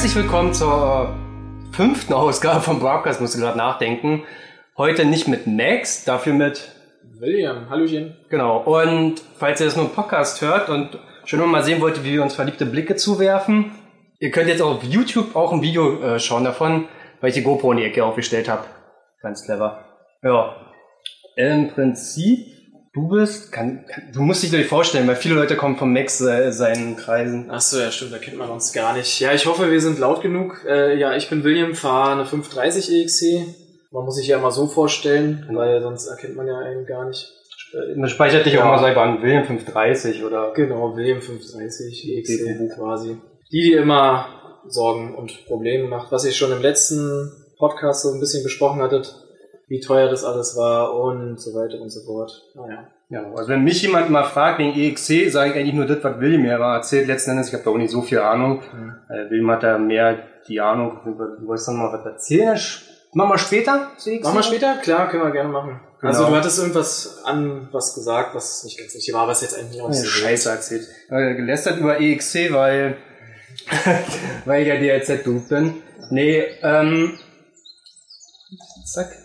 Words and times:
Herzlich 0.00 0.16
willkommen 0.16 0.54
zur 0.54 1.14
fünften 1.72 2.14
Ausgabe 2.14 2.62
vom 2.62 2.80
Broadcast, 2.80 3.20
musste 3.20 3.38
gerade 3.38 3.58
nachdenken. 3.58 4.22
Heute 4.78 5.04
nicht 5.04 5.28
mit 5.28 5.46
Max, 5.46 6.06
dafür 6.06 6.32
mit 6.32 6.72
William. 7.18 7.68
Hallöchen. 7.68 8.16
Genau. 8.30 8.62
Und 8.62 9.20
falls 9.36 9.60
ihr 9.60 9.66
das 9.66 9.76
nur 9.76 9.84
im 9.84 9.92
Podcast 9.92 10.40
hört 10.40 10.70
und 10.70 10.98
schon 11.26 11.46
mal 11.50 11.62
sehen 11.62 11.82
wollt, 11.82 12.02
wie 12.02 12.14
wir 12.14 12.22
uns 12.22 12.34
verliebte 12.34 12.64
Blicke 12.64 12.96
zuwerfen, 12.96 13.72
ihr 14.20 14.30
könnt 14.30 14.48
jetzt 14.48 14.62
auf 14.62 14.82
YouTube 14.82 15.36
auch 15.36 15.52
ein 15.52 15.60
Video 15.60 16.02
äh, 16.02 16.18
schauen 16.18 16.44
davon, 16.44 16.88
weil 17.20 17.28
ich 17.28 17.34
die 17.34 17.42
GoPro 17.42 17.72
in 17.72 17.76
die 17.76 17.84
Ecke 17.84 18.02
aufgestellt 18.02 18.48
habe. 18.48 18.64
Ganz 19.20 19.44
clever. 19.44 19.84
Ja. 20.22 20.56
Im 21.36 21.68
Prinzip, 21.68 22.46
du 22.92 23.08
bist, 23.08 23.52
kann, 23.52 23.84
kann, 23.86 24.10
du 24.12 24.20
musst 24.22 24.42
dich 24.42 24.50
dir 24.50 24.64
vorstellen, 24.64 25.06
weil 25.08 25.16
viele 25.16 25.34
Leute 25.34 25.56
kommen 25.56 25.76
vom 25.76 25.92
Max 25.92 26.20
äh, 26.20 26.50
seinen 26.52 26.96
Kreisen. 26.96 27.48
Ach 27.50 27.60
so, 27.60 27.78
ja 27.78 27.90
stimmt, 27.90 28.12
da 28.12 28.18
kennt 28.18 28.38
man 28.38 28.50
uns 28.50 28.72
gar 28.72 28.94
nicht. 28.96 29.20
Ja, 29.20 29.32
ich 29.32 29.46
hoffe, 29.46 29.70
wir 29.70 29.80
sind 29.80 29.98
laut 29.98 30.22
genug. 30.22 30.64
Äh, 30.68 30.98
ja, 30.98 31.16
ich 31.16 31.28
bin 31.30 31.44
William, 31.44 31.74
fahre 31.74 32.12
eine 32.12 32.24
530 32.26 32.90
EXC. 32.92 33.22
Man 33.92 34.04
muss 34.04 34.16
sich 34.16 34.28
ja 34.28 34.38
immer 34.38 34.50
so 34.52 34.66
vorstellen, 34.66 35.46
weil 35.52 35.80
sonst 35.82 36.06
erkennt 36.06 36.36
man 36.36 36.46
ja 36.46 36.58
einen 36.58 36.86
gar 36.86 37.06
nicht. 37.08 37.32
Man 37.96 38.08
speichert 38.08 38.46
dich 38.46 38.54
Ja. 38.54 38.62
auch 38.62 38.76
mal 38.76 38.80
selber 38.84 39.02
an 39.02 39.22
William 39.22 39.44
530 39.44 40.24
oder 40.24 40.52
Genau, 40.54 40.96
William 40.96 41.20
530 41.20 42.08
EXC 42.16 42.74
quasi. 42.74 43.16
Die, 43.52 43.60
die 43.62 43.72
immer 43.74 44.26
Sorgen 44.66 45.14
und 45.14 45.46
Probleme 45.46 45.88
macht, 45.88 46.10
was 46.12 46.24
ihr 46.24 46.32
schon 46.32 46.52
im 46.52 46.60
letzten 46.62 47.30
Podcast 47.58 48.02
so 48.02 48.12
ein 48.12 48.20
bisschen 48.20 48.42
besprochen 48.42 48.82
hattet, 48.82 49.14
wie 49.70 49.78
teuer 49.78 50.10
das 50.10 50.24
alles 50.24 50.56
war 50.56 50.94
und 50.96 51.40
so 51.40 51.54
weiter 51.54 51.80
und 51.80 51.90
so 51.90 52.00
fort. 52.00 52.42
Naja. 52.56 52.88
Ja, 53.08 53.24
also 53.34 53.48
wenn 53.48 53.62
mich 53.62 53.80
jemand 53.82 54.10
mal 54.10 54.24
fragt 54.24 54.58
wegen 54.58 54.76
EXC, 54.78 55.30
sage 55.30 55.50
ich 55.50 55.56
eigentlich 55.56 55.74
nur 55.74 55.86
das, 55.86 56.02
was 56.02 56.20
William 56.20 56.42
mir 56.42 56.56
aber 56.56 56.74
erzählt 56.74 57.06
letzten 57.06 57.30
Endes. 57.30 57.48
Ich 57.48 57.54
habe 57.54 57.62
da 57.62 57.70
auch 57.70 57.76
nicht 57.76 57.90
so 57.90 58.02
viel 58.02 58.18
Ahnung. 58.18 58.62
Mhm. 58.72 58.94
Äh, 59.08 59.30
William 59.30 59.50
hat 59.52 59.62
da 59.62 59.78
mehr 59.78 60.18
die 60.48 60.60
Ahnung. 60.60 60.98
Du 61.04 61.46
wolltest 61.46 61.68
noch 61.68 61.76
mal 61.76 61.92
was 61.92 62.04
erzählen? 62.04 62.58
Machen 63.12 63.30
wir 63.30 63.38
später 63.38 63.90
zu 63.96 64.10
EXC? 64.10 64.24
Machen 64.24 64.38
wir 64.38 64.42
später? 64.42 64.76
Klar, 64.82 65.08
können 65.08 65.22
wir 65.22 65.30
gerne 65.30 65.50
machen. 65.50 65.80
Genau. 66.00 66.12
Also 66.12 66.26
du 66.26 66.36
hattest 66.36 66.58
irgendwas 66.58 67.22
an 67.24 67.68
was 67.70 67.94
gesagt, 67.94 68.34
was 68.34 68.64
nicht 68.64 68.76
ganz 68.76 68.92
richtig 68.94 69.14
war, 69.14 69.28
was 69.28 69.42
jetzt 69.42 69.56
eigentlich 69.56 69.80
auch 69.80 69.88
nicht 69.88 70.02
Ja, 70.02 70.08
Scheiße 70.08 70.50
erzählt. 70.50 70.88
Äh, 71.10 71.34
gelästert 71.34 71.78
über 71.78 72.00
EXC, 72.00 72.52
weil, 72.52 72.96
weil 74.46 74.62
ich 74.62 74.68
ja 74.68 74.76
DRZ-Dude 74.76 75.48
bin. 75.48 75.74
Nee, 76.10 76.44
ähm, 76.62 77.18
zack. 78.84 79.19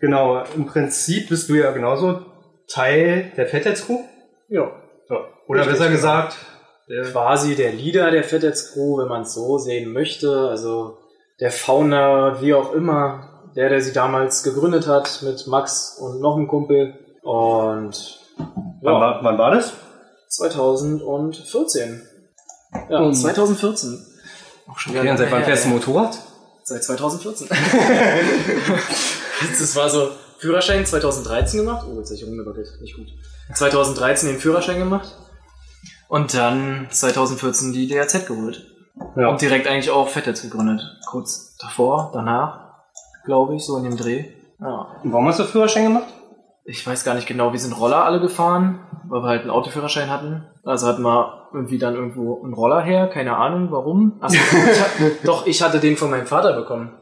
Genau, 0.00 0.42
im 0.54 0.66
Prinzip 0.66 1.28
bist 1.28 1.48
du 1.48 1.54
ja 1.54 1.70
genauso 1.72 2.20
Teil 2.68 3.32
der 3.36 3.46
Fettheads-Crew. 3.46 3.98
Ja. 4.48 4.70
Ja. 5.10 5.16
Oder 5.48 5.60
Richtig, 5.60 5.72
besser 5.72 5.84
genau. 5.86 5.96
gesagt, 5.96 6.36
der 6.88 7.02
Quasi 7.10 7.54
der 7.54 7.72
Leader 7.72 8.10
der 8.10 8.24
Fetheads 8.24 8.72
Crew, 8.72 8.98
wenn 8.98 9.08
man 9.08 9.22
es 9.22 9.34
so 9.34 9.58
sehen 9.58 9.92
möchte. 9.92 10.48
Also 10.48 10.98
der 11.40 11.50
Founder, 11.50 12.40
wie 12.40 12.54
auch 12.54 12.72
immer, 12.72 13.50
der, 13.56 13.68
der 13.68 13.80
sie 13.80 13.92
damals 13.92 14.42
gegründet 14.42 14.86
hat 14.86 15.20
mit 15.22 15.46
Max 15.46 15.98
und 16.00 16.20
noch 16.20 16.36
einem 16.36 16.48
Kumpel. 16.48 16.94
Und 17.22 18.20
wann, 18.38 18.94
ja, 18.94 19.00
war, 19.00 19.18
wann 19.22 19.36
war 19.38 19.50
das? 19.50 19.72
2014. 20.28 22.02
Ja, 22.88 22.98
Und- 23.00 23.14
2014. 23.14 24.06
Auch 24.70 24.78
schon 24.78 24.96
Okay, 24.96 25.10
und 25.10 25.16
seit 25.16 25.30
wann 25.32 25.44
fährst 25.44 25.64
du. 25.64 25.68
Motorrad? 25.70 26.18
Seit 26.62 26.84
2014. 26.84 27.48
das 29.40 29.76
war 29.76 29.88
so 29.90 30.10
Führerschein 30.38 30.86
2013 30.86 31.60
gemacht. 31.60 31.86
Oh, 31.88 31.98
jetzt 31.98 32.10
habe 32.10 32.16
ich 32.16 32.26
rumgewackelt. 32.26 32.80
Nicht 32.80 32.96
gut. 32.96 33.08
2013 33.54 34.28
den 34.28 34.38
Führerschein 34.38 34.78
gemacht. 34.78 35.16
Und 36.08 36.34
dann 36.34 36.86
2014 36.90 37.72
die 37.72 37.88
DRZ 37.88 38.26
geholt. 38.26 38.66
Ja. 39.16 39.28
Und 39.28 39.40
direkt 39.40 39.66
eigentlich 39.66 39.90
auch 39.90 40.08
Fettets 40.08 40.42
gegründet. 40.42 40.80
Kurz 41.06 41.56
davor, 41.56 42.10
danach, 42.12 42.72
glaube 43.24 43.56
ich, 43.56 43.64
so 43.64 43.76
in 43.76 43.84
dem 43.84 43.96
Dreh. 43.96 44.24
Ja. 44.60 45.00
Und 45.02 45.12
warum 45.12 45.28
hast 45.28 45.38
du 45.38 45.44
Führerschein 45.44 45.84
gemacht? 45.84 46.08
Ich 46.64 46.86
weiß 46.86 47.04
gar 47.04 47.14
nicht 47.14 47.26
genau, 47.26 47.52
wir 47.52 47.60
sind 47.60 47.78
Roller 47.78 48.04
alle 48.04 48.20
gefahren, 48.20 48.80
weil 49.08 49.22
wir 49.22 49.28
halt 49.28 49.40
einen 49.42 49.50
Autoführerschein 49.50 50.10
hatten. 50.10 50.46
Also 50.64 50.86
hatten 50.86 51.02
wir 51.02 51.48
irgendwie 51.54 51.78
dann 51.78 51.94
irgendwo 51.94 52.42
einen 52.42 52.52
Roller 52.52 52.82
her, 52.82 53.08
keine 53.08 53.36
Ahnung 53.36 53.68
warum. 53.70 54.18
Achso, 54.20 54.38
doch, 55.24 55.46
ich 55.46 55.62
hatte 55.62 55.80
den 55.80 55.96
von 55.96 56.10
meinem 56.10 56.26
Vater 56.26 56.52
bekommen. 56.52 56.92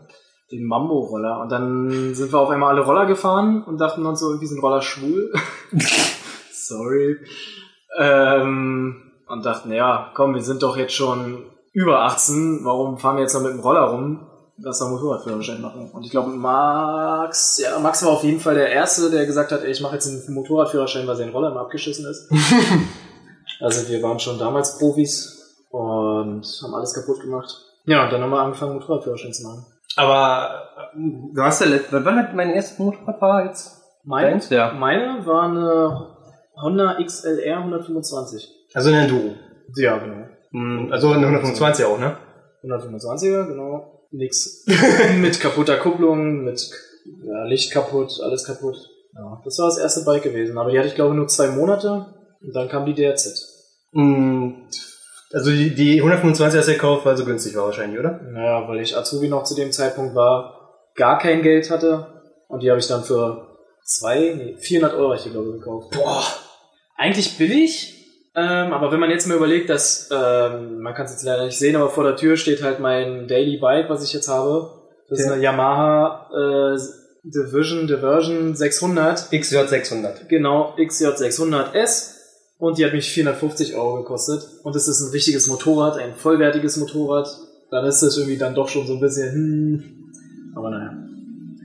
Den 0.51 0.65
Mambo-Roller. 0.67 1.41
Und 1.41 1.51
dann 1.51 2.15
sind 2.15 2.33
wir 2.33 2.39
auf 2.39 2.51
einmal 2.51 2.71
alle 2.71 2.85
Roller 2.85 3.07
gefahren 3.07 3.65
und 3.65 3.79
dachten 3.79 4.07
uns 4.07 4.21
so, 4.21 4.29
irgendwie 4.29 4.47
sind 4.47 4.63
Roller 4.63 4.83
schwul. 4.83 5.33
Sorry. 6.53 7.17
Ähm, 7.99 9.03
und 9.29 9.45
dachten, 9.45 9.73
ja, 9.73 10.11
komm, 10.15 10.35
wir 10.35 10.43
sind 10.43 10.63
doch 10.63 10.77
jetzt 10.77 10.95
schon 10.95 11.45
über 11.73 12.03
18, 12.03 12.61
warum 12.65 12.97
fahren 12.99 13.17
wir 13.17 13.23
jetzt 13.23 13.35
noch 13.35 13.43
mit 13.43 13.53
dem 13.53 13.61
Roller 13.61 13.83
rum? 13.83 14.27
Lass 14.59 14.79
doch 14.79 14.89
Motorradführerschein 14.89 15.61
machen. 15.61 15.91
Und 15.93 16.05
ich 16.05 16.11
glaube, 16.11 16.31
Max, 16.31 17.59
ja, 17.59 17.79
Max 17.79 18.03
war 18.03 18.13
auf 18.13 18.25
jeden 18.25 18.41
Fall 18.41 18.55
der 18.55 18.71
Erste, 18.71 19.11
der 19.11 19.27
gesagt 19.27 19.53
hat, 19.53 19.63
ey, 19.63 19.71
ich 19.71 19.83
mache 19.83 19.95
jetzt 19.95 20.07
einen 20.07 20.35
Motorradführerschein, 20.35 21.07
weil 21.07 21.17
sein 21.17 21.29
Roller 21.29 21.51
immer 21.51 21.61
abgeschissen 21.61 22.07
ist. 22.07 22.31
also 23.61 23.87
wir 23.91 24.03
waren 24.03 24.19
schon 24.19 24.39
damals 24.39 24.79
Profis 24.79 25.59
und 25.71 26.43
haben 26.63 26.75
alles 26.75 26.95
kaputt 26.95 27.21
gemacht. 27.21 27.55
Ja, 27.85 28.05
und 28.05 28.13
dann 28.13 28.23
haben 28.23 28.31
wir 28.31 28.41
angefangen, 28.41 28.75
Motorradführerschein 28.75 29.35
zu 29.35 29.43
machen. 29.43 29.67
Aber 29.97 30.69
du 30.95 31.43
hast 31.43 31.61
ja, 31.61 31.67
let- 31.69 31.87
wann 31.91 32.17
hat 32.17 32.35
mein 32.35 32.51
erstes 32.51 32.79
Motorrad 32.79 33.21
war 33.21 33.45
jetzt? 33.47 33.83
Meine? 34.05 34.41
Ja. 34.51 34.73
meine 34.73 35.27
war 35.27 35.45
eine 35.45 36.17
Honda 36.63 36.97
XLR 37.03 37.59
125. 37.59 38.49
Also 38.75 38.91
eine 38.91 39.03
Enduro. 39.03 39.35
Ja, 39.77 39.99
genau. 39.99 40.27
Hm, 40.53 40.93
Also 40.93 41.11
eine 41.11 41.27
125 41.27 41.85
auch, 41.87 41.99
ne? 41.99 42.17
125er, 42.63 43.47
genau. 43.47 43.93
Nix 44.13 44.65
mit 45.19 45.41
kaputter 45.41 45.77
Kupplung, 45.79 46.45
mit 46.45 46.61
ja, 47.25 47.45
Licht 47.45 47.73
kaputt, 47.73 48.21
alles 48.23 48.45
kaputt. 48.45 48.77
Ja, 49.15 49.41
das 49.45 49.59
war 49.59 49.67
das 49.67 49.79
erste 49.79 50.05
Bike 50.05 50.23
gewesen. 50.23 50.57
Aber 50.59 50.71
die 50.71 50.79
hatte 50.79 50.89
ich 50.89 50.95
glaube 50.95 51.15
nur 51.15 51.27
zwei 51.29 51.49
Monate 51.49 52.07
und 52.41 52.55
dann 52.55 52.69
kam 52.69 52.87
die 52.87 52.95
DRZ. 52.95 53.89
Hm, 53.93 54.69
Also 55.33 55.51
die, 55.51 55.75
die 55.75 55.99
125 56.01 56.59
hast 56.59 56.69
du 56.69 56.73
gekauft, 56.73 57.05
weil 57.05 57.17
sie 57.17 57.25
günstig 57.25 57.57
war 57.57 57.65
wahrscheinlich, 57.67 57.99
oder? 57.99 58.21
Naja, 58.31 58.69
weil 58.69 58.81
ich 58.81 58.97
Azubi 58.97 59.29
noch 59.29 59.45
zu 59.45 59.55
dem 59.55 59.73
Zeitpunkt 59.73 60.15
war, 60.15 60.77
gar 60.95 61.19
kein 61.19 61.43
Geld 61.43 61.71
hatte 61.71 62.07
und 62.49 62.63
die 62.63 62.71
habe 62.71 62.79
ich 62.81 62.87
dann 62.87 63.03
für 63.05 63.57
zwei, 63.85 64.35
nee, 64.37 64.57
400 64.59 64.95
Euro 64.97 65.15
ich 65.15 65.25
glaube 65.31 65.49
ich 65.51 65.59
gekauft. 65.61 65.91
Boah, 65.93 66.23
eigentlich 66.97 67.37
billig. 67.39 67.93
Ähm, 68.39 68.73
aber 68.73 68.93
wenn 68.93 69.01
man 69.01 69.11
jetzt 69.11 69.27
mal 69.27 69.37
überlegt, 69.37 69.71
dass, 69.71 70.11
ähm, 70.13 70.81
man 70.81 70.95
kann 70.95 71.07
es 71.07 71.13
jetzt 71.13 71.25
leider 71.25 71.47
nicht 71.47 71.59
sehen, 71.59 71.75
aber 71.75 71.89
vor 71.89 72.05
der 72.05 72.17
Tür 72.17 72.37
steht 72.37 72.63
halt 72.63 72.81
mein 72.81 73.27
Daily 73.27 73.57
Bike, 73.59 73.89
was 73.89 74.05
ich 74.05 74.13
jetzt 74.13 74.29
habe. 74.29 74.71
Das 75.09 75.21
ist 75.21 75.27
Ja. 75.27 75.33
eine 75.33 75.43
Yamaha 75.43 76.75
äh, 76.75 76.79
Division, 77.25 77.87
Diversion 77.87 78.55
600. 78.55 79.33
XJ600. 79.33 80.27
Genau, 80.29 80.75
XJ600S. 80.79 82.16
Und 82.59 82.79
die 82.79 82.85
hat 82.85 82.93
mich 82.93 83.11
450 83.11 83.77
Euro 83.77 83.97
gekostet. 83.97 84.43
Und 84.63 84.75
es 84.75 84.89
ist 84.89 85.01
ein 85.01 85.11
richtiges 85.11 85.47
Motorrad, 85.49 85.99
ein 85.99 86.15
vollwertiges 86.15 86.79
Motorrad. 86.79 87.29
Dann 87.71 87.85
ist 87.85 88.03
das 88.03 88.17
irgendwie 88.17 88.39
dann 88.39 88.55
doch 88.55 88.69
schon 88.69 88.87
so 88.87 88.95
ein 88.95 89.01
bisschen, 89.01 89.33
hm. 89.33 90.13
Aber 90.55 90.71
naja. 90.71 90.91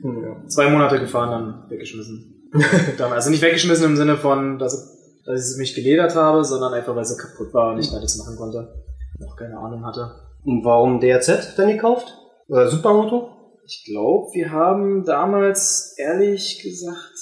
Hm, 0.02 0.24
ja. 0.24 0.48
Zwei 0.48 0.70
Monate 0.70 1.00
gefahren, 1.00 1.32
dann 1.32 1.70
weggeschmissen. 1.70 2.50
dann, 2.98 3.14
also 3.14 3.30
nicht 3.30 3.42
weggeschmissen 3.42 3.86
im 3.86 3.96
Sinne 3.96 4.18
von, 4.18 4.60
dass, 4.60 5.22
dass 5.26 5.54
ich 5.54 5.58
mich 5.58 5.76
geledert 5.76 6.16
habe, 6.16 6.44
sondern 6.44 6.74
einfach, 6.74 6.96
weil 6.96 7.06
sie 7.06 7.18
kaputt 7.18 7.54
war 7.54 7.74
und 7.74 7.80
ich 7.80 7.92
alles 7.94 8.18
machen 8.18 8.36
konnte. 8.36 8.74
Noch 9.20 9.38
keine 9.38 9.58
Ahnung 9.58 9.86
hatte. 9.86 10.12
Und 10.44 10.66
warum 10.66 11.00
DRZ 11.00 11.56
dann 11.56 11.70
gekauft? 11.70 12.18
Oder 12.48 12.68
Supermoto? 12.68 13.30
Ich 13.66 13.86
glaube, 13.86 14.34
wir 14.34 14.52
haben 14.52 15.06
damals, 15.06 15.94
ehrlich 15.98 16.62
gesagt, 16.62 17.14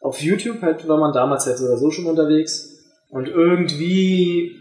auf 0.00 0.20
YouTube 0.20 0.60
halt 0.62 0.88
war 0.88 0.98
man 0.98 1.12
damals 1.12 1.46
halt 1.46 1.58
so 1.58 1.66
oder 1.66 1.76
so 1.76 1.90
schon 1.90 2.06
unterwegs. 2.06 2.81
Und 3.12 3.28
irgendwie 3.28 4.56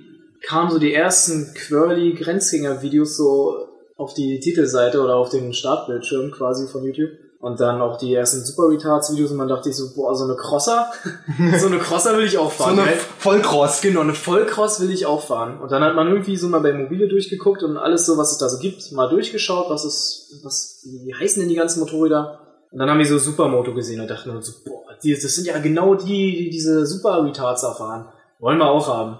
kamen 0.46 0.72
so 0.72 0.78
die 0.78 0.94
ersten 0.94 1.54
quirly 1.56 2.14
Grenzgänger-Videos 2.14 3.16
so 3.16 3.56
auf 3.96 4.14
die 4.14 4.42
Titelseite 4.42 5.02
oder 5.02 5.16
auf 5.16 5.30
den 5.30 5.54
Startbildschirm 5.54 6.32
quasi 6.32 6.68
von 6.68 6.84
YouTube. 6.84 7.12
Und 7.40 7.60
dann 7.60 7.82
auch 7.82 7.98
die 7.98 8.14
ersten 8.14 8.46
Super 8.46 8.70
Retards 8.70 9.12
Videos 9.12 9.32
und 9.32 9.38
man 9.38 9.48
dachte 9.48 9.72
sich 9.72 9.76
so, 9.76 9.96
boah, 9.96 10.16
so 10.16 10.26
eine 10.26 10.36
Crosser, 10.36 10.92
so 11.60 11.68
eine 11.68 11.80
Crosser 11.80 12.16
will 12.16 12.26
ich 12.26 12.38
auch 12.38 12.52
fahren. 12.52 12.76
so 12.76 12.82
eine 12.82 12.92
Geil. 12.92 13.00
Vollcross. 13.18 13.82
Genau, 13.82 14.02
eine 14.02 14.14
Vollcross 14.14 14.80
will 14.82 14.92
ich 14.92 15.08
auch 15.08 15.26
fahren. 15.26 15.60
Und 15.60 15.72
dann 15.72 15.82
hat 15.82 15.96
man 15.96 16.08
irgendwie 16.08 16.36
so 16.36 16.50
mal 16.50 16.60
bei 16.60 16.74
Mobile 16.74 17.08
durchgeguckt 17.08 17.64
und 17.64 17.78
alles 17.78 18.06
so, 18.06 18.18
was 18.18 18.34
es 18.34 18.38
da 18.38 18.48
so 18.48 18.60
gibt, 18.60 18.92
mal 18.92 19.10
durchgeschaut, 19.10 19.70
was 19.70 19.86
es, 19.86 20.42
was, 20.44 20.84
wie 20.84 21.16
heißen 21.16 21.40
denn 21.40 21.50
die 21.50 21.56
ganzen 21.56 21.80
Motorräder? 21.80 22.42
Und 22.70 22.80
dann 22.80 22.90
haben 22.90 23.00
wir 23.00 23.08
so 23.08 23.18
Supermoto 23.18 23.74
gesehen 23.74 24.02
und 24.02 24.10
dachten 24.10 24.30
uns 24.30 24.48
so, 24.48 24.54
boah, 24.64 24.84
die, 25.04 25.14
das 25.14 25.34
sind 25.34 25.48
ja 25.48 25.58
genau 25.58 25.96
die, 25.96 26.38
die 26.38 26.50
diese 26.52 26.86
Super 26.86 27.24
Retards 27.26 27.62
da 27.62 27.74
fahren. 27.74 28.10
Wollen 28.42 28.58
wir 28.58 28.72
auch 28.72 28.88
haben. 28.88 29.20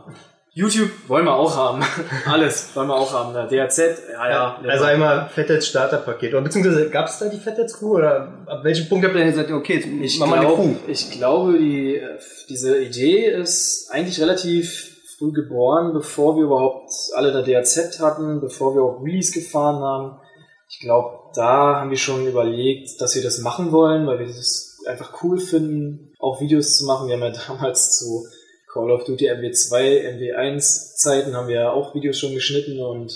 YouTube 0.54 0.90
wollen 1.08 1.26
wir 1.26 1.36
auch 1.36 1.56
haben. 1.56 1.84
Alles 2.26 2.76
wollen 2.76 2.88
wir 2.88 2.96
auch 2.96 3.14
haben. 3.14 3.34
Der 3.36 3.46
DRZ, 3.46 3.78
ja, 4.12 4.30
ja. 4.30 4.60
Also 4.68 4.86
einmal 4.86 5.30
Fettets 5.30 5.68
Starterpaket. 5.68 6.34
Oder 6.34 6.42
beziehungsweise 6.42 6.90
gab 6.90 7.06
es 7.06 7.20
da 7.20 7.30
die 7.30 7.38
Fettets 7.38 7.78
Crew? 7.78 7.98
Oder 7.98 8.46
ab 8.48 8.64
welchem 8.64 8.90
Punkt 8.90 9.06
habt 9.06 9.16
ihr 9.16 9.24
gesagt, 9.24 9.52
okay, 9.52 9.76
jetzt 9.76 9.86
Ich, 9.86 10.20
machen 10.20 10.32
wir 10.32 10.38
eine 10.38 10.46
glaub, 10.48 10.58
Crew? 10.58 10.74
ich 10.88 11.12
glaube, 11.12 11.58
die, 11.60 11.98
äh, 11.98 12.18
diese 12.50 12.80
Idee 12.80 13.28
ist 13.28 13.92
eigentlich 13.92 14.20
relativ 14.20 14.90
früh 15.20 15.32
geboren, 15.32 15.94
bevor 15.94 16.36
wir 16.36 16.46
überhaupt 16.46 16.92
alle 17.14 17.32
der 17.32 17.44
DRZ 17.44 18.00
hatten, 18.00 18.42
bevor 18.42 18.74
wir 18.74 18.82
auch 18.82 19.06
Wheelies 19.06 19.32
gefahren 19.32 19.84
haben. 19.84 20.20
Ich 20.68 20.80
glaube, 20.80 21.16
da 21.36 21.80
haben 21.80 21.92
wir 21.92 21.98
schon 21.98 22.26
überlegt, 22.26 23.00
dass 23.00 23.14
wir 23.14 23.22
das 23.22 23.38
machen 23.38 23.72
wollen, 23.72 24.08
weil 24.08 24.18
wir 24.18 24.26
das 24.26 24.80
einfach 24.88 25.22
cool 25.22 25.40
finden, 25.40 26.12
auch 26.18 26.42
Videos 26.42 26.76
zu 26.78 26.86
machen. 26.86 27.08
Wir 27.08 27.18
haben 27.18 27.34
ja 27.34 27.40
damals 27.48 28.00
zu 28.00 28.26
Call 28.72 28.92
of 28.92 29.04
Duty 29.04 29.30
MW2, 29.30 30.18
MW1 30.18 30.96
Zeiten 30.96 31.36
haben 31.36 31.48
wir 31.48 31.56
ja 31.56 31.72
auch 31.72 31.94
Videos 31.94 32.18
schon 32.18 32.34
geschnitten 32.34 32.80
und 32.80 33.12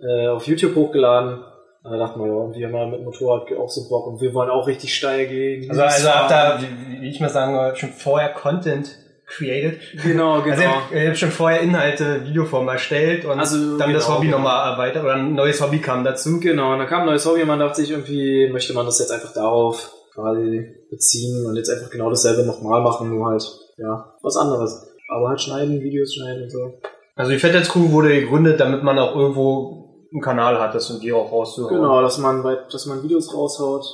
äh, 0.00 0.28
auf 0.28 0.46
YouTube 0.46 0.74
hochgeladen. 0.74 1.44
Da 1.82 1.96
dachten 1.96 2.20
wir, 2.20 2.26
ja, 2.26 2.70
wir 2.70 2.78
haben 2.78 2.90
mit 2.90 3.04
Motorrad 3.04 3.50
auch 3.56 3.70
so 3.70 3.88
Bock 3.88 4.06
und 4.06 4.20
wir 4.20 4.34
wollen 4.34 4.50
auch 4.50 4.66
richtig 4.66 4.94
steil 4.94 5.26
gehen. 5.26 5.70
Also, 5.70 5.82
also 5.82 6.08
habt 6.08 6.30
da, 6.30 6.60
wie, 6.60 7.08
ich 7.08 7.20
mal 7.20 7.30
sagen, 7.30 7.74
schon 7.76 7.90
vorher 7.90 8.30
Content 8.30 8.90
created. 9.26 9.80
Genau, 10.02 10.42
genau. 10.42 10.52
Also 10.52 10.62
ihr 10.62 10.74
habt, 10.74 10.92
ihr 10.92 11.08
habt 11.08 11.18
schon 11.18 11.30
vorher 11.30 11.60
Inhalte, 11.60 12.26
Videoform 12.26 12.68
erstellt 12.68 13.24
und 13.24 13.38
Also, 13.38 13.78
dann 13.78 13.92
das 13.92 14.04
genau, 14.04 14.16
Hobby 14.16 14.26
genau. 14.26 14.38
nochmal 14.38 14.72
erweitert 14.72 15.04
oder 15.04 15.14
ein 15.14 15.34
neues 15.34 15.60
Hobby 15.62 15.80
kam 15.80 16.04
dazu. 16.04 16.40
Genau, 16.40 16.72
und 16.72 16.80
dann 16.80 16.88
kam 16.88 17.00
ein 17.00 17.06
neues 17.06 17.24
Hobby 17.24 17.42
und 17.42 17.48
man 17.48 17.58
dachte 17.58 17.80
sich 17.80 17.90
irgendwie, 17.90 18.48
möchte 18.50 18.74
man 18.74 18.84
das 18.84 18.98
jetzt 18.98 19.12
einfach 19.12 19.32
darauf 19.32 19.92
quasi 20.14 20.74
beziehen 20.90 21.46
und 21.46 21.56
jetzt 21.56 21.70
einfach 21.70 21.90
genau 21.90 22.10
dasselbe 22.10 22.42
nochmal 22.42 22.82
machen, 22.82 23.10
nur 23.10 23.26
halt, 23.26 23.44
ja, 23.76 24.14
was 24.22 24.36
anderes. 24.36 24.88
Aber 25.08 25.28
halt 25.28 25.40
schneiden, 25.40 25.80
Videos 25.80 26.14
schneiden 26.14 26.44
und 26.44 26.50
so. 26.50 26.80
Also 27.16 27.32
die 27.32 27.38
Fat 27.38 27.52
Crew 27.68 27.90
wurde 27.90 28.20
gegründet, 28.20 28.60
damit 28.60 28.84
man 28.84 28.98
auch 28.98 29.16
irgendwo 29.16 30.06
einen 30.12 30.22
Kanal 30.22 30.60
hat, 30.60 30.74
das 30.74 30.90
und 30.90 31.02
die 31.02 31.12
auch 31.12 31.32
rauszuhauen. 31.32 31.74
Genau, 31.74 32.00
dass 32.00 32.18
man, 32.18 32.44
dass 32.70 32.86
man 32.86 33.02
Videos 33.02 33.34
raushaut. 33.34 33.84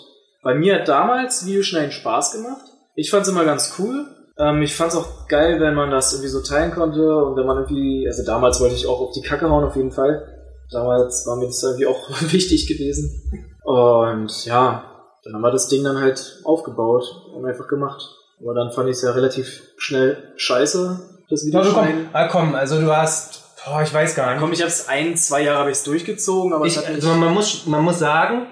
Bei 0.43 0.55
mir 0.55 0.81
hat 0.81 0.89
damals 0.89 1.47
Videoschneiden 1.47 1.91
Spaß 1.91 2.33
gemacht. 2.33 2.67
Ich 2.95 3.11
fand's 3.11 3.29
immer 3.29 3.45
ganz 3.45 3.75
cool. 3.79 4.07
Ähm, 4.37 4.63
ich 4.63 4.75
fand's 4.75 4.97
auch 4.97 5.27
geil, 5.29 5.61
wenn 5.61 5.75
man 5.75 5.91
das 5.91 6.13
irgendwie 6.13 6.29
so 6.29 6.43
teilen 6.43 6.73
konnte 6.73 7.17
und 7.17 7.37
wenn 7.37 7.47
man 7.47 7.59
irgendwie, 7.59 8.07
also 8.07 8.25
damals 8.25 8.61
wollte 8.61 8.75
ich 8.75 8.87
auch 8.87 9.01
auf 9.01 9.13
die 9.13 9.23
Kacke 9.23 9.49
hauen 9.49 9.65
auf 9.65 9.77
jeden 9.77 9.93
Fall. 9.93 10.29
Damals 10.71 11.27
war 11.27 11.37
mir 11.37 11.47
das 11.47 11.63
irgendwie 11.63 11.87
auch 11.87 12.11
wichtig 12.33 12.67
gewesen. 12.67 13.23
Und 13.65 14.45
ja, 14.45 14.85
dann 15.23 15.35
haben 15.35 15.43
wir 15.43 15.51
das 15.51 15.69
Ding 15.69 15.83
dann 15.83 16.01
halt 16.01 16.41
aufgebaut 16.45 17.05
und 17.35 17.47
einfach 17.47 17.69
gemacht. 17.69 18.03
Aber 18.45 18.55
dann 18.55 18.71
fand 18.71 18.89
ich 18.91 18.97
es 18.97 19.03
ja 19.03 19.11
relativ 19.13 19.63
schnell 19.79 20.33
scheiße, 20.37 21.01
das 21.31 21.41
Also 21.41 21.51
komm, 21.51 21.63
Videoschneiden. 21.87 22.09
ah, 22.13 22.29
komm, 22.29 22.55
also 22.55 22.81
du 22.81 22.95
hast, 22.95 23.43
boah, 23.65 23.81
ich 23.83 23.93
weiß 23.93 24.15
gar 24.15 24.31
nicht. 24.33 24.41
Komm, 24.41 24.53
ich 24.53 24.63
hab's 24.63 24.87
ein, 24.89 25.17
zwei 25.17 25.41
Jahre 25.43 25.61
habe 25.61 25.71
ich's 25.71 25.83
durchgezogen, 25.85 26.53
aber 26.53 26.67
ich, 26.67 26.77
es 26.77 26.85
also 26.85 27.09
man 27.15 27.33
muss, 27.33 27.67
man 27.67 27.83
muss 27.83 27.99
sagen, 27.99 28.47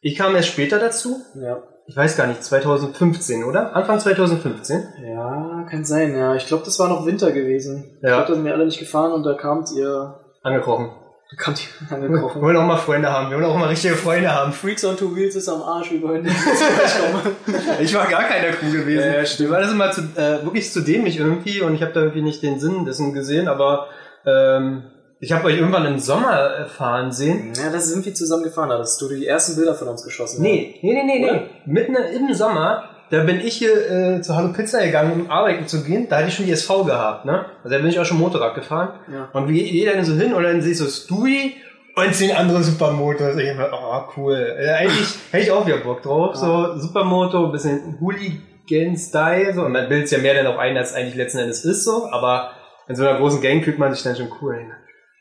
ich 0.00 0.16
kam 0.16 0.34
erst 0.34 0.48
später 0.48 0.78
dazu. 0.78 1.16
ja. 1.34 1.62
Ich 1.90 1.96
weiß 1.96 2.18
gar 2.18 2.26
nicht, 2.26 2.44
2015, 2.44 3.44
oder? 3.44 3.74
Anfang 3.74 3.98
2015. 3.98 4.88
Ja, 5.10 5.66
kann 5.70 5.86
sein, 5.86 6.14
ja. 6.14 6.34
Ich 6.34 6.46
glaube, 6.46 6.62
das 6.66 6.78
war 6.78 6.86
noch 6.88 7.06
Winter 7.06 7.32
gewesen. 7.32 7.96
Ich 7.96 8.02
Ja. 8.02 8.16
glaube, 8.16 8.28
da 8.28 8.34
sind 8.34 8.44
wir 8.44 8.52
alle 8.52 8.66
nicht 8.66 8.78
gefahren 8.78 9.12
und 9.12 9.22
da 9.24 9.32
kamt 9.32 9.70
ihr, 9.74 10.20
Angekrochen. 10.42 10.90
Da 11.30 11.52
ihr 11.52 11.88
Wir 11.88 11.96
angekrochen. 11.96 12.42
wollen 12.42 12.56
auch 12.56 12.66
mal 12.66 12.76
Freunde 12.78 13.12
haben. 13.12 13.30
Wir 13.30 13.36
wollen 13.36 13.46
auch 13.46 13.58
mal 13.58 13.68
richtige 13.68 13.94
Freunde 13.94 14.34
haben. 14.34 14.52
Freaks 14.52 14.84
on 14.84 14.96
Two 14.96 15.14
Wheels 15.14 15.36
ist 15.36 15.48
am 15.48 15.62
Arsch, 15.62 15.90
wie 15.92 16.00
wollen 16.02 16.24
die 16.24 16.30
kommen? 16.30 17.36
Ich 17.80 17.94
war 17.94 18.06
gar 18.06 18.24
keiner 18.24 18.52
Crew 18.52 18.72
gewesen. 18.72 19.04
Ja, 19.04 19.18
ja, 19.18 19.26
stimmt. 19.26 19.50
Mir 19.50 19.54
war 19.56 19.62
das 19.62 19.72
immer 19.72 19.90
zu, 19.90 20.00
äh, 20.16 20.44
wirklich 20.44 20.72
zu 20.72 20.80
dämlich 20.80 21.18
irgendwie 21.18 21.60
und 21.60 21.74
ich 21.74 21.82
habe 21.82 21.92
da 21.92 22.00
irgendwie 22.00 22.22
nicht 22.22 22.42
den 22.42 22.58
Sinn 22.58 22.84
dessen 22.84 23.12
gesehen, 23.12 23.46
aber 23.48 23.88
ähm, 24.26 24.84
ich 25.20 25.32
habe 25.32 25.44
euch 25.46 25.56
irgendwann 25.58 25.84
im 25.84 25.98
Sommer 25.98 26.60
äh, 26.60 26.64
fahren 26.66 27.12
sehen. 27.12 27.52
Ja, 27.56 27.70
da 27.70 27.78
sind 27.80 28.06
wir 28.06 28.14
zusammen 28.14 28.44
gefahren, 28.44 28.68
da 28.70 28.78
hast 28.78 29.00
du 29.00 29.08
die 29.08 29.26
ersten 29.26 29.56
Bilder 29.56 29.74
von 29.74 29.88
uns 29.88 30.02
geschossen. 30.04 30.42
Nee, 30.42 30.78
nee, 30.82 30.92
nee, 30.94 31.04
nee, 31.04 31.30
nee. 31.30 31.40
Mitten 31.66 31.94
im 31.94 32.32
Sommer, 32.34 32.88
da 33.10 33.22
bin 33.22 33.40
ich 33.40 33.56
hier 33.56 33.90
äh, 33.90 34.20
zu 34.20 34.36
Hallo 34.36 34.52
Pizza 34.52 34.84
gegangen, 34.84 35.12
um 35.12 35.30
arbeiten 35.30 35.66
zu 35.66 35.82
gehen. 35.82 36.08
Da 36.08 36.18
hatte 36.18 36.28
ich 36.28 36.34
schon 36.34 36.46
die 36.46 36.52
SV 36.52 36.84
gehabt, 36.84 37.24
ne? 37.24 37.46
Also 37.62 37.76
da 37.76 37.78
bin 37.78 37.88
ich 37.88 37.98
auch 37.98 38.04
schon 38.04 38.18
Motorrad 38.18 38.54
gefahren. 38.54 39.00
Ja. 39.12 39.28
Und 39.32 39.48
wie 39.48 39.62
jeder 39.62 39.94
dann 39.94 40.04
so 40.04 40.14
hin 40.14 40.34
und 40.34 40.42
dann 40.42 40.60
sehe 40.60 40.72
ich 40.72 40.78
so 40.78 40.86
Stewie 40.86 41.54
und 41.96 42.14
zehn 42.14 42.34
andere 42.36 42.62
Supermotos. 42.62 43.36
Ich 43.36 43.56
mir, 43.56 43.70
oh 43.72 44.02
cool. 44.16 44.56
Äh, 44.58 44.70
eigentlich 44.70 45.08
hätte 45.30 45.44
ich 45.44 45.50
auch 45.50 45.66
wieder 45.66 45.78
Bock 45.78 46.02
drauf. 46.02 46.36
So 46.36 46.78
Supermoto, 46.78 47.50
bisschen 47.50 47.98
Hooligan-Style. 48.00 49.54
So. 49.54 49.62
Und 49.64 49.72
man 49.72 49.88
bildet 49.88 50.10
ja 50.10 50.18
mehr 50.18 50.34
dann 50.34 50.46
auch 50.46 50.58
ein, 50.58 50.76
als 50.76 50.90
es 50.90 50.96
eigentlich 50.96 51.16
letzten 51.16 51.38
Endes 51.38 51.64
ist 51.64 51.84
so. 51.84 52.08
Aber 52.10 52.50
in 52.88 52.96
so 52.96 53.06
einer 53.06 53.18
großen 53.18 53.40
Gang 53.40 53.64
fühlt 53.64 53.78
man 53.78 53.92
sich 53.92 54.02
dann 54.02 54.16
schon 54.16 54.30
cool. 54.40 54.66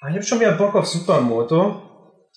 Aber 0.01 0.09
ich 0.09 0.15
habe 0.15 0.25
schon 0.25 0.39
wieder 0.39 0.51
Bock 0.51 0.75
auf 0.75 0.85
Supermoto. 0.85 1.81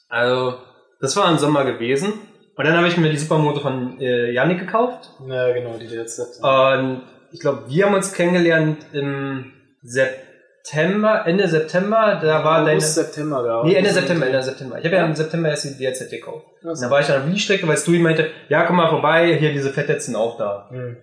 Also, 0.08 0.54
das 1.00 1.16
war 1.16 1.30
im 1.30 1.38
Sommer 1.38 1.64
gewesen. 1.64 2.14
Und 2.60 2.66
dann 2.66 2.76
habe 2.76 2.88
ich 2.88 2.98
mir 2.98 3.08
die 3.08 3.16
Supermoto 3.16 3.60
von 3.60 3.98
äh, 4.02 4.32
Yannick 4.32 4.58
gekauft. 4.58 5.12
Ja, 5.26 5.50
genau, 5.50 5.78
die 5.78 5.86
jetzt 5.86 6.20
Und 6.44 7.00
ich 7.32 7.40
glaube, 7.40 7.62
wir 7.68 7.86
haben 7.86 7.94
uns 7.94 8.12
kennengelernt 8.12 8.84
im 8.92 9.50
September, 9.82 11.22
Ende 11.24 11.48
September. 11.48 12.20
Da 12.20 12.44
war 12.44 12.62
deine. 12.66 12.78
September 12.82 13.42
da. 13.42 13.64
Nee, 13.64 13.76
Ende 13.76 13.88
September, 13.88 14.26
Ende 14.26 14.42
September. 14.42 14.78
Ich 14.78 14.84
habe 14.84 14.94
ja 14.94 15.06
im 15.06 15.14
September 15.14 15.48
erst 15.48 15.64
die 15.64 15.82
DRZ 15.82 16.10
gekauft. 16.10 16.44
Ja, 16.62 16.72
Und 16.72 16.82
da 16.82 16.90
war 16.90 17.00
ich 17.00 17.10
an 17.10 17.22
der 17.22 17.32
Wii-Strecke, 17.32 17.66
weil 17.66 17.78
Stewie 17.78 17.98
meinte, 17.98 18.28
ja, 18.50 18.64
komm 18.64 18.76
mal 18.76 18.90
vorbei, 18.90 19.38
hier 19.40 19.52
diese 19.54 19.72
sind 19.72 20.16
auch 20.16 20.36
da. 20.36 20.68
Hm. 20.70 20.98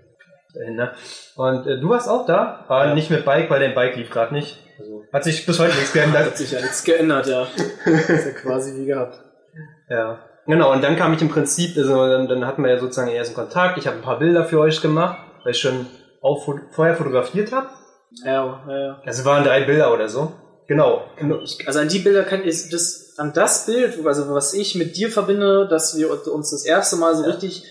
Ne? 0.75 0.92
Und 1.38 1.65
äh, 1.65 1.80
du 1.80 1.89
warst 1.89 2.07
auch 2.07 2.27
da, 2.27 2.65
aber 2.68 2.89
Ja. 2.89 2.94
nicht 2.94 3.10
mit 3.10 3.25
Bike, 3.25 3.50
weil 3.50 3.62
dein 3.62 3.74
Bike 3.74 3.95
lief 3.95 4.12
gerade 4.12 4.31
nicht. 4.31 4.63
Also, 4.77 5.06
hat 5.12 5.24
sich 5.24 5.44
bis 5.44 5.57
heute 5.60 5.74
nichts 5.74 5.92
geändert. 5.92 6.25
Hat 6.27 6.38
sich 6.38 6.51
ja 6.51 6.62
nichts 6.62 6.83
geändert, 6.83 7.25
ja. 7.25 7.48
ist 7.86 8.10
ja 8.27 8.31
quasi 8.33 8.80
wie 8.80 8.86
gehabt. 8.86 9.18
Ja. 9.89 10.19
Genau, 10.47 10.71
und 10.71 10.81
dann 10.83 10.95
kam 10.95 11.13
ich 11.13 11.21
im 11.21 11.29
Prinzip, 11.29 11.77
also 11.77 11.95
dann, 12.07 12.27
dann 12.27 12.45
hatten 12.47 12.63
wir 12.63 12.71
ja 12.71 12.79
sozusagen 12.79 13.09
erst 13.11 13.29
einen 13.31 13.35
Kontakt. 13.47 13.77
Ich 13.77 13.85
habe 13.85 13.97
ein 13.97 14.01
paar 14.01 14.17
Bilder 14.19 14.45
für 14.45 14.59
euch 14.59 14.81
gemacht, 14.81 15.17
weil 15.44 15.51
ich 15.51 15.59
schon 15.59 15.85
auch 16.21 16.47
vorher 16.71 16.95
fotografiert 16.95 17.51
habe. 17.51 17.67
Ja, 18.23 18.63
ja, 18.67 18.79
ja. 18.79 19.01
Also 19.05 19.25
waren 19.25 19.44
drei 19.44 19.63
Bilder 19.65 19.94
oder 19.94 20.07
so. 20.07 20.31
Genau. 20.67 21.03
Also 21.65 21.79
an 21.79 21.88
die 21.88 21.99
Bilder 21.99 22.23
kann 22.23 22.44
ich 22.45 22.69
das 22.69 23.13
an 23.17 23.33
das 23.33 23.65
Bild, 23.65 24.05
also 24.05 24.33
was 24.33 24.53
ich 24.53 24.75
mit 24.75 24.95
dir 24.95 25.09
verbinde, 25.09 25.67
dass 25.67 25.97
wir 25.97 26.09
uns 26.31 26.51
das 26.51 26.65
erste 26.65 26.97
Mal 26.97 27.15
so 27.15 27.23
Ja. 27.23 27.29
richtig, 27.29 27.63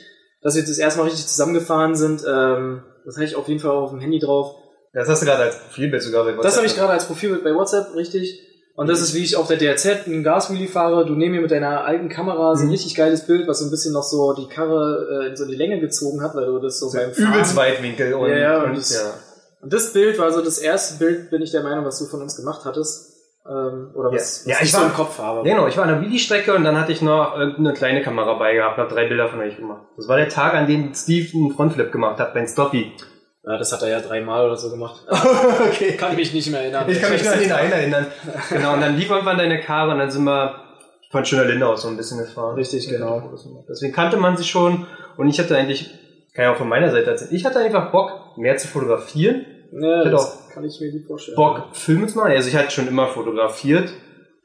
dass 0.42 0.56
wir 0.56 0.62
das 0.62 0.78
erste 0.78 0.98
Mal 1.00 1.04
richtig 1.06 1.26
zusammengefahren 1.26 1.94
sind, 1.94 2.22
ähm, 2.26 2.82
das 3.04 3.14
habe 3.16 3.24
ich 3.24 3.36
auf 3.36 3.46
jeden 3.48 3.60
Fall 3.60 3.70
auch 3.70 3.82
auf 3.84 3.90
dem 3.90 4.00
Handy 4.00 4.18
drauf. 4.18 4.56
Das 4.92 5.08
hast 5.08 5.22
du 5.22 5.26
gerade 5.26 5.42
als 5.44 5.56
Profilbild 5.58 6.02
sogar 6.02 6.24
bei 6.24 6.30
Das 6.32 6.38
WhatsApp. 6.38 6.56
habe 6.56 6.66
ich 6.66 6.74
gerade 6.74 6.92
als 6.92 7.04
Profilbild 7.06 7.44
bei 7.44 7.54
WhatsApp, 7.54 7.94
richtig. 7.94 8.40
Und 8.76 8.88
das 8.88 9.00
ist, 9.00 9.14
wie 9.14 9.24
ich 9.24 9.36
auf 9.36 9.48
der 9.48 9.56
DRZ 9.56 10.06
einen 10.06 10.22
Gaswheelie 10.22 10.68
fahre. 10.68 11.06
Du 11.06 11.14
neben 11.14 11.34
mir 11.34 11.40
mit 11.40 11.50
deiner 11.50 11.84
alten 11.84 12.08
Kamera 12.10 12.54
so 12.54 12.62
ein 12.62 12.66
Mhm. 12.66 12.72
richtig 12.72 12.94
geiles 12.94 13.26
Bild, 13.26 13.48
was 13.48 13.60
so 13.60 13.64
ein 13.64 13.70
bisschen 13.70 13.94
noch 13.94 14.02
so 14.02 14.34
die 14.34 14.48
Karre 14.48 15.24
äh, 15.24 15.28
in 15.30 15.36
so 15.36 15.46
die 15.46 15.54
Länge 15.56 15.80
gezogen 15.80 16.22
hat, 16.22 16.34
weil 16.34 16.44
du 16.46 16.58
das 16.58 16.78
so 16.78 16.92
beim 16.92 17.12
Fahren... 17.12 17.32
Übelst 17.32 17.56
Weitwinkel 17.56 18.12
und, 18.14 18.28
Ja, 18.28 18.36
ja, 18.36 18.62
und 18.62 18.70
und 18.70 18.76
das- 18.76 18.94
ja. 18.94 19.10
Und 19.62 19.72
das 19.72 19.92
Bild 19.94 20.18
war 20.18 20.30
so 20.30 20.42
das 20.42 20.58
erste 20.58 20.98
Bild, 21.02 21.30
bin 21.30 21.40
ich 21.42 21.50
der 21.52 21.62
Meinung, 21.62 21.84
was 21.86 21.98
du 21.98 22.04
von 22.04 22.20
uns 22.20 22.36
gemacht 22.36 22.66
hattest. 22.66 23.14
Ähm, 23.48 23.92
oder 23.94 24.10
was, 24.12 24.12
Ja. 24.12 24.18
was 24.18 24.46
Ja, 24.46 24.56
ich 24.58 24.62
ich 24.64 24.72
so 24.72 24.78
war- 24.78 24.86
im 24.86 24.92
Kopf 24.92 25.18
habe. 25.18 25.42
Genau, 25.48 25.66
ich 25.68 25.76
war 25.76 25.84
an 25.84 25.90
der 25.90 26.00
Wheelie-Strecke 26.02 26.54
und 26.54 26.62
dann 26.64 26.78
hatte 26.78 26.92
ich 26.92 27.00
noch 27.00 27.36
irgendeine 27.38 27.72
kleine 27.72 28.02
Kamera 28.02 28.34
bei 28.34 28.54
gehabt, 28.54 28.76
habe 28.76 28.92
drei 28.92 29.08
Bilder 29.08 29.28
von 29.28 29.40
euch 29.40 29.56
gemacht. 29.56 29.82
Das 29.96 30.06
war 30.08 30.16
der 30.18 30.28
Tag, 30.28 30.52
an 30.54 30.66
dem 30.66 30.92
Steve 30.94 31.28
einen 31.34 31.52
Frontflip 31.52 31.90
gemacht 31.92 32.18
hat, 32.20 32.34
beim 32.34 32.46
Stoppy. 32.46 32.92
Ja, 33.46 33.56
das 33.56 33.72
hat 33.72 33.82
er 33.82 33.88
ja 33.88 34.00
dreimal 34.00 34.44
oder 34.44 34.56
so 34.56 34.70
gemacht. 34.70 35.06
okay. 35.08 35.96
Kann 35.96 36.16
mich 36.16 36.34
nicht 36.34 36.50
mehr 36.50 36.62
erinnern. 36.62 36.84
Ich 36.88 37.00
kann 37.00 37.12
mich 37.12 37.22
nur 37.22 37.32
an 37.32 37.38
den 37.38 37.52
einen 37.52 37.72
erinnern. 37.72 38.06
Genau, 38.50 38.74
und 38.74 38.80
dann 38.80 38.96
lief 38.96 39.08
irgendwann 39.08 39.38
deine 39.38 39.60
Karre 39.60 39.92
und 39.92 39.98
dann 39.98 40.10
sind 40.10 40.24
wir 40.24 40.56
von 41.10 41.24
Schöner 41.24 41.44
Linde 41.44 41.66
aus 41.68 41.82
so 41.82 41.88
ein 41.88 41.96
bisschen 41.96 42.18
gefahren. 42.18 42.56
Richtig, 42.56 42.88
genau. 42.88 43.30
Deswegen 43.68 43.92
kannte 43.92 44.16
man 44.16 44.36
sich 44.36 44.50
schon 44.50 44.86
und 45.16 45.28
ich 45.28 45.38
hatte 45.38 45.56
eigentlich, 45.56 45.90
kann 46.34 46.46
ich 46.46 46.50
auch 46.50 46.56
von 46.56 46.68
meiner 46.68 46.90
Seite 46.90 47.10
erzählen, 47.10 47.32
ich 47.32 47.44
hatte 47.44 47.60
einfach 47.60 47.92
Bock, 47.92 48.36
mehr 48.36 48.56
zu 48.56 48.66
fotografieren, 48.66 49.46
Ja, 49.72 50.00
hätte 50.00 50.10
das 50.10 50.46
kann 50.52 50.64
ich 50.64 50.80
mir 50.80 50.90
gut 50.90 51.06
vorstellen. 51.06 51.36
Bock, 51.36 51.68
Filme 51.72 52.06
zu 52.06 52.18
machen. 52.18 52.32
Also 52.32 52.48
ich 52.48 52.56
hatte 52.56 52.70
schon 52.70 52.88
immer 52.88 53.06
fotografiert. 53.08 53.92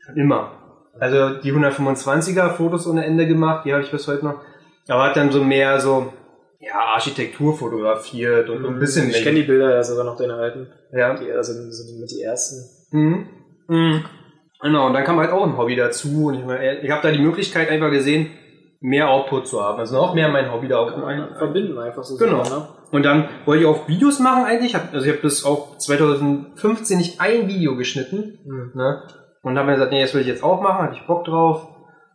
Schon 0.06 0.18
immer. 0.18 0.52
Also 1.00 1.40
die 1.40 1.54
125er 1.54 2.52
Fotos 2.52 2.86
ohne 2.86 3.06
Ende 3.06 3.26
gemacht, 3.26 3.66
die 3.66 3.74
habe 3.74 3.82
ich 3.82 3.90
bis 3.90 4.08
heute 4.08 4.26
noch. 4.26 4.42
Aber 4.90 5.04
hat 5.04 5.16
dann 5.16 5.32
so 5.32 5.44
mehr 5.44 5.80
so, 5.80 6.12
ja, 6.62 6.80
Architektur 6.94 7.58
fotografiert 7.58 8.50
und 8.50 8.62
so 8.62 8.68
ein 8.70 8.80
bisschen 8.80 9.10
Ich 9.10 9.24
kenne 9.24 9.40
die 9.40 9.48
Bilder 9.48 9.74
ja 9.74 9.84
sogar 9.84 10.06
noch, 10.06 10.16
deine 10.16 10.36
alten. 10.36 10.68
Ja. 10.94 11.16
Die, 11.16 11.32
also 11.32 11.54
so 11.72 11.84
die, 11.88 12.00
mit 12.00 12.12
die 12.12 12.22
ersten. 12.22 12.70
Mhm. 12.92 13.28
Mhm. 13.68 14.06
Genau, 14.62 14.88
und 14.88 14.94
dann 14.94 15.04
kam 15.04 15.20
halt 15.20 15.32
auch 15.32 15.44
ein 15.44 15.58
Hobby 15.58 15.76
dazu 15.76 16.28
und 16.28 16.36
ich, 16.36 16.46
meine, 16.46 16.82
ich 16.82 16.92
habe 16.92 17.02
da 17.02 17.12
die 17.12 17.22
Möglichkeit 17.22 17.70
einfach 17.70 17.90
gesehen, 17.90 18.30
mehr 18.80 19.10
Output 19.10 19.48
zu 19.48 19.64
haben. 19.64 19.80
Also 19.80 19.96
noch 19.96 20.14
mehr 20.14 20.30
mein 20.30 20.52
Hobby 20.52 20.68
da 20.68 20.78
auch 20.78 20.92
ein, 20.92 21.36
verbinden 21.36 21.80
einfach 21.80 22.04
so. 22.04 22.18
Genau. 22.18 22.44
super, 22.44 22.60
ne? 22.60 22.68
Und 22.92 23.04
dann 23.04 23.30
wollte 23.46 23.64
ich 23.64 23.70
auch 23.70 23.88
Videos 23.88 24.20
machen 24.20 24.44
eigentlich. 24.44 24.76
Also 24.76 25.06
ich 25.06 25.12
habe 25.12 25.22
bis 25.22 25.46
auch 25.46 25.78
2015 25.78 26.98
nicht 26.98 27.22
ein 27.22 27.48
Video 27.48 27.76
geschnitten. 27.76 28.40
Hm. 28.44 28.72
Ne? 28.76 29.02
Und 29.42 29.58
habe 29.58 29.68
mir 29.68 29.74
gesagt, 29.74 29.92
nee, 29.92 30.02
das 30.02 30.14
will 30.14 30.22
ich 30.22 30.28
jetzt 30.28 30.44
auch 30.44 30.62
machen, 30.62 30.84
hatte 30.84 30.98
ich 31.00 31.08
Bock 31.08 31.24
drauf. 31.24 31.68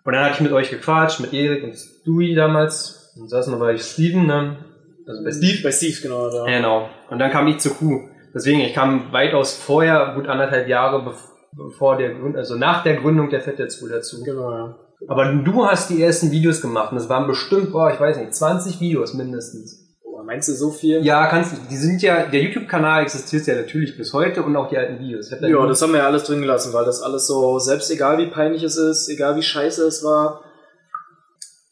Und 0.05 0.13
dann 0.13 0.23
hatte 0.23 0.35
ich 0.35 0.41
mit 0.41 0.53
euch 0.53 0.71
gequatscht, 0.71 1.21
mit 1.21 1.33
Erik 1.33 1.65
und 1.65 1.75
Stewie 1.75 2.35
damals. 2.35 2.96
Und 3.21 3.29
saßen 3.29 3.53
wir 3.55 3.59
bei 3.59 3.77
Steven, 3.79 4.27
ne? 4.27 4.59
Also 5.07 5.23
bei 5.25 5.31
Steve. 5.33 5.63
Bei 5.63 5.71
Steve, 5.73 5.97
genau. 6.03 6.31
Da. 6.31 6.45
Genau. 6.45 6.89
Und 7.11 7.19
dann 7.19 7.31
kam 7.31 7.47
ich 7.49 7.59
zur 7.59 7.73
Kuh. 7.75 8.09
Deswegen, 8.35 8.61
ich 8.61 8.75
kam 8.75 9.13
weitaus 9.13 9.55
vorher, 9.55 10.13
gut 10.15 10.29
anderthalb 10.29 10.69
Jahre 10.69 10.99
bev- 10.99 11.31
bevor 11.57 11.97
der 11.97 12.15
Grund, 12.15 12.37
also 12.37 12.57
nach 12.57 12.83
der 12.83 12.97
Gründung 12.97 13.31
der 13.31 13.41
Fette 13.41 13.71
School 13.71 13.89
dazu. 13.91 14.23
Genau, 14.23 14.53
ja. 14.53 14.77
Aber 15.09 15.33
du 15.33 15.65
hast 15.67 15.89
die 15.91 16.03
ersten 16.03 16.31
Videos 16.31 16.61
gemacht 16.61 16.93
und 16.93 16.99
es 16.99 17.09
waren 17.09 17.27
bestimmt, 17.27 17.73
boah, 17.73 17.91
ich 17.93 18.01
weiß 18.01 18.19
nicht, 18.19 18.35
20 18.35 18.81
Videos 18.81 19.15
mindestens. 19.15 19.97
Boah, 20.03 20.23
Meinst 20.25 20.49
du 20.49 20.53
so 20.53 20.71
viel? 20.71 21.05
Ja, 21.05 21.27
kannst 21.29 21.53
du. 21.53 21.57
Die 21.71 21.77
sind 21.77 22.03
ja, 22.03 22.25
der 22.27 22.41
YouTube-Kanal 22.43 23.03
existiert 23.03 23.47
ja 23.47 23.55
natürlich 23.55 23.97
bis 23.97 24.13
heute 24.13 24.43
und 24.43 24.55
auch 24.57 24.69
die 24.69 24.77
alten 24.77 24.99
Videos. 24.99 25.31
Ja, 25.31 25.67
das 25.67 25.81
haben 25.81 25.93
wir 25.93 26.01
ja 26.01 26.07
alles 26.07 26.25
drin 26.25 26.41
gelassen, 26.41 26.73
weil 26.75 26.85
das 26.85 27.01
alles 27.03 27.27
so, 27.27 27.59
selbst 27.59 27.91
egal 27.91 28.19
wie 28.19 28.27
peinlich 28.27 28.63
es 28.63 28.77
ist, 28.77 29.09
egal 29.09 29.37
wie 29.37 29.43
scheiße 29.43 29.87
es 29.87 30.03
war, 30.05 30.43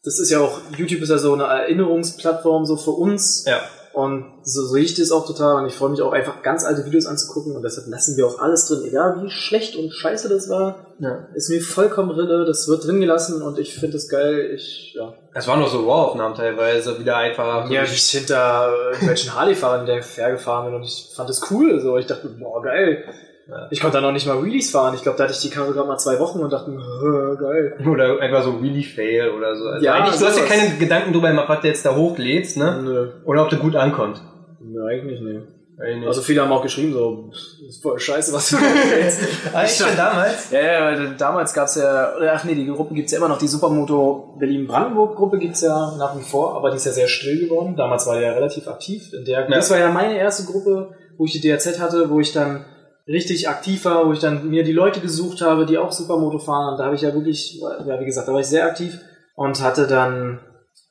das 0.05 0.19
ist 0.19 0.31
ja 0.31 0.41
auch, 0.41 0.61
YouTube 0.77 1.03
ist 1.03 1.09
ja 1.09 1.19
so 1.19 1.33
eine 1.33 1.45
Erinnerungsplattform 1.45 2.67
so 2.67 2.77
für 2.77 2.93
uns. 2.93 3.45
ja. 3.47 3.61
Und 3.95 4.27
so 4.43 4.67
sehe 4.67 4.83
ich 4.83 4.97
das 4.97 5.13
auch 5.13 5.25
total 5.25 5.63
und 5.63 5.69
ich 5.69 5.75
freue 5.77 5.91
mich 5.91 6.03
auch 6.03 6.11
einfach 6.11 6.43
ganz 6.43 6.65
alte 6.65 6.85
Videos 6.85 7.07
anzugucken 7.07 7.55
und 7.55 7.63
deshalb 7.63 7.87
lassen 7.87 8.17
wir 8.17 8.27
auch 8.27 8.41
alles 8.41 8.67
drin, 8.67 8.83
egal 8.85 9.23
wie 9.23 9.31
schlecht 9.31 9.77
und 9.77 9.93
scheiße 9.93 10.29
das 10.29 10.49
war, 10.49 10.95
ja. 10.99 11.29
ist 11.35 11.49
mir 11.49 11.61
vollkommen 11.61 12.11
Rille, 12.11 12.45
das 12.45 12.67
wird 12.67 12.85
drin 12.85 13.01
gelassen 13.01 13.41
und 13.41 13.57
ich 13.61 13.73
finde 13.73 13.93
das 13.93 14.09
geil, 14.09 14.51
ich, 14.53 14.95
ja. 14.95 15.15
Es 15.33 15.47
waren 15.47 15.61
noch 15.61 15.71
so 15.71 15.89
Raw-Aufnahmen 15.89 16.35
teilweise, 16.35 16.99
wieder 16.99 17.17
einfach. 17.17 17.71
Ja, 17.71 17.85
ich 17.85 18.11
hinter 18.11 18.75
irgendwelchen 18.95 19.33
Harley-Fahrern 19.33 19.87
der 19.87 20.03
fair 20.03 20.33
gefahren 20.33 20.67
bin 20.67 20.75
und 20.75 20.83
ich 20.83 21.13
fand 21.15 21.29
das 21.29 21.49
cool. 21.53 21.81
So, 21.81 21.97
ich 21.97 22.07
dachte, 22.07 22.29
boah, 22.29 22.63
geil. 22.63 23.05
Ja. 23.49 23.69
Ich 23.71 23.81
konnte 23.81 23.99
da 23.99 24.01
noch 24.01 24.13
nicht 24.13 24.27
mal 24.27 24.43
Wheelies 24.43 24.71
fahren. 24.71 24.95
Ich 24.95 25.03
glaube, 25.03 25.19
da 25.19 25.25
hatte 25.25 25.35
ich 25.35 25.41
die 25.41 25.51
Karre 25.51 25.73
gerade 25.73 25.87
mal 25.87 25.99
zwei 25.99 26.19
Wochen 26.19 26.39
und 26.39 26.51
dachte, 26.51 26.71
mir, 26.71 26.81
"Hä, 26.81 27.37
geil. 27.39 27.87
Oder 27.87 28.19
einfach 28.21 28.43
so 28.43 28.63
Wheelie 28.63 28.83
Fail 28.85 29.31
oder 29.37 29.55
so. 29.55 29.67
Also 29.69 29.85
Ja, 29.85 29.95
eigentlich, 29.95 30.19
du 30.19 30.25
hast 30.27 30.39
ja 30.39 30.45
sowas. 30.45 30.49
keine 30.49 30.79
Gedanken 30.79 31.13
drüber 31.13 31.29
gemacht, 31.29 31.49
was 31.51 31.61
du 31.61 31.67
jetzt 31.69 31.85
da 31.85 31.95
hochlädst, 31.95 32.57
ne? 32.57 32.81
Nö, 32.83 33.09
Oder 33.27 33.43
ob 33.43 33.51
du 33.51 33.57
gut 33.59 33.77
ankommt. 33.77 34.21
nö, 34.61 34.87
eigentlich 34.87 35.21
nicht. 35.21 35.41
Eigentlich. 35.77 36.07
Also 36.07 36.23
viele 36.23 36.41
haben 36.41 36.53
auch 36.53 36.63
geschrieben, 36.63 36.93
so, 36.93 37.31
"Pff, 37.33 37.69
ist 37.69 37.83
voll 37.83 37.99
scheiße, 37.99 38.33
was 38.33 38.49
du 38.51 38.57
erzählst. 38.57 39.21
eigentlich 39.55 39.77
schon 39.77 39.97
damals. 39.97 40.51
Ja, 40.53 40.61
ja, 40.61 40.81
weil 40.87 41.15
damals 41.19 41.53
gab's 41.53 41.75
ja, 41.75 42.15
oder 42.17 42.33
ach 42.35 42.45
nee, 42.45 42.55
die 42.55 42.65
Gruppe 42.67 42.95
gibt's 42.95 43.11
ja 43.13 43.19
immer 43.19 43.29
noch, 43.29 43.39
die 43.39 43.49
Supermoto 43.49 44.37
Berlin-Brandenburg-Gruppe 44.39 45.39
gibt's 45.39 45.63
ja 45.63 45.97
nach 45.99 46.17
wie 46.17 46.23
vor, 46.23 46.55
aber 46.57 46.71
die 46.71 46.77
ist 46.77 46.87
ja 46.87 46.93
sehr 46.93 47.09
still 47.09 47.41
geworden. 47.49 47.75
Damals 47.77 48.07
war 48.07 48.17
die 48.17 48.23
ja 48.23 48.33
relativ 48.33 48.69
aktiv. 48.69 49.13
In 49.13 49.25
der, 49.25 49.41
Ja. 49.41 49.49
Das 49.49 49.71
war 49.71 49.79
ja 49.79 49.91
meine 49.91 50.17
erste 50.17 50.45
Gruppe, 50.51 50.91
wo 51.19 51.25
ich 51.25 51.33
die 51.33 51.41
DRZ 51.41 51.81
hatte, 51.81 52.09
wo 52.09 52.21
ich 52.21 52.33
dann 52.33 52.65
richtig 53.07 53.49
aktiv 53.49 53.85
war, 53.85 54.07
wo 54.07 54.13
ich 54.13 54.21
dann 54.21 54.49
mir 54.49 54.65
die 54.65 54.73
Leute 54.73 55.01
gesucht 55.01 55.43
habe, 55.43 55.67
die 55.67 55.79
auch 55.79 55.93
Supermoto 55.93 56.39
fahren. 56.39 56.73
Und 56.73 56.79
da 56.79 56.87
habe 56.87 56.95
ich 56.95 57.03
ja 57.03 57.13
wirklich, 57.15 57.61
ja 57.61 58.01
wie 58.01 58.05
gesagt, 58.05 58.29
da 58.29 58.33
war 58.33 58.41
ich 58.41 58.47
sehr 58.47 58.67
aktiv 58.67 58.99
und 59.35 59.61
hatte 59.63 59.87
dann 59.87 60.41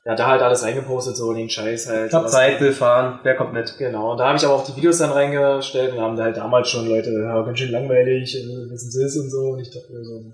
ja 0.06 0.16
da 0.16 0.28
halt 0.28 0.42
alles 0.42 0.64
reingepostet, 0.64 1.16
so 1.16 1.34
den 1.34 1.50
Scheiß 1.50 1.90
halt. 1.90 2.08
Ich 2.10 2.14
hab 2.14 2.30
Zeit, 2.30 2.60
will 2.60 2.74
fahren, 2.74 3.20
wer 3.24 3.36
kommt 3.36 3.54
mit? 3.54 3.78
Genau, 3.78 4.12
und 4.12 4.18
da 4.18 4.28
habe 4.28 4.38
ich 4.38 4.46
aber 4.46 4.56
auch 4.56 4.66
die 4.66 4.76
Videos 4.76 4.98
dann 4.98 5.12
reingestellt 5.12 5.94
und 5.94 6.02
haben 6.02 6.18
da 6.18 6.24
halt 6.24 6.38
damals 6.38 6.70
schon 6.70 6.88
Leute, 6.88 7.12
ja, 7.12 7.42
ganz 7.42 7.58
schön 7.58 7.72
langweilig, 7.72 8.38
was 8.72 8.84
ist 8.84 8.98
das 9.02 9.16
und 9.18 9.30
so. 9.30 9.52
Und 9.52 9.60
ich 9.60 9.72
dachte 9.72 9.92
mir 9.92 10.04
so, 10.04 10.34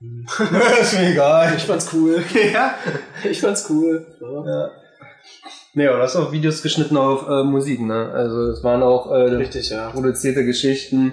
hm. 0.00 0.26
ist 0.80 0.94
mir 0.94 1.10
egal. 1.10 1.52
ich 1.56 1.64
fand's 1.64 1.92
cool. 1.92 2.22
ja. 2.52 2.74
Ich 3.22 3.40
fand's 3.40 3.68
cool. 3.68 4.06
Ja. 4.20 4.46
ja. 4.46 4.70
Nee, 5.74 5.86
aber 5.86 5.98
du 5.98 6.02
hast 6.02 6.16
auch 6.16 6.32
Videos 6.32 6.62
geschnitten 6.62 6.96
auf 6.96 7.28
äh, 7.28 7.44
Musik, 7.44 7.80
ne? 7.80 8.10
Also 8.12 8.48
es 8.50 8.64
waren 8.64 8.82
auch 8.82 9.10
äh, 9.12 9.34
Richtig, 9.34 9.70
ja. 9.70 9.90
produzierte 9.90 10.44
Geschichten. 10.44 11.12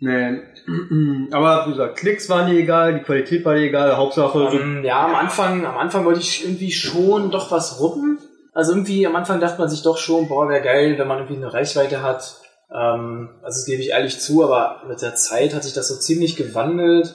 Nee. 0.00 0.40
Aber 1.32 1.66
wie 1.66 1.70
gesagt, 1.70 1.96
Klicks 1.96 2.28
waren 2.28 2.50
dir 2.50 2.58
egal, 2.60 2.94
die 2.94 3.00
Qualität 3.04 3.44
war 3.44 3.54
dir 3.54 3.62
egal, 3.62 3.96
Hauptsache. 3.96 4.50
so- 4.50 4.58
Ähm, 4.58 4.84
ja, 4.84 5.06
am 5.06 5.14
Anfang, 5.14 5.64
am 5.64 5.78
Anfang 5.78 6.04
wollte 6.04 6.20
ich 6.20 6.44
irgendwie 6.44 6.70
schon 6.70 7.30
doch 7.30 7.50
was 7.50 7.80
ruppen. 7.80 8.18
Also 8.52 8.72
irgendwie 8.72 9.06
am 9.06 9.16
Anfang 9.16 9.40
dachte 9.40 9.58
man 9.58 9.68
sich 9.70 9.82
doch 9.82 9.96
schon, 9.96 10.28
boah, 10.28 10.48
wäre 10.48 10.62
geil, 10.62 10.98
wenn 10.98 11.08
man 11.08 11.18
irgendwie 11.18 11.36
eine 11.42 11.52
Reichweite 11.52 12.02
hat. 12.02 12.36
Ähm, 12.70 13.30
also 13.42 13.58
das 13.58 13.64
gebe 13.66 13.80
ich 13.80 13.90
ehrlich 13.90 14.18
zu, 14.20 14.44
aber 14.44 14.82
mit 14.88 15.00
der 15.02 15.14
Zeit 15.14 15.54
hat 15.54 15.62
sich 15.64 15.72
das 15.72 15.88
so 15.88 15.96
ziemlich 15.96 16.36
gewandelt. 16.36 17.14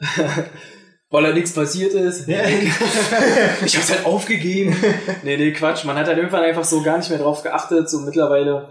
Weil 1.10 1.24
da 1.24 1.32
nichts 1.32 1.52
passiert 1.52 1.92
ist. 1.92 2.28
Ja. 2.28 2.42
ich 3.64 3.76
hab's 3.76 3.90
halt 3.90 4.06
aufgegeben. 4.06 4.76
nee, 5.24 5.36
nee, 5.36 5.52
Quatsch. 5.52 5.84
Man 5.84 5.96
hat 5.96 6.06
halt 6.06 6.18
irgendwann 6.18 6.44
einfach 6.44 6.64
so 6.64 6.82
gar 6.82 6.98
nicht 6.98 7.10
mehr 7.10 7.18
drauf 7.18 7.42
geachtet. 7.42 7.90
So 7.90 8.00
mittlerweile. 8.00 8.70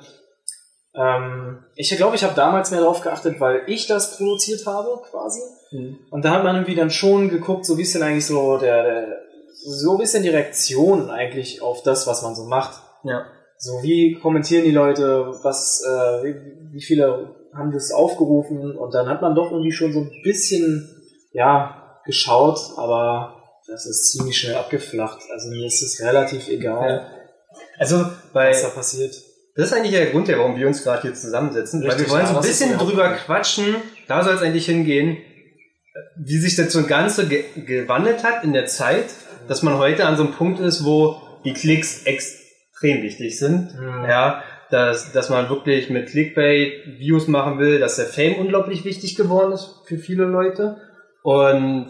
Ähm, 0.95 1.65
ich 1.75 1.95
glaube, 1.95 2.15
ich 2.15 2.23
habe 2.23 2.35
damals 2.35 2.71
mehr 2.71 2.81
drauf 2.81 3.01
geachtet, 3.01 3.39
weil 3.39 3.63
ich 3.67 3.87
das 3.87 4.17
produziert 4.17 4.65
habe, 4.65 5.01
quasi. 5.11 5.39
Mhm. 5.71 5.99
Und 6.09 6.23
da 6.23 6.31
hat 6.31 6.43
man 6.43 6.55
irgendwie 6.55 6.75
dann 6.75 6.89
schon 6.89 7.29
geguckt, 7.29 7.65
so 7.65 7.77
wie 7.77 7.83
ist 7.83 7.93
denn 7.93 8.03
eigentlich 8.03 8.25
so 8.25 8.57
der, 8.57 8.83
der 8.83 9.17
so 9.61 9.91
ein 9.91 9.97
bisschen 9.97 10.23
die 10.23 10.29
Reaktion 10.29 11.09
eigentlich 11.09 11.61
auf 11.61 11.83
das, 11.83 12.07
was 12.07 12.21
man 12.21 12.35
so 12.35 12.45
macht. 12.45 12.81
Ja. 13.03 13.25
So, 13.57 13.83
wie 13.83 14.17
kommentieren 14.21 14.63
die 14.63 14.71
Leute, 14.71 15.33
was, 15.43 15.83
äh, 15.85 16.23
wie, 16.23 16.35
wie 16.73 16.81
viele 16.81 17.35
haben 17.53 17.71
das 17.71 17.91
aufgerufen 17.91 18.77
und 18.77 18.93
dann 18.93 19.09
hat 19.09 19.21
man 19.21 19.35
doch 19.35 19.51
irgendwie 19.51 19.71
schon 19.71 19.91
so 19.91 19.99
ein 19.99 20.11
bisschen, 20.23 20.89
ja, 21.33 21.88
geschaut, 22.09 22.59
aber 22.77 23.35
das 23.67 23.85
ist 23.85 24.11
ziemlich 24.11 24.37
schnell 24.37 24.55
abgeflacht. 24.55 25.21
Also 25.31 25.49
mir 25.49 25.65
ist 25.65 25.81
es 25.81 26.01
relativ 26.01 26.47
egal, 26.49 27.07
Also 27.77 28.05
bei 28.33 28.49
was 28.49 28.61
da 28.63 28.69
passiert. 28.69 29.15
Das 29.55 29.67
ist 29.67 29.73
eigentlich 29.73 29.91
der 29.91 30.07
Grund, 30.07 30.27
warum 30.29 30.55
wir 30.57 30.67
uns 30.67 30.83
gerade 30.83 31.01
hier 31.03 31.13
zusammensetzen, 31.13 31.81
weil 31.81 31.89
Richtig, 31.89 32.07
wir 32.07 32.13
wollen 32.13 32.25
ja, 32.25 32.31
so 32.31 32.35
ein 32.37 32.41
bisschen 32.41 32.77
drüber 32.77 33.09
quatschen, 33.13 33.75
da 34.07 34.23
soll 34.23 34.35
es 34.35 34.41
eigentlich 34.41 34.65
hingehen, 34.65 35.17
wie 36.17 36.37
sich 36.37 36.55
das 36.55 36.71
so 36.71 36.83
Ganze 36.85 37.27
ge 37.27 37.43
gewandelt 37.55 38.23
hat 38.23 38.43
in 38.43 38.53
der 38.53 38.67
Zeit, 38.67 39.05
dass 39.47 39.63
man 39.63 39.77
heute 39.77 40.05
an 40.05 40.15
so 40.15 40.23
einem 40.23 40.33
Punkt 40.33 40.59
ist, 40.59 40.85
wo 40.85 41.21
die 41.43 41.53
Klicks 41.53 42.03
extrem 42.03 43.03
wichtig 43.03 43.37
sind. 43.37 43.73
Mhm. 43.75 44.05
Ja, 44.07 44.43
dass, 44.69 45.11
dass 45.11 45.29
man 45.29 45.49
wirklich 45.49 45.89
mit 45.89 46.09
Clickbait 46.09 46.99
Views 46.99 47.27
machen 47.27 47.59
will, 47.59 47.79
dass 47.79 47.95
der 47.95 48.05
Fame 48.05 48.35
unglaublich 48.35 48.85
wichtig 48.85 49.15
geworden 49.15 49.51
ist 49.51 49.81
für 49.85 49.97
viele 49.97 50.25
Leute. 50.25 50.77
Und 51.21 51.87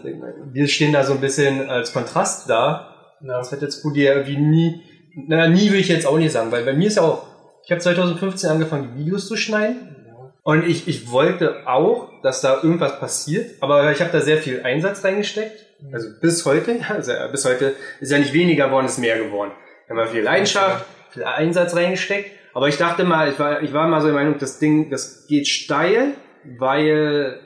wir 0.52 0.68
stehen 0.68 0.92
da 0.92 1.04
so 1.04 1.14
ein 1.14 1.20
bisschen 1.20 1.68
als 1.70 1.92
Kontrast 1.92 2.48
da. 2.50 3.16
Ja. 3.20 3.38
Das 3.38 3.52
hat 3.52 3.62
jetzt 3.62 3.84
Rudi 3.84 4.02
ja 4.02 4.14
irgendwie 4.14 4.38
nie, 4.38 4.82
na, 5.14 5.48
nie 5.48 5.70
will 5.70 5.80
ich 5.80 5.88
jetzt 5.88 6.06
auch 6.06 6.18
nicht 6.18 6.32
sagen, 6.32 6.50
weil 6.52 6.64
bei 6.64 6.72
mir 6.72 6.88
ist 6.88 6.96
ja 6.96 7.02
auch, 7.02 7.26
ich 7.64 7.70
habe 7.70 7.80
2015 7.80 8.50
angefangen, 8.50 8.94
die 8.96 9.04
Videos 9.04 9.28
zu 9.28 9.36
schneiden. 9.36 9.96
Und 10.42 10.66
ich, 10.66 10.88
ich 10.88 11.10
wollte 11.10 11.68
auch, 11.68 12.08
dass 12.22 12.40
da 12.40 12.62
irgendwas 12.62 12.98
passiert, 12.98 13.50
aber 13.60 13.92
ich 13.92 14.00
habe 14.00 14.10
da 14.10 14.20
sehr 14.20 14.38
viel 14.38 14.62
Einsatz 14.62 15.04
reingesteckt. 15.04 15.66
Also 15.92 16.08
bis 16.20 16.44
heute, 16.46 16.80
also 16.88 17.12
bis 17.30 17.44
heute 17.44 17.74
ist 18.00 18.10
ja 18.10 18.18
nicht 18.18 18.32
weniger 18.32 18.66
geworden, 18.66 18.86
ist 18.86 18.98
mehr 18.98 19.18
geworden. 19.18 19.52
Wir 19.86 19.96
haben 19.96 20.08
viel 20.08 20.22
Leidenschaft, 20.22 20.86
viel 21.10 21.24
Einsatz 21.24 21.74
reingesteckt. 21.76 22.30
Aber 22.52 22.68
ich 22.68 22.78
dachte 22.78 23.04
mal, 23.04 23.30
ich 23.30 23.38
war, 23.38 23.62
ich 23.62 23.72
war 23.72 23.86
mal 23.86 24.00
so 24.00 24.08
der 24.08 24.16
Meinung, 24.16 24.38
das 24.38 24.58
Ding, 24.58 24.90
das 24.90 25.26
geht 25.28 25.46
steil, 25.46 26.14
weil, 26.58 27.38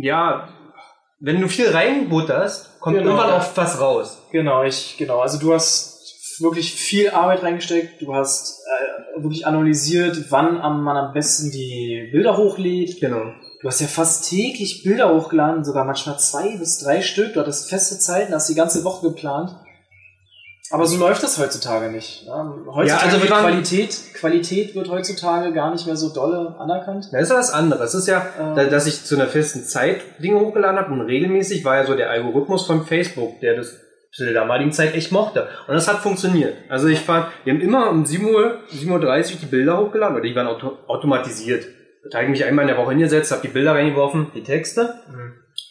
ja, 0.00 0.48
wenn 1.20 1.40
du 1.40 1.48
viel 1.48 1.70
reinbutterst, 1.70 2.80
kommt 2.80 2.96
Genau, 2.96 3.10
irgendwann 3.10 3.40
auch 3.40 3.56
was 3.56 3.80
raus. 3.80 4.18
Genau, 4.30 4.62
ich, 4.62 4.96
genau. 4.98 5.20
Also 5.20 5.38
du 5.38 5.54
hast 5.54 6.40
wirklich 6.40 6.74
viel 6.74 7.10
Arbeit 7.10 7.42
reingesteckt. 7.42 8.02
Du 8.02 8.14
hast 8.14 8.60
äh, 8.66 9.22
wirklich 9.22 9.46
analysiert, 9.46 10.30
wann 10.30 10.60
am, 10.60 10.82
man 10.82 10.96
am 10.96 11.12
besten 11.12 11.50
die 11.50 12.08
Bilder 12.12 12.36
hochlädt. 12.36 13.00
Genau. 13.00 13.32
Du 13.60 13.68
hast 13.68 13.80
ja 13.80 13.86
fast 13.86 14.28
täglich 14.28 14.82
Bilder 14.82 15.14
hochgeladen, 15.14 15.64
sogar 15.64 15.84
manchmal 15.84 16.18
zwei 16.18 16.58
bis 16.58 16.78
drei 16.78 17.00
Stück. 17.00 17.32
Du 17.32 17.40
hattest 17.40 17.70
feste 17.70 17.98
Zeiten, 17.98 18.34
hast 18.34 18.48
die 18.48 18.54
ganze 18.54 18.84
Woche 18.84 19.08
geplant. 19.08 19.56
Aber 20.70 20.86
so 20.86 20.98
läuft 20.98 21.22
das 21.22 21.38
heutzutage 21.38 21.90
nicht. 21.90 22.26
Ne? 22.26 22.32
Heutzutage 22.66 22.88
Ja, 22.88 22.96
also 22.98 23.16
wir 23.22 23.28
wird 23.28 23.38
Qualität, 23.40 23.96
Qualität 24.14 24.74
wird 24.74 24.88
heutzutage 24.88 25.52
gar 25.52 25.70
nicht 25.70 25.86
mehr 25.86 25.96
so 25.96 26.12
dolle 26.12 26.56
anerkannt. 26.58 27.08
Das 27.12 27.22
ist 27.22 27.28
ja 27.30 27.36
was 27.36 27.50
anderes. 27.52 27.92
Es 27.92 28.00
ist 28.00 28.08
ja, 28.08 28.26
Ähm. 28.40 28.54
da- 28.56 28.64
dass 28.64 28.86
ich 28.86 29.04
zu 29.04 29.14
einer 29.14 29.26
festen 29.26 29.64
Zeit 29.64 30.00
Dinge 30.22 30.40
hochgeladen 30.40 30.78
habe 30.78 30.92
und 30.92 31.02
regelmäßig 31.02 31.64
war 31.64 31.76
ja 31.76 31.84
so 31.86 31.94
der 31.94 32.10
Algorithmus 32.10 32.66
von 32.66 32.84
Facebook, 32.86 33.40
der 33.40 33.56
das 33.56 33.76
zu 34.12 34.24
der 34.24 34.32
damaligen 34.32 34.72
Zeit 34.72 34.94
echt 34.94 35.12
mochte. 35.12 35.48
Und 35.68 35.74
das 35.74 35.86
hat 35.86 35.96
funktioniert. 35.98 36.54
Also 36.70 36.86
ich 36.88 37.00
fand, 37.00 37.26
wir 37.44 37.52
haben 37.52 37.60
immer 37.60 37.90
um 37.90 38.06
7 38.06 38.24
Uhr, 38.32 38.60
7.30 38.72 39.34
Uhr 39.34 39.40
die 39.42 39.46
Bilder 39.46 39.76
hochgeladen, 39.78 40.16
oder 40.16 40.24
die 40.24 40.34
waren 40.34 40.46
auto 40.46 40.78
automatisiert. 40.86 41.66
Da 42.10 42.18
habe 42.18 42.24
ich 42.26 42.30
mich 42.30 42.44
einmal 42.44 42.62
in 42.62 42.68
der 42.68 42.76
Woche 42.78 42.90
hingesetzt, 42.90 43.32
habe 43.32 43.42
die 43.42 43.48
Bilder 43.48 43.72
reingeworfen, 43.74 44.28
die 44.34 44.42
Texte, 44.42 44.94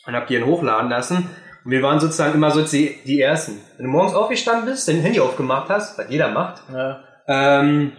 und 0.05 0.13
habe 0.13 0.25
die 0.27 0.35
dann 0.37 0.45
hochladen 0.45 0.89
lassen. 0.89 1.29
Und 1.65 1.71
wir 1.71 1.81
waren 1.81 1.99
sozusagen 1.99 2.33
immer 2.33 2.51
so 2.51 2.61
die, 2.61 2.97
die 3.05 3.21
Ersten. 3.21 3.59
Wenn 3.77 3.85
du 3.85 3.91
morgens 3.91 4.13
aufgestanden 4.15 4.65
bist, 4.65 4.87
dein 4.87 5.01
Handy 5.01 5.19
aufgemacht 5.19 5.69
hast, 5.69 5.97
was 5.97 6.09
jeder 6.09 6.29
macht, 6.29 6.61
Ja, 6.73 7.03
ähm, 7.27 7.93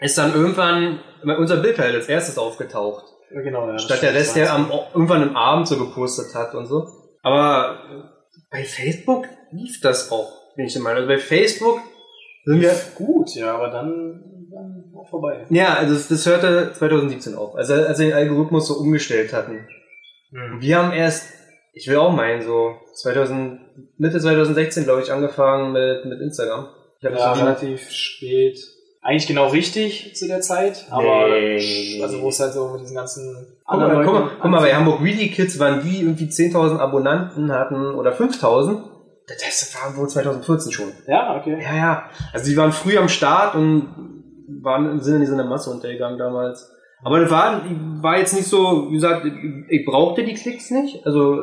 ist 0.00 0.16
dann 0.18 0.34
irgendwann 0.34 1.00
unser 1.38 1.56
Bild 1.58 1.78
halt 1.78 1.94
als 1.94 2.08
erstes 2.08 2.38
aufgetaucht. 2.38 3.04
genau. 3.30 3.68
Ja, 3.68 3.78
Statt 3.78 4.02
der 4.02 4.14
Rest, 4.14 4.36
der 4.36 4.52
am, 4.52 4.70
irgendwann 4.94 5.22
im 5.22 5.36
Abend 5.36 5.68
so 5.68 5.76
gepostet 5.78 6.34
hat 6.34 6.54
und 6.54 6.66
so. 6.66 6.86
Aber 7.22 7.78
bei 8.50 8.62
Facebook 8.64 9.26
lief 9.52 9.80
das 9.80 10.10
auch, 10.12 10.54
bin 10.54 10.66
ich 10.66 10.72
der 10.74 10.82
Meinung. 10.82 10.98
Also 11.02 11.08
bei 11.08 11.18
Facebook 11.18 11.80
sind 12.44 12.60
wir, 12.60 12.74
gut, 12.94 13.34
ja, 13.34 13.54
aber 13.54 13.68
dann, 13.68 14.22
dann 14.50 14.84
auch 14.96 15.08
vorbei. 15.08 15.44
ja, 15.50 15.74
also 15.74 15.94
das, 15.94 16.08
das 16.08 16.24
hörte 16.26 16.72
2017 16.72 17.34
auf, 17.34 17.56
also 17.56 17.74
als 17.74 17.98
wir 17.98 18.06
den 18.06 18.14
Algorithmus 18.14 18.68
so 18.68 18.74
umgestellt 18.74 19.32
hatten. 19.32 19.66
Und 20.30 20.60
wir 20.60 20.78
haben 20.78 20.92
erst, 20.92 21.24
ich 21.76 21.86
will 21.88 21.98
auch 21.98 22.10
meinen, 22.10 22.40
so 22.40 22.74
2000, 22.94 23.60
Mitte 23.98 24.18
2016, 24.18 24.84
glaube 24.84 25.02
ich, 25.02 25.12
angefangen 25.12 25.72
mit, 25.72 26.06
mit 26.06 26.20
Instagram. 26.22 26.68
Ich 26.98 27.04
habe 27.04 27.16
Ja, 27.16 27.34
so 27.34 27.42
relativ 27.44 27.90
spät. 27.90 28.58
Eigentlich 29.02 29.26
genau 29.26 29.48
richtig 29.48 30.16
zu 30.16 30.26
der 30.26 30.40
Zeit, 30.40 30.86
aber 30.90 31.28
Nee. 31.28 32.00
also 32.02 32.22
wo 32.22 32.30
es 32.30 32.40
halt 32.40 32.54
so 32.54 32.68
mit 32.68 32.80
diesen 32.80 32.96
ganzen 32.96 33.54
Guck 33.66 33.78
mal, 33.78 34.04
guck 34.04 34.14
mal, 34.14 34.30
guck 34.40 34.50
mal, 34.50 34.60
bei. 34.60 34.74
Hamburg 34.74 35.02
Really 35.02 35.28
Kids 35.28 35.58
waren 35.58 35.82
die 35.82 36.00
irgendwie 36.00 36.24
10.000 36.24 36.78
Abonnanten 36.78 37.52
hatten 37.52 37.94
oder 37.94 38.12
5.000. 38.16 38.82
Das 39.28 39.74
war 39.74 39.96
wohl 39.98 40.08
2014 40.08 40.72
schon. 40.72 40.92
Ja, 41.06 41.36
okay. 41.36 41.58
Ja, 41.62 41.76
ja. 41.76 42.10
Also 42.32 42.50
die 42.50 42.56
waren 42.56 42.72
früh 42.72 42.96
am 42.96 43.08
Start 43.10 43.54
und 43.54 43.88
waren 44.62 44.90
im 44.90 45.00
Sinne 45.00 45.20
dieser 45.20 45.44
Masse 45.44 45.70
untergegangen 45.70 46.18
damals. 46.18 46.72
Aber 47.02 47.20
das 47.20 47.30
war, 47.30 47.62
war 48.02 48.18
jetzt 48.18 48.34
nicht 48.34 48.48
so, 48.48 48.88
wie 48.90 48.94
gesagt, 48.94 49.26
ich 49.68 49.84
brauchte 49.84 50.24
die 50.24 50.34
Klicks 50.34 50.70
nicht. 50.70 51.04
Also 51.06 51.40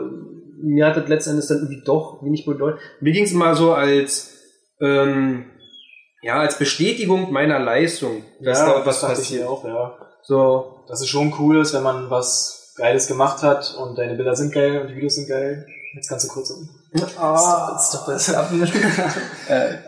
mir 0.62 0.88
hat 0.88 0.98
das 0.98 1.08
letztendlich 1.08 1.48
dann 1.48 1.58
irgendwie 1.60 1.84
doch 1.86 2.24
wenig 2.24 2.46
bedeutet. 2.46 2.80
Mir 3.02 3.14
ging 3.14 3.26
es 3.26 3.34
immer 3.34 3.56
so 3.56 3.74
als 3.74 4.34
ähm, 4.82 5.46
ja, 6.24 6.40
als 6.40 6.58
Bestätigung 6.58 7.32
meiner 7.32 7.60
Leistung, 7.60 8.24
dass 8.40 8.60
ja, 8.60 8.80
da 8.80 8.86
was 8.86 9.04
ich 9.04 9.10
passiert. 9.10 9.48
auch, 9.48 9.64
ja. 9.66 9.98
So, 10.24 10.84
Dass 10.88 11.02
es 11.02 11.10
schon 11.10 11.34
cool 11.38 11.60
ist, 11.60 11.74
wenn 11.74 11.84
man 11.84 12.10
was 12.10 12.74
Geiles 12.78 13.08
gemacht 13.08 13.44
hat 13.44 13.76
und 13.78 13.98
deine 13.98 14.16
Bilder 14.16 14.36
sind 14.36 14.54
geil 14.54 14.82
und 14.82 14.88
die 14.88 14.96
Videos 14.96 15.16
sind 15.16 15.28
geil. 15.28 15.66
Jetzt 15.96 16.08
kannst 16.08 16.26
du 16.26 16.34
kurz 16.34 16.50
um. 16.50 16.70
Ah, 17.20 17.80
Stop 17.80 18.08
it. 18.10 18.22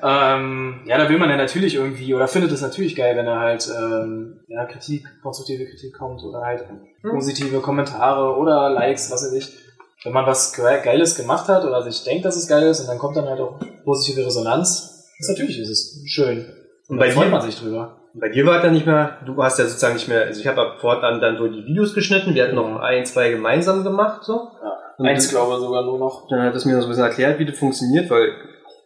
ähm, 0.04 0.82
ja, 0.86 0.98
da 0.98 1.10
will 1.10 1.18
man 1.18 1.30
ja 1.30 1.38
natürlich 1.38 1.76
irgendwie 1.76 2.14
oder 2.14 2.28
findet 2.28 2.52
es 2.52 2.62
natürlich 2.62 2.96
geil, 2.96 3.16
wenn 3.16 3.28
er 3.28 3.40
halt 3.40 3.70
ähm, 3.78 4.40
ja, 4.48 4.66
Kritik, 4.66 5.06
konstruktive 5.22 5.66
Kritik 5.66 5.94
kommt 5.98 6.22
oder 6.24 6.42
halt 6.42 6.66
positive 7.02 7.60
Kommentare 7.62 8.36
oder 8.38 8.70
Likes, 8.70 9.12
was 9.12 9.24
weiß 9.24 9.34
ich. 9.34 9.58
Wenn 10.04 10.14
man 10.14 10.26
was 10.26 10.54
Ge- 10.54 10.82
Geiles 10.84 11.16
gemacht 11.16 11.48
hat 11.48 11.64
oder 11.64 11.82
sich 11.84 12.04
denkt, 12.04 12.26
dass 12.26 12.36
es 12.36 12.48
geil 12.48 12.68
ist 12.68 12.80
und 12.82 12.88
dann 12.88 12.98
kommt 13.00 13.18
dann 13.18 13.28
halt 13.28 13.40
auch 13.40 13.60
positive 13.84 14.26
Resonanz, 14.26 15.06
ist 15.18 15.30
natürlich 15.30 15.60
ist 15.60 15.70
es 15.70 16.02
schön. 16.06 16.46
Und 16.88 16.98
bei 17.00 17.08
da 17.08 17.14
freut 17.14 17.26
dir? 17.28 17.32
man 17.32 17.42
sich 17.42 17.56
drüber. 17.60 17.98
Bei 18.18 18.30
dir 18.30 18.46
war 18.46 18.62
dann 18.62 18.74
nicht 18.74 18.86
mehr, 18.86 19.18
du 19.26 19.42
hast 19.44 19.60
ja 19.60 19.66
sozusagen 19.66 19.96
nicht 19.96 20.08
mehr, 20.08 20.22
also 20.22 20.40
ich 20.40 20.48
habe 20.48 20.62
ab 20.62 20.78
fortan 20.80 21.20
dann 21.20 21.38
so 21.38 21.48
die 21.48 21.66
Videos 21.66 21.94
geschnitten, 21.94 22.34
wir 22.34 22.46
hatten 22.46 22.56
noch 22.56 22.80
ein, 22.80 23.06
zwei 23.06 23.30
gemeinsam 23.30 23.84
gemacht, 23.84 24.24
so. 24.24 24.52
Und 24.98 25.06
Eins 25.06 25.30
glaube 25.30 25.56
ich 25.56 25.60
sogar 25.60 25.84
nur 25.84 26.00
noch. 26.00 26.28
Dann 26.30 26.42
hat 26.42 26.56
es 26.56 26.64
mir 26.64 26.78
so 26.80 26.84
ein 26.84 26.90
bisschen 26.90 27.04
erklärt, 27.04 27.40
wie 27.40 27.46
das 27.46 27.58
funktioniert, 27.58 28.10
weil 28.10 28.30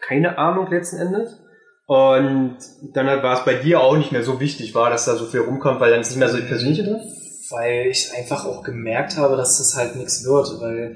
keine 0.02 0.38
Ahnung 0.40 0.68
letzten 0.72 0.98
Endes. 0.98 1.40
Und 1.86 2.58
dann 2.94 3.06
war 3.06 3.34
es 3.34 3.46
bei 3.46 3.56
dir 3.56 3.82
auch 3.82 3.98
nicht 3.98 4.12
mehr 4.12 4.24
so 4.24 4.40
wichtig, 4.40 4.74
war, 4.74 4.90
dass 4.90 5.06
da 5.06 5.16
so 5.16 5.26
viel 5.26 5.42
rumkommt, 5.42 5.80
weil 5.80 5.92
dann 5.92 6.02
ist 6.02 6.10
nicht 6.10 6.20
mehr 6.20 6.30
so 6.30 6.38
die 6.38 6.48
persönliche 6.48 6.84
drin. 6.84 7.02
weil 7.52 7.88
ich 7.88 8.12
einfach 8.16 8.46
auch 8.46 8.64
gemerkt 8.64 9.18
habe, 9.18 9.36
dass 9.36 9.58
das 9.58 9.76
halt 9.76 9.96
nichts 9.96 10.24
wird, 10.26 10.62
weil 10.62 10.96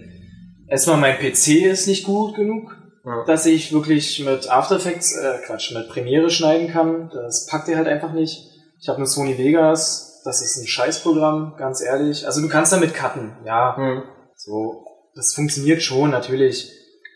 erstmal 0.67 0.97
mein 0.97 1.17
PC 1.17 1.65
ist 1.65 1.87
nicht 1.87 2.05
gut 2.05 2.35
genug, 2.35 2.75
Ja. 3.05 3.25
dass 3.25 3.45
ich 3.45 3.73
wirklich 3.73 4.23
mit 4.23 4.49
After 4.49 4.77
Effects, 4.77 5.13
äh, 5.17 5.39
Quatsch, 5.45 5.73
mit 5.73 5.89
Premiere 5.89 6.29
schneiden 6.29 6.69
kann. 6.71 7.09
Das 7.13 7.47
packt 7.47 7.67
er 7.67 7.75
halt 7.77 7.87
einfach 7.87 8.13
nicht. 8.13 8.49
Ich 8.79 8.87
habe 8.87 8.97
eine 8.97 9.07
Sony 9.07 9.37
Vegas, 9.37 10.21
das 10.23 10.41
ist 10.41 10.57
ein 10.57 10.67
Scheißprogramm, 10.67 11.55
ganz 11.57 11.81
ehrlich. 11.81 12.25
Also 12.25 12.41
du 12.41 12.47
kannst 12.47 12.71
damit 12.71 12.93
cutten, 12.93 13.35
ja, 13.45 13.75
Hm. 13.75 14.03
so. 14.37 14.85
Das 15.15 15.33
funktioniert 15.33 15.81
schon, 15.83 16.09
natürlich. 16.11 16.71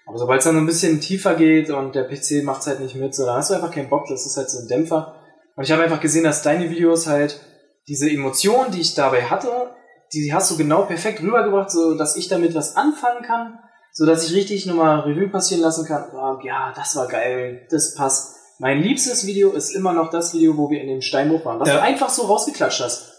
Aber 0.05 0.17
sobald 0.17 0.39
es 0.39 0.45
dann 0.45 0.57
ein 0.57 0.65
bisschen 0.65 0.99
tiefer 1.01 1.35
geht 1.35 1.69
und 1.69 1.95
der 1.95 2.03
PC 2.03 2.43
macht 2.43 2.65
halt 2.67 2.79
nicht 2.79 2.95
mit, 2.95 3.15
so, 3.15 3.25
dann 3.25 3.37
hast 3.37 3.49
du 3.49 3.55
einfach 3.55 3.71
keinen 3.71 3.89
Bock, 3.89 4.05
das 4.07 4.25
ist 4.25 4.37
halt 4.37 4.49
so 4.49 4.59
ein 4.59 4.67
Dämpfer. 4.67 5.15
Und 5.55 5.63
ich 5.63 5.71
habe 5.71 5.83
einfach 5.83 5.99
gesehen, 5.99 6.23
dass 6.23 6.43
deine 6.43 6.69
Videos 6.69 7.07
halt 7.07 7.39
diese 7.87 8.09
Emotionen, 8.09 8.71
die 8.71 8.81
ich 8.81 8.93
dabei 8.93 9.23
hatte, 9.23 9.49
die 10.13 10.31
hast 10.33 10.51
du 10.51 10.57
genau 10.57 10.83
perfekt 10.83 11.21
rübergebracht, 11.21 11.71
so 11.71 11.95
dass 11.97 12.15
ich 12.15 12.27
damit 12.27 12.53
was 12.55 12.75
anfangen 12.75 13.23
kann, 13.23 13.59
so 13.97 14.05
dass 14.05 14.23
ich 14.29 14.33
richtig 14.35 14.65
nochmal 14.67 14.99
Revue 15.01 15.27
passieren 15.27 15.61
lassen 15.63 15.83
kann. 15.85 16.05
Oh, 16.13 16.37
ja, 16.45 16.71
das 16.75 16.95
war 16.95 17.07
geil, 17.07 17.65
das 17.71 17.95
passt. 17.95 18.35
Mein 18.59 18.81
liebstes 18.81 19.25
Video 19.25 19.51
ist 19.53 19.71
immer 19.71 19.91
noch 19.93 20.11
das 20.11 20.33
Video, 20.33 20.55
wo 20.55 20.69
wir 20.69 20.81
in 20.81 20.87
dem 20.87 21.01
Steinbruch 21.01 21.43
waren, 21.45 21.59
was 21.59 21.67
Ja. 21.69 21.75
du 21.77 21.81
einfach 21.81 22.09
so 22.09 22.23
rausgeklatscht 22.23 22.81
hast. 22.81 23.11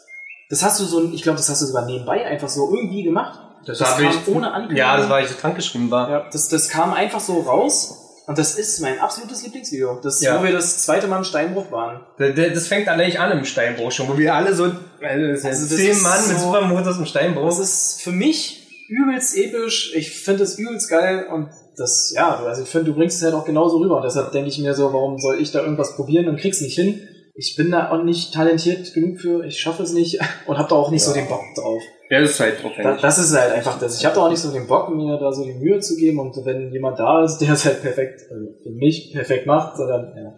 Das 0.51 0.63
hast 0.63 0.79
du 0.81 0.85
so, 0.85 1.11
ich 1.13 1.23
glaube, 1.23 1.37
das 1.37 1.49
hast 1.49 1.63
du 1.63 1.67
sogar 1.67 1.85
nebenbei 1.85 2.25
einfach 2.25 2.49
so 2.49 2.73
irgendwie 2.73 3.03
gemacht. 3.03 3.41
Das, 3.67 3.79
Das 3.79 3.97
kam 3.97 4.05
ich 4.09 4.29
ohne 4.29 4.53
Ankündigung. 4.53 4.77
Ja, 4.79 4.97
das 4.97 5.09
war, 5.09 5.21
ich 5.21 5.29
so 5.29 5.35
krank 5.35 5.57
geschrieben 5.57 5.91
war. 5.91 6.09
Ja, 6.11 6.27
das, 6.33 6.49
das 6.49 6.69
kam 6.69 6.93
einfach 6.95 7.21
so 7.21 7.41
raus. 7.41 8.05
Und 8.29 8.39
das 8.39 8.55
ist 8.57 8.81
mein 8.81 8.99
absolutes 9.01 9.43
Lieblingsvideo. 9.43 10.01
Das, 10.03 10.21
Ja. 10.21 10.39
wo 10.39 10.45
wir 10.45 10.53
das 10.53 10.79
zweite 10.85 11.07
Mal 11.09 11.19
im 11.19 11.25
Steinbruch 11.25 11.71
waren. 11.73 12.01
Das, 12.19 12.35
das 12.35 12.67
fängt 12.69 12.87
eigentlich 12.89 13.19
an 13.19 13.33
im 13.37 13.45
Steinbruch 13.45 13.91
schon, 13.91 14.09
wo 14.09 14.17
wir 14.19 14.35
alle 14.35 14.55
so, 14.55 14.65
also 15.03 15.49
Also 15.49 15.77
zehn 15.77 16.01
Mann 16.03 16.29
mit 16.29 16.39
so- 16.39 16.45
Supermotors 16.47 16.99
im 16.99 17.07
Steinbruch. 17.07 17.47
Das 17.47 17.59
ist 17.59 18.03
für 18.03 18.13
mich 18.13 18.58
übelst 18.89 19.37
episch. 19.37 19.95
Ich 19.95 20.11
finde 20.11 20.43
es 20.45 20.59
übelst 20.59 20.89
geil 20.91 21.27
und 21.33 21.49
das, 21.77 22.13
ja, 22.17 22.41
also 22.45 22.63
ich 22.63 22.69
finde, 22.69 22.91
du 22.91 22.97
bringst 22.97 23.19
es 23.19 23.23
halt 23.25 23.35
auch 23.35 23.45
genauso 23.45 23.79
rüber. 23.79 23.97
Und 23.97 24.03
deshalb 24.05 24.33
denke 24.33 24.49
ich 24.49 24.59
mir 24.59 24.75
so, 24.75 24.93
warum 24.93 25.19
soll 25.19 25.41
ich 25.41 25.53
da 25.53 25.61
irgendwas 25.63 25.95
probieren 25.97 26.29
und 26.29 26.39
krieg's 26.41 26.61
nicht 26.61 26.75
hin? 26.75 27.01
Ich 27.41 27.55
bin 27.57 27.71
da 27.71 27.93
auch 27.93 28.03
nicht 28.03 28.35
talentiert 28.35 28.93
genug 28.95 29.21
für, 29.21 29.45
ich 29.45 29.61
schaffe 29.61 29.85
es 29.85 29.93
nicht 29.93 30.19
und 30.47 30.59
habe 30.59 30.69
da 30.69 30.75
auch 30.75 30.91
nicht 30.91 31.05
so 31.05 31.13
Ja. 31.15 31.19
den 31.23 31.29
Bock 31.29 31.43
drauf. 31.55 31.81
ja, 32.11 32.21
das 32.21 32.31
ist 32.31 32.41
halt 32.41 32.57
Da, 32.65 32.67
aufwendig. 32.69 33.01
das 33.01 33.19
ist 33.19 33.37
halt 33.39 33.53
einfach 33.53 33.79
das. 33.79 33.97
Ich 34.01 34.05
habe 34.05 34.17
da 34.17 34.23
auch 34.23 34.31
nicht 34.31 34.41
so 34.41 34.51
den 34.51 34.67
Bock, 34.67 34.89
mir 34.93 35.17
da 35.19 35.31
so 35.33 35.45
die 35.45 35.55
Mühe 35.55 35.79
zu 35.79 35.95
geben 35.97 36.19
und 36.19 36.35
wenn 36.45 36.73
jemand 36.73 36.99
da 36.99 37.23
ist, 37.25 37.39
der 37.41 37.53
es 37.53 37.65
halt 37.65 37.81
perfekt, 37.81 38.23
also 38.29 38.45
für 38.65 38.71
mich 38.71 39.13
perfekt 39.13 39.47
macht, 39.47 39.77
so 39.77 39.87
dann, 39.87 40.13
ja, 40.17 40.35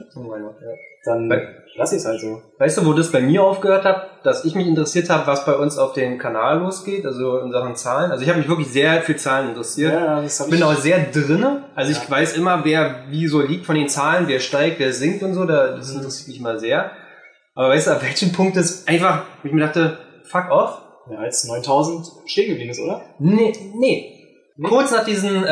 dann 1.05 1.31
Weil- 1.31 1.57
lass 1.77 1.93
ich 1.93 1.99
es 1.99 2.05
halt 2.07 2.21
so. 2.21 2.43
Weißt 2.59 2.79
du, 2.79 2.87
wo 2.87 2.93
das 2.93 3.11
bei 3.13 3.21
mir 3.21 3.43
aufgehört 3.43 3.85
hat, 3.85 4.25
dass 4.25 4.45
ich 4.45 4.55
mich 4.55 4.67
interessiert 4.67 5.09
habe, 5.11 5.27
was 5.27 5.45
bei 5.47 5.55
uns 5.57 5.79
auf 5.79 5.93
dem 5.95 6.19
Kanal 6.19 6.59
losgeht, 6.59 7.07
also 7.07 7.39
in 7.39 7.53
Sachen 7.53 7.75
Zahlen. 7.77 8.11
Also 8.11 8.23
ich 8.23 8.29
habe 8.29 8.39
mich 8.39 8.49
wirklich 8.49 8.69
sehr 8.69 9.03
für 9.03 9.17
Zahlen 9.17 9.51
interessiert. 9.51 9.93
Ja, 9.93 10.21
das 10.21 10.41
hab 10.41 10.47
Ich 10.47 10.51
bin 10.51 10.59
ich. 10.61 10.65
auch 10.65 10.75
sehr 10.75 10.99
drinne. 11.13 11.65
Also 11.75 11.93
ich 11.93 11.99
Ja. 11.99 12.11
weiß 12.11 12.37
immer, 12.37 12.65
wer 12.65 13.05
wie 13.09 13.27
so 13.27 13.41
liegt 13.41 13.67
von 13.67 13.75
den 13.77 13.89
Zahlen, 13.89 14.29
wer 14.29 14.41
steigt, 14.41 14.79
wer 14.79 14.93
sinkt 14.93 15.23
und 15.23 15.35
so. 15.35 15.45
Da, 15.45 15.77
das 15.77 15.91
Mhm. 15.93 15.99
interessiert 15.99 16.29
mich 16.29 16.39
immer 16.41 16.59
sehr. 16.59 16.91
Aber 17.55 17.71
weißt 17.71 17.87
du, 17.89 17.91
ab 17.93 18.03
welchem 18.03 18.33
Punkt 18.33 18.57
ist 18.57 18.89
einfach, 18.89 19.23
wo 19.43 19.49
ich 19.49 19.53
mir 19.55 19.61
dachte, 19.63 19.99
fuck 20.25 20.51
off. 20.51 20.79
ja, 21.11 21.19
als 21.19 21.45
9000 21.45 22.07
stehen 22.27 22.51
geblieben 22.51 22.71
ist, 22.71 22.81
oder? 22.81 23.03
Nee, 23.19 23.53
nee. 23.77 24.17
Nee? 24.57 24.69
Kurz 24.69 24.91
nach 24.93 25.05
diesem 25.05 25.43
äh, 25.45 25.49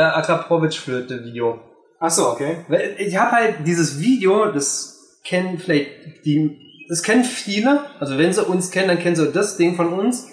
Akrapovic-Flöte-Video. 0.69 1.59
Ach 2.01 2.11
so, 2.11 2.29
okay. 2.29 2.59
Ich 2.99 3.17
habe 3.17 3.33
halt 3.33 3.55
dieses 3.67 3.99
Video, 4.01 4.53
das 4.53 4.98
kennen 5.29 5.59
vielleicht 5.59 6.25
die, 6.25 6.87
das 6.88 7.03
kennen 7.03 7.25
viele. 7.25 7.81
Also 8.01 8.19
wenn 8.19 8.33
sie 8.33 8.43
uns 8.45 8.71
kennen, 8.71 8.88
dann 8.88 8.99
kennen 8.99 9.17
sie 9.17 9.31
das 9.31 9.57
Ding 9.57 9.77
von 9.77 9.93
uns. 9.93 10.29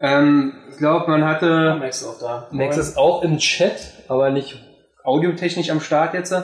Ähm, 0.00 0.54
ich 0.70 0.78
glaube, 0.78 1.10
man 1.10 1.20
Ja, 1.20 1.26
hatte 1.28 1.76
Max 1.78 2.00
ist 2.00 2.08
auch 2.08 2.18
da. 2.18 2.48
Max 2.50 2.76
ist 2.76 2.96
auch 2.96 3.22
im 3.22 3.38
Chat, 3.38 3.76
aber 4.08 4.30
nicht 4.30 4.56
audiotechnisch 5.04 5.70
am 5.70 5.80
Start 5.80 6.14
jetzt. 6.14 6.34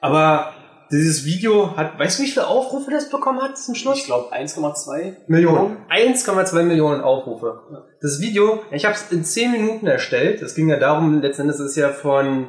Aber 0.00 0.52
dieses 0.92 1.24
Video 1.24 1.76
hat, 1.76 1.98
weißt 1.98 2.18
du, 2.18 2.22
wie 2.22 2.28
viele 2.28 2.46
Aufrufe 2.46 2.90
das 2.92 3.10
bekommen 3.10 3.42
hat 3.42 3.58
zum 3.58 3.74
Schluss? 3.74 3.98
Ich 3.98 4.04
glaube 4.04 4.32
1,2 4.32 5.16
Millionen. 5.26 5.78
1,2 5.90 6.62
Millionen 6.62 7.00
Aufrufe. 7.00 7.60
Das 8.00 8.20
Video, 8.20 8.62
ich 8.70 8.84
habe 8.84 8.94
es 8.94 9.10
in 9.10 9.24
10 9.24 9.50
Minuten 9.50 9.86
erstellt. 9.86 10.42
Es 10.42 10.54
ging 10.54 10.68
ja 10.68 10.78
darum, 10.78 11.20
letzten 11.20 11.42
Endes 11.42 11.58
ist 11.58 11.76
ja 11.76 11.88
von, 11.88 12.48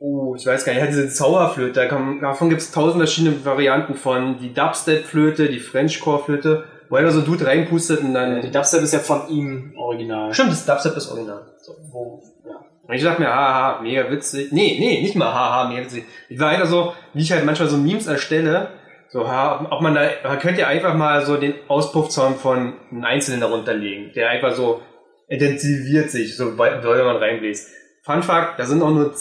oh, 0.00 0.34
ich 0.34 0.46
weiß 0.46 0.64
gar 0.64 0.72
nicht, 0.72 0.80
ja, 0.80 0.86
diese 0.86 1.08
Zauberflöte, 1.08 1.88
davon 2.20 2.48
gibt 2.48 2.62
es 2.62 2.72
tausend 2.72 2.96
verschiedene 2.96 3.44
Varianten 3.44 3.94
von, 3.94 4.38
die 4.38 4.52
Dubstep-Flöte, 4.52 5.48
die 5.48 5.60
Frenchcore-Flöte, 5.60 6.64
wo 6.88 6.96
einer 6.96 7.10
so 7.10 7.20
ein 7.20 7.26
Dude 7.26 7.46
reinpustet 7.46 8.00
und 8.00 8.14
dann... 8.14 8.40
Die 8.40 8.50
Dubstep 8.50 8.82
ist 8.82 8.92
ja 8.92 8.98
von 8.98 9.28
ihm 9.28 9.74
original. 9.76 10.34
Stimmt, 10.34 10.52
das 10.52 10.66
Dubstep 10.66 10.96
ist 10.96 11.10
original. 11.10 11.46
So, 11.58 11.76
wo, 11.92 12.22
ja. 12.44 12.56
Und 12.88 12.94
ich 12.94 13.04
dachte 13.04 13.20
mir, 13.20 13.28
haha, 13.28 13.80
mega 13.82 14.10
witzig. 14.10 14.50
Nee, 14.50 14.76
nee, 14.80 15.00
nicht 15.02 15.14
mal 15.14 15.32
haha, 15.32 15.68
mega 15.68 15.84
witzig. 15.84 16.04
Ich 16.28 16.40
war 16.40 16.48
einfach 16.48 16.66
so, 16.66 16.94
wie 17.12 17.22
ich 17.22 17.30
halt 17.30 17.44
manchmal 17.44 17.68
so 17.68 17.76
Memes 17.76 18.06
erstelle, 18.06 18.70
so, 19.10 19.28
ha, 19.28 19.66
ob 19.70 19.82
man 19.82 19.94
da, 19.94 20.08
man 20.24 20.38
könnte 20.38 20.62
ja 20.62 20.68
einfach 20.68 20.94
mal 20.94 21.26
so 21.26 21.36
den 21.36 21.54
Auspuffzaun 21.68 22.36
von 22.36 22.74
einem 22.90 23.04
Einzelnen 23.04 23.40
darunter 23.40 23.74
legen, 23.74 24.12
der 24.14 24.30
einfach 24.30 24.54
so 24.54 24.82
intensiviert 25.28 26.10
sich, 26.10 26.36
so 26.36 26.56
weit 26.58 26.82
doll 26.82 27.04
man 27.04 27.16
reinbläst. 27.16 27.68
Fun 28.02 28.22
Fact, 28.22 28.58
da 28.58 28.64
sind 28.64 28.82
auch 28.82 28.90
nur 28.90 29.12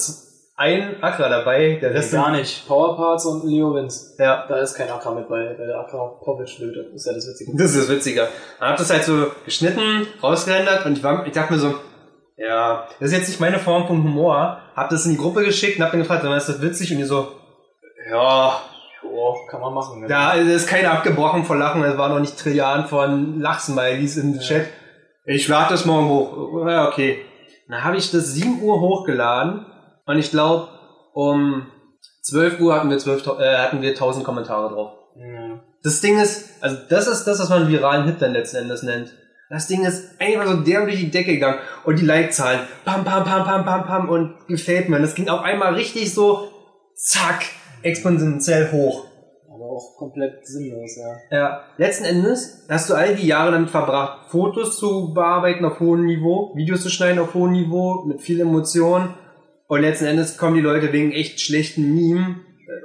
ein 0.59 1.01
Akra 1.01 1.29
dabei, 1.29 1.79
der 1.81 1.93
Rest 1.93 2.11
gar 2.11 2.31
nicht. 2.31 2.67
Powerparts 2.67 3.25
und 3.25 3.45
Leo 3.49 3.73
Wins. 3.75 4.15
ja, 4.19 4.45
Da 4.47 4.57
ist 4.57 4.75
kein 4.75 4.89
Akra 4.89 5.11
mit 5.11 5.29
bei, 5.29 5.55
bei 5.57 5.65
der 5.65 5.79
Akra 5.79 6.05
Povic 6.23 6.49
Flöte. 6.49 6.81
Ist 6.93 7.05
ja 7.07 7.13
das 7.13 7.25
Witzige. 7.27 7.51
Das 7.55 7.73
ist 7.75 7.89
witziger. 7.89 8.27
Dann 8.59 8.69
hab 8.71 8.77
das 8.77 8.89
halt 8.91 9.03
so 9.03 9.27
geschnitten, 9.45 10.05
rausgerendert 10.21 10.85
und 10.85 10.97
ich, 10.97 11.03
war, 11.03 11.25
ich 11.25 11.31
dachte 11.31 11.53
mir 11.53 11.59
so, 11.59 11.75
ja, 12.37 12.87
das 12.99 13.11
ist 13.11 13.17
jetzt 13.17 13.27
nicht 13.29 13.39
meine 13.39 13.59
Form 13.59 13.87
von 13.87 14.03
Humor. 14.03 14.59
Hab 14.75 14.89
das 14.89 15.05
in 15.05 15.11
die 15.11 15.17
Gruppe 15.17 15.43
geschickt 15.45 15.77
und 15.79 15.85
hab 15.85 15.91
dann 15.91 16.01
gefragt, 16.01 16.23
dann 16.23 16.33
ist 16.33 16.49
das 16.49 16.61
witzig 16.61 16.91
und 16.91 16.97
die 16.99 17.05
so, 17.05 17.27
ja, 18.11 18.59
Oh, 19.11 19.33
kann 19.49 19.61
man 19.61 19.73
machen. 19.73 20.01
Ne? 20.01 20.07
da 20.07 20.33
ist 20.33 20.67
keiner 20.67 20.91
abgebrochen 20.91 21.45
vor 21.45 21.55
Lachen, 21.55 21.81
es 21.83 21.97
waren 21.97 22.11
noch 22.11 22.19
nicht 22.19 22.37
Trilliarden 22.37 22.85
von 22.85 23.39
Lachsmilies 23.39 24.17
im 24.17 24.33
Ja. 24.35 24.39
Chat. 24.41 24.67
Ich 25.25 25.47
lade 25.47 25.69
das 25.71 25.85
morgen 25.85 26.09
hoch. 26.09 26.67
Ja, 26.67 26.87
okay. 26.89 27.19
Dann 27.69 27.83
habe 27.83 27.95
ich 27.97 28.11
das 28.11 28.33
7 28.33 28.61
Uhr 28.61 28.81
hochgeladen 28.81 29.65
und 30.09 30.17
ich 30.17 30.31
glaube, 30.31 30.69
um 31.13 31.67
12 32.23 32.59
Uhr 32.61 32.73
hatten 32.73 32.89
wir, 32.89 32.97
12, 32.97 33.27
äh, 33.39 33.57
hatten 33.57 33.83
wir 33.83 33.89
1000 33.89 34.25
Kommentare 34.25 34.73
drauf. 34.73 34.93
Ja. 35.15 35.59
Das 35.83 36.01
Ding 36.01 36.19
ist, 36.19 36.49
also 36.61 36.77
das 36.89 37.07
ist 37.07 37.25
das, 37.25 37.39
was 37.39 37.49
man 37.49 37.67
viralen 37.67 38.05
Hit 38.05 38.19
dann 38.19 38.33
letzten 38.33 38.57
Endes 38.57 38.81
nennt. 38.81 39.13
Das 39.51 39.67
Ding 39.67 39.85
ist 39.85 40.19
einfach 40.19 40.47
so 40.47 40.63
derb 40.63 40.85
durch 40.85 40.99
die 40.99 41.11
Decke 41.11 41.33
gegangen. 41.33 41.59
Und 41.85 41.99
die 41.99 42.05
Like-Zahlen, 42.05 42.61
pam, 42.85 43.03
pam, 43.03 43.23
pam, 43.23 43.43
pam, 43.43 43.65
pam, 43.65 43.85
pam, 43.85 44.09
und 44.09 44.47
gefällt 44.47 44.89
mir. 44.89 44.99
Das 44.99 45.13
ging 45.13 45.29
auf 45.29 45.41
einmal 45.41 45.75
richtig 45.75 46.11
so, 46.11 46.49
zack, 46.95 47.45
exponentiell 47.83 48.71
hoch. 48.71 49.05
Aber 49.47 49.65
auch 49.65 49.95
komplett 49.95 50.43
sinnlos, 50.47 50.97
ja. 50.97 51.37
Ja, 51.37 51.63
letzten 51.77 52.05
Endes 52.05 52.65
hast 52.67 52.89
du 52.89 52.95
all 52.95 53.15
die 53.15 53.27
Jahre 53.27 53.51
damit 53.51 53.69
verbracht, 53.69 54.31
Fotos 54.31 54.79
zu 54.79 55.13
bearbeiten 55.13 55.65
auf 55.65 55.79
hohem 55.79 56.07
Niveau, 56.07 56.51
Videos 56.55 56.81
zu 56.81 56.89
schneiden 56.89 57.19
auf 57.19 57.35
hohem 57.35 57.51
Niveau, 57.51 58.05
mit 58.07 58.23
viel 58.23 58.39
Emotion. 58.39 59.13
Und 59.69 59.81
letzten 59.81 60.05
Endes 60.05 60.35
kommen 60.35 60.55
die 60.55 60.61
Leute 60.61 60.91
wegen 60.91 61.11
echt 61.11 61.39
schlechten 61.39 61.93
Meme 61.93 62.37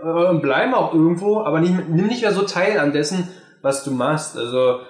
äh, 0.02 0.06
und 0.06 0.42
bleiben 0.42 0.74
auch 0.74 0.92
irgendwo, 0.92 1.40
aber 1.40 1.60
nicht, 1.60 1.88
nimm 1.88 2.08
nicht 2.08 2.20
mehr 2.20 2.32
so 2.32 2.42
teil 2.42 2.78
an 2.78 2.92
dessen, 2.92 3.30
was 3.62 3.84
du 3.84 3.90
machst. 3.90 4.36
Also 4.36 4.80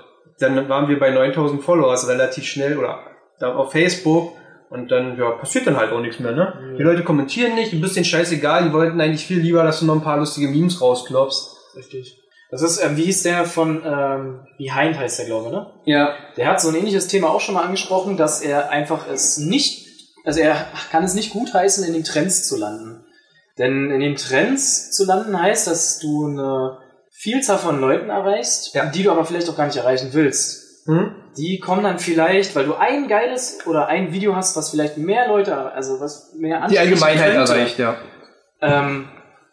dann 0.41 0.69
waren 0.69 0.89
wir 0.89 0.99
bei 0.99 1.11
9000 1.11 1.63
Followers 1.63 2.09
relativ 2.09 2.47
schnell 2.47 2.77
oder 2.79 2.99
auf 3.41 3.71
Facebook 3.71 4.33
und 4.71 4.91
dann 4.91 5.17
ja, 5.17 5.31
passiert 5.31 5.69
dann 5.69 5.77
halt 5.77 5.93
auch 5.93 6.01
nichts 6.01 6.19
mehr. 6.19 6.33
Ne? 6.33 6.53
Ja. 6.73 6.77
Die 6.79 6.83
Leute 6.83 7.05
kommentieren 7.05 7.55
nicht, 7.55 7.73
ein 7.73 7.81
bisschen 7.81 8.05
scheißegal, 8.05 8.65
die 8.65 8.73
wollten 8.73 9.01
eigentlich 9.01 9.25
viel 9.25 9.39
lieber, 9.39 9.63
dass 9.63 9.79
du 9.79 9.87
noch 9.87 9.95
ein 9.95 10.03
paar 10.03 10.19
lustige 10.19 10.49
Memes 10.49 10.81
rausklopfst. 10.81 11.77
Richtig. 11.77 12.21
Das 12.51 12.63
ist, 12.63 12.85
ähm, 12.85 12.97
wie 12.97 13.05
hieß 13.05 13.23
der 13.23 13.45
von 13.45 13.83
ähm, 13.87 14.41
Behind 14.59 14.99
heißt 14.99 15.21
der, 15.21 15.27
glaube 15.27 15.47
ich, 15.47 15.53
ne? 15.53 15.67
Ja. 15.85 16.15
Der 16.37 16.49
hat 16.49 16.61
so 16.61 16.71
ein 16.71 16.75
ähnliches 16.75 17.07
Thema 17.07 17.31
auch 17.31 17.41
schon 17.41 17.55
mal 17.55 17.63
angesprochen, 17.63 18.17
dass 18.17 18.43
er 18.43 18.71
einfach 18.71 19.07
es 19.09 19.39
nicht, 19.39 19.84
also 20.25 20.41
er 20.41 20.67
kann 20.91 21.05
es 21.05 21.15
nicht 21.15 21.33
gutheißen, 21.33 21.85
in 21.85 21.93
den 21.93 22.05
Trends 22.05 22.47
zu 22.49 22.57
landen. 22.57 23.05
Denn 23.59 23.91
in 23.91 24.01
den 24.01 24.17
Trends 24.17 24.91
zu 24.91 25.05
landen 25.05 25.41
heißt, 25.41 25.67
dass 25.69 25.99
du 26.01 26.27
eine 26.27 26.79
Vielzahl 27.13 27.59
von 27.59 27.81
Leuten 27.81 28.11
erreichst, 28.11 28.75
Ja. 28.75 28.87
die 28.87 29.03
du 29.05 29.13
aber 29.13 29.25
vielleicht 29.25 29.49
auch 29.49 29.57
gar 29.57 29.67
nicht 29.67 29.77
erreichen 29.77 30.09
willst. 30.13 30.87
Hm? 30.87 31.15
Die 31.39 31.59
kommen 31.61 31.83
dann 31.85 31.99
vielleicht, 31.99 32.55
weil 32.57 32.65
du 32.67 32.75
ein 32.75 33.09
geiles 33.09 33.59
oder 33.67 33.87
ein 33.87 34.13
Video 34.13 34.35
hast, 34.37 34.57
was 34.57 34.71
vielleicht 34.71 34.99
mehr 34.99 35.29
Leute, 35.29 35.57
also 35.57 36.01
was 36.01 36.33
mehr 36.37 36.67
Die 36.69 36.79
Allgemeinheit 36.79 37.35
könnte, 37.35 37.53
erreicht, 37.55 37.79
ja. 37.79 37.97
ähm, 38.61 39.09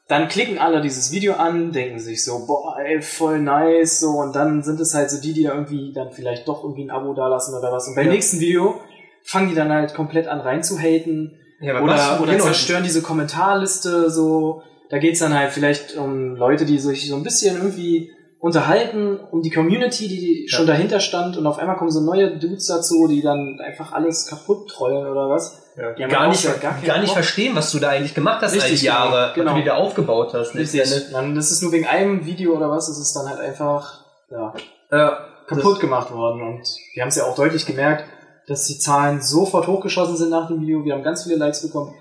dann 0.08 0.28
klicken 0.28 0.58
alle 0.60 0.82
dieses 0.82 1.12
Video 1.12 1.34
an, 1.36 1.72
denken 1.72 2.00
sich 2.00 2.26
so, 2.26 2.46
boah, 2.46 2.78
ey, 2.80 3.02
voll 3.02 3.40
nice, 3.40 4.00
so, 4.02 4.10
und 4.10 4.36
dann 4.36 4.62
sind 4.62 4.80
es 4.82 4.94
halt 4.94 5.10
so 5.10 5.22
die, 5.22 5.32
die 5.34 5.44
da 5.44 5.54
irgendwie 5.54 5.94
dann 5.94 6.12
vielleicht 6.12 6.48
doch 6.50 6.64
irgendwie 6.64 6.84
ein 6.84 6.92
Abo 6.92 7.14
dalassen 7.14 7.56
oder 7.58 7.72
was. 7.72 7.88
Und 7.88 7.96
beim 7.96 8.08
Ja. 8.08 8.12
nächsten 8.12 8.40
Video 8.42 8.82
fangen 9.24 9.50
die 9.50 9.56
dann 9.56 9.72
halt 9.72 9.94
komplett 9.94 10.28
an 10.28 10.40
reinzuhaten 10.42 11.38
ja 11.60 11.80
oder, 11.82 12.20
oder 12.22 12.32
Genau. 12.34 12.44
zerstören 12.46 12.84
diese 12.84 13.02
Kommentarliste 13.02 14.10
so. 14.10 14.64
Da 14.90 14.98
geht's 14.98 15.20
dann 15.20 15.34
halt 15.38 15.52
vielleicht 15.52 15.96
um 15.96 16.36
Leute, 16.36 16.66
die 16.66 16.78
sich 16.80 17.08
so 17.08 17.16
ein 17.16 17.24
bisschen 17.24 17.56
irgendwie 17.56 18.12
unterhalten, 18.40 19.20
um 19.32 19.42
die 19.44 19.52
Community, 19.52 20.08
die 20.08 20.48
schon 20.50 20.66
dahinter 20.66 21.00
stand 21.00 21.38
und 21.38 21.46
auf 21.46 21.60
einmal 21.60 21.78
kommen 21.78 21.92
so 21.92 22.02
neue 22.02 22.38
Dudes 22.40 22.66
dazu, 22.66 23.08
die 23.08 23.22
dann 23.22 23.60
einfach 23.64 23.94
alles 23.94 24.26
kaputt 24.28 24.68
trollen 24.70 25.06
oder 25.08 25.30
was. 25.30 25.62
Ja, 25.78 25.94
Die 25.94 26.04
haben 26.04 26.10
gar, 26.12 26.28
nicht, 26.28 26.44
ja 26.44 26.52
gar, 26.54 26.74
gar 26.74 26.82
keinen 26.82 27.02
nicht 27.02 27.10
Bock. 27.12 27.24
verstehen, 27.24 27.56
was 27.56 27.72
du 27.72 27.80
da 27.80 27.90
eigentlich 27.90 28.14
gemacht 28.16 28.42
hast 28.42 28.54
all 28.54 28.60
Richtig, 28.60 28.80
die 28.82 28.88
Jahre, 28.88 29.10
genau, 29.10 29.22
was 29.22 29.34
du 29.36 29.42
genau. 29.42 29.56
dir 29.56 29.64
da 29.66 29.74
aufgebaut 29.76 30.34
hast. 30.34 30.56
Endes. 30.56 31.12
Dann, 31.12 31.36
das 31.36 31.52
ist 31.52 31.62
nur 31.62 31.72
wegen 31.72 31.86
einem 31.86 32.26
Video 32.26 32.54
oder 32.58 32.70
was, 32.70 32.88
das 32.88 32.98
ist 32.98 33.14
dann 33.14 33.30
halt 33.30 33.40
einfach 33.40 34.04
ja, 34.32 34.54
Ja, 34.92 35.20
kaputt 35.48 35.80
gemacht 35.80 36.12
worden. 36.12 36.42
Und 36.42 36.68
wir 36.96 37.04
haben 37.04 37.10
es 37.10 37.16
ja 37.16 37.24
auch 37.26 37.36
deutlich 37.36 37.66
gemerkt, 37.66 38.06
dass 38.48 38.66
die 38.66 38.80
Zahlen 38.80 39.22
sofort 39.22 39.68
hochgeschossen 39.68 40.18
sind 40.18 40.30
nach 40.30 40.48
dem 40.48 40.62
Video. 40.62 40.84
Wir 40.84 40.94
haben 40.94 41.04
ganz 41.04 41.24
viele 41.24 41.38
Likes 41.38 41.62
bekommen. 41.62 41.94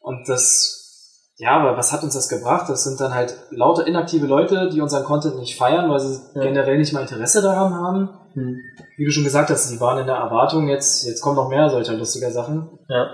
Und 0.00 0.28
das, 0.28 1.32
ja, 1.36 1.58
aber 1.58 1.76
was 1.76 1.92
hat 1.92 2.02
uns 2.02 2.14
das 2.14 2.28
gebracht? 2.28 2.68
Das 2.68 2.84
sind 2.84 3.00
dann 3.00 3.14
halt 3.14 3.36
lauter 3.50 3.86
inaktive 3.86 4.26
Leute, 4.26 4.68
die 4.70 4.80
unseren 4.80 5.04
Content 5.04 5.36
nicht 5.36 5.56
feiern, 5.58 5.90
weil 5.90 6.00
sie 6.00 6.20
Ja. 6.34 6.42
generell 6.42 6.78
nicht 6.78 6.92
mal 6.92 7.00
Interesse 7.02 7.42
daran 7.42 7.74
haben. 7.74 8.10
Hm. 8.34 8.56
Wie 8.96 9.04
du 9.04 9.10
schon 9.10 9.24
gesagt 9.24 9.50
hast, 9.50 9.70
die 9.70 9.80
waren 9.80 9.98
in 9.98 10.06
der 10.06 10.16
Erwartung, 10.16 10.68
jetzt, 10.68 11.06
jetzt 11.06 11.20
kommen 11.20 11.36
noch 11.36 11.48
mehr 11.48 11.68
solcher 11.70 11.94
lustiger 11.94 12.30
Sachen. 12.30 12.68
Ja. 12.88 13.08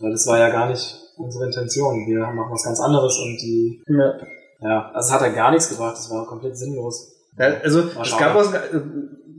Weil 0.00 0.12
das 0.12 0.26
war 0.26 0.38
ja 0.38 0.48
gar 0.50 0.68
nicht 0.68 0.96
unsere 1.16 1.46
Intention. 1.46 2.06
Wir 2.06 2.20
machen 2.20 2.52
was 2.52 2.64
ganz 2.64 2.80
anderes 2.80 3.18
und 3.18 3.36
die, 3.38 3.82
ja. 3.88 4.14
ja, 4.60 4.90
also 4.94 5.08
es 5.08 5.12
hat 5.12 5.20
halt 5.20 5.34
gar 5.34 5.50
nichts 5.50 5.68
gebracht, 5.68 5.96
das 5.96 6.10
war 6.10 6.26
komplett 6.26 6.56
sinnlos. 6.56 7.12
Ja, 7.38 7.46
also 7.62 7.80
es 8.02 8.16
gab 8.16 8.34
äh, 8.36 8.80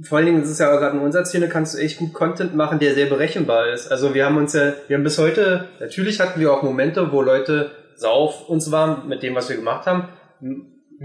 vor 0.03 0.17
allen 0.17 0.25
Dingen 0.25 0.43
ist 0.43 0.49
es 0.49 0.59
ja 0.59 0.73
auch 0.73 0.79
gerade 0.79 0.97
in 0.97 1.03
unserer 1.03 1.25
Szene, 1.25 1.49
kannst 1.49 1.75
du 1.75 1.79
echt 1.79 1.97
gut 1.97 2.13
Content 2.13 2.55
machen, 2.55 2.79
der 2.79 2.93
sehr 2.93 3.07
berechenbar 3.07 3.69
ist. 3.69 3.91
Also 3.91 4.13
wir 4.13 4.25
haben 4.25 4.37
uns 4.37 4.53
ja, 4.53 4.73
wir 4.87 4.97
haben 4.97 5.03
bis 5.03 5.17
heute, 5.17 5.67
natürlich 5.79 6.19
hatten 6.19 6.39
wir 6.39 6.53
auch 6.53 6.63
Momente, 6.63 7.11
wo 7.11 7.21
Leute 7.21 7.71
sau 7.95 8.11
auf 8.11 8.49
uns 8.49 8.71
waren 8.71 9.07
mit 9.07 9.23
dem, 9.23 9.35
was 9.35 9.49
wir 9.49 9.57
gemacht 9.57 9.85
haben. 9.85 10.09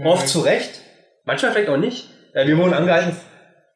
Oft 0.03 0.27
zu 0.27 0.39
Recht, 0.39 0.81
manchmal 1.25 1.51
vielleicht 1.51 1.69
auch 1.69 1.77
nicht. 1.77 2.09
Ja, 2.33 2.47
wir 2.47 2.57
wurden 2.57 2.73
angehalten, 2.73 3.15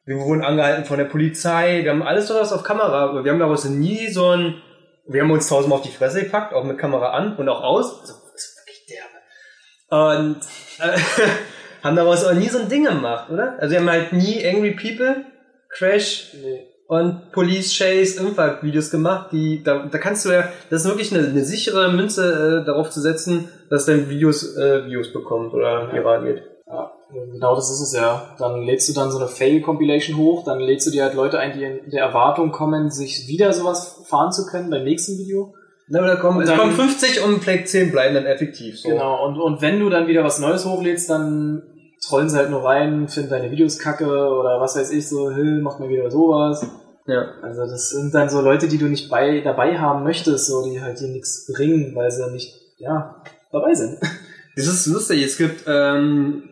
wir 0.06 0.18
wurden 0.18 0.44
angehalten 0.44 0.86
von 0.86 0.98
der 0.98 1.06
Polizei, 1.06 1.84
wir 1.84 1.92
haben 1.92 2.04
alles 2.04 2.28
sowas 2.28 2.52
auf 2.54 2.64
Kamera, 2.64 3.10
aber 3.10 3.24
wir 3.24 3.32
haben 3.32 3.40
daraus 3.40 3.66
nie 3.66 4.10
so 4.10 4.30
ein, 4.30 4.62
wir 5.08 5.22
haben 5.22 5.32
uns 5.32 5.48
tausendmal 5.48 5.80
auf 5.80 5.86
die 5.86 5.92
Fresse 5.92 6.24
gepackt, 6.24 6.54
auch 6.54 6.64
mit 6.64 6.78
Kamera 6.78 7.12
an 7.12 7.36
und 7.36 7.50
auch 7.50 7.62
aus. 7.62 8.02
Also, 8.02 8.14
das 8.34 8.44
ist 8.44 8.58
wirklich 8.58 8.86
derbe. 8.88 10.26
Und 10.26 10.42
äh, 10.80 10.98
haben 11.84 11.96
daraus 11.96 12.24
auch 12.26 12.34
nie 12.34 12.50
so 12.50 12.60
ein 12.60 12.70
Ding 12.70 12.84
gemacht, 12.86 13.30
oder? 13.32 13.56
Also 13.60 13.72
wir 13.74 13.80
haben 13.80 13.90
halt 13.90 14.14
nie 14.14 14.46
Angry 14.46 14.72
People, 14.72 15.26
Crash 15.70 16.34
Nee. 16.42 16.68
und 16.88 17.32
Police 17.32 17.78
Chase 17.78 18.20
irgendwas 18.22 18.62
Videos 18.62 18.92
gemacht, 18.92 19.30
die 19.32 19.64
da, 19.64 19.86
da 19.90 19.98
kannst 19.98 20.26
du 20.26 20.30
ja, 20.32 20.44
das 20.70 20.84
ist 20.84 20.88
wirklich 20.90 21.14
eine, 21.16 21.28
eine 21.28 21.44
sichere 21.44 21.92
Münze 21.92 22.62
äh, 22.62 22.66
darauf 22.66 22.90
zu 22.90 23.00
setzen, 23.02 23.50
dass 23.70 23.86
dein 23.86 24.10
Videos 24.10 24.58
äh, 24.58 24.86
Views 24.86 25.14
bekommt 25.14 25.54
oder 25.54 25.92
viral 25.94 26.24
geht. 26.24 26.44
Ja, 26.68 26.92
genau 27.32 27.56
das 27.56 27.70
ist 27.72 27.82
es 27.82 27.94
ja. 27.94 28.36
Dann 28.40 28.62
lädst 28.64 28.88
du 28.90 28.94
dann 28.94 29.12
so 29.12 29.18
eine 29.18 29.28
Fail-Compilation 29.28 30.18
hoch, 30.18 30.44
dann 30.46 30.60
lädst 30.60 30.88
du 30.88 30.92
dir 30.92 31.04
halt 31.04 31.14
Leute 31.16 31.40
ein, 31.40 31.54
die 31.58 31.64
in 31.64 31.90
der 31.92 32.04
Erwartung 32.04 32.52
kommen, 32.52 32.90
sich 32.92 33.28
wieder 33.28 33.52
sowas 33.54 34.02
fahren 34.06 34.32
zu 34.32 34.46
können 34.46 34.70
beim 34.70 34.84
nächsten 34.84 35.18
Video. 35.18 35.54
Na, 35.94 36.06
da 36.08 36.16
kommen, 36.16 36.38
Und 36.38 36.44
es 36.44 36.50
dann- 36.50 36.60
kommen 36.60 36.72
50 36.74 37.22
und 37.22 37.44
vielleicht 37.44 37.68
10 37.68 37.92
bleiben 37.92 38.16
dann 38.16 38.26
effektiv. 38.26 38.80
So. 38.80 38.88
Genau, 38.90 39.26
und, 39.26 39.38
und 39.38 39.62
wenn 39.62 39.78
du 39.82 39.90
dann 39.90 40.08
wieder 40.08 40.24
was 40.24 40.40
Neues 40.40 40.66
hochlädst, 40.66 41.10
dann 41.10 41.64
trollen 42.02 42.30
sie 42.30 42.38
halt 42.38 42.50
nur 42.50 42.66
rein, 42.66 43.08
finden 43.08 43.30
deine 43.30 43.52
Videos 43.52 43.78
kacke 43.78 44.08
oder 44.08 44.60
was 44.60 44.76
weiß 44.76 44.92
ich, 44.92 45.08
so, 45.08 45.32
Hill, 45.32 45.62
mach 45.62 45.80
mal 45.80 45.90
wieder 45.90 46.10
sowas. 46.10 46.66
Ja. 47.06 47.34
Also 47.42 47.62
das 47.62 47.90
sind 47.90 48.14
dann 48.14 48.30
so 48.30 48.42
Leute, 48.42 48.68
die 48.68 48.78
du 48.78 48.86
nicht 48.86 49.10
bei, 49.10 49.42
dabei 49.42 49.78
haben 49.78 50.04
möchtest, 50.04 50.48
so, 50.48 50.64
die 50.64 50.82
halt 50.82 51.00
dir 51.00 51.08
nichts 51.08 51.52
bringen, 51.52 51.96
weil 51.96 52.12
sie 52.12 52.30
nicht, 52.32 52.54
ja, 52.78 53.24
dabei 53.52 53.74
sind. 53.74 54.00
Das 54.54 54.68
ist 54.68 54.86
lustig. 54.88 55.24
Es 55.24 55.38
gibt, 55.38 55.64
ähm, 55.66 56.44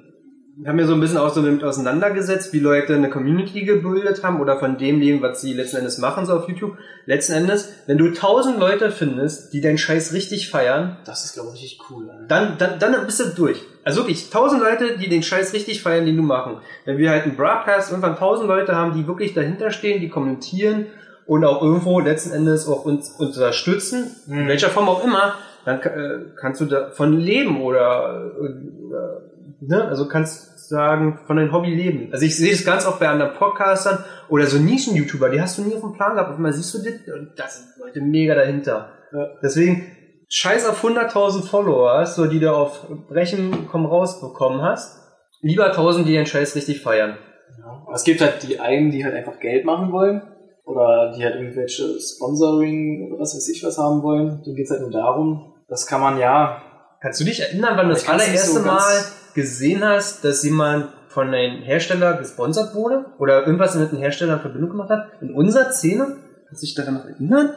haben 0.67 0.77
ja 0.79 0.85
so 0.85 0.93
ein 0.93 0.99
bisschen 0.99 1.17
auch 1.17 1.33
so 1.33 1.41
damit 1.41 1.63
auseinandergesetzt, 1.63 2.51
wie 2.53 2.59
Leute 2.59 2.93
eine 2.95 3.09
Community 3.09 3.63
gebildet 3.63 4.23
haben 4.23 4.41
oder 4.41 4.57
von 4.59 4.77
dem 4.77 4.99
leben, 4.99 5.21
was 5.21 5.41
sie 5.41 5.53
letzten 5.53 5.77
Endes 5.77 5.97
machen, 5.99 6.25
so 6.25 6.33
auf 6.33 6.47
YouTube. 6.49 6.77
Letzten 7.05 7.33
Endes, 7.33 7.71
wenn 7.87 7.97
du 7.97 8.11
tausend 8.11 8.59
Leute 8.59 8.91
findest, 8.91 9.53
die 9.53 9.61
deinen 9.61 9.77
Scheiß 9.77 10.13
richtig 10.13 10.49
feiern, 10.49 10.97
Das 11.05 11.23
ist, 11.25 11.33
glaube 11.33 11.51
ich, 11.55 11.63
richtig 11.63 11.79
cool. 11.89 12.09
Alter. 12.09 12.25
dann, 12.27 12.57
dann, 12.57 12.79
dann 12.79 13.05
bist 13.05 13.19
du 13.19 13.25
durch. 13.35 13.61
Also 13.83 14.01
wirklich, 14.01 14.29
tausend 14.29 14.61
Leute, 14.61 14.97
die 14.97 15.07
den 15.09 15.23
Scheiß 15.23 15.53
richtig 15.53 15.81
feiern, 15.81 16.05
den 16.05 16.17
du 16.17 16.23
machen. 16.23 16.57
Wenn 16.85 16.97
wir 16.97 17.09
halt 17.09 17.23
einen 17.23 17.35
Broadcast 17.35 17.89
irgendwann 17.91 18.17
tausend 18.17 18.47
Leute 18.47 18.75
haben, 18.75 18.93
die 18.93 19.07
wirklich 19.07 19.33
dahinter 19.33 19.71
stehen, 19.71 20.01
die 20.01 20.09
kommentieren 20.09 20.87
und 21.25 21.45
auch 21.45 21.61
irgendwo 21.61 21.99
letzten 21.99 22.33
Endes 22.33 22.67
auch 22.67 22.85
uns 22.85 23.11
unterstützen, 23.11 24.15
in 24.27 24.43
Mhm. 24.43 24.47
welcher 24.47 24.69
Form 24.69 24.89
auch 24.89 25.03
immer, 25.03 25.35
dann 25.65 25.79
äh, 25.81 26.25
kannst 26.39 26.61
du 26.61 26.65
davon 26.65 27.19
leben 27.19 27.61
oder, 27.61 28.31
oder 28.39 29.21
ne? 29.61 29.87
also 29.87 30.07
kannst 30.07 30.49
sagen, 30.69 31.19
von 31.25 31.35
deinem 31.35 31.51
Hobby 31.51 31.73
leben. 31.73 32.09
Also 32.11 32.25
ich 32.25 32.37
sehe 32.37 32.51
das 32.51 32.63
ganz 32.63 32.85
oft 32.85 32.99
bei 32.99 33.09
anderen 33.09 33.33
Podcastern 33.33 34.03
oder 34.29 34.45
so 34.45 34.57
Nischen-YouTuber, 34.59 35.29
die 35.29 35.41
hast 35.41 35.57
du 35.57 35.63
nie 35.63 35.75
auf 35.75 35.81
dem 35.81 35.93
Plan 35.93 36.13
gehabt. 36.13 36.29
Auf 36.29 36.35
einmal 36.35 36.53
siehst 36.53 36.73
du 36.73 36.77
das 36.77 36.93
und 37.13 37.31
da 37.35 37.47
sind 37.47 37.65
Leute 37.79 38.01
mega 38.01 38.35
dahinter. 38.35 38.91
Ja. 39.11 39.27
Deswegen, 39.41 39.91
scheiß 40.29 40.67
auf 40.67 40.83
100.000 40.83 41.43
Follower, 41.47 42.05
so 42.05 42.27
die 42.27 42.39
du 42.39 42.53
auf 42.53 42.87
Brechen 43.09 43.67
komm 43.69 43.85
raus 43.85 44.21
bekommen 44.21 44.61
hast. 44.61 44.97
Lieber 45.41 45.67
1000, 45.67 46.07
die 46.07 46.13
den 46.13 46.25
Scheiß 46.25 46.55
richtig 46.55 46.81
feiern. 46.81 47.17
Ja. 47.57 47.85
Es 47.93 48.03
gibt 48.03 48.21
halt 48.21 48.47
die 48.47 48.59
einen, 48.59 48.91
die 48.91 49.03
halt 49.03 49.15
einfach 49.15 49.39
Geld 49.39 49.65
machen 49.65 49.91
wollen 49.91 50.21
oder 50.65 51.13
die 51.17 51.23
halt 51.23 51.35
irgendwelche 51.35 51.99
Sponsoring 51.99 53.07
oder 53.07 53.21
was 53.21 53.35
weiß 53.35 53.49
ich 53.49 53.63
was 53.63 53.77
haben 53.77 54.03
wollen. 54.03 54.43
Denen 54.43 54.55
geht's 54.55 54.69
halt 54.69 54.81
nur 54.81 54.91
darum. 54.91 55.53
Das 55.67 55.87
kann 55.87 56.01
man 56.01 56.19
ja. 56.19 56.61
Kannst 57.01 57.21
du 57.21 57.25
dich 57.25 57.39
erinnern, 57.39 57.77
wann 57.77 57.87
du 57.87 57.93
das 57.93 58.07
allererste 58.07 58.59
so 58.59 58.59
Mal 58.61 59.03
gesehen 59.33 59.83
hast, 59.83 60.23
dass 60.25 60.43
jemand 60.43 60.89
von 61.07 61.33
einem 61.33 61.61
Hersteller 61.63 62.13
gesponsert 62.13 62.75
wurde? 62.75 63.05
Oder 63.19 63.45
irgendwas 63.45 63.75
mit 63.75 63.89
einem 63.89 63.99
Hersteller 63.99 64.33
in 64.35 64.39
Verbindung 64.41 64.71
gemacht 64.71 64.89
hat? 64.89 65.07
In 65.21 65.33
unserer 65.33 65.71
Szene? 65.71 66.17
Kannst 66.47 66.61
du 66.61 66.65
dich 66.65 66.75
daran 66.75 66.95
noch 66.95 67.05
erinnern? 67.05 67.53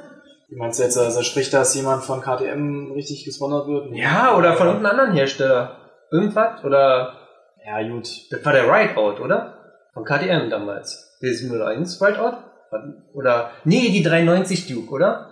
Wie 0.49 0.57
meinst 0.57 0.79
du 0.79 0.85
jetzt, 0.85 0.99
also 0.99 1.23
sprich, 1.23 1.51
dass 1.51 1.75
jemand 1.75 2.05
von 2.05 2.21
KTM 2.21 2.93
richtig 2.93 3.25
gesponsert 3.25 3.67
wird? 3.67 3.97
Ja, 3.97 4.37
oder 4.37 4.55
von 4.55 4.67
irgendeinem 4.69 4.99
anderen 5.01 5.13
Hersteller. 5.15 5.77
Irgendwas? 6.11 6.63
Oder 6.63 7.15
Ja, 7.67 7.83
gut. 7.89 8.09
das 8.31 8.45
war 8.45 8.53
der 8.53 8.65
Rideout, 8.71 9.21
oder? 9.21 9.55
Von 9.95 10.05
KTM 10.05 10.51
damals. 10.51 11.19
Der 11.23 11.33
701 11.33 12.01
Rideout? 12.03 12.37
Oder, 13.15 13.51
nee, 13.65 13.91
die 13.91 14.03
390 14.03 14.67
Duke, 14.67 14.93
oder? 14.93 15.29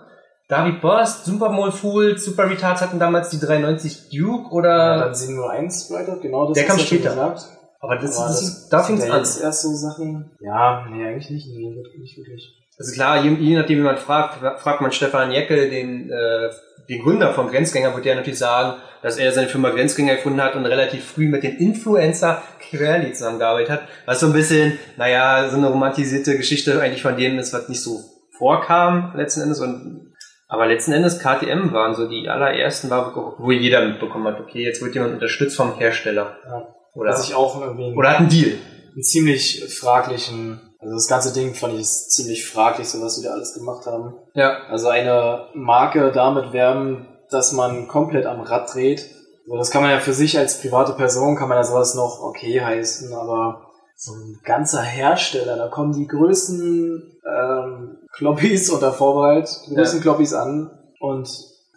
David 0.51 0.81
Borst, 0.81 1.23
Supermol 1.25 1.71
Fools, 1.71 2.25
Super 2.25 2.49
Retards 2.49 2.81
hatten 2.81 2.99
damals 2.99 3.29
die 3.29 3.39
390 3.39 4.09
Duke, 4.09 4.43
Ja, 4.43 4.51
oder? 4.51 4.97
dann 4.99 5.15
701 5.15 5.89
Rider, 5.91 6.17
genau 6.21 6.47
das 6.49 6.55
Der 6.55 6.65
kam 6.65 6.77
ja 6.77 6.83
später. 6.83 7.09
gesagt. 7.11 7.41
aber 7.79 7.95
das, 7.95 8.17
Aber 8.17 8.27
das, 8.27 8.41
ist, 8.41 8.69
da 8.69 8.83
fing 8.83 8.95
es 8.97 9.01
sind 9.03 9.09
ja 9.09 9.15
an. 9.17 9.23
jetzt 9.23 9.41
erst 9.41 9.61
so 9.61 9.69
Sachen. 9.73 10.29
Ja, 10.41 10.85
nee, 10.91 11.05
eigentlich 11.07 11.29
nicht. 11.29 11.47
Nee, 11.47 11.73
nicht 11.99 12.17
wirklich. 12.17 12.53
Also 12.77 12.91
klar, 12.93 13.23
je, 13.23 13.29
je 13.35 13.55
nachdem, 13.57 13.79
wie 13.79 13.83
man 13.83 13.97
fragt, 13.97 14.39
fra- 14.39 14.57
fragt 14.57 14.81
man 14.81 14.91
Stefan 14.91 15.31
Jeckel, 15.31 15.69
den, 15.69 16.09
äh, 16.11 16.49
den 16.89 17.01
Gründer 17.01 17.33
von 17.33 17.47
Grenzgänger, 17.49 17.93
wird 17.95 18.03
der 18.05 18.15
natürlich 18.15 18.39
sagen, 18.39 18.73
dass 19.03 19.17
er 19.17 19.31
seine 19.31 19.47
Firma 19.47 19.69
Grenzgänger 19.69 20.15
gefunden 20.15 20.41
hat 20.41 20.55
und 20.55 20.65
relativ 20.65 21.05
früh 21.05 21.29
mit 21.29 21.43
dem 21.43 21.55
Influencer 21.57 22.41
Querli 22.59 23.13
zusammengearbeitet 23.13 23.69
hat, 23.71 23.81
was 24.05 24.19
so 24.19 24.25
ein 24.27 24.33
bisschen, 24.33 24.77
naja, 24.97 25.47
so 25.49 25.55
eine 25.57 25.67
romantisierte 25.69 26.35
Geschichte 26.37 26.81
eigentlich 26.81 27.01
von 27.03 27.15
dem 27.15 27.39
ist, 27.39 27.53
was 27.53 27.69
nicht 27.69 27.81
so 27.81 28.01
vorkam 28.37 29.13
letzten 29.15 29.41
Endes 29.41 29.59
und 29.61 30.10
Aber 30.51 30.67
letzten 30.67 30.91
Endes 30.91 31.19
KTM 31.19 31.71
waren 31.71 31.95
so 31.95 32.09
die 32.09 32.27
allerersten, 32.27 32.89
wo 32.89 33.51
jeder 33.51 33.87
mitbekommen 33.87 34.27
hat, 34.27 34.41
okay, 34.41 34.65
jetzt 34.65 34.81
wird 34.81 34.93
jemand 34.93 35.13
unterstützt 35.13 35.55
vom 35.55 35.77
Hersteller. 35.77 36.35
Ja. 36.45 36.67
Oder, 36.93 37.11
Was 37.11 37.29
ich 37.29 37.33
auch 37.33 37.61
irgendwie 37.61 37.95
oder 37.95 38.09
hat 38.09 38.17
einen 38.17 38.27
Deal. 38.27 38.57
einen 38.93 39.01
ziemlich 39.01 39.73
fraglichen, 39.73 40.59
also 40.79 40.93
das 40.93 41.07
ganze 41.07 41.33
Ding 41.33 41.53
fand 41.53 41.75
ich 41.75 41.85
ziemlich 41.85 42.45
fraglich, 42.45 42.89
so 42.89 43.01
was 43.01 43.15
die 43.15 43.23
da 43.23 43.31
alles 43.31 43.53
gemacht 43.53 43.85
haben. 43.85 44.13
Ja. 44.33 44.63
Also 44.67 44.89
eine 44.89 45.47
Marke 45.53 46.11
damit 46.11 46.51
werben, 46.51 47.07
dass 47.29 47.53
man 47.53 47.87
komplett 47.87 48.25
am 48.25 48.41
Rad 48.41 48.73
dreht. 48.73 49.09
So, 49.47 49.55
das 49.55 49.71
kann 49.71 49.81
man 49.81 49.91
ja 49.91 49.99
für 49.99 50.11
sich 50.11 50.37
als 50.37 50.59
private 50.59 50.91
Person, 50.91 51.37
kann 51.37 51.47
man 51.47 51.59
ja 51.59 51.63
sowas 51.63 51.95
noch 51.95 52.19
okay 52.21 52.59
heißen, 52.59 53.13
aber 53.13 53.71
so 53.95 54.11
ein 54.15 54.41
ganzer 54.43 54.81
Hersteller, 54.81 55.55
da 55.55 55.69
kommen 55.69 55.93
die 55.93 56.07
größten 56.07 57.21
ähm, 57.25 57.97
Kloppis 58.21 58.69
unter 58.69 58.93
Vorbehalt, 58.93 59.49
die 59.67 59.73
größten 59.75 59.99
Ja. 59.99 60.03
Kloppis 60.03 60.33
an 60.33 60.69
und 60.99 61.27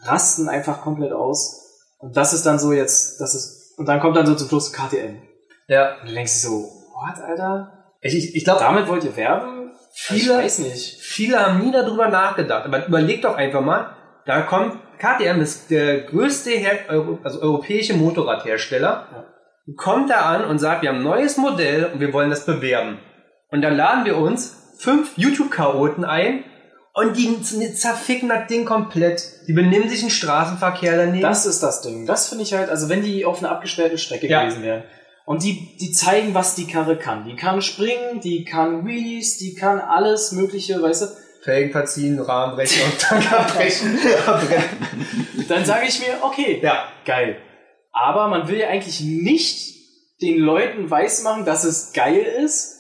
rasten 0.03 0.49
einfach 0.49 0.83
komplett 0.83 1.13
aus. 1.13 1.61
Und 1.99 2.17
das 2.17 2.35
ist 2.35 2.45
dann 2.45 2.59
so 2.59 2.73
jetzt, 2.73 3.19
das 3.21 3.35
ist, 3.35 3.79
und 3.79 3.87
dann 3.89 4.01
kommt 4.01 4.17
dann 4.17 4.27
so 4.27 4.35
zum 4.35 4.49
Schluss 4.49 4.73
KTM. 4.73 5.23
Ja. 5.69 5.97
Und 6.03 6.11
du 6.11 6.15
denkst 6.15 6.33
so, 6.33 6.51
what, 6.51 7.19
Alter? 7.27 7.73
Ich, 8.03 8.15
ich, 8.15 8.37
ich 8.37 8.45
glaube, 8.45 8.61
Damit 8.61 8.87
wollt 8.89 9.05
ihr 9.05 9.17
werben? 9.17 9.73
Viele- 9.95 10.35
ich 10.41 10.45
weiß 10.45 10.59
nicht. 10.59 11.01
viele 11.01 11.39
haben 11.47 11.61
nie 11.65 11.73
darüber 11.73 12.09
nachgedacht. 12.09 12.67
Aber 12.67 12.87
überleg 12.87 13.23
doch 13.23 13.37
einfach 13.37 13.63
mal, 13.63 13.97
da 14.27 14.43
kommt, 14.43 14.77
KTM 14.99 15.41
ist 15.41 15.71
der 15.71 16.03
größte 16.03 16.51
Her 16.51 16.79
also 17.23 17.41
europäische 17.41 17.95
Motorradhersteller, 17.95 19.07
kommt 19.77 20.11
da 20.11 20.17
an 20.27 20.45
und 20.45 20.59
sagt, 20.59 20.83
wir 20.83 20.91
haben 20.91 20.99
ein 20.99 21.03
neues 21.05 21.37
Modell 21.39 21.87
und 21.93 22.01
wir 22.01 22.13
wollen 22.13 22.29
das 22.31 22.45
bewerben. 22.45 22.99
Und 23.51 23.63
dann 23.63 23.77
laden 23.77 24.05
wir 24.05 24.19
uns 24.19 24.64
fünf 24.77 25.13
YouTube-Chaoten 25.17 26.05
ein 26.05 26.45
und 26.93 27.17
die 27.17 27.43
zerficken 27.75 28.29
das 28.29 28.47
Ding 28.49 28.65
komplett. 28.65 29.23
Die 29.49 29.53
benehmen 29.53 29.89
sich 29.89 30.03
im 30.03 30.11
Straßenverkehr 30.11 30.97
daneben. 30.97 31.23
Das 31.23 31.47
ist 31.47 31.63
das 31.63 31.81
Ding. 31.83 32.07
Das 32.07 32.29
finde 32.29 32.45
ich 32.45 32.55
halt, 32.55 32.69
also 32.71 32.89
wenn 32.89 33.03
die 33.03 33.25
auf 33.25 33.39
einer 33.41 33.51
abgesperrten 33.51 33.99
Strecke 33.99 34.29
Ja. 34.29 34.45
gewesen 34.45 34.63
wären 34.63 34.85
und 35.27 35.43
die, 35.43 35.77
die 35.81 35.91
zeigen, 35.91 36.35
was 36.35 36.55
die 36.55 36.67
Karre 36.67 36.97
kann. 36.97 37.25
Die 37.25 37.35
kann 37.35 37.63
springen, 37.63 38.21
die 38.23 38.45
kann 38.45 38.85
Wheelies, 38.87 39.39
die 39.39 39.55
kann 39.55 39.81
alles 39.81 40.33
Mögliche, 40.33 40.81
weißt 40.83 41.03
du. 41.03 41.07
Felgen 41.43 41.73
verziehen, 41.73 42.19
Rahmen 42.21 42.57
brechen 42.57 42.83
und 42.85 43.07
dann 43.11 43.27
abbrechen. 43.41 43.99
abbrechen. 44.27 44.65
Dann 45.49 45.65
sage 45.67 45.87
ich 45.89 45.99
mir, 46.01 46.07
okay, 46.23 46.59
ja. 46.63 46.85
geil. 47.05 47.37
Aber 47.93 48.29
man 48.29 48.49
will 48.49 48.59
ja 48.59 48.69
eigentlich 48.69 49.01
nicht 49.01 49.75
den 50.23 50.39
Leuten 50.39 50.91
weismachen, 50.91 51.45
dass 51.45 51.65
es 51.65 51.93
geil 51.93 52.17
ist, 52.43 52.74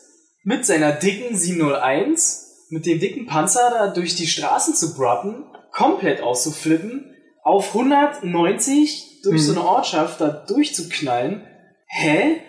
mit 0.45 0.65
seiner 0.65 0.93
dicken 0.93 1.37
701, 1.37 2.67
mit 2.71 2.87
dem 2.87 3.01
dicken 3.01 3.27
Panzer 3.27 3.71
da 3.71 3.87
durch 3.89 4.15
die 4.15 4.27
Straßen 4.27 4.75
zu 4.75 4.95
bratten, 4.95 5.45
komplett 5.73 6.23
auszuflippen, 6.23 7.15
auf 7.43 7.75
190 7.75 9.23
durch 9.23 9.41
Mhm. 9.43 9.47
so 9.47 9.53
eine 9.53 9.65
Ortschaft 9.65 10.21
da 10.21 10.29
durchzuknallen. 10.29 11.47
Hä? 11.87 12.41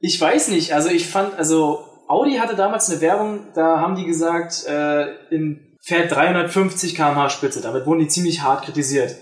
Ich 0.00 0.20
weiß 0.20 0.48
nicht. 0.48 0.72
Also 0.72 0.88
ich 0.88 1.06
fand, 1.08 1.36
also 1.38 1.84
Audi 2.08 2.36
hatte 2.36 2.56
damals 2.56 2.90
eine 2.90 3.00
Werbung, 3.00 3.48
da 3.54 3.80
haben 3.80 3.96
die 3.96 4.06
gesagt, 4.06 4.64
äh, 4.66 5.06
in 5.30 5.76
fährt 5.82 6.12
350 6.14 6.94
km/h 6.94 7.30
Spitze. 7.30 7.60
Damit 7.60 7.86
wurden 7.86 8.00
die 8.00 8.08
ziemlich 8.08 8.42
hart 8.42 8.64
kritisiert. 8.64 9.14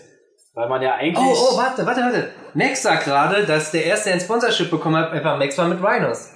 Weil 0.55 0.69
man 0.69 0.83
ja 0.83 0.95
eigentlich. 0.95 1.25
Oh, 1.25 1.51
oh, 1.53 1.57
warte, 1.57 1.87
warte, 1.87 2.01
warte. 2.01 2.31
Max 2.55 2.83
sagt 2.83 3.05
gerade, 3.05 3.47
dass 3.47 3.71
der 3.71 3.85
erste, 3.85 4.07
der 4.09 4.15
ein 4.15 4.21
Sponsorship 4.21 4.71
bekommen 4.71 4.97
hat, 4.97 5.13
einfach 5.13 5.39
Max 5.39 5.57
war 5.57 5.69
mit 5.69 5.81
Rhinos. 5.81 6.31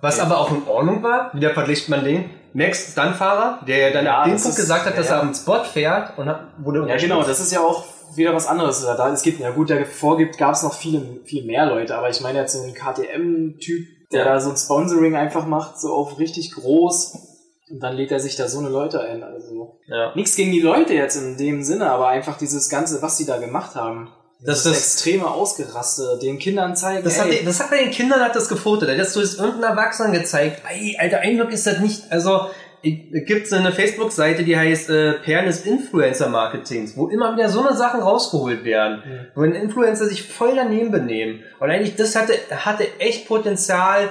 Was 0.00 0.16
Ja. 0.18 0.24
aber 0.24 0.38
auch 0.38 0.50
in 0.50 0.66
Ordnung 0.66 1.02
war. 1.02 1.32
Wieder 1.34 1.50
vergleicht 1.50 1.88
man 1.88 2.04
den. 2.04 2.30
Max, 2.52 2.92
Stuntfahrer, 2.92 3.60
der 3.66 3.92
dann 3.92 4.04
Ja, 4.06 4.18
ab 4.18 4.24
dem 4.24 4.32
Punkt 4.32 4.46
ist- 4.48 4.56
gesagt 4.56 4.84
hat, 4.86 4.98
dass 4.98 5.06
ja, 5.08 5.16
er 5.16 5.22
ja. 5.22 5.28
am 5.28 5.34
Spot 5.34 5.62
fährt 5.64 6.18
und 6.18 6.28
hat, 6.28 6.40
wurde 6.58 6.86
Ja, 6.88 6.96
genau, 6.96 7.22
das 7.22 7.38
ist 7.38 7.52
ja 7.52 7.60
auch 7.60 7.84
wieder 8.16 8.34
was 8.34 8.46
anderes. 8.48 8.82
Da, 8.82 9.12
es 9.12 9.22
gibt, 9.22 9.38
ja 9.38 9.50
gut, 9.50 9.70
davor 9.70 10.16
gibt, 10.16 10.36
gab 10.36 10.54
es 10.54 10.62
noch 10.64 10.74
viele, 10.74 11.20
viel 11.24 11.44
mehr 11.44 11.66
Leute, 11.66 11.96
aber 11.96 12.08
ich 12.10 12.20
meine 12.22 12.40
jetzt 12.40 12.54
so 12.54 12.62
einen 12.62 12.74
KTM-Typ, 12.74 13.86
der 14.12 14.24
Ja. 14.24 14.32
da 14.34 14.40
so 14.40 14.50
ein 14.50 14.56
Sponsoring 14.56 15.14
einfach 15.14 15.46
macht, 15.46 15.78
so 15.80 15.92
auf 15.94 16.18
richtig 16.18 16.52
groß. 16.54 17.26
Und 17.70 17.80
dann 17.80 17.94
lädt 17.94 18.10
er 18.10 18.18
sich 18.18 18.34
da 18.34 18.48
so 18.48 18.58
eine 18.58 18.68
Leute 18.68 19.00
ein. 19.00 19.22
Also 19.22 19.78
Ja. 19.86 20.12
nichts 20.16 20.34
gegen 20.34 20.50
die 20.50 20.60
Leute 20.60 20.92
jetzt 20.94 21.14
in 21.14 21.36
dem 21.36 21.62
Sinne, 21.62 21.88
aber 21.88 22.08
einfach 22.08 22.36
dieses 22.36 22.68
Ganze, 22.68 23.00
was 23.00 23.16
die 23.16 23.26
da 23.26 23.36
gemacht 23.38 23.76
haben. 23.76 24.08
Das 24.42 24.62
Das, 24.62 24.72
ist- 24.72 24.78
extreme 24.78 25.30
Ausgeraste, 25.30 26.18
den 26.22 26.38
Kindern 26.38 26.74
zeigen. 26.74 27.04
Das 27.04 27.20
hat, 27.20 27.28
das 27.44 27.60
hat 27.60 27.70
bei 27.70 27.78
den 27.78 27.90
Kindern 27.90 28.20
hat 28.20 28.34
das 28.34 28.48
gefotet. 28.48 28.88
Er 28.88 28.94
hat 28.94 29.00
das 29.02 29.12
so 29.12 29.20
ist 29.20 29.38
irgendein 29.38 29.70
Erwachsenen 29.76 30.12
gezeigt. 30.12 30.62
Ey, 30.68 30.96
Alter, 30.98 31.18
ein 31.20 31.36
Glück 31.36 31.52
ist 31.52 31.66
das 31.66 31.78
nicht. 31.80 32.04
Also, 32.10 32.46
es 32.82 33.26
gibt 33.26 33.46
so 33.46 33.56
eine 33.56 33.72
Facebook-Seite, 33.72 34.42
die 34.42 34.56
heißt 34.56 34.88
äh, 34.88 35.12
Perlen 35.14 35.44
des 35.46 35.66
Influencer-Marketings, 35.66 36.96
wo 36.96 37.08
immer 37.08 37.36
wieder 37.36 37.50
so 37.50 37.60
eine 37.66 37.76
Sachen 37.76 38.00
rausgeholt 38.00 38.64
werden. 38.64 39.02
Mhm. 39.04 39.26
Wo 39.34 39.42
ein 39.42 39.52
Influencer 39.54 40.06
sich 40.06 40.22
voll 40.26 40.54
daneben 40.56 40.90
benehmen. 40.90 41.42
Und 41.60 41.70
eigentlich, 41.70 41.96
das 41.96 42.16
hatte, 42.16 42.32
hatte 42.50 42.86
echt 42.98 43.28
Potenzial, 43.28 44.08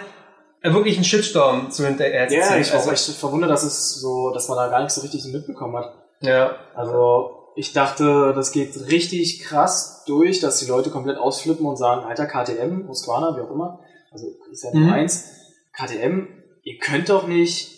äh, 0.61 0.71
wirklich 0.71 0.95
einen 0.95 1.05
Shitstorm 1.05 1.71
zu 1.71 1.85
hinterher 1.87 2.27
zu 2.27 2.35
ja, 2.35 2.57
ich 2.57 2.69
war 2.71 2.79
also, 2.79 2.91
echt 2.91 3.09
verwundert, 3.17 3.49
dass 3.49 3.63
es 3.63 3.95
so, 4.01 4.31
dass 4.31 4.47
man 4.47 4.57
da 4.57 4.67
gar 4.67 4.83
nicht 4.83 4.91
so 4.91 5.01
richtig 5.01 5.23
so 5.23 5.29
mitbekommen 5.29 5.75
hat. 5.77 5.91
ja. 6.21 6.51
Also 6.75 7.38
ich 7.59 7.73
dachte, 7.73 8.31
das 8.33 8.53
geht 8.53 8.89
richtig 8.89 9.41
krass 9.41 10.03
durch, 10.07 10.39
dass 10.39 10.59
die 10.59 10.65
Leute 10.65 10.91
komplett 10.91 11.17
ausflippen 11.17 11.65
und 11.65 11.75
sagen, 11.75 12.05
alter 12.05 12.25
KTM, 12.25 12.87
Husqvarna, 12.87 13.35
wie 13.35 13.41
auch 13.41 13.51
immer, 13.51 13.81
also 14.11 14.27
ist 14.49 14.63
ja 14.63 14.69
Mhm. 14.73 14.79
Nummer 14.79 14.93
eins, 14.93 15.25
KTM, 15.73 16.27
ihr 16.63 16.77
könnt 16.77 17.09
doch 17.09 17.27
nicht 17.27 17.75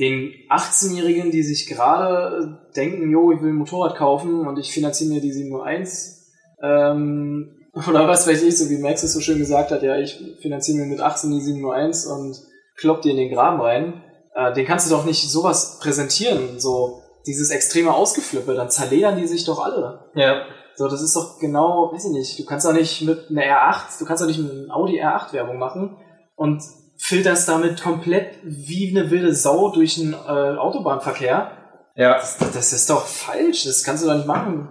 den 0.00 0.32
18-Jährigen, 0.48 1.30
die 1.30 1.42
sich 1.42 1.66
gerade 1.66 2.70
denken, 2.74 3.10
jo, 3.10 3.30
ich 3.30 3.42
will 3.42 3.50
ein 3.50 3.56
Motorrad 3.56 3.96
kaufen 3.96 4.46
und 4.46 4.58
ich 4.58 4.72
finanziere 4.72 5.12
mir 5.12 5.20
die 5.20 5.32
701, 5.32 6.32
ähm, 6.62 7.54
oder 7.86 8.08
was 8.08 8.26
weiß 8.26 8.42
ich, 8.42 8.56
so 8.56 8.70
wie 8.70 8.78
Max 8.78 9.02
es 9.02 9.12
so 9.12 9.20
schön 9.20 9.38
gesagt 9.38 9.72
hat, 9.72 9.82
ja, 9.82 9.98
ich 9.98 10.18
finanziere 10.40 10.78
mir 10.78 10.86
mit 10.86 11.00
18 11.00 11.30
die 11.30 11.42
701 11.42 12.06
und 12.06 12.40
klopp 12.76 13.02
die 13.02 13.10
in 13.10 13.18
den 13.18 13.30
Graben 13.30 13.60
rein, 13.60 14.02
äh, 14.34 14.54
den 14.54 14.64
kannst 14.64 14.86
du 14.86 14.94
doch 14.94 15.04
nicht 15.04 15.30
sowas 15.30 15.80
präsentieren, 15.80 16.58
so 16.58 17.02
dieses 17.28 17.50
extreme 17.50 17.94
Ausgeflippe, 17.94 18.54
dann 18.54 18.70
zerledern 18.70 19.16
die 19.16 19.26
sich 19.26 19.44
doch 19.44 19.60
alle. 19.60 20.10
ja. 20.14 20.42
So, 20.74 20.86
das 20.86 21.02
ist 21.02 21.16
doch 21.16 21.40
genau, 21.40 21.90
weiß 21.92 22.04
ich 22.04 22.12
nicht, 22.12 22.38
du 22.38 22.44
kannst 22.44 22.64
doch 22.64 22.72
nicht 22.72 23.02
mit 23.02 23.30
einer 23.30 23.42
R8, 23.42 23.98
du 23.98 24.04
kannst 24.04 24.22
doch 24.22 24.28
nicht 24.28 24.38
mit 24.38 24.70
Audi 24.70 25.02
R8 25.02 25.32
Werbung 25.32 25.58
machen 25.58 25.96
und 26.36 26.62
filterst 26.96 27.48
damit 27.48 27.82
komplett 27.82 28.38
wie 28.44 28.88
eine 28.96 29.10
wilde 29.10 29.34
Sau 29.34 29.72
durch 29.72 29.96
den 29.96 30.12
äh, 30.12 30.16
Autobahnverkehr. 30.16 31.50
Ja. 31.96 32.14
Das, 32.14 32.38
das 32.38 32.72
ist 32.72 32.88
doch 32.90 33.04
falsch, 33.06 33.64
das 33.64 33.82
kannst 33.82 34.04
du 34.04 34.08
doch 34.08 34.14
nicht 34.14 34.28
machen. 34.28 34.68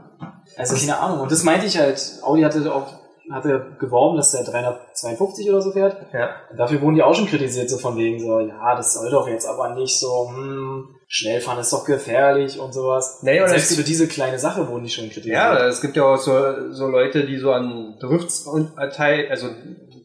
Also 0.56 0.78
keine 0.78 0.98
Ahnung. 0.98 1.20
Und 1.20 1.32
das 1.32 1.44
meinte 1.44 1.66
ich 1.66 1.78
halt, 1.78 2.02
Audi 2.24 2.42
hatte 2.44 2.74
auch 2.74 2.88
hatte 3.30 3.76
geworben, 3.80 4.16
dass 4.16 4.32
der 4.32 4.46
352 4.46 5.50
oder 5.50 5.62
so 5.62 5.72
fährt. 5.72 5.98
Ja. 6.14 6.30
Und 6.50 6.58
dafür 6.58 6.82
wurden 6.82 6.96
die 6.96 7.04
auch 7.04 7.14
schon 7.14 7.28
kritisiert, 7.28 7.70
so 7.70 7.78
von 7.78 7.98
wegen 7.98 8.20
so, 8.20 8.40
ja, 8.40 8.76
das 8.76 8.94
soll 8.94 9.10
doch 9.12 9.28
jetzt 9.28 9.46
aber 9.46 9.76
nicht 9.76 10.00
so, 10.00 10.30
hm, 10.30 10.96
Schnellfahren 11.10 11.60
ist 11.60 11.72
doch 11.72 11.86
gefährlich 11.86 12.60
und 12.60 12.74
sowas. 12.74 13.20
Nee, 13.22 13.40
oder 13.40 13.50
Selbst 13.50 13.72
es 13.72 13.78
für 13.78 13.84
diese 13.84 14.08
kleine 14.08 14.40
Sache 14.40 14.68
wurden 14.68 14.84
die 14.84 14.90
schon 14.90 15.06
kritisiert. 15.06 15.36
Ja, 15.36 15.68
es 15.68 15.82
gibt 15.82 15.96
ja 15.96 16.04
auch 16.04 16.18
so, 16.18 16.72
so 16.72 16.88
Leute, 16.88 17.26
die 17.26 17.38
so 17.38 17.54
an 17.54 17.96
Drifts 18.00 18.42
und 18.42 18.78
äh, 18.78 18.90
teil, 18.90 19.28
also 19.30 19.48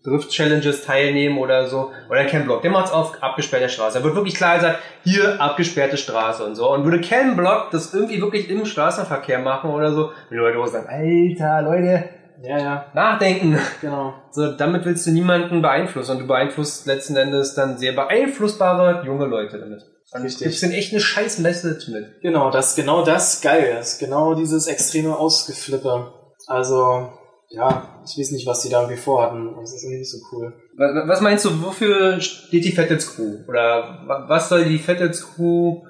Drift-Challenges 0.04 0.84
teilnehmen 0.84 1.38
oder 1.38 1.66
so. 1.66 1.90
Oder 2.08 2.24
kein 2.26 2.44
Block, 2.44 2.62
der 2.62 2.70
macht's 2.70 2.92
auf 2.92 3.20
abgesperrter 3.20 3.68
Straße. 3.68 3.98
Da 3.98 4.04
wird 4.04 4.14
wirklich 4.14 4.34
klar 4.34 4.56
gesagt, 4.56 4.78
hier 5.02 5.40
abgesperrte 5.40 5.96
Straße 5.96 6.44
und 6.44 6.54
so. 6.54 6.72
Und 6.72 6.84
würde 6.84 7.00
kein 7.00 7.36
Block 7.36 7.70
das 7.72 7.92
irgendwie 7.92 8.20
wirklich 8.20 8.48
im 8.48 8.64
Straßenverkehr 8.64 9.40
machen 9.40 9.70
oder 9.70 9.92
so, 9.92 10.12
die 10.30 10.36
Leute 10.36 10.58
auch 10.58 10.66
sagen, 10.68 10.86
Alter, 10.88 11.62
Leute, 11.62 12.04
ja, 12.42 12.58
ja, 12.58 12.86
nachdenken. 12.94 13.58
genau. 13.80 14.14
So, 14.30 14.52
damit 14.52 14.84
willst 14.84 15.06
du 15.06 15.10
niemanden 15.10 15.62
beeinflussen 15.62 16.12
und 16.12 16.18
du 16.20 16.26
beeinflusst 16.26 16.86
letzten 16.86 17.16
Endes 17.16 17.54
dann 17.54 17.78
sehr 17.78 17.92
beeinflussbare 17.92 19.04
junge 19.04 19.26
Leute 19.26 19.58
damit. 19.58 19.84
Richtig. 20.14 20.42
gibst 20.48 20.62
denen 20.62 20.72
echt 20.72 20.92
eine 20.92 21.00
scheiß 21.00 21.38
Message 21.38 21.88
mit. 21.88 22.20
Genau, 22.20 22.50
das, 22.50 22.74
genau 22.76 23.04
das 23.04 23.40
geil 23.40 23.78
ist. 23.80 23.98
Genau 23.98 24.34
dieses 24.34 24.66
extreme 24.66 25.16
Ausgeflippe. 25.16 26.12
Also, 26.46 27.10
ja, 27.48 28.02
ich 28.04 28.18
weiß 28.18 28.30
nicht, 28.32 28.46
was 28.46 28.60
die 28.62 28.68
da 28.68 28.80
irgendwie 28.82 29.00
vorhatten. 29.00 29.54
Das 29.60 29.72
ist 29.72 29.82
irgendwie 29.82 30.00
nicht 30.00 30.10
so 30.10 30.18
cool. 30.32 30.52
Was 30.76 31.20
meinst 31.20 31.44
du, 31.44 31.62
wofür 31.62 32.20
steht 32.20 32.64
die 32.64 32.72
Vettels 32.72 33.14
Crew? 33.14 33.38
Oder 33.48 34.00
wa- 34.06 34.24
was 34.28 34.48
soll 34.48 34.64
die 34.64 34.78
Vettels 34.78 35.34
Crew 35.34 35.82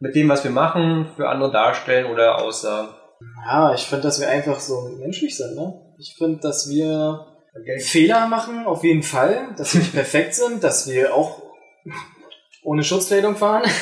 mit 0.00 0.14
dem, 0.14 0.28
was 0.28 0.44
wir 0.44 0.50
machen, 0.50 1.08
für 1.16 1.28
andere 1.28 1.50
darstellen 1.52 2.10
oder 2.10 2.40
aussagen? 2.42 2.88
Ja, 3.46 3.74
ich 3.74 3.82
finde, 3.86 4.02
dass 4.04 4.20
wir 4.20 4.28
einfach 4.28 4.60
so 4.60 4.88
menschlich 4.98 5.36
sind, 5.36 5.56
ne? 5.56 5.74
Ich 5.98 6.14
finde, 6.16 6.38
dass 6.40 6.68
wir 6.70 7.26
Fehler 7.80 8.28
machen, 8.28 8.64
auf 8.66 8.84
jeden 8.84 9.02
Fall, 9.02 9.54
dass 9.56 9.74
wir 9.74 9.80
nicht 9.80 9.92
perfekt 9.94 10.34
sind, 10.34 10.62
dass 10.62 10.88
wir 10.88 11.14
auch 11.14 11.42
ohne 12.68 12.84
Schutzkleidung 12.84 13.36
fahren. 13.36 13.62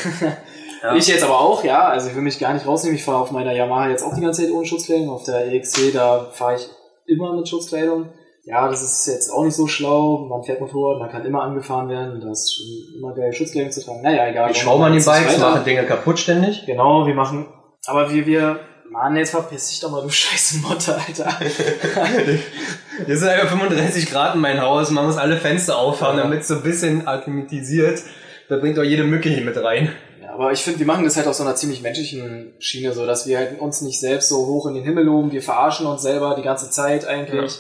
Ja. 0.83 0.95
Ich 0.95 1.09
jetzt 1.09 1.25
aber 1.25 1.41
auch, 1.41 1.65
ja, 1.65 1.89
also 1.89 2.11
ich 2.11 2.15
will 2.15 2.23
mich 2.23 2.39
gar 2.39 2.53
nicht 2.53 2.67
rausnehmen. 2.67 2.97
Ich 2.97 3.03
fahre 3.03 3.19
auf 3.19 3.31
meiner 3.33 3.51
Yamaha 3.53 3.89
jetzt 3.89 4.05
auch 4.05 4.15
die 4.15 4.21
ganze 4.21 4.43
Zeit 4.43 4.53
ohne 4.53 4.67
Schutzkleidung. 4.67 5.09
Auf 5.09 5.25
der 5.25 5.51
EXC, 5.51 5.91
da 5.93 6.29
fahre 6.33 6.57
ich 6.57 6.69
immer 7.07 7.35
mit 7.35 7.49
Schutzkleidung. 7.49 8.11
Ja, 8.45 8.69
das 8.69 8.83
ist 8.83 9.07
jetzt 9.07 9.31
auch 9.33 9.43
nicht 9.43 9.57
so 9.57 9.67
schlau. 9.67 10.27
Man 10.29 10.45
fährt 10.45 10.61
Motorrad, 10.61 11.01
man 11.01 11.11
kann 11.11 11.25
immer 11.25 11.43
angefahren 11.43 11.89
werden. 11.89 12.21
Das 12.21 12.41
ist 12.43 12.55
schon 12.57 12.67
immer 12.99 13.15
geil, 13.15 13.33
Schutzkleidung 13.33 13.73
zu 13.73 13.83
tragen. 13.83 14.03
Naja, 14.03 14.29
egal. 14.29 14.53
Die 14.53 14.61
schrauben 14.61 14.85
an 14.85 14.93
den 14.93 14.97
nicht 14.99 15.07
Bikes, 15.07 15.39
machen 15.39 15.65
Dinge 15.65 15.83
kaputt 15.87 16.19
ständig. 16.19 16.67
Genau, 16.67 17.07
wir 17.07 17.15
machen, 17.15 17.47
aber 17.87 18.13
wir, 18.13 18.27
wir 18.27 18.61
Mann, 18.91 19.17
jetzt 19.17 19.31
verpiss 19.31 19.71
dich 19.71 19.81
doch 19.81 19.91
mal, 19.91 20.03
du 20.03 20.11
scheiße 20.11 20.59
Motte, 20.59 20.95
Alter. 20.95 21.37
Hier 23.07 23.17
sind 23.19 23.29
einfach 23.29 23.49
35 23.49 24.11
Grad 24.11 24.35
in 24.35 24.41
mein 24.41 24.61
Haus, 24.61 24.91
man 24.91 25.07
muss 25.07 25.17
alle 25.17 25.37
Fenster 25.39 25.79
aufhaben, 25.79 26.19
Ja. 26.19 26.25
damit 26.25 26.43
es 26.43 26.49
so 26.49 26.55
ein 26.55 26.63
bisschen 26.63 27.09
akklimatisiert. 27.09 28.01
Da 28.49 28.57
bringt 28.57 28.79
auch 28.79 28.85
jede 28.85 29.05
Mücke 29.05 29.29
hier 29.29 29.45
mit 29.45 29.63
rein. 29.63 29.93
Ja, 30.23 30.33
aber 30.35 30.53
ich 30.53 30.63
finde, 30.63 30.79
wir 30.79 30.87
machen 30.87 31.05
das 31.05 31.17
halt 31.17 31.27
auf 31.27 31.35
so 31.35 31.43
einer 31.43 31.57
ziemlich 31.57 31.83
menschlichen 31.83 32.55
Schiene, 32.59 32.93
so 32.93 33.07
dass 33.07 33.27
wir 33.27 33.39
halt 33.39 33.61
uns 33.61 33.81
nicht 33.83 34.01
selbst 34.01 34.29
so 34.29 34.47
hoch 34.47 34.67
in 34.67 34.75
den 34.75 34.85
Himmel 34.85 35.05
loben, 35.05 35.33
wir 35.33 35.43
verarschen 35.43 35.87
uns 35.87 36.03
selber 36.03 36.35
die 36.37 36.43
ganze 36.43 36.71
Zeit 36.71 37.07
eigentlich. 37.07 37.59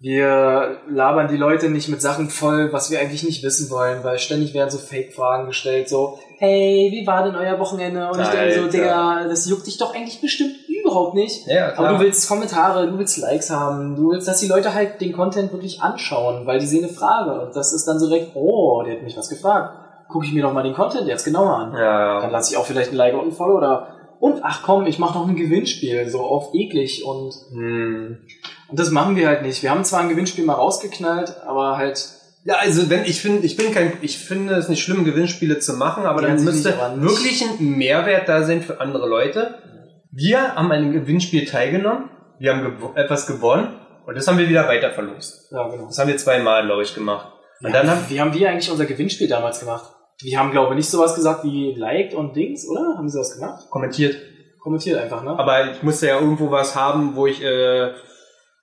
Wir 0.00 0.80
labern 0.90 1.28
die 1.28 1.36
Leute 1.36 1.70
nicht 1.70 1.88
mit 1.88 2.02
Sachen 2.02 2.28
voll, 2.28 2.72
was 2.72 2.90
wir 2.90 3.00
eigentlich 3.00 3.22
nicht 3.22 3.42
wissen 3.42 3.70
wollen, 3.70 4.04
weil 4.04 4.18
ständig 4.18 4.52
werden 4.52 4.68
so 4.68 4.76
Fake-Fragen 4.76 5.46
gestellt, 5.46 5.88
so, 5.88 6.18
hey, 6.38 6.90
wie 6.92 7.06
war 7.06 7.24
denn 7.24 7.36
euer 7.36 7.58
Wochenende? 7.58 8.10
Und 8.10 8.20
ich 8.20 8.28
denke 8.28 8.54
so, 8.54 8.60
Alter. 8.62 8.70
Digga, 8.70 9.28
das 9.28 9.48
juckt 9.48 9.66
dich 9.66 9.78
doch 9.78 9.94
eigentlich 9.94 10.20
bestimmt 10.20 10.56
überhaupt 10.68 11.14
nicht. 11.14 11.46
Ja, 11.46 11.72
Aber 11.78 11.88
du 11.90 12.00
willst 12.00 12.28
Kommentare, 12.28 12.86
du 12.86 12.98
willst 12.98 13.16
Likes 13.16 13.48
haben, 13.48 13.96
du 13.96 14.10
willst, 14.10 14.28
dass 14.28 14.40
die 14.40 14.48
Leute 14.48 14.74
halt 14.74 15.00
den 15.00 15.12
Content 15.12 15.52
wirklich 15.52 15.80
anschauen, 15.80 16.44
weil 16.44 16.58
die 16.58 16.66
sehen 16.66 16.84
eine 16.84 16.92
Frage. 16.92 17.40
Und 17.40 17.56
das 17.56 17.72
ist 17.72 17.86
dann 17.86 17.98
so 17.98 18.08
direkt, 18.08 18.32
oh, 18.34 18.82
der 18.82 18.96
hat 18.96 19.02
mich 19.02 19.16
was 19.16 19.30
gefragt. 19.30 19.83
Gucke 20.14 20.26
ich 20.26 20.32
mir 20.32 20.42
doch 20.44 20.52
mal 20.52 20.62
den 20.62 20.74
Content 20.74 21.08
jetzt 21.08 21.24
genauer 21.24 21.56
an. 21.56 21.72
Ja, 21.72 22.20
Dann 22.20 22.30
lasse 22.30 22.52
ich 22.52 22.56
auch 22.56 22.66
vielleicht 22.66 22.92
ein 22.92 22.96
Like 22.96 23.14
und 23.14 23.26
ein 23.26 23.32
Follow 23.32 23.56
oder 23.56 23.88
und 24.20 24.44
ach 24.44 24.62
komm, 24.62 24.86
ich 24.86 25.00
mache 25.00 25.18
noch 25.18 25.26
ein 25.26 25.34
Gewinnspiel, 25.34 26.08
so 26.08 26.20
auf 26.20 26.54
eklig 26.54 27.04
und 27.04 27.34
Hm. 27.50 28.18
und 28.68 28.78
das 28.78 28.92
machen 28.92 29.16
wir 29.16 29.26
halt 29.26 29.42
nicht. 29.42 29.64
Wir 29.64 29.72
haben 29.72 29.82
zwar 29.82 30.00
ein 30.02 30.08
Gewinnspiel 30.08 30.44
mal 30.44 30.52
rausgeknallt, 30.54 31.34
aber 31.44 31.78
halt 31.78 31.98
Ja, 32.44 32.54
also 32.60 32.88
wenn 32.90 33.04
ich 33.06 33.20
finde, 33.20 33.44
ich 33.44 33.56
bin 33.56 33.72
kein, 33.74 33.94
ich 34.02 34.18
finde 34.18 34.54
es 34.54 34.68
nicht 34.68 34.84
schlimm, 34.84 35.04
Gewinnspiele 35.04 35.58
zu 35.58 35.72
machen, 35.72 36.06
aber 36.06 36.22
dann 36.22 36.44
müsste 36.44 36.68
nicht, 36.68 36.80
aber 36.80 37.02
wirklich 37.02 37.42
ein 37.42 37.76
Mehrwert 37.76 38.28
da 38.28 38.44
sein 38.44 38.62
für 38.62 38.80
andere 38.80 39.08
Leute. 39.08 39.56
Wir 40.12 40.54
haben 40.54 40.66
an 40.70 40.78
einem 40.78 40.92
Gewinnspiel 40.92 41.44
teilgenommen, 41.44 42.08
wir 42.38 42.54
haben 42.54 42.62
gew 42.78 42.90
etwas 42.94 43.26
gewonnen 43.26 43.80
und 44.06 44.16
das 44.16 44.28
haben 44.28 44.38
wir 44.38 44.48
wieder 44.48 44.68
weiter 44.68 44.92
verlost. 44.92 45.50
ja 45.50 45.66
genau. 45.66 45.86
Das 45.86 45.98
haben 45.98 46.06
wir 46.06 46.16
zweimal, 46.18 46.64
glaube 46.66 46.84
ich, 46.84 46.94
gemacht. 46.94 47.32
Und 47.60 47.72
ja, 47.72 47.80
dann 47.82 47.90
haben 47.90 48.04
wie 48.08 48.20
haben 48.20 48.32
wir 48.32 48.48
eigentlich 48.48 48.70
unser 48.70 48.84
Gewinnspiel 48.84 49.26
damals 49.26 49.58
gemacht? 49.58 49.90
Wir 50.22 50.38
haben 50.38 50.50
glaube 50.52 50.72
ich 50.74 50.76
nicht 50.76 50.90
sowas 50.90 51.14
gesagt 51.14 51.44
wie 51.44 51.74
liked 51.74 52.14
und 52.14 52.34
Dings, 52.36 52.66
oder? 52.68 52.94
Haben 52.96 53.08
sie 53.08 53.18
das 53.18 53.34
gemacht? 53.34 53.68
kommentiert. 53.70 54.16
Kommentiert 54.60 54.98
einfach, 54.98 55.22
ne? 55.22 55.38
Aber 55.38 55.72
ich 55.72 55.82
musste 55.82 56.06
ja 56.06 56.18
irgendwo 56.18 56.50
was 56.50 56.74
haben, 56.74 57.16
wo 57.16 57.26
ich, 57.26 57.42
äh, 57.42 57.90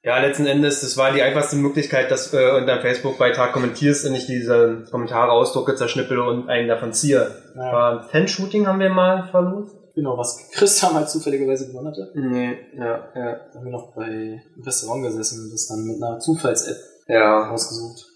ja, 0.03 0.17
letzten 0.19 0.47
Endes, 0.47 0.81
das 0.81 0.97
war 0.97 1.11
die 1.13 1.21
einfachste 1.21 1.57
Möglichkeit, 1.57 2.09
dass 2.09 2.33
äh, 2.33 2.57
unter 2.57 2.73
einem 2.73 2.81
Facebook-Beitrag 2.81 3.53
kommentierst 3.53 4.07
und 4.07 4.15
ich 4.15 4.25
diese 4.25 4.85
Kommentare 4.89 5.31
ausdrucke, 5.31 5.75
zerschnippele 5.75 6.23
und 6.23 6.49
einen 6.49 6.67
davon 6.67 6.91
ziehe. 6.91 7.31
Ja. 7.55 7.61
War 7.71 7.99
ein 8.01 8.09
Fanshooting 8.09 8.65
haben 8.65 8.79
wir 8.79 8.89
mal 8.89 9.27
verlost. 9.29 9.75
Genau, 9.93 10.17
was 10.17 10.49
Chris 10.53 10.79
damals 10.79 11.11
zufälligerweise 11.11 11.67
gewonnen 11.67 11.89
hatte. 11.89 12.11
Nee, 12.15 12.57
ja, 12.75 13.05
ja. 13.13 13.35
Da 13.53 13.59
haben 13.59 13.65
wir 13.65 13.71
noch 13.71 13.93
bei 13.93 14.05
einem 14.05 14.41
Restaurant 14.65 15.03
gesessen 15.03 15.43
und 15.43 15.51
das 15.51 15.67
dann 15.67 15.83
mit 15.85 16.01
einer 16.01 16.17
Zufalls-App 16.17 16.77
Ja. 17.07 17.51
ausgesucht. 17.51 18.07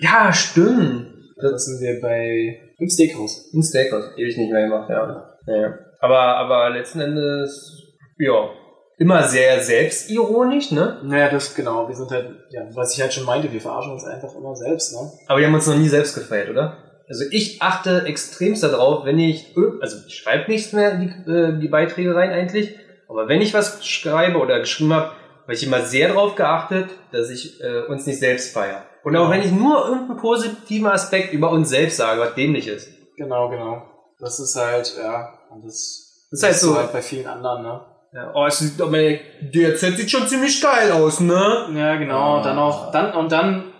Ja, 0.00 0.30
stimmt. 0.34 1.06
Da 1.40 1.56
sind 1.56 1.80
wir 1.80 1.98
bei 2.02 2.60
im 2.82 2.90
Steakhouse. 2.90 3.50
Ein 3.54 3.62
Steakhouse, 3.62 4.10
ewig 4.16 4.36
nicht 4.36 4.52
mehr 4.52 4.64
gemacht, 4.64 4.90
ja. 4.90 5.36
ja. 5.46 5.74
Aber, 6.00 6.36
aber 6.36 6.70
letzten 6.70 7.00
Endes, 7.00 7.94
ja, 8.18 8.50
immer 8.98 9.22
sehr 9.24 9.60
selbstironisch, 9.60 10.72
ne? 10.72 11.00
Naja, 11.04 11.28
das 11.28 11.54
genau. 11.54 11.88
Wir 11.88 11.94
sind 11.94 12.10
halt, 12.10 12.30
ja, 12.50 12.62
was 12.74 12.94
ich 12.94 13.00
halt 13.00 13.12
schon 13.12 13.24
meinte, 13.24 13.52
wir 13.52 13.60
verarschen 13.60 13.92
uns 13.92 14.04
einfach 14.04 14.34
immer 14.34 14.54
selbst, 14.54 14.92
ne? 14.92 15.10
Aber 15.28 15.38
wir 15.38 15.46
haben 15.46 15.54
uns 15.54 15.66
noch 15.66 15.76
nie 15.76 15.88
selbst 15.88 16.14
gefeiert, 16.14 16.50
oder? 16.50 16.76
Also 17.08 17.24
ich 17.30 17.60
achte 17.60 18.04
extremst 18.06 18.62
darauf, 18.62 19.04
wenn 19.04 19.18
ich, 19.18 19.54
also 19.80 19.98
ich 20.06 20.14
schreibe 20.14 20.50
nichts 20.50 20.72
mehr 20.72 20.92
in 20.92 21.00
die, 21.00 21.30
äh, 21.30 21.58
die 21.58 21.68
Beiträge 21.68 22.14
rein 22.14 22.30
eigentlich, 22.30 22.76
aber 23.08 23.28
wenn 23.28 23.42
ich 23.42 23.54
was 23.54 23.84
schreibe 23.86 24.38
oder 24.38 24.60
geschrieben 24.60 24.92
habe, 24.92 25.12
habe 25.42 25.52
ich 25.52 25.66
immer 25.66 25.80
sehr 25.80 26.08
darauf 26.08 26.36
geachtet, 26.36 26.88
dass 27.10 27.28
ich 27.28 27.60
äh, 27.60 27.82
uns 27.82 28.06
nicht 28.06 28.18
selbst 28.18 28.54
feiere. 28.54 28.84
Und 29.04 29.16
auch 29.16 29.30
wenn 29.30 29.42
ich 29.42 29.50
nur 29.52 29.88
irgendeinen 29.88 30.18
positiven 30.18 30.86
Aspekt 30.88 31.32
über 31.32 31.50
uns 31.50 31.68
selbst 31.70 31.96
sage, 31.96 32.20
was 32.20 32.34
dämlich 32.34 32.68
ist. 32.68 32.88
Genau, 33.16 33.48
genau. 33.48 33.82
Das 34.20 34.38
ist 34.38 34.54
halt, 34.56 34.96
ja, 34.96 35.32
und 35.50 35.64
das, 35.64 36.26
Das 36.30 36.38
ist 36.40 36.42
halt 36.44 36.54
so- 36.56 36.76
halt 36.76 36.92
bei 36.92 37.02
vielen 37.02 37.26
anderen, 37.26 37.62
ne? 37.62 37.80
Ja, 38.14 38.30
oh, 38.34 38.44
es 38.46 38.58
sieht, 38.58 38.80
aber 38.80 38.98
DRZ 39.40 39.80
sieht 39.96 40.10
schon 40.10 40.26
ziemlich 40.28 40.60
geil 40.60 40.92
aus, 40.92 41.18
ne? 41.20 41.66
Ja, 41.74 41.96
genau. 41.96 42.38
Ah. 42.38 42.42
Dann 42.42 42.58
auch, 42.58 42.92
dann, 42.92 43.14
und 43.14 43.32
dann, 43.32 43.72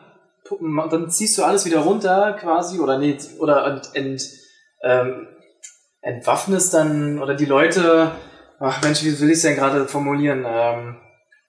dann 0.90 1.10
ziehst 1.10 1.36
du 1.38 1.44
alles 1.44 1.66
wieder 1.66 1.80
runter 1.80 2.32
quasi, 2.40 2.80
oder 2.80 2.98
nee, 2.98 3.16
oder 3.38 3.66
ent, 3.66 3.90
ent, 3.94 4.22
ähm, 4.82 5.28
entwaffnest 6.00 6.74
dann, 6.74 7.20
oder 7.22 7.34
die 7.34 7.44
Leute, 7.44 8.10
ach 8.58 8.82
Mensch, 8.82 9.02
wie 9.04 9.20
will 9.20 9.28
ich 9.30 9.36
es 9.36 9.42
denn 9.42 9.54
gerade 9.56 9.86
formulieren, 9.86 10.44
ähm, 10.48 10.96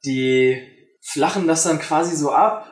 die 0.06 0.62
flachen 1.02 1.48
das 1.48 1.64
dann 1.64 1.80
quasi 1.80 2.16
so 2.16 2.32
ab, 2.32 2.66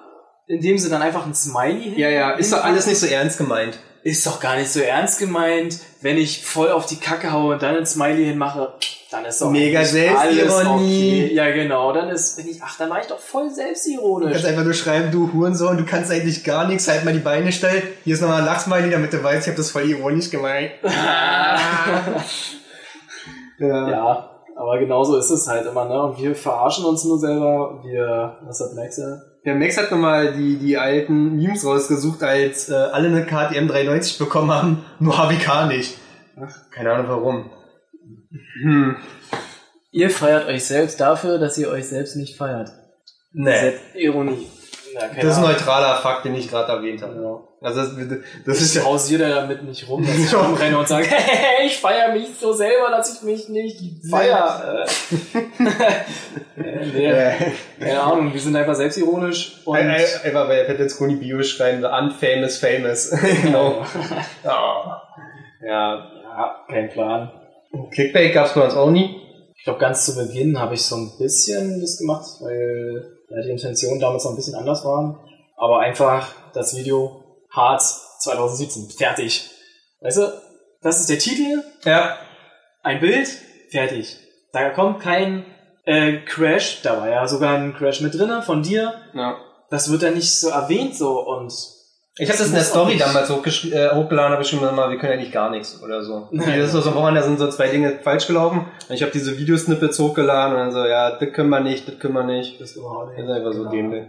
indem 0.51 0.77
sie 0.77 0.89
dann 0.89 1.01
einfach 1.01 1.25
ein 1.25 1.33
Smiley 1.33 1.99
Ja, 1.99 2.09
ja, 2.09 2.31
ist 2.31 2.51
doch 2.51 2.63
alles 2.63 2.85
nicht 2.85 2.99
so 2.99 3.07
ernst 3.07 3.37
gemeint. 3.37 3.79
Ist 4.03 4.25
doch 4.25 4.39
gar 4.39 4.57
nicht 4.57 4.71
so 4.71 4.79
ernst 4.79 5.19
gemeint. 5.19 5.77
Wenn 6.01 6.17
ich 6.17 6.43
voll 6.43 6.71
auf 6.71 6.87
die 6.87 6.97
Kacke 6.97 7.31
haue 7.31 7.53
und 7.53 7.61
dann 7.61 7.77
ein 7.77 7.85
Smiley 7.85 8.25
hinmache, 8.25 8.73
dann 9.11 9.25
ist 9.25 9.41
doch 9.41 9.51
Mega 9.51 9.85
Selbstironie. 9.85 11.25
Okay. 11.25 11.33
Ja, 11.35 11.51
genau. 11.51 11.93
Dann 11.93 12.09
ist, 12.09 12.35
bin 12.35 12.47
ich, 12.47 12.59
ach, 12.63 12.77
dann 12.77 12.89
war 12.89 12.99
ich 12.99 13.07
doch 13.07 13.19
voll 13.19 13.49
Du 13.49 13.55
selbstironisch. 13.55 14.31
kannst 14.31 14.47
einfach 14.47 14.63
nur 14.63 14.73
schreiben, 14.73 15.11
du 15.11 15.31
Hurensohn, 15.31 15.77
du 15.77 15.85
kannst 15.85 16.11
eigentlich 16.11 16.43
gar 16.43 16.67
nichts, 16.67 16.87
halt 16.87 17.05
mal 17.05 17.13
die 17.13 17.19
Beine 17.19 17.51
steil. 17.51 17.83
Hier 18.03 18.15
ist 18.15 18.21
nochmal 18.21 18.39
ein 18.39 18.45
Lachsmiley, 18.45 18.89
damit 18.89 19.13
du 19.13 19.23
weißt, 19.23 19.43
ich 19.43 19.47
habe 19.47 19.57
das 19.57 19.69
voll 19.69 19.87
ironisch 19.87 20.31
gemeint. 20.31 20.71
ja. 20.83 21.59
ja, 23.59 24.29
aber 24.55 24.79
genauso 24.79 25.17
ist 25.17 25.29
es 25.29 25.47
halt 25.47 25.67
immer, 25.67 25.85
ne? 25.85 26.01
Und 26.01 26.17
wir 26.17 26.35
verarschen 26.35 26.85
uns 26.85 27.03
nur 27.03 27.19
selber. 27.19 27.81
Wir, 27.83 28.37
was 28.41 28.59
hat 28.59 28.73
Max 28.73 28.97
ja? 28.97 29.21
Der 29.43 29.55
Max 29.55 29.77
hat 29.77 29.89
nochmal 29.89 30.33
die, 30.33 30.57
die 30.57 30.77
alten 30.77 31.35
Memes 31.35 31.65
rausgesucht, 31.65 32.21
als 32.21 32.69
äh, 32.69 32.73
alle 32.73 33.07
eine 33.07 33.25
KTM 33.25 33.67
390 33.67 34.19
bekommen 34.19 34.51
haben, 34.51 34.85
nur 34.99 35.17
HWK 35.17 35.67
nicht. 35.67 35.97
Ach, 36.39 36.69
keine 36.69 36.91
Ahnung 36.93 37.07
warum. 37.07 37.49
Hm. 38.61 38.95
Ihr 39.91 40.09
feiert 40.09 40.47
euch 40.47 40.65
selbst 40.65 40.99
dafür, 40.99 41.39
dass 41.39 41.57
ihr 41.57 41.69
euch 41.69 41.87
selbst 41.87 42.15
nicht 42.15 42.37
feiert. 42.37 42.71
Nee. 43.33 43.59
Selbstironie. 43.59 44.47
Ja, 44.93 45.01
Das 45.15 45.25
ist 45.33 45.37
ein 45.37 45.43
neutraler 45.43 45.95
Fakt, 45.97 46.25
den 46.25 46.35
ich 46.35 46.49
gerade 46.49 46.71
erwähnt 46.71 47.01
habe. 47.01 47.15
Ja. 47.21 47.39
Also 47.63 47.81
das, 47.81 47.91
das 48.45 48.61
ist 48.61 48.75
Ich 48.75 48.83
ja. 48.83 48.89
damit 49.29 49.63
nicht 49.63 49.87
rum, 49.87 50.05
dass 50.05 50.17
ich 50.17 50.33
rumrenne 50.35 50.77
und 50.79 50.87
sage, 50.87 51.05
hey, 51.09 51.67
ich 51.67 51.77
feiere 51.79 52.11
mich 52.13 52.27
so 52.39 52.51
selber, 52.53 52.89
dass 52.89 53.15
ich 53.15 53.21
mich 53.21 53.49
nicht 53.49 53.79
feiere. 54.09 54.85
Äh, 56.57 56.85
nee, 56.93 57.05
Äh, 57.07 57.33
keine 57.79 58.01
Ahnung, 58.01 58.33
wir 58.33 58.39
sind 58.39 58.55
einfach 58.55 58.75
selbstironisch 58.75 59.61
und 59.65 59.77
ein- 59.77 59.89
ein- 59.89 60.05
Einfach 60.23 60.47
bei 60.47 60.65
Fettelsconi 60.65 61.15
Bio 61.15 61.41
schreiben, 61.43 61.83
unfamous 61.83 62.57
famous. 62.57 63.09
genau. 63.43 63.83
Ja. 64.43 65.01
ja. 65.65 65.95
ja, 66.23 66.55
kein 66.69 66.89
Plan. 66.89 67.31
Clickbait 67.93 68.33
gab's 68.33 68.53
bei 68.53 68.61
uns 68.61 68.75
auch 68.75 68.89
nie. 68.91 69.17
Ich 69.57 69.63
glaube, 69.63 69.79
ganz 69.79 70.05
zu 70.05 70.15
Beginn 70.15 70.59
habe 70.59 70.73
ich 70.73 70.81
so 70.83 70.95
ein 70.95 71.11
bisschen 71.19 71.79
das 71.81 71.97
gemacht, 71.97 72.25
weil 72.41 73.17
die 73.43 73.49
Intentionen 73.49 73.99
damals 73.99 74.23
noch 74.23 74.31
ein 74.31 74.35
bisschen 74.35 74.55
anders 74.55 74.83
waren. 74.85 75.17
Aber 75.57 75.79
einfach 75.79 76.33
das 76.53 76.75
Video 76.75 77.23
Harz 77.51 78.17
2017, 78.21 78.89
fertig. 78.89 79.49
Weißt 80.01 80.17
du, 80.17 80.41
das 80.81 80.99
ist 80.99 81.09
der 81.09 81.19
Titel, 81.19 81.63
Ja. 81.85 82.17
ein 82.83 82.99
Bild, 82.99 83.27
fertig. 83.69 84.17
Da 84.53 84.69
kommt 84.71 84.99
kein 85.01 85.45
äh, 85.85 86.17
Crash, 86.25 86.81
da 86.81 86.99
war 86.99 87.09
ja 87.09 87.27
sogar 87.27 87.55
ein 87.57 87.73
Crash 87.73 88.01
mit 88.01 88.13
drinne 88.13 88.41
von 88.41 88.63
dir. 88.63 88.93
ja. 89.13 89.37
Das 89.69 89.89
wird 89.89 90.03
dann 90.03 90.15
nicht 90.15 90.35
so 90.37 90.49
erwähnt 90.49 90.95
so 90.97 91.21
und 91.25 91.53
Ich 92.17 92.27
habe 92.29 92.37
das 92.37 92.47
in 92.49 92.53
der 92.53 92.63
Story 92.63 92.93
nicht- 92.95 93.01
damals 93.05 93.29
äh, 93.29 93.89
hochgeladen, 93.95 94.33
habe 94.33 94.43
ich 94.43 94.49
schon 94.49 94.59
mal, 94.59 94.89
wir 94.89 94.97
können 94.97 95.13
eigentlich 95.13 95.31
gar 95.31 95.49
nichts 95.49 95.81
oder 95.81 96.03
so. 96.03 96.27
Nein. 96.31 96.57
Das 96.59 96.67
ist 96.67 96.73
so, 96.73 96.81
so 96.81 96.93
woran, 96.93 97.15
da 97.15 97.21
sind 97.21 97.39
so 97.39 97.49
zwei 97.49 97.69
Dinge 97.69 97.99
falsch 98.03 98.27
gelaufen. 98.27 98.65
Und 98.89 98.95
ich 98.95 99.01
habe 99.01 99.11
diese 99.13 99.37
Videosnippets 99.37 99.97
hochgeladen 99.97 100.53
und 100.53 100.59
dann 100.59 100.71
so, 100.71 100.85
ja, 100.85 101.11
das 101.17 101.31
können 101.31 101.49
wir 101.49 101.61
nicht, 101.61 101.87
das 101.87 101.99
können 101.99 102.13
wir 102.13 102.23
nicht. 102.23 102.59
das 102.59 102.73
überhaupt 102.75 103.17
Das 103.17 103.23
ist 103.25 103.31
einfach 103.31 103.53
so 103.53 103.59
Genau. 103.61 103.71
dämlich. 103.71 104.03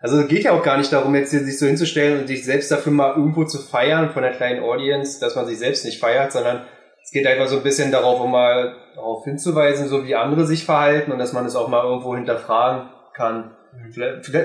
Also 0.00 0.18
es 0.18 0.28
geht 0.28 0.42
ja 0.44 0.52
auch 0.52 0.62
gar 0.62 0.76
nicht 0.76 0.92
darum, 0.92 1.14
jetzt 1.14 1.30
hier 1.30 1.40
sich 1.40 1.58
so 1.58 1.66
hinzustellen 1.66 2.20
und 2.20 2.26
sich 2.26 2.44
selbst 2.44 2.70
dafür 2.70 2.92
mal 2.92 3.14
irgendwo 3.16 3.44
zu 3.44 3.58
feiern 3.58 4.10
von 4.10 4.22
der 4.22 4.32
kleinen 4.32 4.62
Audience, 4.62 5.18
dass 5.20 5.34
man 5.36 5.46
sich 5.46 5.58
selbst 5.58 5.84
nicht 5.86 5.98
feiert, 6.00 6.30
sondern 6.32 6.62
es 7.02 7.10
geht 7.10 7.26
einfach 7.26 7.46
so 7.48 7.56
ein 7.56 7.62
bisschen 7.62 7.90
darauf, 7.92 8.20
um 8.20 8.32
mal 8.32 8.74
darauf 8.96 9.24
hinzuweisen, 9.24 9.88
so 9.88 10.04
wie 10.06 10.14
andere 10.14 10.44
sich 10.46 10.64
verhalten 10.66 11.10
und 11.12 11.18
dass 11.20 11.32
man 11.32 11.46
es 11.46 11.54
auch 11.56 11.68
mal 11.68 11.84
irgendwo 11.84 12.14
hinterfragen 12.16 12.88
kann. 13.14 13.56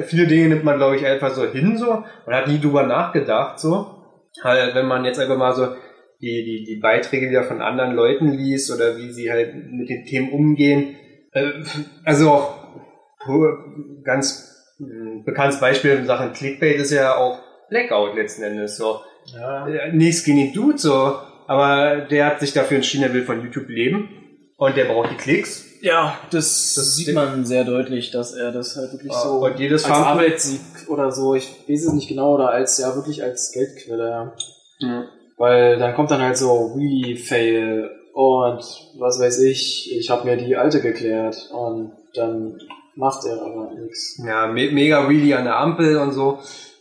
Viele 0.06 0.28
Dinge 0.28 0.50
nimmt 0.50 0.64
man, 0.64 0.78
glaube 0.78 0.96
ich, 0.96 1.06
einfach 1.06 1.32
so 1.32 1.46
hin 1.46 1.78
so 1.78 2.04
und 2.26 2.34
hat 2.34 2.48
nie 2.48 2.60
drüber 2.60 2.84
nachgedacht 2.84 3.60
so. 3.60 3.96
Halt, 4.44 4.76
wenn 4.76 4.86
man 4.86 5.06
jetzt 5.06 5.20
einfach 5.20 5.38
mal 5.38 5.54
so 5.54 5.68
die, 6.22 6.44
die, 6.44 6.66
die 6.66 6.80
Beiträge 6.80 7.30
wieder 7.30 7.44
von 7.44 7.62
anderen 7.62 7.94
Leuten 7.96 8.32
liest 8.32 8.74
oder 8.74 8.98
wie 8.98 9.12
sie 9.12 9.32
halt 9.32 9.54
mit 9.56 9.90
den 9.90 10.06
Themen 10.06 10.32
umgehen. 10.32 10.96
Äh, 11.32 11.52
Also 12.04 12.30
auch 12.30 12.60
ganz 14.04 14.76
mh, 14.80 15.24
bekanntes 15.26 15.60
Beispiel 15.60 15.92
in 15.92 16.06
Sachen 16.06 16.34
Clickbait 16.34 16.78
ist 16.78 16.92
ja 16.92 17.16
auch 17.16 17.40
Blackout 17.70 18.16
letzten 18.16 18.44
Endes 18.44 18.78
so. 18.78 19.00
Ja. 19.34 19.68
Nichts 19.92 20.24
gegen 20.24 20.38
den 20.38 20.54
Dude 20.54 20.78
so, 20.78 21.20
aber 21.48 22.02
der 22.10 22.26
hat 22.26 22.40
sich 22.40 22.54
dafür 22.54 22.78
entschieden, 22.78 23.04
er 23.04 23.14
will 23.14 23.24
von 23.24 23.42
YouTube 23.44 23.70
leben 23.70 24.10
und 24.58 24.76
der 24.76 24.86
braucht 24.86 25.12
die 25.12 25.18
Klicks 25.18 25.69
Ja, 25.82 26.18
das, 26.32 26.74
Das 26.76 26.96
sieht 26.96 27.14
man 27.14 27.46
sehr 27.46 27.64
deutlich, 27.64 28.12
dass 28.12 28.34
er 28.34 28.52
das 28.52 28.76
halt 28.76 28.92
wirklich 28.92 29.12
Ah, 29.14 29.22
so 29.22 29.44
als 29.44 29.86
Arbeitssieg 29.86 30.62
oder 30.88 31.12
so, 31.12 31.36
ich 31.36 31.50
weiß 31.68 31.86
es 31.86 31.94
nicht 31.94 32.10
genau, 32.10 32.36
oder 32.36 32.50
als 32.50 32.78
ja 32.78 32.96
wirklich 32.96 33.24
als 33.24 33.52
Geldquelle, 33.52 34.10
ja. 34.10 34.34
Ja. 34.80 35.06
Weil 35.38 35.78
dann 35.78 35.96
kommt 35.96 36.12
dann 36.12 36.22
halt 36.22 36.38
so 36.38 36.74
Wheelie 36.76 37.16
Fail 37.16 37.90
und 38.14 38.60
was 38.98 39.20
weiß 39.20 39.40
ich, 39.44 39.96
ich 39.98 40.10
habe 40.10 40.26
mir 40.26 40.36
die 40.38 40.58
alte 40.58 40.82
geklärt 40.82 41.50
und 41.54 41.94
dann 42.14 42.60
macht 42.96 43.26
er 43.26 43.42
aber 43.42 43.72
nichts. 43.74 44.22
Ja, 44.26 44.48
me 44.48 44.72
mega 44.72 45.08
Wheelie 45.08 45.38
an 45.38 45.46
der 45.46 45.58
Ampel 45.58 45.98
und 45.98 46.12
so. 46.12 46.40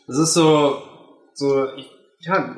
Das 0.09 0.18
ist 0.18 0.34
so, 0.34 0.78
so, 1.34 1.66
ich, 1.76 1.88
ja, 2.20 2.57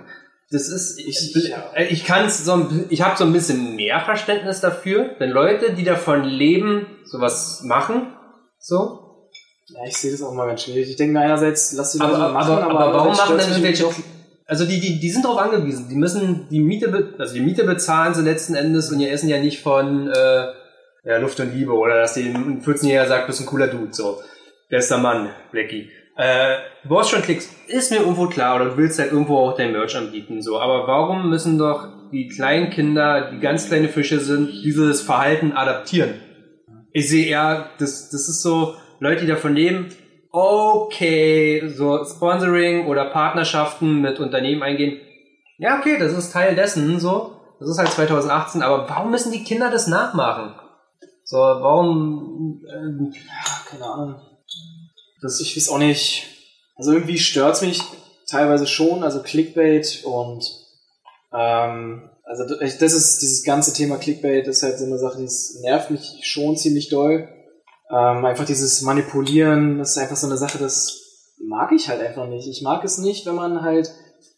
das 0.51 0.68
ist, 0.68 0.98
ich, 0.98 1.36
Ich- 1.36 1.53
äh, 1.74 1.96
kann 2.07 2.26
es 2.26 2.44
so, 2.44 2.53
ein 2.55 2.86
ich 2.90 3.03
habe 3.03 3.16
so 3.16 3.24
ein 3.24 3.32
bisschen 3.32 3.76
mehr 3.76 4.01
Verständnis 4.01 4.61
dafür, 4.61 5.14
wenn 5.18 5.30
Leute, 5.30 5.74
die 5.74 5.84
davon 5.84 6.24
leben, 6.24 6.86
sowas 7.05 7.62
machen, 7.64 8.14
so. 8.59 9.28
Ja, 9.68 9.80
ich 9.86 9.96
sehe 9.96 10.11
das 10.11 10.22
auch 10.22 10.34
mal 10.34 10.48
ganz 10.48 10.64
schwierig. 10.64 10.90
Ich 10.90 10.96
denke 10.96 11.12
mir 11.12 11.20
einerseits, 11.20 11.72
lass 11.74 11.92
die 11.92 12.01
Aber, 12.01 12.11
Leute 12.12 12.24
aber, 12.24 12.32
machen, 12.32 12.53
aber, 12.53 12.62
aber 12.64 12.94
warum 12.94 13.11
andererseits 13.11 13.30
machen 13.30 13.51
irgendwelche, 13.53 13.84
irgendwie 13.84 14.03
also 14.46 14.64
die, 14.66 14.80
die, 14.80 14.98
die 14.98 15.11
sind 15.11 15.24
darauf 15.24 15.38
angewiesen, 15.38 15.88
die 15.88 15.94
müssen 15.94 16.48
die 16.51 16.59
Miete, 16.59 17.14
also 17.18 17.34
die 17.34 17.40
Miete 17.40 17.62
bezahlen 17.62 18.14
sie 18.14 18.22
letzten 18.22 18.57
Endes 18.57 18.90
und 18.90 18.98
ihr 18.98 19.12
essen 19.12 19.28
ja 19.28 19.38
nicht 19.38 19.62
von, 19.62 20.09
äh, 20.09 20.46
ja, 21.05 21.18
Luft 21.18 21.38
und 21.38 21.55
Liebe 21.55 21.72
oder 21.72 22.01
dass 22.01 22.14
die 22.14 22.24
ein 22.24 22.61
14-Jähriger 22.61 23.07
sagt, 23.07 23.26
bist 23.28 23.40
ein 23.40 23.46
cooler 23.46 23.68
Dude, 23.68 23.92
so. 23.92 24.20
Bester 24.68 24.98
Mann, 24.98 25.30
Blackie. 25.53 25.90
Äh, 26.20 26.58
du 26.84 27.02
schon 27.02 27.22
Klicks, 27.22 27.48
ist 27.66 27.90
mir 27.90 28.00
irgendwo 28.00 28.26
klar, 28.26 28.56
oder 28.56 28.66
du 28.66 28.76
willst 28.76 28.98
halt 28.98 29.10
irgendwo 29.10 29.38
auch 29.38 29.56
dein 29.56 29.72
Merch 29.72 29.96
anbieten, 29.96 30.42
so. 30.42 30.60
Aber 30.60 30.86
warum 30.86 31.30
müssen 31.30 31.56
doch 31.56 31.88
die 32.12 32.28
kleinen 32.28 32.68
Kinder, 32.68 33.30
die 33.30 33.38
ganz 33.38 33.68
kleine 33.68 33.88
Fische 33.88 34.20
sind, 34.20 34.50
dieses 34.62 35.00
Verhalten 35.00 35.52
adaptieren? 35.52 36.20
Ich 36.92 37.08
sehe 37.08 37.26
eher, 37.26 37.70
das, 37.78 38.10
das 38.10 38.28
ist 38.28 38.42
so, 38.42 38.74
Leute, 38.98 39.22
die 39.22 39.28
davon 39.28 39.54
leben, 39.54 39.94
okay, 40.30 41.66
so 41.74 42.04
Sponsoring 42.04 42.86
oder 42.86 43.06
Partnerschaften 43.06 44.02
mit 44.02 44.20
Unternehmen 44.20 44.62
eingehen. 44.62 45.00
Ja, 45.56 45.78
okay, 45.78 45.96
das 45.98 46.12
ist 46.12 46.32
Teil 46.32 46.54
dessen, 46.54 47.00
so. 47.00 47.32
Das 47.60 47.70
ist 47.70 47.78
halt 47.78 47.88
2018, 47.88 48.60
aber 48.60 48.86
warum 48.90 49.10
müssen 49.10 49.32
die 49.32 49.44
Kinder 49.44 49.70
das 49.70 49.86
nachmachen? 49.86 50.54
So, 51.24 51.38
warum, 51.38 52.60
ähm, 52.70 53.14
keine 53.70 53.84
Ahnung. 53.86 54.30
Das, 55.22 55.40
ich 55.40 55.56
weiß 55.56 55.68
auch 55.70 55.78
nicht. 55.78 56.26
Also 56.76 56.92
irgendwie 56.92 57.18
stört's 57.18 57.62
mich 57.62 57.82
teilweise 58.28 58.66
schon, 58.66 59.02
also 59.02 59.22
Clickbait 59.22 60.02
und 60.04 60.44
ähm, 61.32 62.10
also 62.24 62.44
das 62.44 62.92
ist 62.94 63.22
dieses 63.22 63.42
ganze 63.42 63.72
Thema 63.72 63.96
Clickbait 63.96 64.46
ist 64.46 64.62
halt 64.62 64.78
so 64.78 64.84
eine 64.84 64.98
Sache, 64.98 65.18
die 65.18 65.60
nervt 65.62 65.90
mich 65.90 66.20
schon 66.22 66.56
ziemlich 66.56 66.88
doll. 66.88 67.28
Ähm, 67.90 68.24
einfach 68.24 68.44
dieses 68.44 68.82
Manipulieren, 68.82 69.78
das 69.78 69.90
ist 69.90 69.98
einfach 69.98 70.16
so 70.16 70.28
eine 70.28 70.36
Sache, 70.36 70.58
das 70.58 71.00
mag 71.42 71.72
ich 71.72 71.88
halt 71.88 72.00
einfach 72.00 72.28
nicht. 72.28 72.46
Ich 72.46 72.62
mag 72.62 72.84
es 72.84 72.98
nicht, 72.98 73.26
wenn 73.26 73.34
man 73.34 73.62
halt 73.62 73.90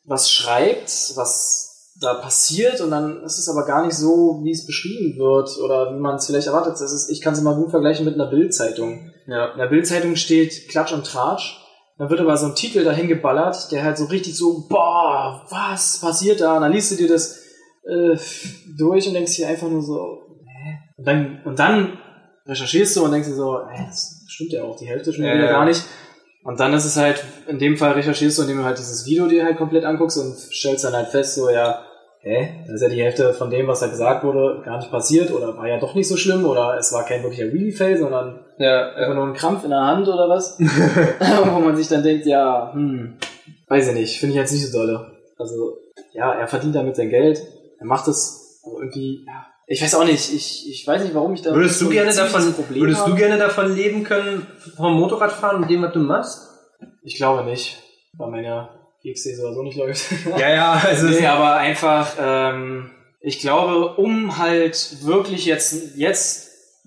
was 0.04 0.30
schreibt, 0.30 1.12
was 1.16 1.92
da 2.00 2.14
passiert 2.14 2.80
und 2.80 2.90
dann 2.90 3.22
ist 3.22 3.38
es 3.38 3.48
aber 3.48 3.66
gar 3.66 3.84
nicht 3.84 3.94
so, 3.94 4.40
wie 4.42 4.50
es 4.50 4.66
beschrieben 4.66 5.18
wird 5.18 5.58
oder 5.58 5.94
wie 5.94 6.00
man 6.00 6.16
es 6.16 6.26
vielleicht 6.26 6.46
erwartet. 6.46 6.80
Das 6.80 6.92
ist, 6.92 7.10
ich 7.10 7.20
kann 7.20 7.34
es 7.34 7.40
immer 7.40 7.54
gut 7.54 7.70
vergleichen 7.70 8.06
mit 8.06 8.14
einer 8.14 8.30
Bildzeitung. 8.30 9.11
Ja. 9.26 9.52
In 9.52 9.58
der 9.58 9.66
Bildzeitung 9.66 10.16
steht 10.16 10.68
Klatsch 10.68 10.92
und 10.92 11.06
Tratsch. 11.06 11.58
Dann 11.98 12.10
wird 12.10 12.20
aber 12.20 12.36
so 12.36 12.46
ein 12.46 12.54
Titel 12.54 12.84
dahin 12.84 13.06
geballert, 13.08 13.70
der 13.70 13.84
halt 13.84 13.96
so 13.98 14.06
richtig 14.06 14.36
so, 14.36 14.66
boah, 14.68 15.46
was 15.50 16.00
passiert 16.00 16.40
da? 16.40 16.56
Und 16.56 16.62
dann 16.62 16.72
liest 16.72 16.90
du 16.90 16.96
dir 16.96 17.08
das 17.08 17.38
äh, 17.84 18.16
durch 18.78 19.06
und 19.06 19.14
denkst 19.14 19.36
dir 19.36 19.48
einfach 19.48 19.68
nur 19.68 19.82
so, 19.82 20.18
hä? 20.46 20.78
Und 20.96 21.06
dann, 21.06 21.42
und 21.44 21.58
dann 21.58 21.98
recherchierst 22.46 22.96
du 22.96 23.04
und 23.04 23.12
denkst 23.12 23.28
dir 23.28 23.34
so, 23.34 23.60
hä, 23.68 23.84
das 23.88 24.24
stimmt 24.26 24.52
ja 24.52 24.64
auch, 24.64 24.76
die 24.76 24.86
Hälfte 24.86 25.12
schon 25.12 25.24
Ja, 25.24 25.34
wieder 25.34 25.46
ja. 25.46 25.52
gar 25.52 25.64
nicht. 25.64 25.82
Und 26.44 26.58
dann 26.58 26.72
ist 26.74 26.86
es 26.86 26.96
halt, 26.96 27.22
in 27.46 27.58
dem 27.58 27.76
Fall 27.76 27.92
recherchierst 27.92 28.38
du, 28.38 28.42
indem 28.42 28.58
du 28.58 28.64
halt 28.64 28.78
dieses 28.78 29.06
Video 29.06 29.28
dir 29.28 29.44
halt 29.44 29.58
komplett 29.58 29.84
anguckst 29.84 30.18
und 30.18 30.34
stellst 30.36 30.84
dann 30.84 30.94
halt 30.94 31.08
fest, 31.08 31.36
so, 31.36 31.50
ja, 31.50 31.84
hä, 32.20 32.64
da 32.66 32.74
ist 32.74 32.82
ja 32.82 32.88
die 32.88 33.02
Hälfte 33.02 33.32
von 33.34 33.50
dem, 33.50 33.68
was 33.68 33.80
da 33.80 33.86
gesagt 33.86 34.24
wurde, 34.24 34.62
gar 34.64 34.78
nicht 34.78 34.90
passiert 34.90 35.30
oder 35.30 35.56
war 35.56 35.68
ja 35.68 35.78
doch 35.78 35.94
nicht 35.94 36.08
so 36.08 36.16
schlimm 36.16 36.44
oder 36.44 36.76
es 36.78 36.92
war 36.92 37.04
kein 37.04 37.22
wirklicher 37.22 37.52
Wheelie-Fail, 37.52 37.98
sondern 37.98 38.41
Ja, 38.58 38.88
Einfach 38.90 39.08
ja. 39.08 39.14
nur 39.14 39.26
ein 39.26 39.34
Krampf 39.34 39.64
in 39.64 39.70
der 39.70 39.80
Hand 39.80 40.08
oder 40.08 40.28
was? 40.28 40.58
Wo 40.60 41.60
man 41.60 41.76
sich 41.76 41.88
dann 41.88 42.02
denkt, 42.02 42.26
ja, 42.26 42.72
hm, 42.72 43.16
weiß 43.68 43.88
ich 43.88 43.94
nicht, 43.94 44.18
finde 44.20 44.34
ich 44.34 44.40
jetzt 44.40 44.52
nicht 44.52 44.70
so 44.70 44.78
dolle. 44.78 45.10
Also, 45.38 45.76
ja, 46.12 46.32
er 46.32 46.46
verdient 46.46 46.74
damit 46.74 46.96
sein 46.96 47.08
Geld, 47.10 47.42
er 47.78 47.86
macht 47.86 48.06
es, 48.08 48.60
aber 48.64 48.80
irgendwie, 48.80 49.24
ja, 49.26 49.46
ich 49.66 49.82
weiß 49.82 49.94
auch 49.94 50.04
nicht, 50.04 50.32
ich, 50.34 50.68
ich 50.70 50.86
weiß 50.86 51.02
nicht, 51.02 51.14
warum 51.14 51.34
ich 51.34 51.42
da 51.42 51.54
Würdest 51.54 51.80
du 51.80 51.86
so 51.86 51.90
ein 51.90 51.94
gerne 51.94 52.14
davon, 52.14 52.52
Problem 52.52 52.82
würdest 52.82 53.00
du 53.00 53.06
habe. 53.06 53.16
gerne 53.16 53.38
davon 53.38 53.74
leben 53.74 54.04
können, 54.04 54.46
vom 54.76 54.94
Motorradfahren 55.00 55.62
und 55.62 55.70
dem, 55.70 55.82
was 55.82 55.92
du 55.92 56.00
machst? 56.00 56.48
Ich 57.02 57.16
glaube 57.16 57.44
nicht, 57.44 57.78
weil 58.12 58.30
meine 58.30 58.68
GXC 59.02 59.34
sowieso 59.36 59.62
nicht 59.62 59.76
läuft. 59.78 60.04
Ja, 60.38 60.50
ja, 60.50 60.82
also, 60.84 61.06
nee, 61.06 61.26
aber 61.26 61.54
einfach, 61.54 62.08
ähm, 62.20 62.90
ich 63.20 63.40
glaube, 63.40 63.94
um 63.94 64.38
halt 64.38 65.04
wirklich 65.04 65.46
jetzt, 65.46 65.96
jetzt, 65.96 66.41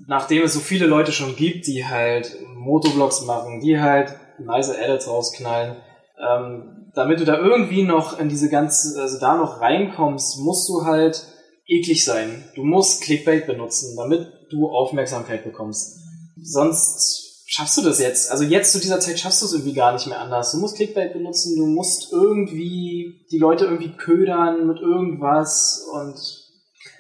nachdem 0.08 0.44
es 0.44 0.54
so 0.54 0.60
viele 0.60 0.86
Leute 0.86 1.12
schon 1.12 1.36
gibt, 1.36 1.68
die 1.68 1.86
halt 1.86 2.36
Motovlogs 2.54 3.22
machen, 3.22 3.60
die 3.62 3.80
halt 3.80 4.16
nice 4.40 4.70
Edits 4.70 5.08
rausknallen, 5.08 5.78
ähm, 6.20 6.92
damit 6.94 7.20
du 7.20 7.26
da 7.26 7.38
irgendwie 7.38 7.84
noch 7.84 8.20
in 8.20 8.30
diese 8.30 8.50
ganze, 8.50 9.02
also 9.02 9.20
da 9.20 9.36
noch 9.36 9.62
reinkommst, 9.62 10.40
musst 10.40 10.70
du 10.70 10.86
halt 10.86 11.26
eklig 11.68 12.06
sein. 12.06 12.46
Du 12.56 12.64
musst 12.64 13.02
Clickbait 13.04 13.48
benutzen, 13.48 13.96
damit 13.98 14.28
du 14.50 14.70
Aufmerksamkeit 14.70 15.44
bekommst. 15.44 16.00
Sonst 16.42 17.44
schaffst 17.48 17.78
du 17.78 17.82
das 17.82 18.00
jetzt. 18.00 18.32
Also 18.32 18.44
jetzt 18.44 18.72
zu 18.72 18.80
dieser 18.80 19.00
Zeit 19.00 19.20
schaffst 19.20 19.42
du 19.42 19.46
es 19.46 19.54
irgendwie 19.54 19.74
gar 19.74 19.94
nicht 19.94 20.08
mehr 20.08 20.22
anders. 20.22 20.52
Du 20.52 20.58
musst 20.58 20.76
Clickbait 20.76 21.14
benutzen, 21.14 21.56
du 21.58 21.66
musst 21.66 22.12
irgendwie 22.12 23.26
die 23.32 23.38
Leute 23.38 23.66
irgendwie 23.66 23.96
ködern 23.96 24.68
mit 24.68 24.80
irgendwas 24.80 25.88
und 25.94 26.45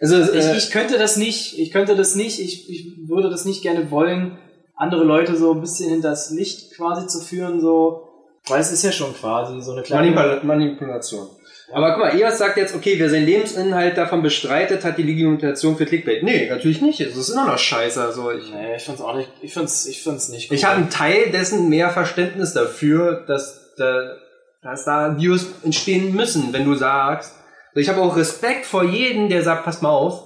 also 0.01 0.21
ich, 0.21 0.45
äh, 0.45 0.57
ich 0.57 0.71
könnte 0.71 0.97
das 0.97 1.17
nicht, 1.17 1.57
ich 1.57 1.71
könnte 1.71 1.95
das 1.95 2.15
nicht, 2.15 2.39
ich, 2.39 2.69
ich 2.69 3.07
würde 3.07 3.29
das 3.29 3.45
nicht 3.45 3.61
gerne 3.61 3.91
wollen, 3.91 4.37
andere 4.75 5.03
Leute 5.03 5.35
so 5.35 5.53
ein 5.53 5.61
bisschen 5.61 5.89
hinters 5.89 6.31
Licht 6.31 6.75
quasi 6.75 7.07
zu 7.07 7.21
führen, 7.21 7.61
so, 7.61 8.09
weil 8.47 8.61
es 8.61 8.71
ist 8.71 8.83
ja 8.83 8.91
schon 8.91 9.13
quasi 9.15 9.61
so 9.61 9.71
eine 9.71 9.83
kleine... 9.83 10.11
Manipul 10.11 10.43
Manipulation. 10.43 11.27
Aber 11.73 11.91
guck 11.91 11.99
mal, 11.99 12.19
EOS 12.19 12.37
sagt 12.37 12.57
jetzt, 12.57 12.75
okay, 12.75 12.95
wer 12.97 13.09
seinen 13.09 13.25
Lebensinhalt 13.25 13.97
davon 13.97 14.21
bestreitet, 14.21 14.83
hat 14.83 14.97
die 14.97 15.03
Legitimation 15.03 15.75
für 15.75 15.85
Clickbait. 15.85 16.21
Nee, 16.21 16.47
natürlich 16.47 16.81
nicht. 16.81 16.99
Es 17.01 17.17
ist 17.17 17.29
immer 17.29 17.47
noch 17.47 17.57
scheiße. 17.57 18.01
Also 18.01 18.31
ich, 18.31 18.51
Nee, 18.51 18.75
ich 18.75 18.83
find's 18.83 19.01
auch 19.01 19.15
nicht, 19.15 19.29
ich 19.41 19.53
find's, 19.53 19.87
ich 19.87 20.03
find's 20.03 20.29
nicht 20.29 20.51
ich 20.51 20.63
habe 20.63 20.75
einen 20.75 20.89
Teil 20.89 21.31
dessen 21.31 21.69
mehr 21.69 21.89
Verständnis 21.89 22.53
dafür, 22.53 23.23
dass, 23.27 23.73
da, 23.77 24.15
dass 24.61 24.85
da 24.85 25.17
Views 25.17 25.47
entstehen 25.63 26.15
müssen, 26.15 26.53
wenn 26.53 26.65
du 26.65 26.75
sagst. 26.75 27.33
Also 27.76 27.82
Ich 27.82 27.89
habe 27.89 28.01
auch 28.01 28.15
Respekt 28.15 28.65
vor 28.65 28.86
jedem, 28.86 29.28
der 29.28 29.43
sagt, 29.43 29.65
pass 29.65 29.82
mal 29.82 29.89
auf, 29.89 30.23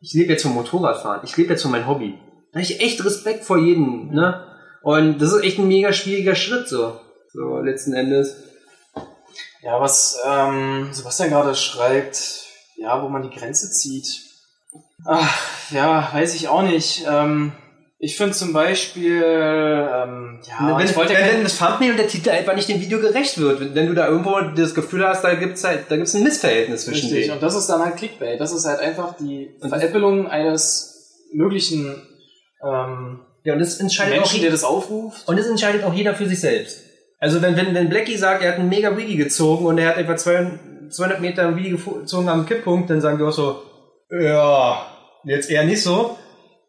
ich 0.00 0.14
lebe 0.14 0.32
jetzt 0.32 0.42
vom 0.42 0.54
Motorradfahren, 0.54 1.22
ich 1.24 1.36
lebe 1.36 1.50
jetzt 1.50 1.62
von 1.62 1.72
meinem 1.72 1.88
Hobby. 1.88 2.18
Da 2.52 2.60
habe 2.60 2.62
ich 2.62 2.80
echt 2.80 3.04
Respekt 3.04 3.44
vor 3.44 3.58
jedem, 3.58 4.10
ne? 4.10 4.46
Und 4.82 5.20
das 5.20 5.32
ist 5.32 5.42
echt 5.42 5.58
ein 5.58 5.68
mega 5.68 5.92
schwieriger 5.92 6.36
Schritt, 6.36 6.68
so. 6.68 7.00
So, 7.32 7.58
letzten 7.58 7.92
Endes. 7.92 8.36
Ja, 9.62 9.80
was 9.80 10.18
ähm, 10.26 10.90
Sebastian 10.92 11.30
gerade 11.30 11.54
schreibt, 11.54 12.44
ja, 12.76 13.02
wo 13.02 13.08
man 13.08 13.22
die 13.22 13.36
Grenze 13.36 13.70
zieht. 13.70 14.22
Ach, 15.04 15.70
ja, 15.70 16.08
weiß 16.12 16.34
ich 16.34 16.48
auch 16.48 16.62
nicht. 16.62 17.04
Ähm, 17.08 17.52
ich 18.04 18.16
finde 18.16 18.32
zum 18.34 18.52
Beispiel, 18.52 19.22
ähm, 19.24 20.40
ja, 20.48 20.76
wenn, 20.76 20.84
ich 20.86 20.96
wollte 20.96 21.14
wenn, 21.14 21.36
wenn 21.36 21.42
das 21.44 21.56
Thumbnail 21.56 21.92
und 21.92 21.96
der 21.98 22.08
Titel 22.08 22.30
einfach 22.30 22.56
nicht 22.56 22.68
dem 22.68 22.80
Video 22.80 22.98
gerecht 23.00 23.38
wird, 23.38 23.60
wenn, 23.60 23.74
wenn 23.76 23.86
du 23.86 23.94
da 23.94 24.08
irgendwo 24.08 24.40
das 24.56 24.74
Gefühl 24.74 25.06
hast, 25.06 25.22
da 25.22 25.34
gibt's 25.34 25.62
halt, 25.62 25.84
da 25.88 25.96
gibt's 25.96 26.12
ein 26.14 26.24
Missverhältnis 26.24 26.84
zwischen 26.84 27.06
Richtig, 27.06 27.26
denen. 27.26 27.34
und 27.34 27.42
das 27.44 27.54
ist 27.54 27.68
dann 27.68 27.80
halt 27.80 27.96
Clickbait. 27.96 28.40
Das 28.40 28.52
ist 28.52 28.64
halt 28.66 28.80
einfach 28.80 29.14
die 29.20 29.50
Und- 29.60 29.68
Veräppelung 29.68 30.26
eines 30.26 31.20
möglichen 31.32 31.94
ähm, 32.64 33.20
Ja, 33.44 33.52
und 33.52 33.60
das 33.60 33.78
entscheidet 33.78 34.14
auch 34.14 34.18
Menschen, 34.22 34.34
der 34.40 34.42
jeder, 34.50 34.52
das 34.52 34.64
aufruft. 34.64 35.28
und 35.28 35.38
das 35.38 35.46
entscheidet 35.46 35.84
auch 35.84 35.94
jeder 35.94 36.14
für 36.14 36.26
sich 36.26 36.40
selbst. 36.40 36.80
Also 37.20 37.40
wenn, 37.40 37.56
wenn, 37.56 37.72
wenn 37.72 37.88
Blackie 37.88 38.16
sagt, 38.16 38.42
er 38.42 38.50
hat 38.52 38.58
einen 38.58 38.68
mega 38.68 38.96
Wheelie 38.96 39.16
gezogen 39.16 39.64
und 39.66 39.78
er 39.78 39.90
hat 39.90 39.96
etwa 39.98 40.16
200, 40.16 40.92
200 40.92 41.20
Meter 41.20 41.54
Wheelie 41.56 41.76
gezogen 41.78 42.28
am 42.28 42.46
Kipppunkt, 42.46 42.90
dann 42.90 43.00
sagen 43.00 43.18
wir 43.20 43.28
auch 43.28 43.32
so, 43.32 43.62
ja, 44.10 44.86
jetzt 45.24 45.48
eher 45.48 45.62
nicht 45.64 45.80
so. 45.82 46.18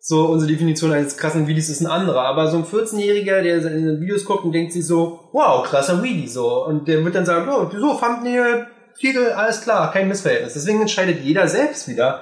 So, 0.05 0.25
unsere 0.25 0.51
Definition 0.51 0.91
eines 0.91 1.15
krassen 1.15 1.47
Wheelies 1.47 1.69
ist 1.69 1.79
ein 1.79 1.87
anderer. 1.87 2.23
Aber 2.23 2.47
so 2.47 2.57
ein 2.57 2.65
14-Jähriger, 2.65 3.41
der 3.41 3.61
seine 3.61 4.01
Videos 4.01 4.25
guckt 4.25 4.43
und 4.43 4.51
denkt 4.51 4.73
sich 4.73 4.85
so, 4.85 5.29
wow, 5.31 5.63
krasser 5.65 6.03
Wheelie, 6.03 6.27
so. 6.27 6.65
Und 6.65 6.89
der 6.89 7.05
wird 7.05 7.15
dann 7.15 7.25
sagen, 7.25 7.49
oh, 7.49 7.69
so, 7.71 7.93
Thumbnail, 7.97 8.67
Titel, 8.99 9.27
alles 9.33 9.61
klar, 9.61 9.93
kein 9.93 10.09
Missverhältnis. 10.09 10.55
Deswegen 10.55 10.81
entscheidet 10.81 11.21
jeder 11.23 11.47
selbst 11.47 11.87
wieder, 11.87 12.19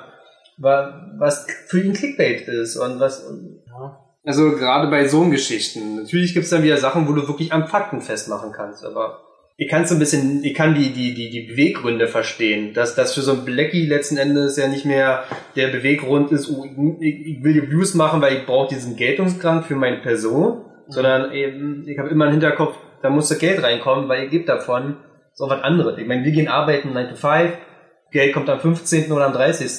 wa- 0.57 0.93
was 1.17 1.47
für 1.69 1.82
ihn 1.82 1.93
Clickbait 1.93 2.47
ist 2.47 2.77
und 2.77 2.99
was, 2.99 3.25
Ja. 3.67 3.97
also 4.25 4.51
gerade 4.51 4.88
bei 4.91 5.07
so 5.07 5.27
Geschichten. 5.29 5.95
Natürlich 5.95 6.36
gibt's 6.36 6.51
dann 6.51 6.61
wieder 6.61 6.77
Sachen, 6.77 7.07
wo 7.07 7.13
du 7.13 7.27
wirklich 7.27 7.51
am 7.51 7.67
Fakten 7.67 8.01
festmachen 8.01 8.51
kannst, 8.51 8.86
aber 8.86 9.21
ich 9.58 9.68
kann 9.68 9.86
so 9.86 9.95
ein 9.95 9.99
bisschen, 9.99 10.43
ich 10.43 10.54
kann 10.54 10.74
die, 10.74 10.91
die, 10.91 11.14
die, 11.14 11.30
die 11.30 11.41
Beweggründe 11.41 12.08
verstehen. 12.08 12.74
Dass 12.74 12.95
das 12.95 13.14
für 13.14 13.22
so 13.22 13.34
ein 13.34 13.45
Blackie 13.45 13.86
letzten 13.86 14.18
Endes 14.18 14.58
ja 14.58 14.68
nicht 14.68 14.86
mehr 14.86 15.24
der 15.56 15.68
Beweggrund 15.68 16.32
ist, 16.32 16.49
oh, 16.49 16.66
ich, 16.99 17.28
ich 17.28 17.43
will 17.43 17.70
Views 17.70 17.93
machen, 17.93 18.22
weil 18.22 18.38
ich 18.38 18.45
brauche 18.45 18.74
diesen 18.74 18.95
Geltungsgrad 18.95 19.66
für 19.66 19.76
meine 19.76 19.97
Person, 19.97 20.58
mhm. 20.58 20.91
sondern 20.91 21.32
eben, 21.32 21.88
ich 21.88 21.97
habe 21.99 22.10
immer 22.10 22.26
im 22.26 22.32
Hinterkopf, 22.32 22.76
da 23.02 23.10
muss 23.10 23.30
das 23.30 23.39
Geld 23.39 23.62
reinkommen, 23.62 24.10
weil 24.10 24.24
ihr 24.24 24.30
gebt 24.30 24.49
davon 24.49 24.97
so 25.34 25.49
was 25.49 25.62
anderes. 25.64 25.97
Ich 25.97 26.08
meine, 26.08 26.24
wir 26.24 26.32
gehen 26.32 26.47
arbeiten 26.47 26.93
9 26.93 27.10
to 27.10 27.16
5, 27.16 27.52
Geld 28.12 28.34
kommt 28.34 28.49
am 28.49 28.60
15. 28.60 29.12
oder 29.12 29.26
am 29.26 29.34
30. 29.34 29.70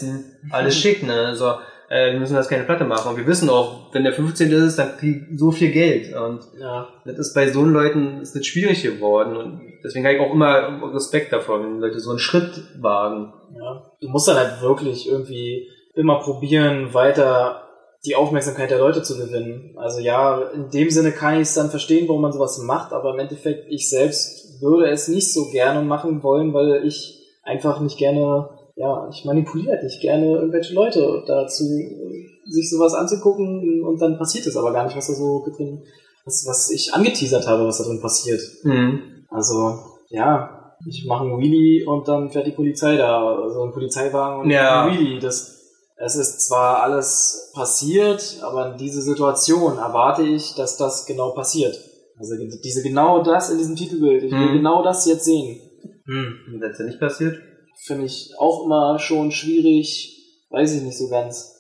Alles 0.51 0.79
schick, 0.81 1.03
ne? 1.03 1.27
Also, 1.27 1.55
äh, 1.93 2.13
wir 2.13 2.21
müssen 2.21 2.35
das 2.35 2.49
keine 2.49 2.65
Platte 2.65 2.85
machen. 2.85 3.11
Und 3.11 3.19
wir 3.19 3.27
wissen 3.27 3.51
auch, 3.51 3.93
wenn 3.93 4.05
der 4.05 4.15
15. 4.15 4.51
ist, 4.51 4.79
dann 4.79 4.97
kriegt 4.97 5.39
so 5.39 5.51
viel 5.51 5.71
Geld. 5.71 6.15
Und 6.15 6.41
ja. 6.59 6.89
das 7.05 7.19
ist 7.19 7.35
bei 7.35 7.51
so 7.51 7.63
Leuten 7.63 8.23
ist 8.23 8.35
das 8.35 8.47
schwierig 8.47 8.83
geworden. 8.83 9.37
Und 9.37 9.61
deswegen 9.85 10.07
habe 10.07 10.17
ich 10.17 10.21
auch 10.23 10.33
immer 10.33 10.95
Respekt 10.95 11.35
davor, 11.35 11.63
wenn 11.63 11.81
Leute 11.81 12.01
so 12.01 12.09
einen 12.09 12.19
Schritt 12.19 12.63
wagen. 12.81 13.35
Ja. 13.61 13.93
Du 14.01 14.09
musst 14.09 14.27
dann 14.27 14.39
halt 14.39 14.63
wirklich 14.63 15.07
irgendwie 15.07 15.69
immer 15.95 16.21
probieren, 16.21 16.95
weiter 16.95 17.69
die 18.07 18.17
Aufmerksamkeit 18.17 18.71
der 18.71 18.79
Leute 18.79 19.03
zu 19.03 19.19
gewinnen. 19.19 19.75
Also 19.77 20.01
ja, 20.01 20.41
in 20.55 20.71
dem 20.71 20.89
Sinne 20.89 21.13
kann 21.13 21.35
ich 21.35 21.43
es 21.43 21.55
dann 21.55 21.69
verstehen, 21.69 22.09
warum 22.09 22.23
man 22.23 22.33
sowas 22.33 22.59
macht, 22.59 22.95
aber 22.95 23.13
im 23.13 23.19
Endeffekt, 23.19 23.67
ich 23.69 23.91
selbst 23.91 24.63
würde 24.63 24.91
es 24.91 25.09
nicht 25.09 25.31
so 25.31 25.51
gerne 25.51 25.83
machen 25.83 26.23
wollen, 26.23 26.55
weil 26.55 26.85
ich 26.87 27.21
einfach 27.43 27.81
nicht 27.81 27.99
gerne, 27.99 28.49
ja, 28.77 29.09
ich 29.11 29.25
manipuliere 29.25 29.83
nicht 29.83 30.01
gerne 30.01 30.27
irgendwelche 30.27 30.75
Leute 30.75 31.23
dazu, 31.27 31.65
sich 31.65 32.71
sowas 32.71 32.95
anzugucken 32.95 33.85
und 33.85 34.01
dann 34.01 34.19
passiert 34.19 34.47
es 34.47 34.57
aber 34.57 34.73
gar 34.73 34.85
nicht, 34.85 34.97
was 34.97 35.09
da 35.09 35.15
so 35.15 35.45
drin, 35.45 35.83
was, 36.25 36.45
was 36.47 36.71
ich 36.71 36.93
angeteasert 36.93 37.47
habe, 37.47 37.67
was 37.67 37.79
da 37.79 37.85
drin 37.85 38.01
passiert. 38.01 38.41
Mhm. 38.65 39.25
Also, 39.29 39.79
ja, 40.09 40.75
ich 40.87 41.05
mache 41.07 41.25
einen 41.25 41.39
Wheelie 41.39 41.87
und 41.87 42.09
dann 42.09 42.31
fährt 42.31 42.47
die 42.47 42.53
Polizei 42.53 42.97
da, 42.97 43.37
also 43.37 43.63
ein 43.63 43.73
Polizeiwagen 43.73 44.43
und 44.43 44.51
ja. 44.51 44.85
ein 44.85 44.99
Wheelie. 44.99 45.21
Das, 45.21 45.61
es 45.97 46.17
ist 46.17 46.47
zwar 46.47 46.83
alles 46.83 47.53
passiert, 47.55 48.39
aber 48.43 48.73
in 48.73 48.79
diese 48.79 49.03
Situation 49.03 49.79
erwarte 49.79 50.23
ich, 50.23 50.55
dass 50.55 50.77
das 50.77 51.07
genau 51.07 51.31
passiert. 51.31 51.79
Also 52.19 52.35
diese 52.37 52.83
genau 52.83 53.23
das 53.23 53.51
in 53.51 53.59
diesem 53.59 53.77
Titelbild. 53.77 54.23
Ich 54.25 54.33
will 54.33 54.49
hm. 54.49 54.57
genau 54.57 54.83
das 54.83 55.07
jetzt 55.07 55.25
sehen. 55.25 55.61
Hm. 56.05 56.35
Und 56.47 56.61
wenn 56.61 56.71
es 56.71 56.79
ja 56.79 56.85
nicht 56.85 57.01
passiert? 57.01 57.37
Finde 57.85 58.07
ich 58.07 58.33
auch 58.39 58.65
immer 58.65 58.99
schon 59.01 59.33
schwierig. 59.33 60.17
Weiß 60.51 60.75
ich 60.75 60.83
nicht 60.83 60.97
so 60.97 61.09
ganz. 61.09 61.57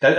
Dann, 0.00 0.16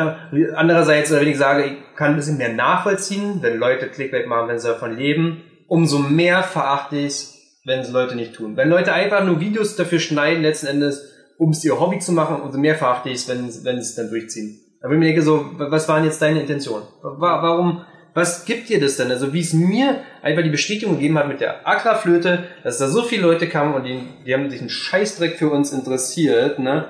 andererseits, 0.56 1.12
wenn 1.12 1.28
ich 1.28 1.38
sage, 1.38 1.66
ich 1.66 1.96
kann 1.96 2.12
ein 2.12 2.16
bisschen 2.16 2.38
mehr 2.38 2.54
nachvollziehen, 2.54 3.42
wenn 3.42 3.58
Leute 3.58 3.90
Clickbait 3.90 4.28
machen, 4.28 4.50
wenn 4.50 4.60
sie 4.60 4.68
davon 4.68 4.96
leben, 4.96 5.44
umso 5.68 6.00
mehr 6.00 6.44
verachte 6.44 6.98
ich 6.98 7.06
es, 7.06 7.34
wenn 7.66 7.80
es 7.80 7.92
Leute 7.92 8.16
nicht 8.16 8.34
tun. 8.34 8.56
Wenn 8.56 8.70
Leute 8.70 8.94
einfach 8.94 9.24
nur 9.24 9.40
Videos 9.40 9.76
dafür 9.76 10.00
schneiden, 10.00 10.44
letzten 10.44 10.68
Endes, 10.68 11.12
um 11.38 11.52
es 11.52 11.64
ihr 11.66 11.80
Hobby 11.80 12.00
zu 12.00 12.12
machen, 12.12 12.42
umso 12.42 12.58
mehr 12.58 12.76
verachte 12.76 13.10
ich 13.10 13.16
es, 13.16 13.28
wenn, 13.28 13.46
wenn 13.64 13.82
sie 13.82 13.90
es 13.90 13.96
dann 13.96 14.10
durchziehen. 14.10 14.60
Aber 14.82 14.94
ich 14.94 15.00
mir 15.00 15.06
denke 15.06 15.22
so, 15.24 15.52
was 15.58 15.88
waren 15.90 16.06
jetzt 16.06 16.22
deine 16.22 16.42
Intentionen? 16.42 16.88
Warum, 17.02 17.84
was 18.18 18.46
gibt 18.46 18.70
dir 18.70 18.80
das 18.80 18.98
denn? 18.98 19.12
Also 19.12 19.32
wie 19.32 19.42
es 19.42 19.54
mir 19.54 20.02
einfach 20.24 20.42
die 20.42 20.50
Bestätigung 20.50 20.96
gegeben 20.96 21.20
hat 21.20 21.28
mit 21.28 21.40
der 21.40 21.68
Aquaflöte, 21.68 22.46
dass 22.64 22.80
da 22.80 22.88
so 22.88 23.04
viele 23.04 23.22
Leute 23.22 23.48
kamen 23.48 23.76
und 23.76 23.84
die, 23.84 24.00
die 24.26 24.34
haben 24.34 24.50
sich 24.50 24.60
einen 24.60 24.72
Scheißdreck 24.72 25.38
für 25.38 25.52
uns 25.52 25.72
interessiert, 25.72 26.58
ne? 26.58 26.88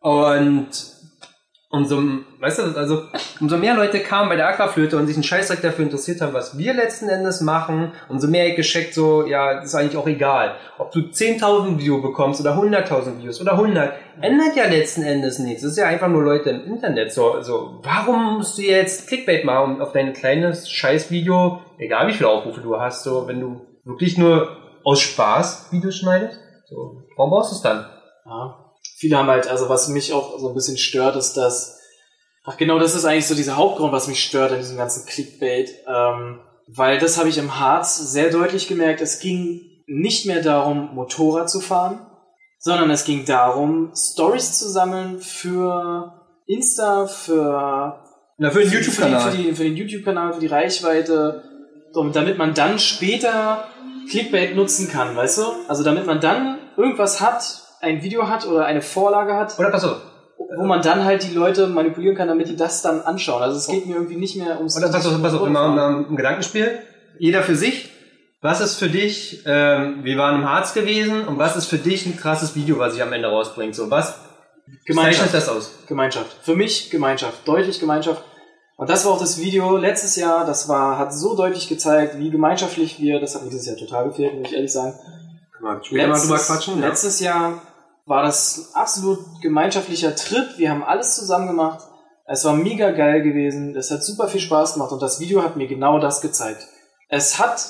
Und 0.00 0.70
umso, 1.72 2.00
weißt 2.38 2.58
du, 2.58 2.62
also 2.78 3.04
umso 3.40 3.56
mehr 3.56 3.74
Leute 3.74 4.00
kamen 4.00 4.28
bei 4.28 4.36
der 4.36 4.48
Aquaflöte 4.48 4.98
und 4.98 5.06
sich 5.06 5.16
einen 5.16 5.24
Scheißdreck 5.24 5.62
dafür 5.62 5.86
interessiert 5.86 6.20
haben, 6.20 6.34
was 6.34 6.58
wir 6.58 6.74
letzten 6.74 7.08
Endes 7.08 7.40
machen, 7.40 7.92
umso 8.10 8.28
mehr 8.28 8.46
ich 8.46 8.56
gescheckt 8.56 8.92
so, 8.92 9.26
ja, 9.26 9.62
ist 9.62 9.74
eigentlich 9.74 9.96
auch 9.96 10.06
egal. 10.06 10.54
Ob 10.76 10.92
du 10.92 11.00
10.000 11.00 11.78
Views 11.78 12.02
bekommst 12.02 12.40
oder 12.42 12.58
100.000 12.58 13.22
Views 13.22 13.40
oder 13.40 13.52
100, 13.52 13.94
ändert 14.20 14.54
ja 14.54 14.66
letzten 14.66 15.02
Endes 15.02 15.38
nichts. 15.38 15.62
Es 15.62 15.72
ist 15.72 15.78
ja 15.78 15.86
einfach 15.86 16.08
nur 16.08 16.22
Leute 16.22 16.50
im 16.50 16.64
Internet. 16.66 17.10
So, 17.10 17.40
so 17.40 17.80
warum 17.82 18.36
musst 18.36 18.58
du 18.58 18.62
jetzt 18.62 19.08
Clickbait 19.08 19.46
machen 19.46 19.80
auf 19.80 19.92
dein 19.92 20.12
kleines 20.12 20.70
Scheißvideo, 20.70 21.60
egal 21.78 22.06
wie 22.08 22.12
viele 22.12 22.28
Aufrufe 22.28 22.60
du 22.60 22.78
hast, 22.78 23.02
so, 23.02 23.26
wenn 23.26 23.40
du 23.40 23.62
wirklich 23.84 24.18
nur 24.18 24.56
aus 24.84 25.00
Spaß 25.00 25.72
Videos 25.72 25.96
schneidest? 25.96 26.38
So, 26.66 27.02
warum 27.16 27.30
brauchst 27.30 27.52
du 27.52 27.56
es 27.56 27.62
dann? 27.62 27.86
Ja 28.26 28.61
viele 29.02 29.18
haben 29.18 29.26
halt, 29.26 29.48
also 29.48 29.68
was 29.68 29.88
mich 29.88 30.12
auch 30.12 30.38
so 30.38 30.48
ein 30.48 30.54
bisschen 30.54 30.78
stört, 30.78 31.16
ist, 31.16 31.32
dass, 31.32 31.80
ach 32.44 32.56
genau, 32.56 32.78
das 32.78 32.94
ist 32.94 33.04
eigentlich 33.04 33.26
so 33.26 33.34
dieser 33.34 33.56
Hauptgrund, 33.56 33.92
was 33.92 34.06
mich 34.06 34.22
stört 34.22 34.52
an 34.52 34.58
diesem 34.58 34.76
ganzen 34.76 35.04
Clickbait, 35.06 35.74
ähm, 35.88 36.38
weil 36.68 37.00
das 37.00 37.18
habe 37.18 37.28
ich 37.28 37.36
im 37.36 37.58
Harz 37.58 37.96
sehr 37.96 38.30
deutlich 38.30 38.68
gemerkt, 38.68 39.00
es 39.00 39.18
ging 39.18 39.60
nicht 39.88 40.24
mehr 40.26 40.40
darum, 40.40 40.94
Motorrad 40.94 41.50
zu 41.50 41.58
fahren, 41.58 42.06
sondern 42.60 42.90
es 42.90 43.04
ging 43.04 43.24
darum, 43.24 43.90
Stories 43.92 44.56
zu 44.56 44.68
sammeln 44.68 45.18
für 45.18 46.22
Insta, 46.46 47.08
für, 47.08 48.04
Na, 48.38 48.50
für 48.52 48.60
den 48.60 48.70
YouTube-Kanal. 48.70 49.32
Für, 49.32 49.36
für, 49.36 49.56
für, 49.56 49.64
den 49.64 49.74
YouTube-Kanal, 49.74 50.34
für 50.34 50.40
die 50.40 50.46
Reichweite, 50.46 51.42
damit 52.12 52.38
man 52.38 52.54
dann 52.54 52.78
später 52.78 53.64
Clickbait 54.08 54.54
nutzen 54.54 54.88
kann, 54.88 55.16
weißt 55.16 55.38
du? 55.38 55.42
Also 55.66 55.82
damit 55.82 56.06
man 56.06 56.20
dann 56.20 56.60
irgendwas 56.76 57.20
hat, 57.20 57.61
ein 57.82 58.02
Video 58.02 58.28
hat 58.28 58.46
oder 58.46 58.64
eine 58.64 58.80
Vorlage 58.80 59.34
hat. 59.34 59.58
Oder 59.58 59.70
pass 59.70 59.84
auf. 59.84 60.00
Wo 60.56 60.64
man 60.64 60.82
dann 60.82 61.04
halt 61.04 61.22
die 61.22 61.34
Leute 61.34 61.66
manipulieren 61.66 62.16
kann, 62.16 62.28
damit 62.28 62.48
die 62.48 62.56
das 62.56 62.82
dann 62.82 63.00
anschauen. 63.00 63.42
Also 63.42 63.58
es 63.58 63.66
geht 63.66 63.86
mir 63.86 63.94
irgendwie 63.94 64.16
nicht 64.16 64.36
mehr 64.36 64.56
ums... 64.58 64.76
Oder 64.76 64.88
pass 64.88 65.06
auf, 65.06 65.20
pass 65.20 65.34
auf, 65.34 65.46
immer 65.46 65.66
um, 65.66 65.78
ein 65.78 66.16
Gedankenspiel. 66.16 66.78
Jeder 67.18 67.42
für 67.42 67.56
sich. 67.56 67.90
Was 68.40 68.60
ist 68.60 68.74
für 68.74 68.88
dich, 68.88 69.42
ähm, 69.46 70.00
wir 70.02 70.18
waren 70.18 70.40
im 70.40 70.48
Harz 70.48 70.74
gewesen, 70.74 71.28
und 71.28 71.38
was 71.38 71.56
ist 71.56 71.66
für 71.66 71.78
dich 71.78 72.06
ein 72.06 72.16
krasses 72.16 72.56
Video, 72.56 72.76
was 72.76 72.96
ich 72.96 73.02
am 73.02 73.12
Ende 73.12 73.28
rausbringt? 73.28 73.72
So, 73.72 73.88
was 73.88 74.18
Gemeinschaft. 74.84 75.32
das 75.32 75.48
aus? 75.48 75.72
Gemeinschaft. 75.86 76.36
Für 76.42 76.56
mich 76.56 76.90
Gemeinschaft. 76.90 77.46
Deutlich 77.46 77.78
Gemeinschaft. 77.78 78.24
Und 78.76 78.90
das 78.90 79.04
war 79.04 79.12
auch 79.12 79.20
das 79.20 79.38
Video 79.38 79.76
letztes 79.76 80.16
Jahr, 80.16 80.44
das 80.44 80.68
war, 80.68 80.98
hat 80.98 81.14
so 81.14 81.36
deutlich 81.36 81.68
gezeigt, 81.68 82.18
wie 82.18 82.30
gemeinschaftlich 82.30 82.98
wir, 82.98 83.20
das 83.20 83.36
hat 83.36 83.44
mir 83.44 83.50
dieses 83.50 83.66
Jahr 83.66 83.76
total 83.76 84.06
gefehlt, 84.06 84.36
muss 84.36 84.48
ich 84.48 84.56
ehrlich 84.56 84.72
sagen. 84.72 84.94
Letztes, 85.92 86.46
quatschen, 86.48 86.80
ja. 86.80 86.88
letztes 86.88 87.20
Jahr 87.20 87.62
war 88.04 88.22
das 88.22 88.70
absolut 88.74 89.20
gemeinschaftlicher 89.40 90.14
Trip. 90.16 90.58
Wir 90.58 90.70
haben 90.70 90.82
alles 90.82 91.16
zusammen 91.16 91.46
gemacht. 91.46 91.84
Es 92.26 92.44
war 92.44 92.54
mega 92.54 92.90
geil 92.90 93.22
gewesen. 93.22 93.76
Es 93.76 93.90
hat 93.90 94.02
super 94.02 94.28
viel 94.28 94.40
Spaß 94.40 94.74
gemacht 94.74 94.92
und 94.92 95.02
das 95.02 95.20
Video 95.20 95.42
hat 95.42 95.56
mir 95.56 95.66
genau 95.66 95.98
das 95.98 96.20
gezeigt. 96.20 96.66
Es 97.08 97.38
hat 97.38 97.62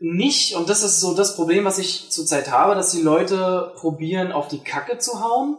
nicht, 0.00 0.54
und 0.54 0.68
das 0.68 0.82
ist 0.82 1.00
so 1.00 1.14
das 1.14 1.36
Problem, 1.36 1.64
was 1.64 1.78
ich 1.78 2.10
zurzeit 2.10 2.50
habe, 2.50 2.74
dass 2.74 2.92
die 2.92 3.02
Leute 3.02 3.72
probieren, 3.76 4.32
auf 4.32 4.48
die 4.48 4.60
Kacke 4.60 4.98
zu 4.98 5.20
hauen. 5.20 5.58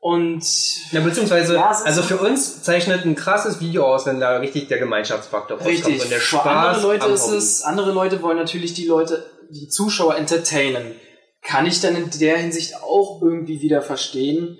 Und. 0.00 0.44
Ja, 0.92 1.00
beziehungsweise, 1.00 1.54
ja, 1.54 1.70
also 1.70 2.02
für 2.02 2.18
uns 2.18 2.62
zeichnet 2.62 3.04
ein 3.04 3.16
krasses 3.16 3.60
Video 3.60 3.84
aus, 3.86 4.06
wenn 4.06 4.20
da 4.20 4.36
richtig 4.36 4.68
der 4.68 4.78
Gemeinschaftsfaktor 4.78 5.56
rauskommt. 5.56 5.86
Richtig. 5.86 6.02
Und 6.02 6.10
der 6.10 6.20
Spaß 6.20 6.42
Für 6.42 6.50
andere 6.50 6.82
Leute 6.82 7.06
ist 7.08 7.28
es, 7.28 7.62
andere 7.62 7.92
Leute 7.92 8.22
wollen 8.22 8.36
natürlich 8.36 8.74
die 8.74 8.86
Leute, 8.86 9.24
die 9.50 9.68
Zuschauer 9.68 10.16
entertainen 10.16 10.94
kann 11.42 11.66
ich 11.66 11.80
dann 11.80 11.96
in 11.96 12.10
der 12.20 12.38
Hinsicht 12.38 12.82
auch 12.82 13.22
irgendwie 13.22 13.60
wieder 13.60 13.82
verstehen. 13.82 14.58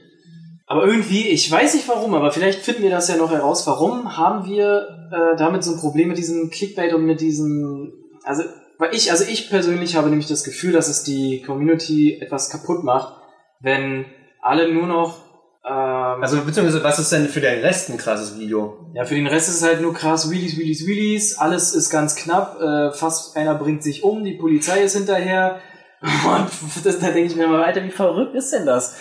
Aber 0.67 0.85
irgendwie, 0.85 1.29
ich 1.29 1.51
weiß 1.51 1.75
nicht 1.75 1.89
warum, 1.89 2.15
aber 2.15 2.31
vielleicht 2.31 2.61
finden 2.61 2.83
wir 2.83 2.91
das 2.91 3.09
ja 3.09 3.17
noch 3.17 3.31
heraus. 3.31 3.67
Warum 3.67 4.17
haben 4.17 4.47
wir 4.47 5.09
äh, 5.11 5.37
damit 5.37 5.65
so 5.65 5.73
ein 5.73 5.81
Problem 5.81 6.09
mit 6.09 6.19
diesem 6.19 6.51
Clickbait 6.51 6.93
und 6.93 7.07
mit 7.07 7.21
diesem, 7.21 7.93
also, 8.23 8.45
weil 8.77 8.95
ich, 8.95 9.11
also 9.11 9.25
ich 9.25 9.49
persönlich 9.49 9.97
habe 9.97 10.11
nämlich 10.11 10.29
das 10.29 10.45
Gefühl, 10.45 10.73
dass 10.73 10.89
es 10.89 11.05
die 11.05 11.43
Community 11.43 12.21
etwas 12.21 12.51
kaputt 12.51 12.85
macht, 12.85 13.15
wenn 13.61 14.05
alle 14.43 14.73
nur 14.73 14.87
noch 14.87 15.29
ähm, 15.69 16.23
also 16.23 16.41
beziehungsweise 16.43 16.83
was 16.83 16.99
ist 16.99 17.13
denn 17.13 17.29
für 17.29 17.41
den 17.41 17.61
Rest 17.61 17.91
ein 17.91 17.99
krasses 17.99 18.39
Video? 18.39 18.91
Ja, 18.95 19.05
für 19.05 19.15
den 19.15 19.27
Rest 19.27 19.49
ist 19.49 19.57
es 19.57 19.63
halt 19.63 19.81
nur 19.81 19.93
krass, 19.93 20.31
Wheelies, 20.31 20.57
Wheelies, 20.57 20.87
Wheelies, 20.87 21.39
alles 21.39 21.75
ist 21.75 21.91
ganz 21.91 22.17
knapp, 22.17 22.61
äh, 22.61 22.93
fast 22.93 23.37
einer 23.37 23.55
bringt 23.55 23.83
sich 23.83 24.03
um, 24.03 24.25
die 24.25 24.35
Polizei 24.35 24.83
ist 24.83 24.97
hinterher, 24.97 25.61
und 26.01 26.49
das, 26.85 26.99
da 26.99 27.11
denke 27.11 27.33
ich 27.33 27.37
mir 27.37 27.49
mal 27.49 27.61
weiter, 27.61 27.83
wie 27.83 27.91
verrückt 27.91 28.35
ist 28.35 28.53
denn 28.53 28.67
das? 28.67 28.97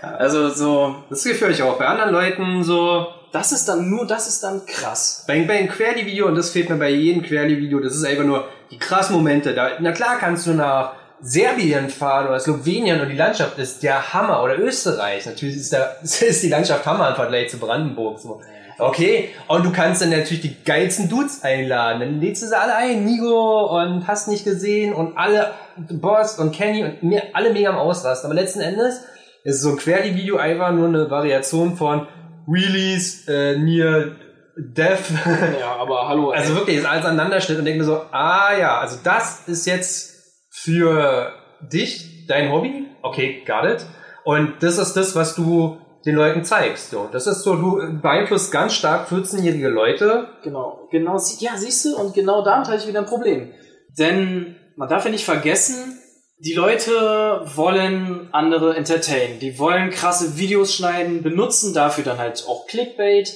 Also 0.00 0.50
so. 0.50 0.96
Das 1.08 1.24
Gefühl 1.24 1.50
ich 1.50 1.62
auch 1.62 1.78
bei 1.78 1.86
anderen 1.86 2.12
Leuten 2.12 2.62
so. 2.62 3.06
Das 3.32 3.52
ist 3.52 3.66
dann 3.66 3.88
nur, 3.88 4.06
das 4.06 4.28
ist 4.28 4.42
dann 4.42 4.66
krass. 4.66 5.24
Bei, 5.26 5.42
bei 5.44 5.58
einem 5.58 5.68
Querli-Video, 5.68 6.26
und 6.26 6.34
das 6.34 6.50
fehlt 6.50 6.68
mir 6.68 6.76
bei 6.76 6.90
jedem 6.90 7.22
Querli-Video, 7.22 7.80
das 7.80 7.96
ist 7.96 8.04
einfach 8.04 8.24
nur 8.24 8.46
die 8.70 8.78
krassen 8.78 9.16
Momente. 9.16 9.54
Da, 9.54 9.70
na 9.80 9.92
klar 9.92 10.18
kannst 10.18 10.46
du 10.46 10.52
nach 10.52 10.92
Serbien 11.22 11.88
fahren 11.88 12.26
oder 12.26 12.40
Slowenien 12.40 13.00
und 13.00 13.08
die 13.08 13.16
Landschaft 13.16 13.56
ist 13.58 13.82
der 13.82 14.12
Hammer 14.12 14.42
oder 14.42 14.58
Österreich. 14.58 15.24
Natürlich 15.24 15.56
ist, 15.56 15.72
da, 15.72 15.96
ist 16.02 16.42
die 16.42 16.50
Landschaft 16.50 16.84
Hammer 16.84 17.08
im 17.10 17.14
Vergleich 17.14 17.48
zu 17.48 17.58
Brandenburg. 17.58 18.18
So. 18.18 18.42
Okay, 18.78 19.30
und 19.48 19.64
du 19.64 19.72
kannst 19.72 20.02
dann 20.02 20.10
natürlich 20.10 20.40
die 20.40 20.56
geilsten 20.64 21.08
Dudes 21.08 21.42
einladen. 21.42 22.00
Dann 22.00 22.20
lädst 22.20 22.42
du 22.42 22.46
sie 22.46 22.58
alle 22.58 22.74
ein, 22.74 23.04
Nigo 23.04 23.78
und 23.78 24.06
hast 24.06 24.28
nicht 24.28 24.44
gesehen 24.44 24.92
und 24.92 25.16
alle, 25.16 25.52
Boss 25.76 26.38
und 26.38 26.52
Kenny 26.52 26.84
und 26.84 27.02
mir, 27.02 27.22
alle 27.32 27.52
mega 27.52 27.70
am 27.70 27.76
Ausrasten. 27.76 28.30
Aber 28.30 28.38
letzten 28.38 28.60
Endes 28.60 29.02
ist 29.44 29.62
so 29.62 29.70
ein 29.70 29.76
Querli-Video 29.76 30.36
einfach 30.36 30.72
nur 30.72 30.88
eine 30.88 31.10
Variation 31.10 31.76
von 31.76 32.06
Wheelies, 32.46 33.28
äh, 33.28 33.56
Near 33.56 34.12
Death. 34.56 35.10
Ja, 35.60 35.76
aber 35.76 36.08
hallo. 36.08 36.30
Also 36.30 36.34
ey. 36.34 36.40
Also 36.40 36.54
wirklich, 36.56 36.76
ist 36.78 36.86
alles 36.86 37.04
Aneinanderschnitt 37.04 37.58
und 37.58 37.64
denke 37.64 37.80
mir 37.80 37.86
so, 37.86 38.02
ah 38.12 38.56
ja, 38.58 38.78
also 38.78 38.98
das 39.02 39.48
ist 39.48 39.66
jetzt 39.66 40.12
für 40.50 41.32
dich, 41.60 42.26
dein 42.26 42.50
Hobby, 42.52 42.86
okay, 43.02 43.42
got 43.46 43.64
it. 43.64 43.86
Und 44.24 44.62
das 44.62 44.78
ist 44.78 44.94
das, 44.94 45.16
was 45.16 45.34
du 45.34 45.78
den 46.04 46.14
Leuten 46.16 46.44
zeigst. 46.44 46.90
So. 46.90 47.08
Das 47.12 47.26
ist 47.26 47.42
so, 47.42 47.54
du 47.56 48.00
beeinflusst 48.00 48.50
ganz 48.52 48.74
stark 48.74 49.08
14-jährige 49.10 49.68
Leute. 49.68 50.28
Genau, 50.42 50.88
genau, 50.90 51.18
sie- 51.18 51.44
ja, 51.44 51.56
siehst 51.56 51.84
du, 51.84 51.96
und 51.96 52.14
genau 52.14 52.42
damit 52.44 52.66
habe 52.68 52.76
ich 52.78 52.86
wieder 52.88 53.00
ein 53.00 53.06
Problem. 53.06 53.52
Denn 53.98 54.56
man 54.76 54.88
darf 54.88 55.04
ja 55.04 55.10
nicht 55.10 55.24
vergessen, 55.24 55.98
die 56.38 56.54
Leute 56.54 57.42
wollen 57.54 58.28
andere 58.32 58.74
entertainen. 58.76 59.38
Die 59.38 59.58
wollen 59.58 59.90
krasse 59.90 60.36
Videos 60.38 60.74
schneiden, 60.74 61.22
benutzen 61.22 61.72
dafür 61.72 62.02
dann 62.04 62.18
halt 62.18 62.44
auch 62.48 62.66
Clickbait, 62.66 63.32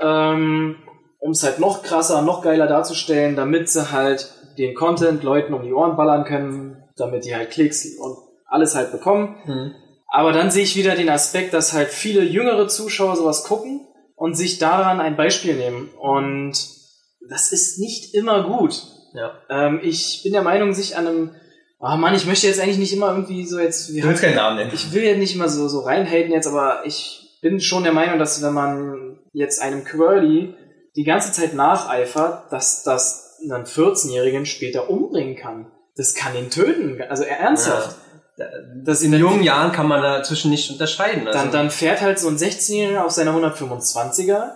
ähm, 0.00 0.76
um 1.20 1.30
es 1.30 1.42
halt 1.42 1.58
noch 1.58 1.82
krasser, 1.82 2.20
noch 2.20 2.42
geiler 2.42 2.66
darzustellen, 2.66 3.34
damit 3.36 3.70
sie 3.70 3.92
halt 3.92 4.30
den 4.58 4.74
Content 4.74 5.22
Leuten 5.22 5.54
um 5.54 5.62
die 5.62 5.72
Ohren 5.72 5.96
ballern 5.96 6.24
können, 6.24 6.82
damit 6.96 7.24
die 7.24 7.34
halt 7.34 7.50
Klicks 7.50 7.86
und 7.98 8.16
alles 8.46 8.74
halt 8.74 8.92
bekommen. 8.92 9.36
Aber 10.14 10.30
dann 10.30 10.52
sehe 10.52 10.62
ich 10.62 10.76
wieder 10.76 10.94
den 10.94 11.10
Aspekt, 11.10 11.54
dass 11.54 11.72
halt 11.72 11.88
viele 11.88 12.22
jüngere 12.22 12.68
Zuschauer 12.68 13.16
sowas 13.16 13.42
gucken 13.42 13.84
und 14.14 14.34
sich 14.36 14.60
daran 14.60 15.00
ein 15.00 15.16
Beispiel 15.16 15.56
nehmen. 15.56 15.90
Und 15.98 16.52
das 17.28 17.50
ist 17.50 17.80
nicht 17.80 18.14
immer 18.14 18.44
gut. 18.44 18.80
Ja. 19.12 19.32
Ähm, 19.50 19.80
ich 19.82 20.20
bin 20.22 20.32
der 20.32 20.42
Meinung, 20.42 20.72
sich 20.72 20.96
an 20.96 21.08
einem, 21.08 21.34
oh 21.80 21.96
Mann, 21.96 22.14
ich 22.14 22.26
möchte 22.26 22.46
jetzt 22.46 22.60
eigentlich 22.60 22.78
nicht 22.78 22.92
immer 22.92 23.08
irgendwie 23.08 23.44
so 23.44 23.58
jetzt, 23.58 23.92
wir 23.92 24.02
Du 24.02 24.08
willst 24.08 24.22
keinen 24.22 24.36
Namen 24.36 24.58
nennen. 24.58 24.70
ich 24.72 24.92
will 24.92 25.02
ja 25.02 25.16
nicht 25.16 25.34
immer 25.34 25.48
so, 25.48 25.66
so 25.66 25.80
reinhaten 25.80 26.30
jetzt, 26.30 26.46
aber 26.46 26.82
ich 26.86 27.36
bin 27.42 27.60
schon 27.60 27.82
der 27.82 27.92
Meinung, 27.92 28.20
dass 28.20 28.40
wenn 28.40 28.54
man 28.54 29.18
jetzt 29.32 29.60
einem 29.60 29.82
Quirly 29.82 30.54
die 30.94 31.04
ganze 31.04 31.32
Zeit 31.32 31.54
nacheifert, 31.54 32.52
dass 32.52 32.84
das 32.84 33.40
einen 33.42 33.64
14-Jährigen 33.64 34.46
später 34.46 34.88
umbringen 34.88 35.34
kann. 35.34 35.72
Das 35.96 36.14
kann 36.14 36.36
ihn 36.36 36.50
töten. 36.50 37.02
Also 37.02 37.24
ernsthaft. 37.24 37.96
Das 38.84 39.02
In 39.02 39.12
jungen 39.12 39.42
Jahren 39.42 39.70
kann 39.70 39.86
man 39.86 40.02
dazwischen 40.02 40.50
nicht 40.50 40.70
unterscheiden. 40.70 41.26
Also, 41.26 41.38
dann, 41.38 41.52
dann 41.52 41.70
fährt 41.70 42.00
halt 42.00 42.18
so 42.18 42.28
ein 42.28 42.36
16-Jähriger 42.36 43.04
auf 43.04 43.12
seiner 43.12 43.32
125er 43.32 44.54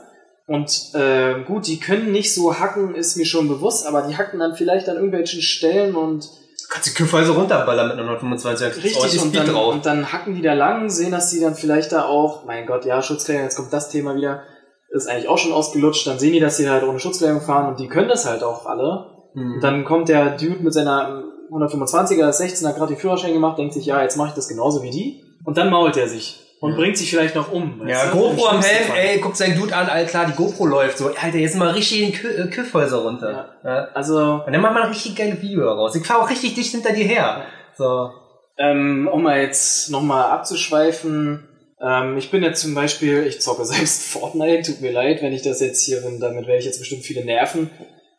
und 0.49 0.95
äh, 0.95 1.45
gut, 1.45 1.66
die 1.66 1.79
können 1.79 2.11
nicht 2.11 2.35
so 2.35 2.59
hacken, 2.59 2.95
ist 2.95 3.16
mir 3.16 3.26
schon 3.26 3.49
bewusst, 3.49 3.87
aber 3.87 4.03
die 4.03 4.16
hacken 4.16 4.41
dann 4.41 4.57
vielleicht 4.57 4.89
an 4.89 4.97
irgendwelchen 4.97 5.43
Stellen 5.43 5.95
und 5.95 6.29
kannst 6.70 6.89
die 6.89 6.95
Küffweise 6.95 7.33
runterballern 7.33 7.89
mit 7.89 7.99
einer 7.99 8.14
125 8.14 8.83
richtig 8.83 9.22
und 9.22 9.37
dann, 9.37 9.47
drauf. 9.47 9.74
und 9.74 9.87
dann 9.87 10.11
hacken 10.11 10.35
die 10.35 10.43
da 10.43 10.55
lang, 10.55 10.89
sehen, 10.89 11.12
dass 11.12 11.31
die 11.31 11.41
dann 11.41 11.55
vielleicht 11.55 11.93
da 11.93 12.05
auch, 12.05 12.47
mein 12.47 12.66
Gott, 12.66 12.85
ja, 12.85 13.03
Schutzkleidung, 13.03 13.45
jetzt 13.45 13.57
kommt 13.57 13.72
das 13.74 13.91
Thema 13.91 14.16
wieder, 14.16 14.43
ist 14.91 15.07
eigentlich 15.07 15.29
auch 15.29 15.39
schon 15.39 15.53
ausgelutscht, 15.53 16.07
dann 16.07 16.18
sehen 16.18 16.33
die, 16.33 16.41
dass 16.41 16.57
die 16.57 16.68
halt 16.68 16.83
ohne 16.83 16.99
Schutzkleidung 16.99 17.43
fahren 17.43 17.68
und 17.68 17.79
die 17.79 17.89
können 17.89 18.09
das 18.09 18.26
halt 18.26 18.43
auch 18.43 18.64
alle. 18.66 19.07
Hm. 19.35 19.55
Und 19.55 19.61
dann 19.62 19.85
kommt 19.85 20.09
der 20.09 20.31
Dude 20.31 20.62
mit 20.62 20.72
seiner 20.72 21.24
125er, 21.51 22.31
16er 22.31 22.73
gerade 22.75 22.95
die 22.95 23.01
Führerschein 23.01 23.33
gemacht, 23.33 23.59
denkt 23.59 23.75
sich, 23.75 23.87
ja, 23.87 24.03
jetzt 24.03 24.17
mache 24.17 24.29
ich 24.31 24.35
das 24.35 24.49
genauso 24.49 24.83
wie 24.83 24.91
die. 24.91 25.23
Und 25.45 25.57
dann 25.57 25.71
mault 25.71 25.97
er 25.97 26.09
sich 26.09 26.41
und 26.61 26.73
Ja. 26.73 26.77
bringt 26.77 26.99
sich 26.99 27.09
vielleicht 27.11 27.35
noch 27.35 27.53
um. 27.53 27.81
weißt 27.81 27.91
Ja, 27.91 28.11
du? 28.11 28.19
GoPro 28.19 28.47
am 28.49 28.61
Helm, 28.63 28.93
ey, 28.95 29.19
guckt 29.21 29.37
sein 29.37 29.57
Dude 29.59 29.75
an, 29.75 29.89
all 29.89 30.05
klar, 30.07 30.27
die 30.27 30.33
GoPro 30.35 30.67
läuft 30.67 30.99
so. 30.99 31.07
Alter, 31.07 31.39
jetzt 31.39 31.57
mal 31.57 31.71
richtig 31.71 32.03
in 32.03 32.13
Kü 32.13 32.29
äh, 32.29 32.49
Küffhäuser 32.49 32.99
runter. 32.99 33.49
Ja. 33.65 33.89
Also, 33.95 34.43
Und 34.47 34.53
dann 34.53 34.61
macht 34.61 34.75
man 34.75 34.83
ein 34.85 34.89
richtig 34.91 35.15
geiles 35.17 35.41
Video 35.41 35.65
daraus. 35.65 35.95
Ich 35.95 36.05
fahr 36.07 36.21
auch 36.23 36.29
richtig 36.31 36.55
dicht 36.55 36.73
hinter 36.73 36.93
dir 36.93 37.05
her. 37.07 37.43
So. 37.77 38.11
ähm, 38.59 39.09
um 39.13 39.23
mal 39.23 39.41
jetzt 39.41 39.89
nochmal 39.91 40.31
abzuschweifen, 40.33 41.47
ähm, 41.81 42.17
ich 42.19 42.33
bin 42.33 42.43
jetzt 42.43 42.61
zum 42.61 42.75
Beispiel, 42.75 43.25
ich 43.27 43.41
zocke 43.41 43.65
selbst 43.65 44.09
Fortnite, 44.11 44.63
tut 44.73 44.81
mir 44.81 44.91
leid, 44.93 45.23
wenn 45.23 45.33
ich 45.33 45.43
das 45.43 45.61
jetzt 45.61 45.85
hier 45.85 46.01
bin, 46.01 46.19
damit 46.19 46.47
werde 46.49 46.59
ich 46.59 46.65
jetzt 46.65 46.81
bestimmt 46.81 47.05
viele 47.05 47.25
nerven. 47.25 47.71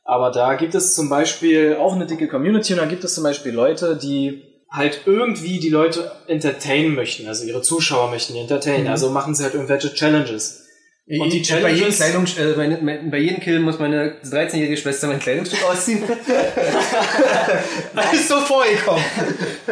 Aber 0.10 0.32
da 0.32 0.56
gibt 0.56 0.74
es 0.74 0.96
zum 0.96 1.08
Beispiel 1.08 1.76
auch 1.80 1.94
eine 1.94 2.08
dicke 2.08 2.28
Community 2.28 2.74
und 2.74 2.80
da 2.80 2.86
gibt 2.86 3.04
es 3.04 3.14
zum 3.14 3.24
Beispiel 3.24 3.52
Leute, 3.52 3.96
die 3.96 4.42
halt 4.72 5.02
irgendwie 5.06 5.60
die 5.60 5.70
Leute 5.70 6.12
entertainen 6.28 6.96
möchten, 6.96 7.28
also 7.28 7.46
ihre 7.46 7.62
Zuschauer 7.62 8.10
möchten 8.10 8.34
die 8.34 8.40
entertainen, 8.40 8.86
Mhm. 8.86 8.90
also 8.92 9.10
machen 9.12 9.36
sie 9.36 9.44
halt 9.44 9.54
irgendwelche 9.54 9.94
Challenges. 9.94 10.66
Und 11.08 11.32
die 11.34 11.40
bei 11.62 11.72
jedem 11.72 11.90
Challenges- 11.92 11.98
Kleidung, 11.98 12.26
äh, 12.40 12.56
meine, 12.56 12.78
mein- 12.82 13.12
bei 13.12 13.18
jedem 13.18 13.40
Kill 13.40 13.60
muss 13.60 13.78
meine 13.80 14.16
13-jährige 14.24 14.78
Schwester 14.78 15.08
mein 15.08 15.20
Kleidungsstück 15.20 15.64
ausziehen. 15.70 16.04
das 17.96 18.14
ist 18.14 18.28
so 18.28 18.40
vorgekommen. 18.40 19.04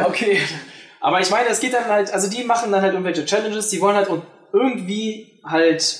Okay. 0.03 0.39
Aber 0.99 1.19
ich 1.21 1.29
meine, 1.29 1.49
es 1.49 1.59
geht 1.59 1.73
dann 1.73 1.85
halt, 1.85 2.11
also 2.13 2.29
die 2.29 2.43
machen 2.43 2.71
dann 2.71 2.81
halt 2.81 2.93
irgendwelche 2.93 3.25
Challenges, 3.25 3.69
die 3.69 3.79
wollen 3.81 3.95
halt 3.95 4.09
irgendwie 4.53 5.39
halt 5.43 5.99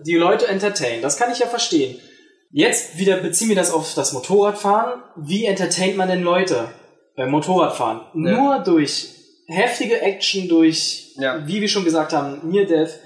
die 0.00 0.14
Leute 0.14 0.46
entertainen. 0.48 1.02
Das 1.02 1.16
kann 1.16 1.30
ich 1.32 1.38
ja 1.38 1.46
verstehen. 1.46 1.98
Jetzt 2.50 2.98
wieder 2.98 3.18
beziehen 3.18 3.48
wir 3.48 3.56
das 3.56 3.72
auf 3.72 3.94
das 3.94 4.12
Motorradfahren. 4.12 5.02
Wie 5.16 5.44
entertaint 5.44 5.96
man 5.96 6.08
denn 6.08 6.22
Leute 6.22 6.68
beim 7.16 7.30
Motorradfahren? 7.30 8.00
Ja. 8.14 8.32
Nur 8.40 8.58
durch 8.60 9.14
heftige 9.46 10.00
Action, 10.00 10.48
durch, 10.48 11.14
Ja. 11.16 11.46
wie 11.46 11.60
wir 11.60 11.68
schon 11.68 11.84
gesagt 11.84 12.12
haben, 12.12 12.40
Near 12.48 12.66
Death, 12.66 12.98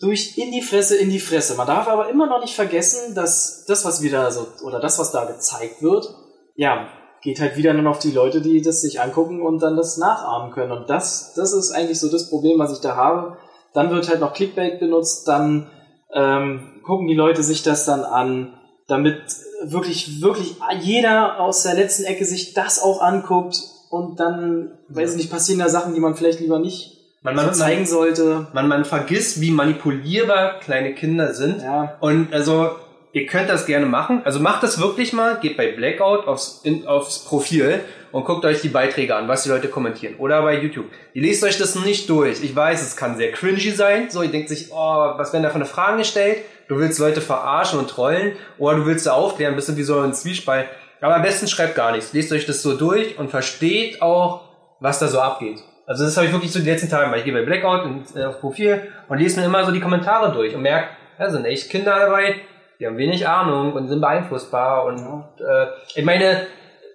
durch 0.00 0.38
in 0.38 0.52
die 0.52 0.62
Fresse, 0.62 0.96
in 0.96 1.10
die 1.10 1.18
Fresse. 1.20 1.54
Man 1.56 1.66
darf 1.66 1.88
aber 1.88 2.08
immer 2.08 2.26
noch 2.26 2.40
nicht 2.40 2.54
vergessen, 2.54 3.14
dass 3.14 3.64
das, 3.66 3.84
was 3.84 4.02
wieder 4.02 4.30
so, 4.30 4.46
oder 4.64 4.80
das, 4.80 4.98
was 4.98 5.10
da 5.10 5.24
gezeigt 5.24 5.82
wird, 5.82 6.08
ja, 6.54 6.88
geht 7.22 7.40
halt 7.40 7.56
wieder 7.56 7.72
nur 7.74 7.90
auf 7.90 7.98
die 7.98 8.12
Leute, 8.12 8.40
die 8.40 8.62
das 8.62 8.80
sich 8.80 9.00
angucken 9.00 9.42
und 9.42 9.60
dann 9.60 9.76
das 9.76 9.96
nachahmen 9.96 10.52
können. 10.52 10.72
Und 10.72 10.88
das, 10.88 11.34
das 11.34 11.52
ist 11.52 11.72
eigentlich 11.72 11.98
so 11.98 12.10
das 12.10 12.30
Problem, 12.30 12.58
was 12.58 12.72
ich 12.72 12.80
da 12.80 12.94
habe. 12.94 13.38
Dann 13.74 13.90
wird 13.90 14.08
halt 14.08 14.20
noch 14.20 14.34
Clickbait 14.34 14.78
benutzt, 14.78 15.26
dann 15.26 15.68
ähm, 16.14 16.80
gucken 16.84 17.06
die 17.08 17.14
Leute 17.14 17.42
sich 17.42 17.62
das 17.62 17.84
dann 17.84 18.04
an, 18.04 18.57
damit 18.88 19.20
wirklich, 19.62 20.20
wirklich 20.20 20.56
jeder 20.80 21.38
aus 21.38 21.62
der 21.62 21.74
letzten 21.74 22.04
Ecke 22.04 22.24
sich 22.24 22.54
das 22.54 22.82
auch 22.82 23.00
anguckt 23.00 23.60
und 23.90 24.18
dann, 24.18 24.72
weiß 24.88 25.12
ich 25.12 25.16
nicht, 25.18 25.30
passieren 25.30 25.60
da 25.60 25.68
Sachen, 25.68 25.94
die 25.94 26.00
man 26.00 26.14
vielleicht 26.14 26.40
lieber 26.40 26.58
nicht 26.58 26.98
Man, 27.22 27.36
so 27.38 27.44
man, 27.44 27.54
zeigen 27.54 27.86
sollte. 27.86 28.48
man, 28.52 28.66
man 28.66 28.84
vergisst, 28.84 29.40
wie 29.40 29.50
manipulierbar 29.50 30.58
kleine 30.60 30.94
Kinder 30.94 31.34
sind. 31.34 31.62
Ja, 31.62 31.96
Und 32.00 32.32
also, 32.32 32.70
ihr 33.12 33.26
könnt 33.26 33.48
das 33.48 33.66
gerne 33.66 33.86
machen. 33.86 34.22
Also 34.24 34.40
macht 34.40 34.62
das 34.62 34.80
wirklich 34.80 35.12
mal, 35.12 35.38
geht 35.40 35.56
bei 35.56 35.72
Blackout 35.72 36.26
aufs, 36.26 36.60
in, 36.64 36.86
aufs 36.86 37.20
Profil 37.20 37.80
und 38.12 38.24
guckt 38.24 38.44
euch 38.44 38.60
die 38.60 38.68
Beiträge 38.68 39.14
an, 39.14 39.28
was 39.28 39.42
die 39.42 39.48
Leute 39.48 39.68
kommentieren. 39.68 40.16
Oder 40.18 40.42
bei 40.42 40.58
YouTube. 40.60 40.86
Ihr 41.14 41.22
lest 41.22 41.44
euch 41.44 41.58
das 41.58 41.74
nicht 41.74 42.08
durch. 42.08 42.42
Ich 42.42 42.54
weiß, 42.54 42.82
es 42.82 42.96
kann 42.96 43.16
sehr 43.16 43.32
cringy 43.32 43.70
sein. 43.70 44.10
So, 44.10 44.22
ihr 44.22 44.30
denkt 44.30 44.48
sich, 44.48 44.72
oh, 44.72 45.12
was 45.16 45.32
werden 45.32 45.42
da 45.42 45.50
für 45.50 45.56
eine 45.56 45.66
Fragen 45.66 45.98
gestellt? 45.98 46.38
Du 46.68 46.78
willst 46.78 46.98
Leute 46.98 47.20
verarschen 47.20 47.78
und 47.78 47.88
trollen. 47.88 48.32
Oder 48.58 48.78
du 48.78 48.86
willst 48.86 49.04
sie 49.04 49.12
aufklären, 49.12 49.56
bisschen 49.56 49.76
wie 49.76 49.82
so 49.82 50.00
ein 50.00 50.14
Zwiespalt. 50.14 50.66
Aber 51.00 51.16
am 51.16 51.22
besten 51.22 51.46
schreibt 51.46 51.74
gar 51.74 51.92
nichts. 51.92 52.12
Lest 52.12 52.32
euch 52.32 52.46
das 52.46 52.62
so 52.62 52.76
durch 52.76 53.18
und 53.18 53.30
versteht 53.30 54.02
auch, 54.02 54.48
was 54.80 54.98
da 54.98 55.08
so 55.08 55.20
abgeht. 55.20 55.62
Also 55.86 56.04
das 56.04 56.16
habe 56.16 56.26
ich 56.26 56.32
wirklich 56.32 56.52
so 56.52 56.58
die 56.58 56.68
letzten 56.68 56.90
Tage 56.90 57.04
gemacht. 57.04 57.20
Ich 57.20 57.24
gehe 57.24 57.32
bei 57.32 57.42
Blackout 57.42 57.86
ins, 57.86 58.14
äh, 58.14 58.24
auf 58.24 58.40
Profil 58.40 58.88
und 59.08 59.18
lese 59.18 59.40
mir 59.40 59.46
immer 59.46 59.64
so 59.64 59.72
die 59.72 59.80
Kommentare 59.80 60.32
durch 60.32 60.54
und 60.54 60.60
merke, 60.60 60.88
da 61.18 61.30
sind 61.30 61.46
echt 61.46 61.70
Kinder 61.70 61.98
dabei, 61.98 62.36
die 62.78 62.86
haben 62.86 62.98
wenig 62.98 63.26
Ahnung 63.26 63.72
und 63.72 63.88
sind 63.88 64.00
beeinflussbar. 64.00 64.84
Und 64.84 65.00
äh, 65.40 65.66
ich 65.94 66.04
meine, 66.04 66.46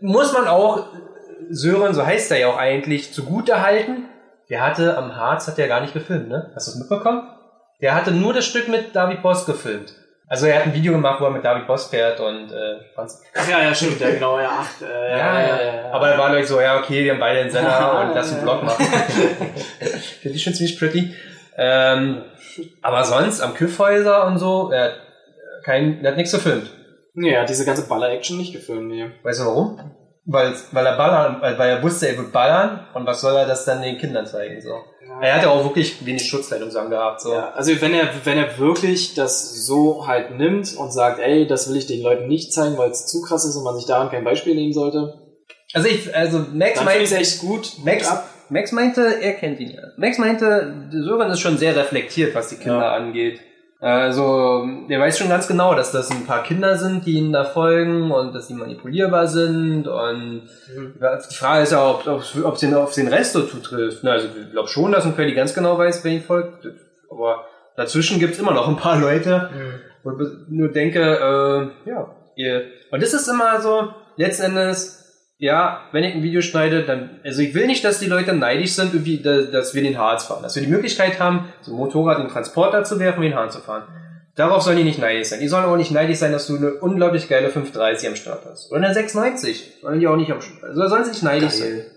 muss 0.04 0.34
man 0.34 0.48
auch 0.48 0.88
Sören, 1.50 1.94
so 1.94 2.06
heißt 2.06 2.32
er 2.32 2.40
ja 2.40 2.48
auch 2.48 2.58
eigentlich, 2.58 3.14
zugute 3.14 3.62
halten. 3.62 4.06
Der 4.50 4.62
hatte 4.62 4.98
am 4.98 5.16
Harz, 5.16 5.48
hat 5.48 5.58
der 5.58 5.68
gar 5.68 5.82
nicht 5.82 5.94
gefilmt, 5.94 6.30
ne? 6.30 6.52
Hast 6.56 6.68
du 6.68 6.72
es 6.72 6.78
mitbekommen? 6.78 7.28
Der 7.82 7.96
hatte 7.96 8.12
nur 8.12 8.34
das 8.34 8.46
Stück 8.46 8.68
mit 8.68 8.96
David 8.96 9.22
Boss 9.22 9.46
gefilmt. 9.46 9.94
Also 10.28 10.48
er 10.48 10.60
hat 10.60 10.64
ein 10.66 10.74
Video 10.74 10.94
gemacht, 10.94 11.22
wo 11.22 11.26
er 11.26 11.32
mit 11.32 11.44
David 11.44 11.68
Boss 11.68 11.88
fährt 11.88 12.20
und 12.20 12.52
äh, 12.52 12.80
fand's 12.96 13.22
Ach 13.36 13.48
ja, 13.48 13.62
ja, 13.62 13.74
stimmt, 13.74 14.00
ja, 14.00 14.10
genau, 14.10 14.40
ja, 14.40 14.50
ach, 14.52 14.82
äh, 14.82 15.18
ja, 15.18 15.42
ja, 15.42 15.92
Aber 15.92 16.10
er 16.10 16.18
war 16.18 16.32
like 16.32 16.46
so, 16.46 16.60
ja, 16.60 16.80
okay, 16.80 17.04
wir 17.04 17.14
haben 17.14 17.20
beide 17.20 17.42
einen 17.42 17.52
Sender 17.52 18.02
und 18.02 18.16
lass 18.16 18.32
einen 18.32 18.42
Vlog 18.42 18.64
machen. 18.64 18.86
Finde 20.22 20.38
ich 20.38 20.44
schon 20.44 20.54
ziemlich 20.54 20.78
pretty. 20.78 21.14
Ähm, 21.58 22.24
aber 22.82 23.04
sonst 23.06 23.42
am 23.42 23.54
Küffhäuser 23.54 24.26
und 24.26 24.38
so, 24.38 24.72
er 24.72 24.84
hat, 24.84 24.94
kein, 25.64 26.04
er 26.04 26.12
hat 26.12 26.18
nichts 26.18 26.34
gefilmt. 26.34 26.70
Nee, 27.14 27.32
er 27.32 27.42
hat 27.42 27.50
diese 27.50 27.66
ganze 27.66 27.88
Baller-Action 27.88 28.38
nicht 28.38 28.54
gefilmt, 28.54 28.88
nee. 28.88 29.12
Weißt 29.24 29.40
du 29.42 29.46
warum? 29.46 29.80
Weil, 30.26 30.54
weil 30.72 30.86
er 30.86 30.96
ballern, 30.98 31.38
weil 31.42 31.58
weil 31.60 31.70
er 31.70 31.84
wusste, 31.84 32.08
er 32.08 32.18
wird 32.18 32.32
ballern 32.32 32.88
und 32.94 33.06
was 33.06 33.22
soll 33.22 33.36
er 33.36 33.46
das 33.46 33.66
dann 33.66 33.82
den 33.82 33.98
Kindern 33.98 34.26
zeigen, 34.26 34.62
so. 34.62 34.70
Er 35.22 35.36
hat 35.36 35.44
ja 35.44 35.50
auch 35.50 35.64
wirklich 35.64 36.04
wenig 36.06 36.26
Schutzkleidung 36.28 36.72
so 36.72 36.80
gehabt, 36.90 37.22
so. 37.22 37.34
Ja, 37.34 37.52
also 37.52 37.80
wenn 37.82 37.94
er, 37.94 38.08
wenn 38.24 38.38
er 38.38 38.58
wirklich 38.58 39.14
das 39.14 39.66
so 39.66 40.08
halt 40.08 40.38
nimmt 40.38 40.76
und 40.76 40.92
sagt, 40.92 41.20
ey, 41.20 41.46
das 41.46 41.70
will 41.70 41.76
ich 41.78 41.86
den 41.88 42.02
Leuten 42.02 42.28
nicht 42.28 42.52
zeigen, 42.54 42.78
weil 42.78 42.90
es 42.90 43.06
zu 43.06 43.22
krass 43.22 43.46
ist 43.46 43.56
und 43.58 43.64
man 43.64 43.76
sich 43.76 43.86
daran 43.86 44.10
kein 44.10 44.24
Beispiel 44.24 44.56
nehmen 44.56 44.74
sollte, 44.74 45.14
Also 45.74 45.88
ich, 45.90 46.16
also 46.16 46.40
Max 46.54 46.76
dann 46.76 46.86
meinte, 46.86 47.16
echt 47.16 47.40
gut. 47.40 47.74
Max, 47.84 48.08
Ab. 48.10 48.28
Max 48.50 48.72
meinte, 48.72 49.22
er 49.22 49.34
kennt 49.34 49.60
ihn 49.60 49.72
ja. 49.72 49.82
Max 49.98 50.18
meinte, 50.18 50.90
Sören 50.92 51.30
ist 51.32 51.42
schon 51.42 51.58
sehr 51.58 51.76
reflektiert, 51.76 52.34
was 52.34 52.48
die 52.50 52.56
Kinder 52.56 52.80
Ja. 52.80 52.94
angeht. 52.94 53.40
Also, 53.84 54.66
der 54.90 55.00
weiß 55.02 55.18
schon 55.18 55.28
ganz 55.28 55.46
genau, 55.46 55.76
dass 55.76 55.92
das 55.92 56.10
ein 56.10 56.26
paar 56.26 56.44
Kinder 56.44 56.78
sind, 56.78 57.06
die 57.06 57.18
ihm 57.18 57.34
da 57.34 57.44
folgen 57.44 58.12
und 58.12 58.34
dass 58.34 58.48
die 58.48 58.54
manipulierbar 58.54 59.28
sind 59.28 59.88
und 59.90 60.44
Mhm. 60.76 60.94
die 61.00 61.36
Frage 61.36 61.64
ist 61.64 61.74
ja, 61.74 61.86
ob 61.90 62.08
es 62.08 62.42
ob, 62.42 62.58
den, 62.58 62.74
auf 62.76 62.94
den 62.94 63.10
Rest 63.10 63.34
so 63.34 63.42
zutrifft. 63.42 64.06
Also, 64.06 64.28
ich 64.42 64.52
glaube 64.52 64.70
schon, 64.70 64.94
dass 64.94 65.06
ein 65.06 65.16
Quelli 65.16 65.34
ganz 65.34 65.54
genau 65.54 65.78
weiß, 65.78 66.02
wer 66.06 66.14
ihm 66.14 66.22
folgt, 66.22 66.66
aber 67.12 67.44
dazwischen 67.76 68.20
gibt's 68.20 68.40
immer 68.40 68.54
noch 68.54 68.70
ein 68.70 68.78
paar 68.78 68.98
Leute, 68.98 69.50
wo 70.04 70.12
ich 70.12 70.30
nur 70.48 70.70
denke, 70.70 71.02
äh, 71.02 71.90
ja, 71.90 72.16
ihr, 72.38 72.62
und 72.90 73.04
das 73.04 73.14
ist 73.14 73.28
immer 73.28 73.60
so, 73.60 73.90
letzten 74.16 74.44
Endes, 74.58 75.03
ja, 75.44 75.82
wenn 75.92 76.06
ich 76.06 76.16
ein 76.16 76.24
Video 76.24 76.42
schneide, 76.42 76.84
dann, 76.84 77.20
also 77.22 77.42
ich 77.42 77.54
will 77.54 77.68
nicht, 77.68 77.84
dass 77.84 78.00
die 78.00 78.06
Leute 78.06 78.34
neidisch 78.34 78.76
sind, 78.76 78.94
irgendwie, 78.94 79.22
dass, 79.22 79.74
wir 79.74 79.84
den 79.84 79.98
Harz 79.98 80.24
fahren. 80.24 80.42
Dass 80.42 80.56
wir 80.56 80.64
die 80.64 80.70
Möglichkeit 80.70 81.20
haben, 81.20 81.50
so 81.60 81.74
ein 81.74 81.78
Motorrad 81.78 82.18
in 82.20 82.28
den 82.28 82.32
Transporter 82.32 82.86
zu 82.86 82.98
werfen, 82.98 83.22
den 83.22 83.36
Hahn 83.36 83.52
zu 83.52 83.60
fahren. 83.60 83.84
Darauf 84.38 84.64
sollen 84.64 84.78
die 84.78 84.86
nicht 84.86 85.00
neidisch 85.00 85.28
sein. 85.28 85.42
Die 85.42 85.50
sollen 85.50 85.66
auch 85.66 85.76
nicht 85.76 85.92
neidisch 85.92 86.20
sein, 86.20 86.32
dass 86.32 86.48
du 86.48 86.56
eine 86.56 86.76
unglaublich 86.76 87.28
geile 87.28 87.50
530 87.50 88.08
am 88.08 88.16
Start 88.16 88.46
hast. 88.50 88.72
Oder 88.72 88.86
eine 88.86 88.94
690. 88.94 89.80
Sollen 89.82 90.00
die 90.00 90.08
auch 90.08 90.16
nicht 90.16 90.32
am 90.32 90.40
Start. 90.40 90.64
Also 90.64 90.88
sollen 90.88 91.04
sie 91.04 91.12
nicht 91.12 91.24
neidisch 91.24 91.52
sein. 91.56 91.88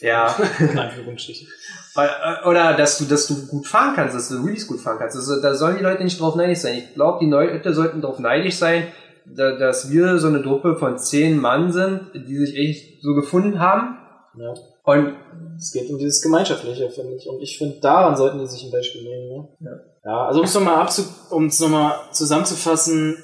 Ja. 0.00 0.36
In 0.60 0.78
Anführungsstrichen. 0.78 1.48
Oder- 1.96 2.46
Oder 2.46 2.74
dass 2.74 2.98
du, 2.98 3.04
dass 3.04 3.26
du 3.26 3.48
gut 3.48 3.66
fahren 3.66 3.94
kannst, 3.96 4.14
dass 4.14 4.28
du 4.28 4.36
Release 4.44 4.66
gut 4.68 4.80
fahren 4.80 4.98
kannst. 5.00 5.16
Also, 5.16 5.42
da 5.42 5.54
sollen 5.56 5.76
die 5.78 5.82
Leute 5.82 6.04
nicht 6.04 6.20
drauf 6.20 6.36
neidisch 6.36 6.60
sein. 6.60 6.74
Ich 6.74 6.94
glaube, 6.94 7.18
die 7.20 7.30
Leute 7.30 7.74
sollten 7.74 8.00
drauf 8.00 8.20
neidisch 8.20 8.56
sein, 8.56 8.86
dass 9.26 9.90
wir 9.90 10.18
so 10.18 10.28
eine 10.28 10.42
Truppe 10.42 10.76
von 10.76 10.98
zehn 10.98 11.38
Mann 11.38 11.72
sind, 11.72 12.10
die 12.14 12.36
sich 12.38 12.56
echt 12.56 13.02
so 13.02 13.14
gefunden 13.14 13.58
haben. 13.58 13.98
Ja. 14.38 14.54
Und 14.84 15.14
Es 15.56 15.72
geht 15.72 15.88
um 15.90 15.98
dieses 15.98 16.22
Gemeinschaftliche, 16.22 16.90
finde 16.90 17.14
ich. 17.14 17.28
Und 17.28 17.40
ich 17.40 17.56
finde, 17.56 17.78
daran 17.80 18.16
sollten 18.16 18.38
die 18.38 18.46
sich 18.46 18.64
ein 18.64 18.72
Beispiel 18.72 19.02
nehmen. 19.04 19.28
Ne? 19.28 19.48
Ja. 19.60 20.10
ja, 20.10 20.26
also 20.26 20.40
um 20.40 20.46
es 20.46 20.54
nochmal 20.54 20.88
um 21.30 21.46
nochmal 21.46 21.94
zusammenzufassen, 22.10 23.16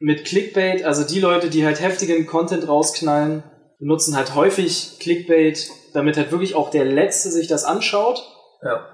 mit 0.00 0.24
Clickbait, 0.24 0.82
also 0.82 1.04
die 1.04 1.20
Leute, 1.20 1.50
die 1.50 1.64
halt 1.64 1.80
heftigen 1.80 2.26
Content 2.26 2.66
rausknallen, 2.66 3.42
benutzen 3.78 4.16
halt 4.16 4.34
häufig 4.34 4.98
Clickbait, 4.98 5.70
damit 5.92 6.16
halt 6.16 6.32
wirklich 6.32 6.54
auch 6.54 6.70
der 6.70 6.86
Letzte 6.86 7.30
sich 7.30 7.48
das 7.48 7.64
anschaut, 7.64 8.22
ja. 8.62 8.86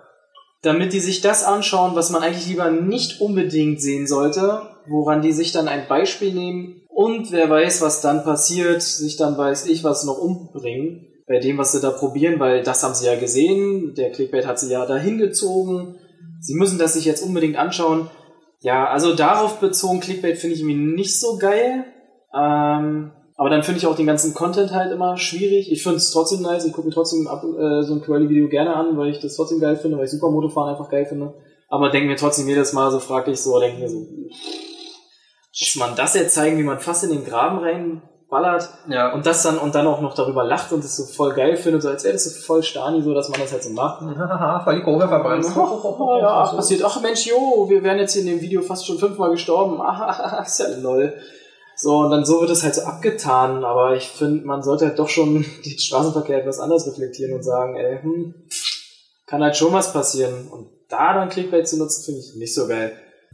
damit 0.62 0.92
die 0.92 1.00
sich 1.00 1.20
das 1.20 1.44
anschauen, 1.44 1.94
was 1.94 2.10
man 2.10 2.22
eigentlich 2.22 2.48
lieber 2.48 2.70
nicht 2.70 3.20
unbedingt 3.20 3.80
sehen 3.80 4.08
sollte, 4.08 4.62
woran 4.88 5.22
die 5.22 5.32
sich 5.32 5.52
dann 5.52 5.68
ein 5.68 5.88
Beispiel 5.88 6.32
nehmen 6.32 6.82
und 6.88 7.32
wer 7.32 7.50
weiß, 7.50 7.82
was 7.82 8.00
dann 8.00 8.24
passiert, 8.24 8.82
sich 8.82 9.16
dann 9.16 9.36
weiß 9.36 9.66
ich 9.66 9.84
was 9.84 10.04
noch 10.04 10.18
umbringen 10.18 11.06
bei 11.26 11.40
dem, 11.40 11.58
was 11.58 11.72
sie 11.72 11.80
da 11.80 11.90
probieren, 11.90 12.38
weil 12.38 12.62
das 12.62 12.82
haben 12.82 12.94
sie 12.94 13.06
ja 13.06 13.18
gesehen, 13.18 13.94
der 13.94 14.12
Clickbait 14.12 14.46
hat 14.46 14.58
sie 14.58 14.70
ja 14.70 14.86
dahin 14.86 15.18
gezogen, 15.18 15.96
sie 16.40 16.54
müssen 16.54 16.78
das 16.78 16.94
sich 16.94 17.04
jetzt 17.04 17.22
unbedingt 17.22 17.56
anschauen. 17.56 18.08
Ja, 18.60 18.88
also 18.88 19.14
darauf 19.14 19.58
bezogen 19.58 20.00
Clickbait 20.00 20.38
finde 20.38 20.54
ich 20.54 20.62
irgendwie 20.62 20.94
nicht 20.94 21.20
so 21.20 21.36
geil. 21.36 21.84
Ähm, 22.34 23.12
aber 23.36 23.50
dann 23.50 23.62
finde 23.62 23.78
ich 23.78 23.86
auch 23.86 23.96
den 23.96 24.06
ganzen 24.06 24.32
Content 24.32 24.72
halt 24.72 24.92
immer 24.92 25.18
schwierig. 25.18 25.70
Ich 25.70 25.82
finde 25.82 25.98
es 25.98 26.10
trotzdem 26.10 26.40
nice. 26.40 26.64
Ich 26.64 26.72
gucke 26.72 26.88
mir 26.88 26.94
trotzdem 26.94 27.26
ab, 27.26 27.44
äh, 27.44 27.82
so 27.82 27.94
ein 27.94 28.00
Quali-Video 28.00 28.48
gerne 28.48 28.74
an, 28.74 28.96
weil 28.96 29.10
ich 29.10 29.20
das 29.20 29.36
trotzdem 29.36 29.60
geil 29.60 29.76
finde, 29.76 29.98
weil 29.98 30.06
ich 30.06 30.10
Supermotofahren 30.10 30.70
einfach 30.70 30.90
geil 30.90 31.04
finde. 31.04 31.34
Aber 31.68 31.90
denke 31.90 32.08
mir 32.08 32.16
trotzdem 32.16 32.48
jedes 32.48 32.72
Mal 32.72 32.90
so 32.90 32.98
fraglich 32.98 33.40
so, 33.40 33.58
denke 33.60 33.80
mir 33.80 33.88
so, 33.88 34.06
muss 35.58 35.76
man 35.76 35.96
das 35.96 36.14
jetzt 36.14 36.34
zeigen, 36.34 36.58
wie 36.58 36.62
man 36.62 36.80
fast 36.80 37.04
in 37.04 37.10
den 37.10 37.24
Graben 37.24 37.58
reinballert 37.58 38.68
Ja, 38.88 39.12
und 39.14 39.24
das 39.24 39.42
dann 39.42 39.58
und 39.58 39.74
dann 39.74 39.86
auch 39.86 40.02
noch 40.02 40.14
darüber 40.14 40.44
lacht 40.44 40.72
und 40.72 40.84
es 40.84 40.96
so 40.96 41.04
voll 41.04 41.32
geil 41.32 41.56
findet, 41.56 41.82
so 41.82 41.88
als 41.88 42.04
wäre 42.04 42.12
das 42.12 42.24
so 42.24 42.30
voll 42.42 42.62
Stani, 42.62 43.02
so 43.02 43.14
dass 43.14 43.30
man 43.30 43.40
das 43.40 43.52
halt 43.52 43.62
so 43.62 43.70
macht. 43.70 44.02
voll 44.64 44.76
die 44.76 44.82
Kurve 44.82 45.08
verbrannt. 45.08 45.46
Ja, 46.20 46.46
passiert. 46.54 46.82
Ach 46.84 47.00
Mensch, 47.00 47.26
jo, 47.26 47.66
wir 47.68 47.82
wären 47.82 47.98
jetzt 47.98 48.12
hier 48.12 48.22
in 48.22 48.28
dem 48.28 48.40
Video 48.40 48.62
fast 48.62 48.86
schon 48.86 48.98
fünfmal 48.98 49.30
gestorben. 49.30 49.80
Ah, 49.80 50.42
ist 50.44 50.58
ja 50.58 50.66
lol. 50.80 51.14
So, 51.78 51.98
und 51.98 52.10
dann 52.10 52.24
so 52.24 52.40
wird 52.40 52.50
es 52.50 52.62
halt 52.62 52.74
so 52.74 52.82
abgetan, 52.82 53.62
aber 53.62 53.96
ich 53.96 54.08
finde, 54.08 54.46
man 54.46 54.62
sollte 54.62 54.86
halt 54.86 54.98
doch 54.98 55.10
schon 55.10 55.44
den 55.64 55.78
Straßenverkehr 55.78 56.40
etwas 56.40 56.58
anders 56.58 56.86
reflektieren 56.86 57.34
und 57.34 57.42
sagen, 57.42 57.76
ey, 57.76 58.00
hm, 58.02 58.34
kann 59.26 59.42
halt 59.42 59.56
schon 59.56 59.74
was 59.74 59.92
passieren. 59.92 60.48
Und 60.48 60.70
da 60.88 61.14
dann 61.14 61.28
Clickbait 61.28 61.68
zu 61.68 61.76
nutzen, 61.76 62.04
finde 62.04 62.20
ich 62.20 62.34
nicht 62.36 62.54
so 62.54 62.66
geil. 62.66 62.92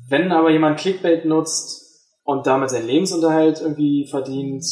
Wenn 0.08 0.32
aber 0.32 0.50
jemand 0.50 0.80
Clickbait 0.80 1.24
nutzt 1.24 1.81
und 2.24 2.46
damit 2.46 2.70
seinen 2.70 2.86
Lebensunterhalt 2.86 3.60
irgendwie 3.60 4.06
verdient, 4.08 4.64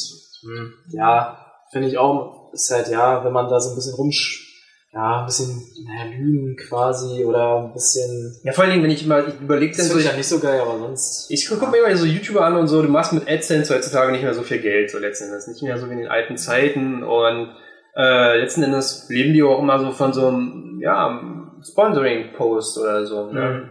hm, 0.42 0.72
ja, 0.88 1.38
finde 1.72 1.88
ich 1.88 1.98
auch, 1.98 2.52
ist 2.52 2.70
halt, 2.70 2.88
ja, 2.88 3.24
wenn 3.24 3.32
man 3.32 3.48
da 3.48 3.60
so 3.60 3.70
ein 3.70 3.76
bisschen 3.76 3.94
rumsch 3.94 4.50
ja, 4.92 5.20
ein 5.20 5.26
bisschen 5.26 5.62
naja, 5.86 6.10
lügen 6.10 6.56
quasi 6.56 7.24
oder 7.24 7.64
ein 7.64 7.72
bisschen. 7.72 8.36
Ja, 8.42 8.52
vor 8.52 8.64
allen 8.64 8.72
Dingen, 8.72 8.82
wenn 8.82 8.90
ich 8.90 9.04
immer, 9.04 9.26
ich 9.26 9.40
überlege 9.40 9.76
Das 9.76 9.86
dann 9.86 9.94
so, 9.94 10.00
ich 10.00 10.06
ja 10.06 10.16
nicht 10.16 10.26
so 10.26 10.40
geil, 10.40 10.60
aber 10.60 10.78
sonst. 10.78 11.30
ich 11.30 11.48
gucke 11.48 11.68
mir 11.68 11.78
immer 11.78 11.96
so 11.96 12.06
YouTuber 12.06 12.44
an 12.44 12.56
und 12.56 12.66
so, 12.66 12.82
du 12.82 12.88
machst 12.88 13.12
mit 13.12 13.28
AdSense 13.28 13.72
heutzutage 13.72 14.10
nicht 14.10 14.24
mehr 14.24 14.34
so 14.34 14.42
viel 14.42 14.58
Geld, 14.58 14.90
so 14.90 14.98
letzten 14.98 15.26
Endes. 15.26 15.46
Nicht 15.46 15.62
mehr 15.62 15.78
so 15.78 15.88
wie 15.88 15.92
in 15.92 15.98
den 15.98 16.08
alten 16.08 16.36
Zeiten 16.36 17.04
und 17.04 17.54
äh, 17.94 18.40
letzten 18.40 18.64
Endes 18.64 19.06
leben 19.08 19.32
die 19.32 19.44
auch 19.44 19.60
immer 19.60 19.78
so 19.78 19.92
von 19.92 20.12
so 20.12 20.26
einem, 20.26 20.80
ja, 20.82 21.20
Sponsoring-Post 21.62 22.78
oder 22.78 23.06
so. 23.06 23.30
Ne? 23.30 23.70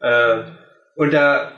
Äh, 0.00 0.42
und 0.96 1.12
da, 1.12 1.52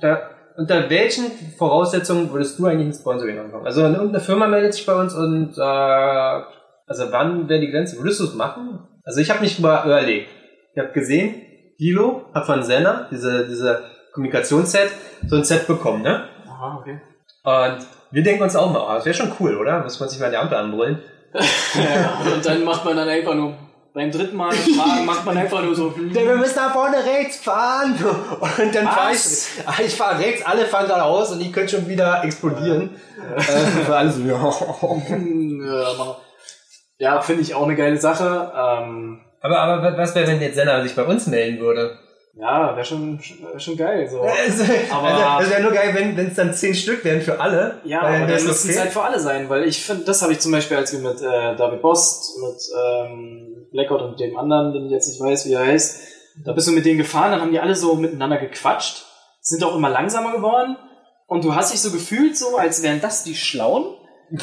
da, 0.00 0.29
unter 0.60 0.90
welchen 0.90 1.32
Voraussetzungen 1.56 2.30
würdest 2.32 2.58
du 2.58 2.66
eigentlich 2.66 2.88
ein 2.88 2.92
Sponsoring 2.92 3.38
anfangen? 3.38 3.64
Also 3.64 3.80
irgendeine 3.80 4.20
Firma 4.20 4.46
meldet 4.46 4.74
sich 4.74 4.84
bei 4.84 4.94
uns 4.94 5.14
und 5.14 5.54
sagt, 5.54 6.52
also 6.86 7.04
wann 7.10 7.48
wäre 7.48 7.60
die 7.60 7.70
Grenze? 7.70 7.96
Würdest 7.96 8.20
du 8.20 8.24
es 8.24 8.34
machen? 8.34 8.86
Also 9.02 9.20
ich 9.20 9.30
habe 9.30 9.40
nicht 9.40 9.58
über 9.58 9.84
überlegt. 9.86 10.28
Ich 10.74 10.78
habe 10.78 10.92
gesehen, 10.92 11.34
Hilo 11.78 12.26
hat 12.34 12.44
von 12.44 12.62
Senna, 12.62 13.08
diese, 13.10 13.46
diese 13.48 13.82
Kommunikationsset, 14.12 14.90
so 15.26 15.36
ein 15.36 15.44
Set 15.44 15.66
bekommen, 15.66 16.02
ne? 16.02 16.28
Aha, 16.46 16.76
okay. 16.78 17.00
Und 17.42 17.86
wir 18.10 18.22
denken 18.22 18.42
uns 18.42 18.54
auch 18.54 18.70
mal, 18.70 18.84
oh, 18.86 18.94
das 18.96 19.06
wäre 19.06 19.14
schon 19.14 19.32
cool, 19.40 19.56
oder? 19.56 19.82
Muss 19.82 19.98
man 19.98 20.10
sich 20.10 20.20
mal 20.20 20.30
die 20.30 20.36
Ampel 20.36 20.58
anbrüllen. 20.58 20.98
ja, 21.32 22.34
und 22.34 22.44
dann 22.44 22.64
macht 22.64 22.84
man 22.84 22.96
dann 22.96 23.08
einfach 23.08 23.34
nur 23.34 23.54
beim 23.92 24.10
dritten 24.12 24.36
Mal 24.36 24.52
fragen, 24.52 25.04
macht 25.04 25.24
man 25.26 25.36
einfach 25.36 25.62
nur 25.62 25.74
so. 25.74 25.94
hm, 25.94 26.14
wir 26.14 26.36
müssen 26.36 26.54
da 26.54 26.70
vorne 26.70 27.04
rechts 27.04 27.38
fahren. 27.38 27.94
Und 28.58 28.74
dann 28.74 28.86
fahre 28.86 29.12
ich, 29.12 29.84
ich 29.86 29.94
fahre 29.96 30.18
rechts, 30.18 30.44
alle 30.44 30.64
fahren 30.66 30.86
geradeaus 30.86 31.32
und 31.32 31.40
ich 31.40 31.52
könnte 31.52 31.76
schon 31.76 31.88
wieder 31.88 32.22
explodieren. 32.24 32.90
Äh, 33.36 33.40
für 33.42 33.96
alle 33.96 34.10
so, 34.12 34.22
ja. 34.22 34.52
ja, 35.66 36.16
ja 36.98 37.20
finde 37.20 37.42
ich 37.42 37.54
auch 37.54 37.64
eine 37.64 37.74
geile 37.76 37.98
Sache. 37.98 38.52
Ähm, 38.56 39.20
Aber, 39.40 39.58
aber 39.58 39.98
was 39.98 40.14
wäre, 40.14 40.26
wenn 40.28 40.40
jetzt 40.40 40.54
Senna 40.54 40.82
sich 40.82 40.94
bei 40.94 41.04
uns 41.04 41.26
melden 41.26 41.60
würde? 41.60 41.98
ja, 42.34 42.74
wäre 42.74 42.84
schon, 42.84 43.20
schon 43.58 43.76
geil. 43.76 44.08
So. 44.08 44.24
Es 44.24 44.60
Aber- 44.90 45.08
also, 45.08 45.44
es 45.44 45.50
wäre 45.50 45.62
nur 45.62 45.72
geil, 45.72 45.90
wenn 45.94 46.26
es 46.26 46.34
dann 46.36 46.54
zehn 46.54 46.74
Stück 46.74 47.04
wären 47.04 47.20
für 47.20 47.38
alle. 47.40 47.80
Ja, 47.84 48.02
Weil 48.02 48.22
aber 48.22 48.32
dann 48.32 48.44
müssen 48.44 48.70
es 48.70 48.78
halt 48.78 48.92
für 48.92 49.02
alle 49.02 49.18
sein, 49.20 49.48
weil 49.48 49.64
ich 49.64 49.84
finde, 49.84 50.04
das 50.04 50.22
habe 50.22 50.32
ich 50.32 50.40
zum 50.40 50.52
Beispiel, 50.52 50.76
als 50.76 50.92
wir 50.92 51.00
mit 51.00 51.20
äh, 51.20 51.56
David 51.56 51.82
Bost, 51.82 52.38
mit 52.40 52.56
ähm, 52.82 53.49
Blackout 53.72 54.02
und 54.02 54.20
dem 54.20 54.36
anderen, 54.36 54.72
den 54.72 54.86
ich 54.86 54.92
jetzt 54.92 55.08
nicht 55.08 55.20
weiß, 55.20 55.46
wie 55.46 55.52
er 55.52 55.66
heißt, 55.66 56.00
da 56.44 56.52
bist 56.52 56.68
du 56.68 56.72
mit 56.72 56.84
denen 56.84 56.98
gefahren, 56.98 57.32
dann 57.32 57.40
haben 57.40 57.52
die 57.52 57.60
alle 57.60 57.74
so 57.74 57.94
miteinander 57.94 58.38
gequatscht, 58.38 59.04
sind 59.40 59.64
auch 59.64 59.76
immer 59.76 59.90
langsamer 59.90 60.32
geworden 60.32 60.76
und 61.26 61.44
du 61.44 61.54
hast 61.54 61.72
dich 61.72 61.80
so 61.80 61.90
gefühlt 61.90 62.36
so, 62.36 62.56
als 62.56 62.82
wären 62.82 63.00
das 63.00 63.24
die 63.24 63.34
Schlauen, 63.34 63.96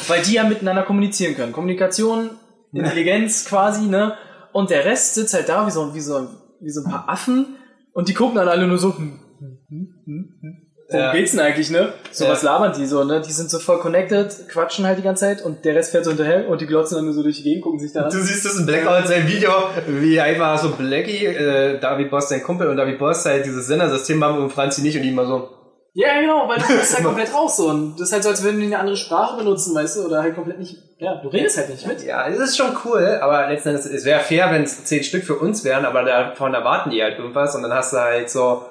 weil 0.06 0.22
die 0.22 0.34
ja 0.34 0.44
miteinander 0.44 0.82
kommunizieren 0.82 1.34
können. 1.34 1.52
Kommunikation, 1.52 2.30
Intelligenz 2.72 3.46
quasi, 3.46 3.86
ne? 3.86 4.16
Und 4.52 4.70
der 4.70 4.84
Rest 4.84 5.14
sitzt 5.14 5.34
halt 5.34 5.48
da 5.48 5.66
wie 5.66 5.70
so, 5.70 5.94
wie 5.94 6.00
so, 6.00 6.28
wie 6.60 6.70
so 6.70 6.82
ein 6.82 6.90
paar 6.90 7.08
Affen 7.08 7.56
und 7.92 8.08
die 8.08 8.14
gucken 8.14 8.36
dann 8.36 8.48
alle 8.48 8.66
nur 8.66 8.78
so, 8.78 8.96
hm, 8.96 9.20
hm, 9.38 9.58
hm, 9.68 9.94
hm, 10.04 10.38
hm. 10.40 10.67
Worum 10.90 11.04
Ja. 11.06 11.12
geht's 11.12 11.32
denn 11.32 11.40
eigentlich, 11.40 11.68
ne? 11.70 11.92
So 12.10 12.24
Ja. 12.24 12.30
was 12.30 12.42
labern 12.42 12.72
die 12.76 12.86
so, 12.86 13.04
ne? 13.04 13.20
Die 13.20 13.30
sind 13.32 13.50
so 13.50 13.58
voll 13.58 13.78
connected, 13.78 14.48
quatschen 14.48 14.86
halt 14.86 14.96
die 14.98 15.02
ganze 15.02 15.20
Zeit 15.26 15.42
und 15.42 15.64
der 15.64 15.74
Rest 15.74 15.90
fährt 15.92 16.04
so 16.04 16.10
hinterher 16.12 16.48
und 16.48 16.60
die 16.62 16.66
glotzen 16.66 16.96
dann 16.96 17.04
nur 17.04 17.12
so 17.14 17.22
durch 17.22 17.36
die 17.36 17.42
Gegend, 17.42 17.62
gucken 17.62 17.78
sich 17.78 17.92
da 17.92 18.04
an. 18.04 18.10
Du 18.10 18.18
siehst 18.20 18.44
das 18.46 18.56
in 18.58 18.64
Blackout 18.64 19.06
sein 19.06 19.28
Video, 19.28 19.50
wie 19.86 20.18
einfach 20.18 20.58
so 20.58 20.70
Blackie, 20.70 21.26
äh, 21.26 21.78
David 21.78 22.10
Boss 22.10 22.30
sein 22.30 22.42
Kumpel 22.42 22.68
und 22.68 22.78
David 22.78 22.98
Boss 22.98 23.24
halt 23.26 23.44
dieses 23.44 23.66
Sendersystem 23.66 24.22
haben 24.24 24.38
und 24.38 24.50
Franzi 24.50 24.80
nicht 24.80 24.96
und 24.96 25.02
die 25.02 25.10
immer 25.10 25.26
so. 25.26 25.50
Ja, 25.94 26.20
genau, 26.20 26.48
weil 26.48 26.58
du 26.58 26.66
bist 26.68 26.94
halt 26.94 27.04
komplett 27.04 27.34
raus 27.34 27.56
so. 27.56 27.68
Und 27.70 27.96
das 27.98 28.08
ist 28.08 28.12
halt 28.12 28.22
so, 28.22 28.28
als 28.30 28.42
würden 28.44 28.60
die 28.60 28.66
eine 28.66 28.78
andere 28.78 28.96
Sprache 28.96 29.36
benutzen, 29.36 29.74
weißt 29.74 29.96
du? 29.96 30.06
Oder 30.06 30.22
halt 30.22 30.34
komplett 30.36 30.58
nicht. 30.58 30.76
Ja, 30.98 31.16
du 31.20 31.28
redest 31.28 31.56
halt 31.58 31.70
nicht 31.70 31.86
mit. 31.86 32.02
Ja, 32.04 32.28
es 32.28 32.38
ist 32.38 32.56
schon 32.56 32.76
cool, 32.84 33.18
aber 33.20 33.48
letzten 33.48 33.70
Endes, 33.70 33.86
es 33.86 34.04
wäre 34.04 34.20
fair, 34.20 34.50
wenn 34.52 34.62
es 34.62 34.84
zehn 34.84 35.02
Stück 35.02 35.24
für 35.24 35.34
uns 35.36 35.64
wären, 35.64 35.84
aber 35.84 36.04
davon 36.04 36.54
erwarten 36.54 36.90
die 36.90 37.02
halt 37.02 37.18
irgendwas 37.18 37.54
und 37.56 37.62
dann 37.62 37.72
hast 37.72 37.92
du 37.92 37.98
halt 37.98 38.30
so, 38.30 38.62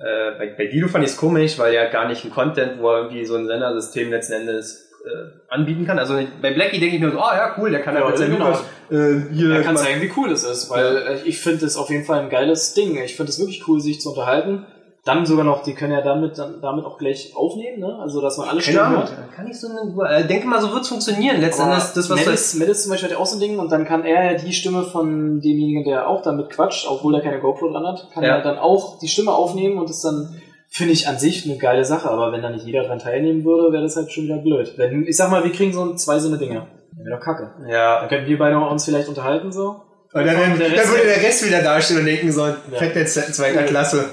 äh, 0.00 0.38
bei, 0.38 0.54
bei 0.56 0.66
Guido 0.66 0.88
fand 0.88 1.04
ich 1.04 1.10
es 1.10 1.16
komisch, 1.16 1.58
weil 1.58 1.74
er 1.74 1.90
gar 1.90 2.08
nicht 2.08 2.24
ein 2.24 2.30
Content, 2.30 2.80
wo 2.80 2.90
er 2.90 3.02
irgendwie 3.02 3.24
so 3.26 3.36
ein 3.36 3.46
Sendersystem 3.46 4.10
letzten 4.10 4.32
Endes 4.32 4.90
äh, 5.04 5.08
anbieten 5.48 5.86
kann. 5.86 5.98
Also 5.98 6.18
bei 6.40 6.52
Blackie 6.52 6.80
denke 6.80 6.96
ich 6.96 7.02
mir 7.02 7.10
so, 7.10 7.18
oh 7.18 7.32
ja, 7.32 7.54
cool, 7.58 7.70
der 7.70 7.82
kann 7.82 7.94
Ja, 7.94 8.00
halt 8.00 8.10
mit 8.10 8.18
seinem 8.18 8.32
genau. 8.32 8.46
Lukas 8.46 8.64
äh, 8.90 9.32
hier 9.34 9.54
Er 9.54 9.62
kann 9.62 9.76
zeigen, 9.76 10.00
wie 10.00 10.10
cool 10.16 10.30
es 10.30 10.44
ist, 10.44 10.70
weil 10.70 10.96
äh, 10.96 11.18
ich 11.24 11.40
finde 11.40 11.66
es 11.66 11.76
auf 11.76 11.90
jeden 11.90 12.04
Fall 12.04 12.20
ein 12.20 12.30
geiles 12.30 12.74
Ding. 12.74 13.02
Ich 13.02 13.16
finde 13.16 13.30
es 13.30 13.38
wirklich 13.38 13.66
cool, 13.68 13.80
sich 13.80 14.00
zu 14.00 14.10
unterhalten. 14.10 14.66
Dann 15.04 15.24
sogar 15.24 15.44
noch, 15.46 15.62
die 15.62 15.72
können 15.74 15.92
ja 15.92 16.02
damit, 16.02 16.36
dann, 16.36 16.60
damit 16.60 16.84
auch 16.84 16.98
gleich 16.98 17.32
aufnehmen, 17.34 17.80
ne? 17.80 17.98
Also, 18.02 18.20
dass 18.20 18.36
man 18.36 18.50
alle 18.50 18.60
Stimmen 18.60 18.80
Ahnung, 18.80 19.00
hört. 19.00 19.32
kann 19.34 19.46
ich 19.48 19.58
so 19.58 19.68
eine, 19.68 20.10
äh, 20.10 20.26
denke 20.26 20.46
mal, 20.46 20.60
so 20.60 20.72
wird's 20.74 20.88
funktionieren. 20.88 21.40
Letzten 21.40 21.62
Aber 21.62 21.72
Endes, 21.72 21.94
das, 21.94 22.10
was 22.10 22.18
du 22.20 22.26
Melis, 22.26 22.54
Melis 22.54 22.82
zum 22.82 22.90
Beispiel 22.90 23.08
hat 23.08 23.16
ja 23.16 23.18
auch 23.22 23.26
so 23.26 23.36
ein 23.36 23.40
Ding 23.40 23.58
und 23.58 23.72
dann 23.72 23.86
kann 23.86 24.04
er 24.04 24.32
ja 24.32 24.38
die 24.38 24.52
Stimme 24.52 24.82
von 24.82 25.40
demjenigen, 25.40 25.84
der 25.84 26.06
auch 26.06 26.20
damit 26.20 26.50
quatscht, 26.50 26.86
obwohl 26.86 27.14
er 27.14 27.22
keine 27.22 27.40
GoPro 27.40 27.70
dran 27.72 27.86
hat, 27.86 28.08
kann 28.12 28.22
Ja. 28.24 28.36
er 28.36 28.42
dann 28.42 28.58
auch 28.58 28.98
die 28.98 29.08
Stimme 29.08 29.32
aufnehmen 29.32 29.78
und 29.78 29.88
das 29.88 30.02
dann 30.02 30.36
finde 30.68 30.92
ich 30.92 31.08
an 31.08 31.18
sich 31.18 31.46
eine 31.46 31.56
geile 31.56 31.84
Sache, 31.86 32.10
aber 32.10 32.30
wenn 32.32 32.42
da 32.42 32.50
nicht 32.50 32.66
jeder 32.66 32.84
dran 32.84 32.98
teilnehmen 32.98 33.42
würde, 33.44 33.72
wäre 33.72 33.82
das 33.82 33.96
halt 33.96 34.12
schon 34.12 34.24
wieder 34.24 34.36
blöd. 34.36 34.74
Wenn, 34.76 35.06
ich 35.06 35.16
sag 35.16 35.30
mal, 35.30 35.42
wir 35.42 35.50
kriegen 35.50 35.72
so 35.72 35.94
zwei 35.94 36.18
so 36.18 36.28
eine 36.28 36.36
Dinge. 36.36 36.66
Wäre 36.92 37.16
doch 37.16 37.24
kacke. 37.24 37.50
ja, 37.68 38.00
Dann 38.00 38.08
könnten 38.10 38.28
wir 38.28 38.38
beide 38.38 38.58
uns 38.58 38.84
vielleicht 38.84 39.08
unterhalten 39.08 39.50
so. 39.50 39.80
Und 40.12 40.26
dann, 40.26 40.26
dann, 40.26 40.58
dann 40.58 40.58
würde 40.58 41.04
der 41.06 41.22
Rest 41.22 41.46
wieder 41.46 41.62
dastehen 41.62 42.00
und 42.00 42.04
denken 42.06 42.30
so, 42.30 42.44
fett 42.76 42.94
jetzt 42.96 43.16
in 43.16 43.32
zweiter 43.32 43.62
Ja. 43.62 43.66
Klasse. 43.66 44.04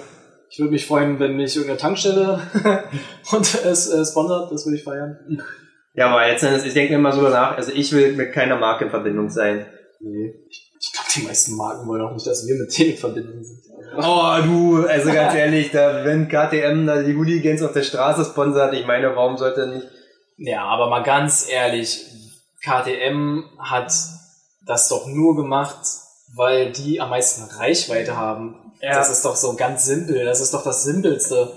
Ich 0.49 0.59
würde 0.59 0.71
mich 0.71 0.85
freuen, 0.85 1.19
wenn 1.19 1.35
mich 1.35 1.55
irgendeine 1.55 1.79
Tankstelle 1.79 2.41
und 3.31 3.65
es 3.65 3.89
äh, 3.89 4.05
sponsert, 4.05 4.51
das 4.51 4.65
würde 4.65 4.77
ich 4.77 4.83
feiern. 4.83 5.41
Ja, 5.93 6.09
aber 6.09 6.27
jetzt, 6.27 6.43
ich 6.43 6.73
denke 6.73 6.93
mir 6.93 6.99
immer 6.99 7.11
so 7.11 7.23
danach, 7.23 7.57
also 7.57 7.71
ich 7.71 7.91
will 7.91 8.13
mit 8.13 8.31
keiner 8.31 8.57
Marke 8.57 8.85
in 8.85 8.91
Verbindung 8.91 9.29
sein. 9.29 9.65
Nee. 9.99 10.33
Ich, 10.49 10.71
ich 10.79 10.93
glaube, 10.93 11.09
die 11.15 11.23
meisten 11.23 11.55
Marken 11.55 11.87
wollen 11.87 12.01
auch 12.01 12.13
nicht, 12.13 12.27
dass 12.27 12.47
wir 12.47 12.55
mit 12.55 12.77
denen 12.77 12.91
in 12.91 12.97
Verbindung 12.97 13.43
sind. 13.43 13.67
Oh, 13.97 14.35
du, 14.43 14.85
also 14.85 15.11
ganz 15.11 15.33
ehrlich, 15.33 15.71
da, 15.71 16.05
wenn 16.05 16.27
KTM 16.27 16.85
da 16.85 17.01
die 17.01 17.15
Hooligans 17.15 17.63
auf 17.63 17.73
der 17.73 17.83
Straße 17.83 18.25
sponsert, 18.25 18.73
ich 18.73 18.85
meine, 18.85 19.15
warum 19.15 19.37
sollte 19.37 19.67
nicht? 19.67 19.87
Ja, 20.37 20.65
aber 20.65 20.89
mal 20.89 21.01
ganz 21.01 21.47
ehrlich, 21.49 22.05
KTM 22.61 23.43
hat 23.57 23.91
das 24.65 24.89
doch 24.89 25.07
nur 25.07 25.35
gemacht, 25.35 25.79
weil 26.35 26.71
die 26.71 27.01
am 27.01 27.09
meisten 27.09 27.43
Reichweite 27.43 28.17
haben. 28.17 28.66
Ja. 28.81 28.95
Das 28.95 29.09
ist 29.09 29.25
doch 29.25 29.35
so 29.35 29.55
ganz 29.55 29.85
simpel. 29.85 30.25
Das 30.25 30.41
ist 30.41 30.53
doch 30.53 30.63
das 30.63 30.83
Simpelste. 30.83 31.53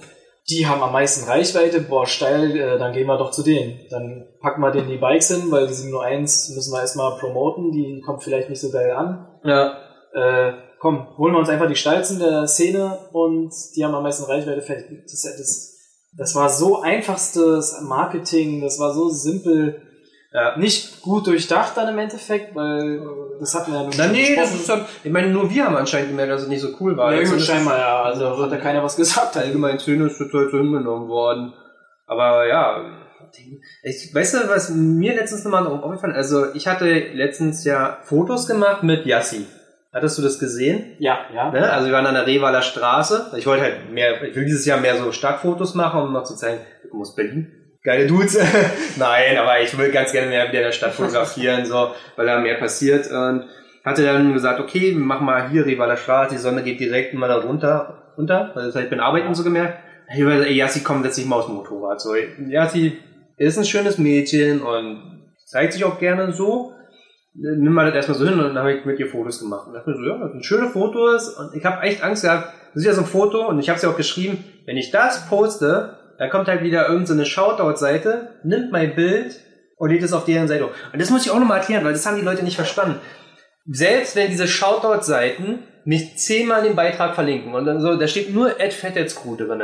Die 0.48 0.66
haben 0.66 0.82
am 0.82 0.92
meisten 0.92 1.28
Reichweite, 1.28 1.80
boah, 1.80 2.06
steil, 2.06 2.56
äh, 2.56 2.78
dann 2.78 2.92
gehen 2.92 3.06
wir 3.06 3.18
doch 3.18 3.30
zu 3.30 3.42
denen. 3.42 3.80
Dann 3.90 4.26
packen 4.40 4.60
wir 4.60 4.70
denen 4.70 4.88
die 4.88 4.96
Bikes 4.96 5.28
hin, 5.28 5.50
weil 5.50 5.66
die 5.66 5.74
701 5.74 6.50
müssen 6.54 6.72
wir 6.72 6.80
erstmal 6.80 7.18
promoten, 7.18 7.70
die 7.70 8.00
kommt 8.04 8.24
vielleicht 8.24 8.48
nicht 8.48 8.60
so 8.60 8.70
geil 8.70 8.90
an. 8.92 9.28
Ja. 9.44 9.76
Äh, 10.12 10.54
komm, 10.80 11.16
holen 11.18 11.34
wir 11.34 11.38
uns 11.38 11.50
einfach 11.50 11.68
die 11.68 11.76
Steilsten 11.76 12.18
der 12.18 12.46
Szene 12.46 12.98
und 13.12 13.52
die 13.76 13.84
haben 13.84 13.94
am 13.94 14.02
meisten 14.02 14.24
Reichweite 14.24 14.62
fertig. 14.62 15.02
Das, 15.04 15.22
das, 15.22 15.78
das 16.16 16.34
war 16.34 16.48
so 16.48 16.80
einfachstes 16.80 17.80
Marketing, 17.82 18.60
das 18.60 18.80
war 18.80 18.92
so 18.92 19.08
simpel. 19.10 19.82
Ja. 20.32 20.56
Nicht 20.56 21.02
gut 21.02 21.26
durchdacht 21.26 21.76
dann 21.76 21.88
im 21.88 21.98
Endeffekt, 21.98 22.54
weil 22.54 23.00
das 23.40 23.54
hatten 23.54 23.72
wir 23.72 23.78
ja 23.78 23.84
nur 23.84 23.92
Na, 23.96 24.06
nee, 24.06 24.36
das 24.36 24.54
ist 24.54 24.68
dann, 24.68 24.84
ich 25.02 25.10
meine, 25.10 25.28
nur 25.28 25.50
wir 25.50 25.64
haben 25.64 25.76
anscheinend 25.76 26.10
gemerkt, 26.10 26.30
dass 26.30 26.42
es 26.42 26.48
nicht 26.48 26.60
so 26.60 26.68
cool 26.78 26.96
war. 26.96 27.12
ja, 27.12 27.18
Also, 27.18 27.38
scheinbar 27.40 27.78
ja, 27.78 28.02
also 28.02 28.40
hat 28.40 28.52
ja 28.52 28.58
keiner 28.58 28.82
was 28.82 28.94
gesagt. 28.96 29.34
Halt. 29.34 29.46
allgemein 29.46 29.80
Szene 29.80 30.06
ist 30.06 30.18
total 30.18 30.48
so 30.50 30.58
hingenommen 30.58 31.08
worden. 31.08 31.52
Aber 32.06 32.46
ja, 32.46 32.80
ich, 33.82 34.14
weißt 34.14 34.34
du, 34.34 34.48
was 34.48 34.70
mir 34.70 35.14
letztens 35.14 35.44
nochmal 35.44 35.66
aufgefallen 35.66 36.14
Also, 36.14 36.54
ich 36.54 36.68
hatte 36.68 36.86
letztens 37.12 37.64
ja 37.64 37.98
Fotos 38.04 38.46
gemacht 38.46 38.84
mit 38.84 39.06
Yassi. 39.06 39.46
Hattest 39.92 40.18
du 40.18 40.22
das 40.22 40.38
gesehen? 40.38 40.94
Ja, 41.00 41.18
ja. 41.34 41.50
Ne? 41.50 41.68
Also 41.68 41.86
wir 41.86 41.94
waren 41.94 42.06
an 42.06 42.14
der 42.14 42.26
Revaler 42.26 42.62
Straße. 42.62 43.32
Ich 43.36 43.46
wollte 43.46 43.64
halt 43.64 43.90
mehr, 43.90 44.22
ich 44.22 44.36
will 44.36 44.44
dieses 44.44 44.64
Jahr 44.64 44.78
mehr 44.78 44.96
so 44.96 45.10
Stadtfotos 45.10 45.74
machen, 45.74 46.02
um 46.02 46.12
noch 46.12 46.22
zu 46.22 46.36
zeigen, 46.36 46.60
kommen 46.88 47.02
aus 47.02 47.16
Berlin. 47.16 47.59
Geile 47.82 48.06
Dudes. 48.06 48.38
Nein, 48.96 49.36
aber 49.38 49.60
ich 49.60 49.76
will 49.76 49.90
ganz 49.90 50.12
gerne 50.12 50.28
mehr 50.28 50.48
wieder 50.48 50.58
in 50.58 50.64
der 50.66 50.72
Stadt 50.72 50.92
fotografieren, 50.92 51.64
so, 51.64 51.94
weil 52.16 52.26
da 52.26 52.38
mehr 52.38 52.56
passiert. 52.56 53.10
Und 53.10 53.44
hatte 53.84 54.04
dann 54.04 54.32
gesagt, 54.34 54.60
okay, 54.60 54.92
wir 54.92 55.04
machen 55.04 55.24
mal 55.24 55.48
hier 55.50 55.64
Revaler 55.64 55.96
Straße, 55.96 56.34
die 56.34 56.40
Sonne 56.40 56.62
geht 56.62 56.80
direkt 56.80 57.14
immer 57.14 57.28
da 57.28 57.36
runter, 57.36 58.12
runter. 58.18 58.52
Also 58.54 58.78
ich 58.80 58.90
bin 58.90 59.00
arbeiten 59.00 59.34
so 59.34 59.42
gemerkt. 59.42 59.78
Ich 60.14 60.24
war, 60.24 60.32
ey, 60.32 60.54
Yassi, 60.54 60.82
komm, 60.82 61.02
setz 61.02 61.16
dich 61.16 61.26
mal 61.26 61.36
aufs 61.36 61.48
Motorrad. 61.48 62.00
So, 62.00 62.14
Yassi 62.14 62.98
ist 63.36 63.56
ein 63.56 63.64
schönes 63.64 63.96
Mädchen 63.96 64.60
und 64.60 65.22
zeigt 65.46 65.72
sich 65.72 65.84
auch 65.84 65.98
gerne 65.98 66.32
so 66.32 66.74
nimm 67.34 67.72
mal 67.72 67.86
das 67.86 67.94
erstmal 67.94 68.18
so 68.18 68.26
hin 68.26 68.38
und 68.38 68.54
dann 68.54 68.58
habe 68.58 68.72
ich 68.72 68.84
mit 68.84 68.98
ihr 68.98 69.06
Fotos 69.06 69.40
gemacht. 69.40 69.66
Und 69.66 69.74
dachte 69.74 69.90
mir 69.90 69.96
so, 69.96 70.04
ja, 70.04 70.18
das 70.18 70.32
sind 70.32 70.44
schöne 70.44 70.68
Fotos 70.68 71.28
und 71.36 71.54
ich 71.54 71.64
habe 71.64 71.82
echt 71.82 72.02
Angst 72.02 72.22
gehabt, 72.22 72.52
das 72.74 72.82
ist 72.82 72.86
ja 72.86 72.92
so 72.92 73.02
ein 73.02 73.06
Foto 73.06 73.48
und 73.48 73.58
ich 73.58 73.68
habe 73.68 73.76
es 73.76 73.82
ja 73.82 73.90
auch 73.90 73.96
geschrieben, 73.96 74.44
wenn 74.66 74.76
ich 74.76 74.90
das 74.90 75.28
poste, 75.28 75.98
dann 76.20 76.28
kommt 76.28 76.48
halt 76.48 76.62
wieder 76.62 76.86
irgendeine 76.86 77.24
so 77.24 77.30
Shoutout-Seite, 77.30 78.40
nimmt 78.44 78.70
mein 78.72 78.94
Bild 78.94 79.40
und 79.78 79.88
lädt 79.88 80.02
es 80.02 80.12
auf 80.12 80.26
deren 80.26 80.48
Seite 80.48 80.66
hoch. 80.66 80.72
Und 80.92 81.00
das 81.00 81.08
muss 81.08 81.24
ich 81.24 81.30
auch 81.30 81.38
nochmal 81.38 81.60
erklären, 81.60 81.82
weil 81.82 81.94
das 81.94 82.04
haben 82.04 82.16
die 82.16 82.22
Leute 82.22 82.44
nicht 82.44 82.56
verstanden. 82.56 83.00
Selbst 83.64 84.16
wenn 84.16 84.28
diese 84.28 84.46
Shoutout-Seiten 84.46 85.60
mich 85.86 86.18
zehnmal 86.18 86.62
den 86.62 86.76
Beitrag 86.76 87.14
verlinken 87.14 87.54
und 87.54 87.64
dann 87.64 87.80
so, 87.80 87.96
da 87.96 88.06
steht 88.06 88.34
nur 88.34 88.60
Ed 88.60 88.76
Crew 89.14 89.34
drin 89.34 89.62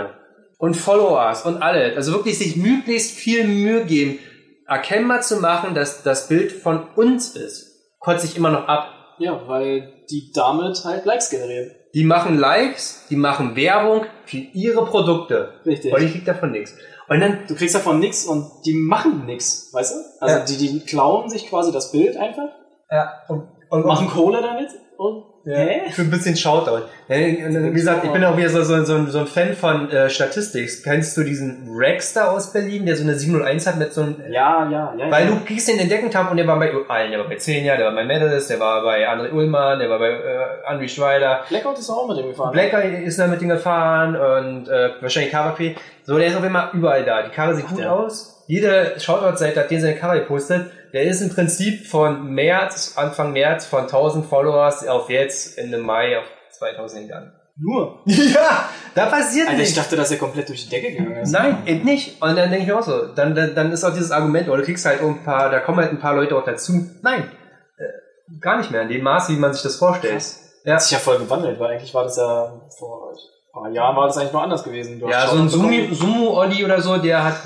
und 0.56 0.78
Followers 0.78 1.44
und 1.44 1.60
alles, 1.60 1.94
also 1.94 2.14
wirklich 2.14 2.38
sich 2.38 2.56
möglichst 2.56 3.10
viel 3.10 3.46
Mühe 3.46 3.84
geben, 3.84 4.18
erkennbar 4.66 5.20
zu 5.20 5.36
machen, 5.36 5.74
dass 5.74 6.04
das 6.04 6.26
Bild 6.28 6.52
von 6.52 6.88
uns 6.96 7.36
ist, 7.36 7.98
kotze 7.98 8.24
ich 8.24 8.34
immer 8.34 8.50
noch 8.50 8.66
ab. 8.66 8.94
Ja, 9.18 9.46
weil 9.46 9.92
die 10.10 10.32
damit 10.34 10.82
halt 10.86 11.04
Likes 11.04 11.28
generieren. 11.28 11.72
Die 11.96 12.04
machen 12.04 12.38
Likes, 12.38 13.06
die 13.08 13.16
machen 13.16 13.56
Werbung 13.56 14.02
für 14.26 14.36
ihre 14.36 14.84
Produkte. 14.84 15.54
Richtig. 15.64 15.94
Und 15.94 16.02
ich 16.02 16.12
krieg 16.12 16.26
davon 16.26 16.50
nichts. 16.50 16.74
Und 17.08 17.20
dann, 17.20 17.38
Du 17.48 17.54
kriegst 17.54 17.74
davon 17.74 18.00
nichts 18.00 18.26
und 18.26 18.50
die 18.66 18.74
machen 18.74 19.24
nichts, 19.24 19.70
weißt 19.72 19.94
du? 19.94 20.00
Also 20.20 20.36
Ja. 20.36 20.44
die, 20.44 20.56
die 20.58 20.80
klauen 20.84 21.30
sich 21.30 21.48
quasi 21.48 21.72
das 21.72 21.92
Bild 21.92 22.18
einfach, 22.18 22.50
ja, 22.90 23.12
und, 23.28 23.48
und 23.70 23.86
machen 23.86 24.08
Kohle 24.08 24.42
damit 24.42 24.68
und 24.98 25.24
Ja, 25.46 25.58
hä? 25.58 25.90
für 25.92 26.02
ein 26.02 26.10
bisschen 26.10 26.36
Shoutout. 26.36 26.86
Wie 27.06 27.72
gesagt, 27.72 28.04
ich 28.04 28.10
bin 28.10 28.24
auch 28.24 28.36
wieder 28.36 28.48
so, 28.48 28.64
so, 28.64 28.84
so, 28.84 28.96
ein- 28.96 29.06
so 29.06 29.20
ein 29.20 29.26
Fan 29.28 29.54
von 29.54 29.88
äh, 29.92 30.10
Statistik. 30.10 30.68
Kennst 30.82 31.16
du 31.16 31.22
diesen 31.22 31.68
Rex 31.72 32.14
da 32.14 32.32
aus 32.32 32.52
Berlin, 32.52 32.84
der 32.84 32.96
so 32.96 33.04
eine 33.04 33.14
701 33.14 33.64
hat 33.68 33.78
mit 33.78 33.92
so 33.92 34.02
einem... 34.02 34.16
Ja, 34.28 34.68
ja, 34.68 34.92
ja. 34.98 35.08
Weil 35.08 35.26
ja. 35.26 35.30
du 35.30 35.44
kriegst 35.44 35.68
den 35.68 35.78
Entdeckentab 35.78 36.32
und 36.32 36.36
der 36.36 36.48
war 36.48 36.58
bei 36.58 36.72
allen. 36.88 37.12
Der 37.12 37.20
war 37.20 37.28
bei 37.28 37.36
Xenia, 37.36 37.76
der 37.76 37.86
war 37.86 37.94
bei 37.94 38.04
Medalist, 38.04 38.50
der 38.50 38.58
war 38.58 38.82
bei 38.82 39.08
André 39.08 39.30
Ullmann, 39.30 39.78
der 39.78 39.88
war 39.88 40.00
bei 40.00 40.10
äh, 40.10 40.68
André 40.68 40.88
Schweider. 40.88 41.44
Blackout 41.48 41.78
ist 41.78 41.90
auch 41.90 42.08
mit 42.08 42.18
dem 42.18 42.26
gefahren. 42.26 42.50
Blacker 42.50 42.82
ist 42.82 43.16
da 43.16 43.28
mit 43.28 43.40
dem 43.40 43.48
gefahren 43.48 44.16
und 44.16 44.68
äh, 44.68 44.90
wahrscheinlich 45.00 45.32
Carapé. 45.32 45.76
So, 46.02 46.18
der 46.18 46.26
ist 46.26 46.36
auf 46.36 46.44
immer 46.44 46.70
überall 46.72 47.04
da. 47.04 47.22
Die 47.22 47.30
Karre 47.30 47.54
sieht 47.54 47.68
gut 47.68 47.78
ja. 47.78 47.92
aus. 47.92 48.42
Jede 48.48 48.94
Shoutout-Seite 48.98 49.60
hat 49.60 49.70
den 49.70 49.80
seine 49.80 49.94
Karre 49.94 50.20
gepostet. 50.20 50.70
Der 50.92 51.04
ist 51.04 51.20
im 51.20 51.30
Prinzip 51.30 51.86
von 51.86 52.32
März, 52.32 52.94
Anfang 52.96 53.32
März, 53.32 53.66
von 53.66 53.82
1000 53.82 54.26
Followers 54.26 54.86
auf 54.86 55.10
jetzt 55.10 55.58
Ende 55.58 55.78
Mai 55.78 56.18
auf 56.18 56.24
2000 56.52 57.02
gegangen. 57.02 57.32
Nur. 57.58 58.02
Ja, 58.06 58.68
da 58.94 59.06
passiert 59.06 59.48
Alter, 59.48 59.60
ich 59.60 59.68
nichts. 59.68 59.74
dachte, 59.76 59.96
dass 59.96 60.10
er 60.10 60.18
komplett 60.18 60.48
durch 60.48 60.64
die 60.64 60.70
Decke 60.70 60.92
gegangen 60.92 61.16
ist. 61.16 61.32
Nein, 61.32 61.62
eben 61.66 61.84
nicht. 61.84 62.20
Und 62.22 62.36
dann 62.36 62.50
denke 62.50 62.58
ich 62.58 62.66
mir 62.66 62.78
auch 62.78 62.82
so, 62.82 63.06
dann, 63.14 63.34
dann, 63.34 63.54
dann 63.54 63.72
ist 63.72 63.84
auch 63.84 63.92
dieses 63.92 64.10
Argument, 64.10 64.48
oder 64.48 64.58
du 64.58 64.64
kriegst 64.64 64.84
halt 64.84 65.00
ein 65.00 65.22
paar, 65.24 65.50
da 65.50 65.60
kommen 65.60 65.78
halt 65.78 65.90
ein 65.90 65.98
paar 65.98 66.14
Leute 66.14 66.36
auch 66.36 66.44
dazu. 66.44 66.72
Nein, 67.02 67.30
äh, 67.78 68.38
gar 68.40 68.58
nicht 68.58 68.70
mehr 68.70 68.82
in 68.82 68.88
dem 68.88 69.02
Maß, 69.02 69.28
wie 69.30 69.36
man 69.36 69.52
sich 69.52 69.62
das 69.62 69.76
vorstellt. 69.76 70.14
Krass. 70.14 70.42
Ja. 70.64 70.74
Hat 70.74 70.82
sich 70.82 70.92
ja 70.92 70.98
voll 70.98 71.18
gewandelt, 71.18 71.58
weil 71.60 71.72
eigentlich 71.72 71.94
war 71.94 72.04
das 72.04 72.16
ja 72.16 72.60
vor 72.78 73.12
ein 73.12 73.62
paar 73.62 73.70
Jahren 73.70 73.96
war 73.96 74.06
das 74.06 74.18
eigentlich 74.18 74.32
noch 74.32 74.42
anders 74.42 74.64
gewesen. 74.64 74.98
Du 75.00 75.08
Ja, 75.08 75.26
so 75.28 75.36
ein 75.36 75.48
Shoutout 75.48 75.68
bekommen. 75.68 75.94
Sumo, 75.94 76.12
Sumo 76.12 76.38
Olli 76.38 76.64
oder 76.64 76.82
so, 76.82 76.96
der 76.98 77.24
hat, 77.24 77.36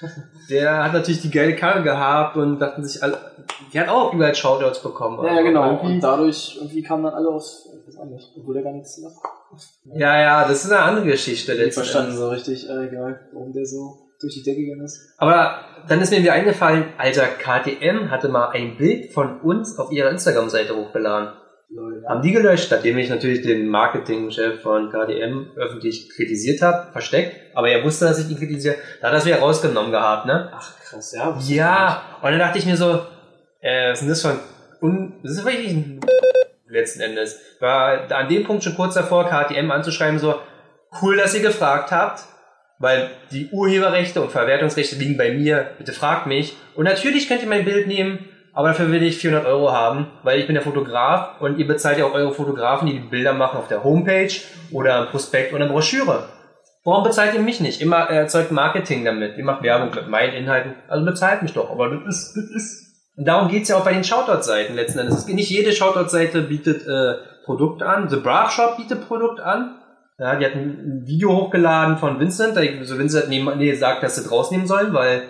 der 0.48 0.84
hat 0.84 0.92
natürlich 0.92 1.20
die 1.20 1.30
geile 1.30 1.54
Karre 1.56 1.82
gehabt 1.82 2.36
und 2.36 2.58
dachten 2.58 2.84
sich 2.84 3.02
alle, 3.02 3.18
die 3.72 3.80
hat 3.80 3.88
auch 3.88 4.12
überall 4.12 4.34
Shoutouts 4.34 4.82
bekommen. 4.82 5.24
Ja, 5.24 5.34
ja, 5.34 5.42
genau. 5.42 5.78
Und 5.78 6.00
dadurch 6.00 6.56
irgendwie 6.58 6.82
kamen 6.82 7.04
dann 7.04 7.14
alle 7.14 7.28
aus, 7.28 7.68
ich 7.80 7.88
weiß 7.88 8.00
auch 8.00 8.06
nicht, 8.06 8.30
obwohl 8.36 8.56
er 8.56 8.62
gar 8.62 8.72
nichts 8.72 8.98
macht. 8.98 9.16
Ja, 9.84 10.20
ja, 10.20 10.48
das 10.48 10.64
ist 10.64 10.72
eine 10.72 10.82
andere 10.82 11.06
Geschichte 11.06 11.52
Nicht 11.52 11.60
letzten 11.60 11.80
verstanden 11.80 12.16
so 12.16 12.28
richtig, 12.28 12.68
äh, 12.68 12.86
egal, 12.86 13.28
warum 13.32 13.52
der 13.52 13.64
so 13.64 14.08
durch 14.20 14.34
die 14.34 14.42
Decke 14.42 14.62
gegangen 14.62 14.84
ist. 14.84 15.14
Aber 15.16 15.60
dann 15.88 16.00
ist 16.00 16.10
mir 16.10 16.18
wieder 16.18 16.32
eingefallen, 16.32 16.86
Alter, 16.98 17.26
KTM 17.26 18.10
hatte 18.10 18.28
mal 18.28 18.50
ein 18.50 18.76
Bild 18.76 19.12
von 19.12 19.40
uns 19.40 19.78
auf 19.78 19.92
ihrer 19.92 20.10
Instagram-Seite 20.10 20.76
hochgeladen. 20.76 21.32
Haben 22.08 22.22
die 22.22 22.32
gelöscht, 22.32 22.70
nachdem 22.70 22.96
ich 22.96 23.10
natürlich 23.10 23.42
den 23.42 23.68
Marketingchef 23.68 24.62
von 24.62 24.90
KTM 24.90 25.50
öffentlich 25.54 26.08
kritisiert 26.08 26.62
habe, 26.62 26.90
versteckt, 26.92 27.36
aber 27.54 27.68
er 27.68 27.84
wusste, 27.84 28.06
dass 28.06 28.18
ich 28.18 28.30
ihn 28.30 28.38
kritisiere, 28.38 28.76
da 29.00 29.08
hat 29.08 29.14
er 29.14 29.18
es 29.18 29.26
wieder 29.26 29.40
rausgenommen 29.40 29.90
gehabt, 29.90 30.24
ne? 30.26 30.50
Ach 30.50 30.80
krass, 30.80 31.12
ja. 31.12 31.38
Ja, 31.46 32.02
und 32.22 32.30
dann 32.30 32.38
dachte 32.38 32.58
ich 32.58 32.64
mir 32.64 32.76
so, 32.76 33.00
äh, 33.60 33.90
was 33.90 33.98
ist 33.98 34.00
denn 34.00 34.08
das 34.08 34.22
für 34.22 34.28
ein, 34.30 34.38
un, 34.80 35.20
das 35.22 35.32
ist 35.32 35.44
wirklich 35.44 35.72
ein 35.72 36.00
letzten 36.68 37.00
Endes. 37.02 37.38
War 37.60 38.10
an 38.10 38.28
dem 38.28 38.44
Punkt 38.44 38.64
schon 38.64 38.74
kurz 38.74 38.94
davor, 38.94 39.28
KTM 39.28 39.70
anzuschreiben, 39.70 40.18
so, 40.18 40.36
cool, 41.02 41.18
dass 41.18 41.34
ihr 41.34 41.42
gefragt 41.42 41.90
habt, 41.90 42.24
weil 42.78 43.10
die 43.30 43.50
Urheberrechte 43.50 44.22
und 44.22 44.30
Verwertungsrechte 44.30 44.96
liegen 44.96 45.18
bei 45.18 45.32
mir, 45.32 45.72
bitte 45.76 45.92
fragt 45.92 46.26
mich. 46.26 46.56
Und 46.74 46.84
natürlich 46.84 47.28
könnt 47.28 47.42
ihr 47.42 47.48
mein 47.48 47.64
Bild 47.64 47.86
nehmen, 47.88 48.28
aber 48.58 48.70
dafür 48.70 48.90
will 48.90 49.04
ich 49.04 49.18
400 49.18 49.46
Euro 49.46 49.70
haben, 49.70 50.08
weil 50.24 50.40
ich 50.40 50.46
bin 50.46 50.54
der 50.54 50.64
Fotograf 50.64 51.40
und 51.40 51.60
ihr 51.60 51.66
bezahlt 51.68 51.96
ja 51.96 52.06
auch 52.06 52.12
eure 52.12 52.34
Fotografen, 52.34 52.88
die 52.88 52.94
die 52.94 53.08
Bilder 53.08 53.32
machen 53.32 53.56
auf 53.56 53.68
der 53.68 53.84
Homepage 53.84 54.32
oder 54.72 54.98
im 54.98 55.06
Prospekt 55.06 55.54
oder 55.54 55.68
Broschüre. 55.68 56.24
Warum 56.82 57.04
bezahlt 57.04 57.34
ihr 57.34 57.40
mich 57.40 57.60
nicht? 57.60 57.80
Immer 57.80 58.10
erzeugt 58.10 58.50
Marketing 58.50 59.04
damit. 59.04 59.38
Ihr 59.38 59.44
macht 59.44 59.62
Werbung 59.62 59.94
mit 59.94 60.08
meinen 60.08 60.34
Inhalten. 60.34 60.74
Also 60.88 61.04
bezahlt 61.04 61.42
mich 61.42 61.52
doch. 61.52 61.70
Aber 61.70 61.88
das 61.88 62.00
ist, 62.08 62.34
das 62.34 62.50
ist. 62.50 63.04
Und 63.16 63.28
darum 63.28 63.48
geht's 63.48 63.68
ja 63.68 63.76
auch 63.76 63.84
bei 63.84 63.92
den 63.92 64.02
Shoutout-Seiten 64.02 64.74
letzten 64.74 64.98
Endes. 64.98 65.18
Es 65.18 65.26
geht 65.26 65.36
Nicht 65.36 65.50
jede 65.50 65.70
Shoutout-Seite 65.70 66.42
bietet 66.42 66.84
äh, 66.84 67.14
Produkte 67.44 67.86
an. 67.86 68.08
The 68.08 68.16
Bra 68.16 68.50
Shop 68.50 68.76
bietet 68.76 69.06
Produkt 69.06 69.38
an. 69.38 69.76
Ja, 70.18 70.34
die 70.34 70.44
hat 70.44 70.56
ein 70.56 71.04
Video 71.06 71.30
hochgeladen 71.30 71.96
von 71.96 72.18
Vincent. 72.18 72.56
Da 72.56 72.62
so 72.82 72.98
Vincent 72.98 73.28
nee, 73.28 73.40
nee, 73.56 73.74
sagt, 73.74 74.02
dass 74.02 74.16
sie 74.16 74.28
draus 74.28 74.50
nehmen 74.50 74.66
sollen, 74.66 74.92
weil 74.92 75.28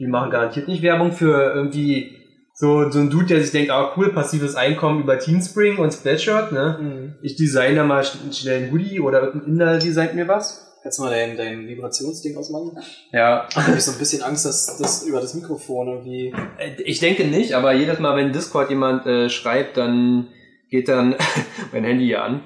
die 0.00 0.08
machen 0.08 0.32
garantiert 0.32 0.66
nicht 0.66 0.82
Werbung 0.82 1.12
für 1.12 1.54
irgendwie 1.54 2.23
so, 2.56 2.88
so 2.90 3.00
ein 3.00 3.10
Dude, 3.10 3.26
der 3.26 3.40
sich 3.42 3.50
denkt, 3.50 3.70
ah 3.70 3.92
cool, 3.96 4.12
passives 4.12 4.54
Einkommen 4.54 5.02
über 5.02 5.18
Teamspring 5.18 5.78
und 5.78 5.92
Spreadshirt, 5.92 6.52
ne? 6.52 6.78
Mhm. 6.80 7.14
Ich 7.22 7.36
designe 7.36 7.74
da 7.74 7.84
mal 7.84 8.02
sch- 8.02 8.32
schnell 8.32 8.64
ein 8.64 8.72
Hoodie 8.72 9.00
oder 9.00 9.22
irgendein 9.22 9.50
Inder 9.52 9.78
designt 9.78 10.14
mir 10.14 10.28
was. 10.28 10.60
Kannst 10.82 10.98
du 10.98 11.02
mal 11.02 11.10
dein, 11.10 11.36
dein 11.36 11.66
Vibrationsding 11.66 12.36
ausmachen? 12.36 12.78
Ja. 13.10 13.46
Ich 13.50 13.56
habe 13.56 13.80
so 13.80 13.92
ein 13.92 13.98
bisschen 13.98 14.22
Angst, 14.22 14.44
dass 14.44 14.76
das 14.76 15.02
über 15.04 15.20
das 15.20 15.32
Mikrofon 15.34 15.88
irgendwie. 15.88 16.34
Äh, 16.58 16.80
Ich 16.84 17.00
denke 17.00 17.24
nicht, 17.24 17.54
aber 17.54 17.72
jedes 17.72 17.98
Mal, 17.98 18.16
wenn 18.16 18.32
Discord 18.32 18.68
jemand 18.70 19.06
äh, 19.06 19.28
schreibt, 19.30 19.76
dann 19.78 20.28
geht 20.70 20.88
dann 20.88 21.16
mein 21.72 21.84
Handy 21.84 22.04
hier 22.04 22.22
an. 22.22 22.42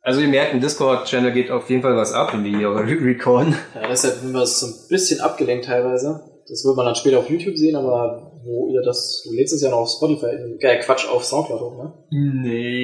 Also 0.00 0.20
ihr 0.20 0.28
merkt, 0.28 0.54
im 0.54 0.60
Discord-Channel 0.60 1.30
geht 1.32 1.50
auf 1.52 1.70
jeden 1.70 1.82
Fall 1.82 1.94
was 1.96 2.12
ab, 2.12 2.32
wenn 2.32 2.42
wir 2.44 2.58
hier 2.58 2.70
re- 2.70 3.04
recorden. 3.04 3.54
Ja, 3.74 3.86
deshalb 3.88 4.14
sind 4.16 4.32
wir 4.32 4.44
so 4.46 4.66
ein 4.66 4.74
bisschen 4.88 5.20
abgelenkt 5.20 5.66
teilweise. 5.66 6.22
Das 6.48 6.64
wird 6.64 6.74
man 6.76 6.86
dann 6.86 6.94
später 6.96 7.18
auf 7.20 7.30
YouTube 7.30 7.56
sehen, 7.56 7.76
aber 7.76 8.31
wo 8.44 8.68
ihr 8.68 8.82
das, 8.82 9.22
du 9.24 9.34
lädst 9.34 9.54
es 9.54 9.62
ja 9.62 9.70
noch 9.70 9.78
auf 9.78 9.90
Spotify, 9.90 10.26
äh, 10.60 10.78
Quatsch, 10.80 11.08
auf 11.08 11.24
Soundcloud 11.24 11.60
hoch, 11.60 11.82
ne? 11.84 11.92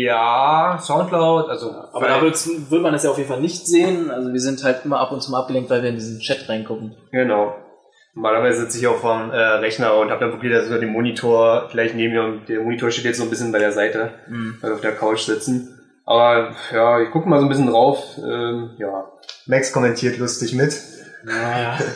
Ja, 0.03 0.79
Soundcloud, 0.81 1.49
also. 1.49 1.71
Aber 1.93 2.09
da 2.09 2.21
wird 2.23 2.83
man 2.83 2.95
es 2.95 3.03
ja 3.05 3.11
auf 3.11 3.19
jeden 3.19 3.29
Fall 3.29 3.41
nicht 3.41 3.67
sehen. 3.67 4.11
Also 4.11 4.33
wir 4.33 4.41
sind 4.41 4.63
halt 4.65 4.85
immer 4.85 5.01
ab 5.01 5.13
und 5.13 5.21
zu 5.23 5.31
mal 5.31 5.41
abgelenkt, 5.41 5.71
weil 5.71 5.83
wir 5.83 5.91
in 5.91 5.97
diesen 5.97 6.21
Chat 6.21 6.49
reingucken. 6.49 6.95
Genau. 7.13 7.55
Normalerweise 8.15 8.63
sitze 8.63 8.79
ich 8.79 8.87
auch 8.87 8.97
vorm 8.97 9.31
äh, 9.31 9.37
Rechner 9.37 9.97
und 9.97 10.11
habe 10.11 10.21
dann 10.21 10.33
wirklich 10.33 10.53
das 10.53 10.67
über 10.67 10.79
den 10.79 10.93
Monitor 10.93 11.69
gleich 11.71 11.95
neben 11.95 12.13
mir 12.15 12.23
und 12.25 12.49
der 12.49 12.61
Monitor 12.61 12.91
steht 12.91 13.05
jetzt 13.05 13.19
so 13.19 13.23
ein 13.25 13.31
bisschen 13.31 13.53
bei 13.53 13.59
der 13.59 13.73
Seite, 13.73 14.11
Mhm. 14.29 14.57
weil 14.61 14.71
wir 14.71 14.75
auf 14.75 14.81
der 14.81 14.97
Couch 14.97 15.21
sitzen. 15.21 15.75
Aber 16.05 16.53
ja, 16.73 17.01
ich 17.03 17.11
gucke 17.11 17.29
mal 17.29 17.39
so 17.39 17.47
ein 17.47 17.49
bisschen 17.51 17.69
drauf. 17.69 18.03
Ähm, 18.19 18.71
ja, 18.79 19.05
Max 19.47 19.73
kommentiert 19.73 20.19
lustig 20.19 20.55
mit. 20.55 20.75
Naja. 21.25 21.79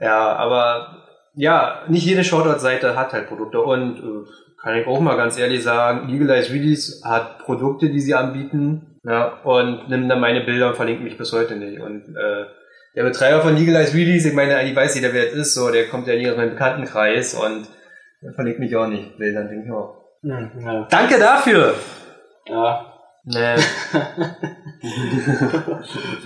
Ja, 0.00 0.36
aber 0.36 0.97
ja, 1.38 1.82
nicht 1.86 2.04
jede 2.04 2.24
Shoutout-Seite 2.24 2.96
hat 2.96 3.12
halt 3.12 3.28
Produkte 3.28 3.60
und 3.60 3.98
äh, 3.98 4.28
kann 4.60 4.76
ich 4.76 4.88
auch 4.88 4.98
mal 4.98 5.16
ganz 5.16 5.38
ehrlich 5.38 5.62
sagen, 5.62 6.08
Legalize 6.08 6.52
Release 6.52 7.08
hat 7.08 7.38
Produkte, 7.38 7.90
die 7.90 8.00
sie 8.00 8.14
anbieten, 8.14 8.98
ja, 9.04 9.40
und 9.44 9.88
nimmt 9.88 10.10
dann 10.10 10.18
meine 10.18 10.40
Bilder 10.40 10.68
und 10.68 10.74
verlinkt 10.74 11.04
mich 11.04 11.16
bis 11.16 11.32
heute 11.32 11.54
nicht. 11.54 11.80
Und 11.80 12.16
äh, 12.16 12.46
der 12.96 13.04
Betreiber 13.04 13.40
von 13.40 13.56
Legalize 13.56 13.94
Release, 13.94 14.28
ich 14.28 14.34
meine, 14.34 14.56
eigentlich 14.56 14.74
weiß 14.74 14.96
jeder, 14.96 15.12
wer 15.12 15.28
es 15.28 15.34
ist, 15.34 15.54
so, 15.54 15.70
der 15.70 15.88
kommt 15.88 16.08
ja 16.08 16.16
nie 16.16 16.28
aus 16.28 16.36
meinem 16.36 16.50
Bekanntenkreis 16.50 17.34
und 17.34 17.68
der 18.20 18.32
verlinkt 18.34 18.58
mich 18.58 18.74
auch 18.74 18.88
nicht. 18.88 19.16
Bildern, 19.16 19.48
denke 19.48 19.66
ich 19.66 19.72
auch. 19.72 19.94
Hm, 20.22 20.50
ja. 20.60 20.88
Danke 20.90 21.20
dafür! 21.20 21.74
ja. 22.46 22.84
Nee. 23.24 23.56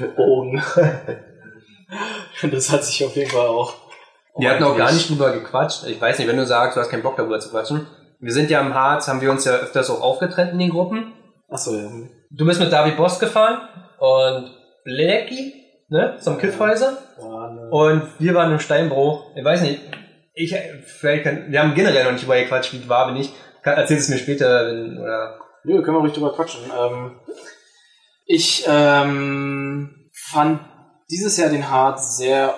Bogen. 0.16 0.62
das 2.50 2.72
hat 2.72 2.84
sich 2.84 3.04
auf 3.04 3.14
jeden 3.14 3.30
Fall 3.30 3.46
auch. 3.48 3.81
Wir 4.36 4.50
hatten 4.50 4.64
auch 4.64 4.76
gar 4.76 4.92
nicht 4.92 5.08
drüber 5.10 5.32
gequatscht. 5.32 5.84
Ich 5.86 6.00
weiß 6.00 6.18
nicht, 6.18 6.28
wenn 6.28 6.36
du 6.36 6.46
sagst, 6.46 6.76
du 6.76 6.80
hast 6.80 6.88
keinen 6.90 7.02
Bock 7.02 7.16
darüber 7.16 7.38
zu 7.40 7.50
quatschen. 7.50 7.86
Wir 8.18 8.32
sind 8.32 8.50
ja 8.50 8.60
im 8.60 8.72
Harz, 8.74 9.08
haben 9.08 9.20
wir 9.20 9.30
uns 9.30 9.44
ja 9.44 9.52
öfters 9.52 9.90
auch 9.90 10.00
aufgetrennt 10.00 10.52
in 10.52 10.58
den 10.58 10.70
Gruppen. 10.70 11.12
Achso, 11.48 11.74
ja. 11.74 11.88
Du 12.30 12.46
bist 12.46 12.60
mit 12.60 12.72
David 12.72 12.96
Boss 12.96 13.18
gefahren 13.18 13.68
und 13.98 14.50
Blackie, 14.84 15.54
ne, 15.88 16.16
zum 16.20 16.38
Kiffhäuser. 16.38 16.96
War 17.18 17.50
eine- 17.50 17.68
Und 17.70 18.02
wir 18.18 18.34
waren 18.34 18.52
im 18.52 18.58
Steinbruch. 18.60 19.26
Ich 19.36 19.44
weiß 19.44 19.60
nicht, 19.62 19.80
ich, 20.34 20.54
vielleicht 20.86 21.24
kann, 21.24 21.46
wir 21.52 21.60
haben 21.60 21.74
generell 21.74 22.04
noch 22.04 22.12
nicht 22.12 22.24
über 22.24 22.36
gequatscht, 22.36 22.72
wie 22.72 22.78
es 22.78 22.88
war, 22.88 23.08
wenn 23.08 23.16
ich, 23.20 23.32
erzähl 23.62 23.98
es 23.98 24.08
mir 24.08 24.16
später, 24.18 24.66
wenn, 24.66 24.98
oder, 24.98 25.38
Nö, 25.64 25.82
können 25.82 25.96
wir 25.96 26.00
ruhig 26.00 26.12
drüber 26.14 26.32
quatschen. 26.34 26.60
Ähm, 26.76 27.20
ich 28.26 28.64
ähm, 28.66 30.08
fand 30.12 30.60
dieses 31.10 31.36
Jahr 31.36 31.50
den 31.50 31.70
Hart 31.70 32.02
sehr, 32.02 32.54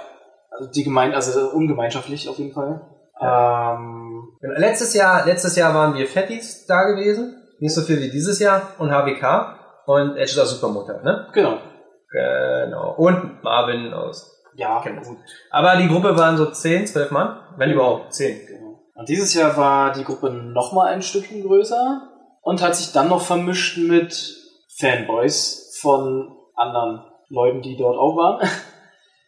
also 0.57 0.71
die 0.71 0.85
Gemein, 0.85 1.15
also 1.15 1.51
ungemeinschaftlich 1.51 2.29
auf 2.29 2.39
jeden 2.39 2.53
Fall. 2.53 2.81
Ähm, 3.21 4.29
letztes 4.41 4.95
Jahr, 4.95 5.25
letztes 5.27 5.57
Jahr 5.57 5.75
waren 5.75 5.95
wir 5.95 6.07
Fettis 6.07 6.67
da 6.67 6.85
gewesen. 6.85 7.41
Nicht 7.61 7.75
so 7.75 7.83
viel 7.83 8.01
wie 8.01 8.11
dieses 8.11 8.41
Jahr 8.41 8.73
und 8.79 8.91
HWK 8.91 9.57
und 9.87 10.17
Edge 10.17 10.35
der 10.37 10.47
Supermutter, 10.47 11.03
ne? 11.03 11.29
genau. 11.33 11.59
Genau. 12.11 12.95
Und 12.97 13.43
Marvin 13.43 13.93
aus 13.93 14.31
Ja, 14.55 14.81
Chemnitz. 14.81 15.09
gut. 15.09 15.19
Aber 15.51 15.77
die 15.77 15.89
Gruppe 15.89 16.17
waren 16.17 16.37
so 16.37 16.47
10, 16.51 16.87
12 16.87 17.11
Mann, 17.11 17.39
wenn 17.57 17.71
überhaupt 17.73 18.15
10. 18.15 18.47
Genau. 18.47 18.81
Und 18.95 19.09
dieses 19.09 19.35
Jahr 19.35 19.57
war 19.57 19.93
die 19.93 20.05
Gruppe 20.05 20.31
nochmal 20.31 20.93
ein 20.93 21.03
Stückchen 21.03 21.43
größer 21.43 22.03
und 22.43 22.63
hat 22.63 22.77
sich 22.77 22.93
dann 22.93 23.09
noch 23.09 23.23
vermischt 23.23 23.79
mit 23.79 24.37
Fanboys 24.79 25.77
von 25.81 26.37
anderen 26.55 27.03
Leuten, 27.29 27.63
die 27.63 27.77
dort 27.77 27.97
auch 27.97 28.17
waren. 28.17 28.49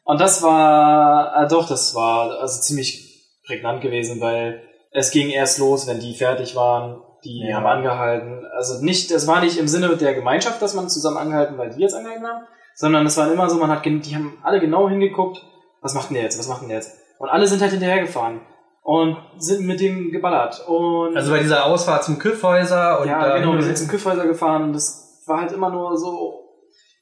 Und 0.07 0.21
das 0.21 0.41
war, 0.43 1.43
äh, 1.43 1.49
doch, 1.49 1.69
das 1.69 1.95
war 1.97 2.39
also 2.41 2.61
ziemlich 2.61 3.29
prägnant 3.45 3.83
gewesen, 3.83 4.21
weil 4.21 4.63
es 4.93 5.11
ging 5.11 5.31
erst 5.31 5.59
los, 5.59 5.87
wenn 5.87 5.99
die 6.01 6.15
fertig 6.15 6.55
waren. 6.57 7.03
Die 7.25 7.41
Ja. 7.45 7.57
haben 7.57 7.67
angehalten. 7.67 8.47
Also 8.57 8.85
nicht, 8.85 9.11
es 9.11 9.27
war 9.27 9.41
nicht 9.41 9.59
im 9.59 9.67
Sinne 9.67 9.97
der 9.97 10.15
Gemeinschaft, 10.15 10.63
dass 10.63 10.75
man 10.75 10.89
zusammen 10.89 11.17
angehalten, 11.17 11.59
weil 11.59 11.71
die 11.71 11.81
jetzt 11.81 11.95
angehalten 11.95 12.25
haben, 12.25 12.45
sondern 12.77 13.05
es 13.05 13.17
war 13.17 13.31
immer 13.33 13.51
so, 13.51 13.59
man 13.59 13.71
hat, 13.71 13.85
die 13.85 14.15
haben 14.15 14.39
alle 14.45 14.61
genau 14.61 14.89
hingeguckt, 14.89 15.43
was 15.83 15.95
macht 15.95 16.11
denn 16.11 16.15
der 16.15 16.23
jetzt, 16.25 16.39
was 16.39 16.47
macht 16.47 16.63
denn 16.63 16.69
der 16.69 16.79
jetzt? 16.79 16.97
Und 17.19 17.29
alle 17.29 17.49
sind 17.49 17.61
halt 17.63 17.73
hinterhergefahren 17.73 18.43
und 18.85 19.17
sind 19.39 19.67
mit 19.67 19.81
dem 19.81 20.13
geballert. 20.13 20.65
Und 20.69 21.17
Also 21.17 21.33
bei 21.33 21.41
dieser 21.41 21.65
Ausfahrt 21.65 22.05
zum 22.05 22.21
Kiffhäuser 22.21 23.01
und 23.01 23.09
ja, 23.09 23.37
genau, 23.39 23.55
wir 23.55 23.63
sind 23.63 23.77
zum 23.77 23.89
Küffhäuser 23.89 24.27
gefahren 24.27 24.63
und 24.63 24.73
das 24.73 25.23
war 25.27 25.41
halt 25.41 25.51
immer 25.51 25.71
nur 25.71 25.97
so. 25.97 26.46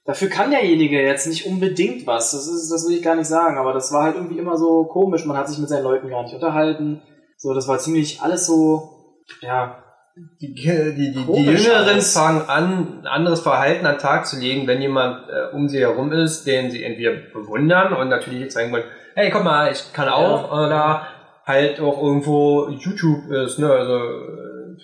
Dafür 0.07 0.29
kann 0.29 0.51
derjenige 0.51 1.03
jetzt 1.03 1.27
nicht 1.27 1.47
unbedingt 1.47 2.07
was. 2.07 2.33
Das 2.33 2.47
ist, 2.47 2.71
das 2.71 2.87
will 2.87 2.97
ich 2.97 3.03
gar 3.03 3.17
nicht 3.17 3.27
sagen, 3.27 3.57
aber 3.57 3.73
das 3.73 3.93
war 3.93 4.03
halt 4.05 4.17
irgendwie 4.17 4.39
immer 4.39 4.57
so 4.57 4.85
komisch. 4.85 5.25
Man 5.25 5.37
hat 5.37 5.49
sich 5.49 5.59
mit 5.59 5.69
seinen 5.69 5.85
Leuten 5.85 6.11
gar 6.11 6.23
nicht 6.23 6.35
unterhalten. 6.35 7.01
So, 7.39 7.55
das 7.55 7.69
war 7.69 7.79
ziemlich 7.79 8.21
alles 8.21 8.47
so, 8.47 9.23
ja, 9.41 9.83
die, 10.41 10.55
die, 10.55 10.95
die, 10.95 11.13
die 11.13 11.25
Komisch 11.25 11.65
Jüngeren 11.65 12.01
fangen 12.01 12.49
an, 12.49 13.01
ein 13.01 13.07
anderes 13.07 13.41
Verhalten 13.41 13.85
an 13.85 13.97
den 13.97 14.01
Tag 14.01 14.27
zu 14.27 14.39
legen, 14.39 14.67
wenn 14.67 14.81
jemand 14.81 15.29
äh, 15.29 15.55
um 15.55 15.69
sie 15.69 15.81
herum 15.81 16.13
ist, 16.13 16.47
den 16.47 16.71
sie 16.71 16.85
entweder 16.85 17.13
bewundern 17.33 17.93
und 17.95 18.09
natürlich 18.09 18.49
zeigen 18.51 18.73
wollen, 18.73 18.85
hey, 19.15 19.31
guck 19.31 19.43
mal, 19.43 19.73
ich 19.73 19.93
kann 19.93 20.09
auch, 20.09 20.53
oder 20.53 21.09
halt 21.45 21.81
auch 21.81 22.01
irgendwo 22.01 22.69
YouTube 22.69 23.29
ist, 23.31 23.59
ne, 23.59 23.71
also 23.71 23.97
äh, 23.97 24.77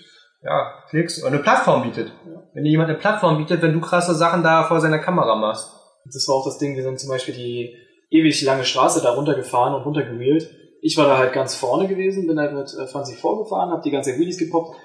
ja, 0.43 0.73
Klicks 0.89 1.23
und 1.23 1.29
eine 1.29 1.39
Plattform 1.43 1.83
bietet. 1.83 2.13
Wenn 2.55 2.65
dir 2.65 2.71
jemand 2.71 2.91
eine 2.91 2.99
Plattform 2.99 3.39
bietet, 3.39 3.63
wenn 3.63 3.73
du 3.73 3.81
krasse 3.81 4.15
Sachen 4.15 4.43
da 4.43 4.65
vor 4.65 4.81
seiner 4.81 4.99
Kamera 4.99 5.37
machst. 5.37 5.71
Das 6.13 6.27
war 6.29 6.37
auch 6.37 6.45
das 6.45 6.59
Ding, 6.59 6.77
wir 6.77 6.83
sind 6.83 6.99
zum 6.99 7.11
Beispiel 7.11 7.35
die 7.35 7.75
ewig 8.11 8.43
lange 8.43 8.65
Straße 8.65 9.01
da 9.03 9.13
runtergefahren 9.13 9.75
und 9.75 9.83
runtergewheelt. 9.83 10.51
Ich 10.83 10.97
war 10.97 11.07
da 11.07 11.19
halt 11.19 11.33
ganz 11.33 11.55
vorne 11.55 11.87
gewesen, 11.87 12.27
bin 12.27 12.39
halt 12.39 12.55
mit 12.55 12.75
äh, 12.75 12.87
Franzi 12.87 13.15
vorgefahren, 13.15 13.71
hab 13.71 13.83
die 13.83 13.91
ganze 13.91 14.19
Wheelies 14.19 14.39
gepoppt. 14.39 14.77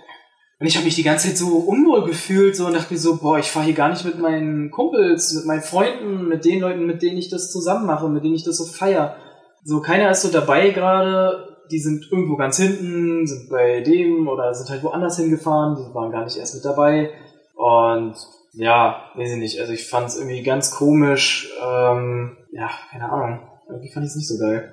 Und 0.60 0.68
ich 0.68 0.76
habe 0.76 0.86
mich 0.86 0.96
die 0.96 1.04
ganze 1.04 1.28
Zeit 1.28 1.38
so 1.38 1.58
unwohl 1.58 2.06
gefühlt 2.06 2.56
so 2.56 2.66
und 2.66 2.74
dachte 2.74 2.94
mir 2.94 3.00
so, 3.00 3.18
boah, 3.18 3.40
ich 3.40 3.52
fahre 3.52 3.66
hier 3.66 3.74
gar 3.74 3.90
nicht 3.90 4.06
mit 4.06 4.20
meinen 4.20 4.72
Kumpels, 4.72 5.34
mit 5.34 5.46
meinen 5.46 5.62
Freunden, 5.62 6.28
mit 6.28 6.46
den 6.46 6.62
Leuten, 6.62 6.86
mit 6.86 7.02
denen 7.02 7.18
ich 7.18 7.30
das 7.30 7.52
zusammen 7.52 7.86
mache, 7.86 8.08
mit 8.08 8.24
denen 8.24 8.36
ich 8.36 8.46
das 8.46 8.58
so 8.58 8.66
feier. 8.66 9.18
So, 9.64 9.82
keiner 9.82 10.12
ist 10.12 10.22
so 10.22 10.30
dabei 10.30 10.70
gerade, 10.70 11.58
die 11.72 11.80
sind 11.80 12.10
irgendwo 12.12 12.38
ganz 12.38 12.58
hinten, 12.58 13.26
sind 13.26 13.50
bei 13.50 13.82
dem 13.82 14.28
oder 14.28 14.54
sind 14.54 14.70
halt 14.70 14.84
woanders 14.84 15.18
hingefahren, 15.18 15.76
die 15.76 15.94
waren 15.94 16.12
gar 16.12 16.24
nicht 16.24 16.38
erst 16.38 16.56
mit 16.56 16.64
dabei. 16.64 17.12
Und 17.56 18.16
ja, 18.54 19.12
weiß 19.16 19.32
ich 19.32 19.38
nicht. 19.38 19.60
Also 19.60 19.74
ich 19.74 19.88
fand 19.88 20.08
es 20.08 20.18
irgendwie 20.18 20.44
ganz 20.44 20.72
komisch. 20.72 21.52
Ähm, 21.62 22.38
ja, 22.52 22.70
keine 22.92 23.10
Ahnung. 23.10 23.40
Irgendwie 23.68 23.92
fand 23.92 24.06
ich 24.06 24.12
es 24.12 24.16
nicht 24.16 24.28
so 24.28 24.38
geil. 24.38 24.72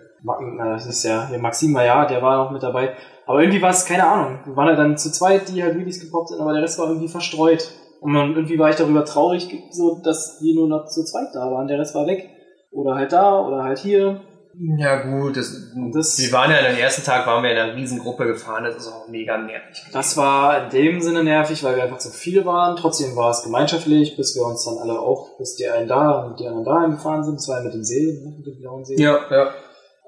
Das 0.59 0.87
ist 0.87 1.03
ja, 1.03 1.27
der 1.27 1.41
Maxim 1.41 1.75
war 1.75 1.85
ja, 1.85 2.07
der 2.07 2.23
war 2.23 2.47
auch 2.47 2.51
mit 2.53 2.63
dabei. 2.63 2.95
Aber 3.27 3.41
irgendwie 3.41 3.63
war 3.63 3.71
es, 3.71 3.85
keine 3.85 4.07
Ahnung. 4.07 4.41
Wir 4.45 4.57
waren 4.57 4.69
halt 4.69 4.79
dann 4.79 4.97
zu 4.97 5.11
zweit, 5.11 5.49
die 5.49 5.63
halt 5.63 5.77
Wheelies 5.77 6.01
gepoppt 6.01 6.29
sind, 6.29 6.41
aber 6.41 6.53
der 6.53 6.63
Rest 6.63 6.79
war 6.79 6.89
irgendwie 6.89 7.09
verstreut. 7.09 7.69
Und 8.01 8.15
dann, 8.15 8.35
irgendwie 8.35 8.59
war 8.59 8.71
ich 8.71 8.77
darüber 8.77 9.05
traurig, 9.05 9.49
so 9.71 10.01
dass 10.03 10.39
wir 10.41 10.55
nur 10.55 10.69
noch 10.69 10.87
zu 10.87 11.05
zweit 11.05 11.29
da 11.35 11.51
waren. 11.51 11.67
Der 11.67 11.79
Rest 11.79 11.95
war 11.95 12.07
weg. 12.07 12.29
Oder 12.71 12.95
halt 12.95 13.13
da, 13.13 13.41
oder 13.41 13.65
halt 13.65 13.79
hier. 13.79 14.21
Ja 14.59 15.03
gut, 15.03 15.37
das, 15.37 15.55
Das- 15.93 16.19
wir 16.19 16.31
waren 16.33 16.51
ja 16.51 16.59
am 16.59 16.77
ersten 16.77 17.03
Tag, 17.05 17.27
waren 17.27 17.43
wir 17.43 17.51
in 17.53 17.57
einer 17.59 17.75
riesengruppe 17.75 18.27
gefahren, 18.27 18.65
das 18.65 18.77
ist 18.77 18.89
auch 18.89 19.09
mega 19.09 19.39
nervig. 19.39 19.83
Das 19.93 20.17
war 20.17 20.65
in 20.65 20.71
dem 20.71 21.01
Sinne 21.01 21.25
nervig, 21.25 21.65
weil 21.65 21.77
wir 21.77 21.85
einfach 21.85 21.99
zu 21.99 22.11
viele 22.11 22.45
waren. 22.45 22.77
Trotzdem 22.77 23.17
war 23.17 23.31
es 23.31 23.43
gemeinschaftlich, 23.43 24.17
bis 24.17 24.37
wir 24.37 24.45
uns 24.45 24.65
dann 24.65 24.79
alle 24.79 24.99
auch, 24.99 25.39
bis 25.39 25.57
die 25.57 25.67
einen 25.69 25.89
da 25.89 26.23
und 26.25 26.39
die 26.39 26.47
anderen 26.47 26.65
da 26.65 26.87
gefahren 26.95 27.25
sind. 27.25 27.37
Das 27.37 27.49
war 27.49 27.59
ja 27.59 27.65
mit 27.65 27.75
dem 27.75 27.83
See, 27.85 28.21
ne, 28.25 28.35
mit 28.37 28.47
dem 28.47 28.61
blauen 28.61 28.85
See. 28.85 28.97
Ja, 29.01 29.19
ja. 29.31 29.51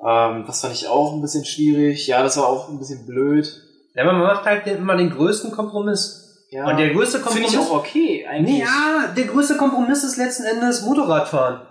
Ähm, 0.07 0.45
das 0.47 0.61
fand 0.61 0.75
ich 0.75 0.87
auch 0.89 1.15
ein 1.15 1.23
bisschen 1.23 1.45
schwierig. 1.47 2.07
Ja, 2.07 2.23
das 2.23 2.37
war 2.37 2.47
auch 2.47 2.69
ein 2.69 2.79
bisschen 2.79 3.07
blöd. 3.07 3.49
Ja, 3.95 4.05
man 4.05 4.19
macht 4.21 4.45
halt 4.45 4.67
immer 4.67 4.97
den 4.97 5.11
größten 5.11 5.53
Kompromiss. 5.53 6.21
Ja, 6.51 6.69
Und 6.69 6.79
der 6.79 6.91
größte 6.93 7.19
finde 7.21 7.41
Kompromiss. 7.49 7.53
ich 7.53 7.59
auch 7.59 7.77
okay, 7.79 8.27
eigentlich. 8.29 8.59
Nee, 8.59 8.61
ja, 8.61 9.07
der 9.17 9.25
größte 9.25 9.57
Kompromiss 9.57 10.05
ist 10.05 10.17
letzten 10.19 10.45
Endes 10.45 10.83
Motorradfahren. 10.83 11.63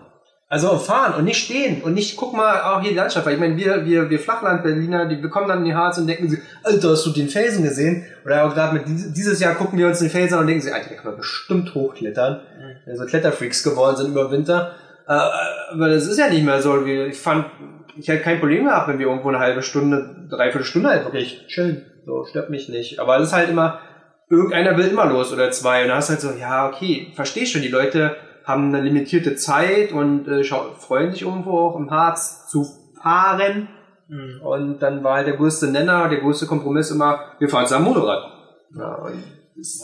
Also 0.54 0.78
fahren 0.78 1.16
und 1.16 1.24
nicht 1.24 1.43
stehen 1.45 1.82
und 1.82 1.95
nicht, 1.95 2.16
guck 2.16 2.36
mal, 2.36 2.62
auch 2.62 2.80
hier 2.82 2.91
die 2.91 2.95
Landschaft. 2.95 3.26
Weil 3.26 3.34
ich 3.34 3.39
meine, 3.39 3.58
wir, 3.58 3.86
wir, 3.88 4.08
wir 4.12 4.20
Flachland-Berliner, 4.20 5.08
die 5.08 5.20
wir 5.20 5.30
kommen 5.32 5.47
dann 5.47 5.60
in 5.60 5.66
die 5.66 5.74
Harz 5.74 5.97
und 5.97 6.06
denken 6.06 6.30
sie, 6.30 6.38
Alter, 6.62 6.91
hast 6.91 7.08
du 7.08 7.10
den 7.10 7.28
Felsen 7.28 7.64
gesehen? 7.64 8.06
Oder 8.24 8.45
auch 8.45 8.54
gerade 8.54 8.76
mit 8.76 8.88
dies- 8.88 9.12
dieses 9.14 9.39
Jahr 9.39 9.56
gucken 9.56 9.80
wir 9.80 9.88
uns 9.88 9.97
den 9.97 10.12
Felsen 10.12 10.36
an 10.36 10.41
und 10.41 10.47
denken 10.47 10.62
sie, 10.62 10.72
Alter, 10.72 10.89
da 10.91 10.95
kann 10.95 11.06
man 11.06 11.18
bestimmt 11.18 11.74
hochklettern. 11.74 12.34
Mhm. 12.60 12.91
Also 12.91 13.06
Kletterfreaks 13.08 13.64
geworden 13.64 13.95
sind 13.97 14.12
über 14.12 14.30
Winter. 14.30 14.76
Äh, 15.08 15.14
aber 15.74 15.89
das 15.89 16.06
ist 16.06 16.20
ja 16.20 16.30
nicht 16.30 16.45
mehr 16.45 16.62
so. 16.62 16.86
Ich 16.86 17.18
fand, 17.20 17.47
ich 17.97 18.08
hätte 18.08 18.22
kein 18.22 18.39
Problem 18.39 18.66
gehabt, 18.66 18.88
wenn 18.88 18.99
wir 18.99 19.08
irgendwo 19.08 19.30
eine 19.30 19.39
halbe 19.39 19.64
Stunde, 19.64 20.28
dreiviertel 20.30 20.66
Stunde 20.66 20.89
halt 20.89 21.06
wirklich 21.06 21.47
chillen. 21.47 21.84
So, 22.06 22.26
stört 22.26 22.51
mich 22.51 22.70
nicht. 22.70 22.99
Aber 22.99 23.18
es 23.18 23.30
ist 23.30 23.34
halt 23.34 23.49
immer, 23.49 23.80
irgendeiner 24.30 24.78
will 24.78 24.86
immer 24.88 25.08
los 25.08 25.34
oder 25.34 25.49
zwei. 25.49 25.82
Und 25.82 25.88
da 25.88 25.95
hast 25.95 26.10
du 26.10 26.14
halt 26.14 26.22
so, 26.22 26.30
ja, 26.39 26.68
okay, 26.68 27.12
versteh 27.16 27.47
schon, 27.47 27.64
die 27.64 27.70
Leute 27.70 28.16
haben 28.46 28.74
eine 28.74 28.82
limitierte 28.82 29.36
Zeit 29.36 29.91
und 29.91 30.28
äh, 30.28 30.44
freuen 30.80 31.12
sich 31.12 31.22
irgendwo 31.22 31.60
auch 31.60 31.76
im 31.76 31.89
Harz 31.89 32.48
zu 32.50 32.66
fahren. 33.02 33.70
Mhm. 34.08 34.41
Und 34.44 34.80
dann 34.80 35.04
war 35.04 35.16
halt 35.16 35.28
der 35.28 35.38
größte 35.38 35.68
Nenner, 35.68 36.10
der 36.10 36.20
größte 36.20 36.46
Kompromiss 36.46 36.91
immer, 36.91 37.20
wir 37.39 37.50
fahren 37.50 37.66
zusammen 37.66 37.86
Motorrad. 37.86 38.24
Ja, 38.76 38.96
und 38.96 39.24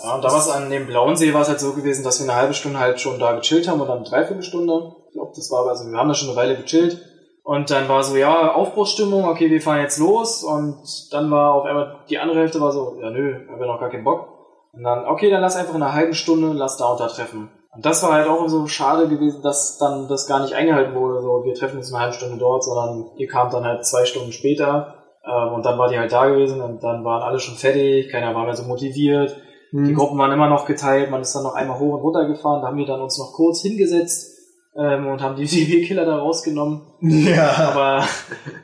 Ja, 0.04 0.16
und 0.16 0.24
damals 0.24 0.50
an 0.50 0.70
dem 0.70 0.88
blauen 0.88 1.16
See 1.16 1.34
war 1.34 1.42
es 1.42 1.50
halt 1.50 1.60
so 1.60 1.74
gewesen, 1.74 2.04
dass 2.04 2.20
wir 2.20 2.30
eine 2.30 2.40
halbe 2.40 2.54
Stunde 2.54 2.80
halt 2.80 3.00
schon 3.00 3.20
da 3.20 3.34
gechillt 3.34 3.68
haben 3.68 3.82
oder 3.82 3.94
eine 3.94 4.04
Dreiviertelstunde. 4.04 4.96
Ich 5.08 5.14
glaube, 5.14 5.32
das 5.36 5.52
war, 5.52 5.68
also 5.68 5.90
wir 5.90 5.98
haben 5.98 6.08
da 6.08 6.16
schon 6.16 6.30
eine 6.30 6.38
Weile 6.38 6.56
gechillt. 6.56 7.00
Und 7.44 7.72
dann 7.72 7.88
war 7.90 8.04
so, 8.04 8.16
ja, 8.16 8.54
Aufbruchsstimmung, 8.54 9.26
okay, 9.26 9.50
wir 9.50 9.62
fahren 9.62 9.82
jetzt 9.82 10.00
los. 10.00 10.44
Und 10.44 10.78
dann 11.12 11.32
war 11.32 11.54
auf 11.54 11.66
einmal 11.66 12.00
die 12.10 12.20
andere 12.20 12.40
Hälfte 12.40 12.62
war 12.62 12.72
so, 12.72 12.98
ja 13.02 13.10
nö, 13.10 13.46
wir 13.46 13.52
haben 13.52 13.60
noch 13.60 13.80
gar 13.80 13.90
keinen 13.90 14.04
Bock. 14.04 14.28
Und 14.74 14.84
dann, 14.84 15.06
okay, 15.06 15.30
dann 15.30 15.42
lass 15.42 15.56
einfach 15.56 15.76
in 15.76 15.82
einer 15.82 15.94
halben 15.94 16.14
Stunde, 16.14 16.52
lass 16.54 16.78
da 16.78 16.86
und 16.86 17.00
da 17.00 17.08
treffen. 17.08 17.50
Und 17.72 17.86
das 17.86 18.02
war 18.04 18.14
halt 18.14 18.28
auch 18.28 18.48
so 18.48 18.68
schade 18.68 19.08
gewesen, 19.08 19.42
dass 19.42 19.78
dann 19.78 20.08
das 20.08 20.28
gar 20.28 20.42
nicht 20.42 20.54
eingehalten 20.54 20.96
wurde. 20.96 21.22
So, 21.22 21.44
wir 21.46 21.54
treffen 21.54 21.78
uns 21.78 21.94
eine 21.94 22.02
halbe 22.04 22.16
Stunde 22.16 22.38
dort, 22.38 22.64
sondern 22.64 23.12
ihr 23.18 23.28
kamt 23.28 23.54
dann 23.54 23.64
halt 23.64 23.86
zwei 23.86 24.06
Stunden 24.06 24.32
später. 24.32 24.96
Ähm, 25.24 25.54
und 25.54 25.66
dann 25.66 25.78
war 25.78 25.90
die 25.90 26.00
halt 26.00 26.12
da 26.12 26.28
gewesen 26.28 26.62
und 26.62 26.84
dann 26.84 27.04
waren 27.04 27.22
alle 27.22 27.40
schon 27.40 27.56
fertig, 27.56 28.12
keiner 28.12 28.34
war 28.34 28.46
mehr 28.46 28.56
so 28.56 28.64
motiviert. 28.64 29.36
Die 29.72 29.94
Gruppen 29.94 30.18
waren 30.18 30.32
immer 30.32 30.50
noch 30.50 30.66
geteilt, 30.66 31.12
man 31.12 31.22
ist 31.22 31.36
dann 31.36 31.44
noch 31.44 31.54
einmal 31.54 31.78
hoch 31.78 31.94
und 31.94 32.02
runter 32.02 32.26
gefahren, 32.26 32.62
da 32.62 32.70
haben 32.70 32.78
wir 32.78 32.88
dann 32.88 33.02
uns 33.02 33.20
noch 33.20 33.34
kurz 33.34 33.62
hingesetzt 33.62 34.36
ähm, 34.76 35.06
und 35.06 35.22
haben 35.22 35.36
die 35.36 35.46
DB-Killer 35.46 36.06
da 36.06 36.18
rausgenommen. 36.18 36.82
Ja. 37.02 37.52
Aber 37.72 38.04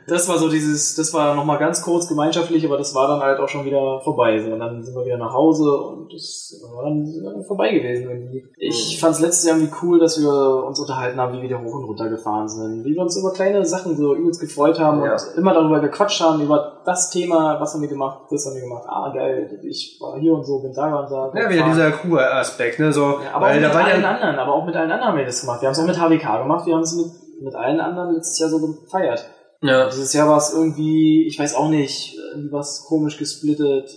das 0.06 0.28
war 0.28 0.38
so 0.38 0.48
dieses, 0.48 0.94
das 0.94 1.12
war 1.14 1.34
nochmal 1.34 1.58
ganz 1.58 1.82
kurz 1.82 2.06
gemeinschaftlich, 2.08 2.64
aber 2.66 2.76
das 2.76 2.94
war 2.94 3.08
dann 3.08 3.20
halt 3.20 3.40
auch 3.40 3.48
schon 3.48 3.64
wieder 3.64 4.00
vorbei. 4.02 4.38
So, 4.38 4.52
und 4.52 4.60
dann 4.60 4.82
sind 4.82 4.94
wir 4.94 5.04
wieder 5.04 5.16
nach 5.16 5.32
Hause 5.32 5.70
und 5.70 6.12
das 6.12 6.54
war 6.74 6.84
dann, 6.84 7.44
vorbei 7.46 7.72
gewesen 7.72 8.08
irgendwie. 8.10 8.44
Ich 8.58 8.98
fand 9.00 9.14
es 9.14 9.20
letztes 9.20 9.46
Jahr 9.46 9.56
irgendwie 9.56 9.74
cool, 9.82 9.98
dass 9.98 10.20
wir 10.20 10.64
uns 10.66 10.78
unterhalten 10.80 11.18
haben, 11.18 11.32
wie 11.32 11.36
wir 11.38 11.44
wieder 11.44 11.62
hoch 11.62 11.74
und 11.74 11.84
runter 11.84 12.08
gefahren 12.08 12.48
sind, 12.48 12.84
wie 12.84 12.94
wir 12.94 13.02
uns 13.02 13.16
über 13.16 13.32
kleine 13.32 13.64
Sachen 13.64 13.96
so 13.96 14.14
übelst 14.14 14.40
gefreut 14.40 14.78
haben 14.78 15.02
Ja. 15.04 15.12
und 15.12 15.20
immer 15.38 15.54
darüber 15.54 15.80
gequatscht 15.80 16.20
haben, 16.20 16.40
über 16.42 16.82
das 16.84 17.10
Thema, 17.10 17.60
was 17.60 17.74
haben 17.74 17.80
wir 17.82 17.88
gemacht, 17.88 18.20
das 18.30 18.46
haben 18.46 18.54
wir 18.54 18.62
gemacht, 18.62 18.84
ah 18.86 19.10
geil, 19.14 19.60
ich 19.64 19.98
war 20.00 20.18
hier 20.18 20.34
und 20.34 20.44
so, 20.44 20.60
bin 20.60 20.72
da 20.72 21.00
und 21.00 21.10
da. 21.10 21.32
Ja, 21.34 21.50
wieder 21.50 21.64
dieser 21.64 21.90
Crew-Aspekt, 21.90 22.78
ne? 22.80 22.92
So, 22.92 23.02
Ja, 23.02 23.34
aber 23.34 23.46
auch 23.48 23.54
mit 23.54 23.64
allen 23.64 24.02
ja, 24.02 24.10
anderen, 24.10 24.38
aber 24.38 24.52
auch 24.52 24.64
mit 24.64 24.76
allen 24.76 24.90
anderen 24.90 25.10
haben 25.12 25.18
wir 25.18 25.24
das 25.24 25.40
gemacht. 25.40 25.62
Wir 25.62 25.68
haben 25.68 25.72
es 25.72 25.80
auch 25.80 25.86
mit 25.86 25.98
HWK 25.98 26.42
gemacht, 26.42 26.66
wir 26.66 26.74
haben 26.74 26.82
es 26.82 26.94
mit, 26.94 27.06
mit 27.40 27.54
allen 27.54 27.80
anderen 27.80 28.14
letztes 28.14 28.38
Jahr 28.38 28.48
so 28.50 28.58
gefeiert. 28.58 29.24
ja. 29.62 29.88
Dieses 29.88 30.12
Jahr 30.12 30.28
war 30.28 30.38
es 30.38 30.52
irgendwie, 30.52 31.26
ich 31.26 31.38
weiß 31.38 31.54
auch 31.54 31.68
nicht, 31.68 32.16
irgendwie 32.32 32.52
was 32.52 32.84
komisch 32.88 33.18
gesplittet. 33.18 33.90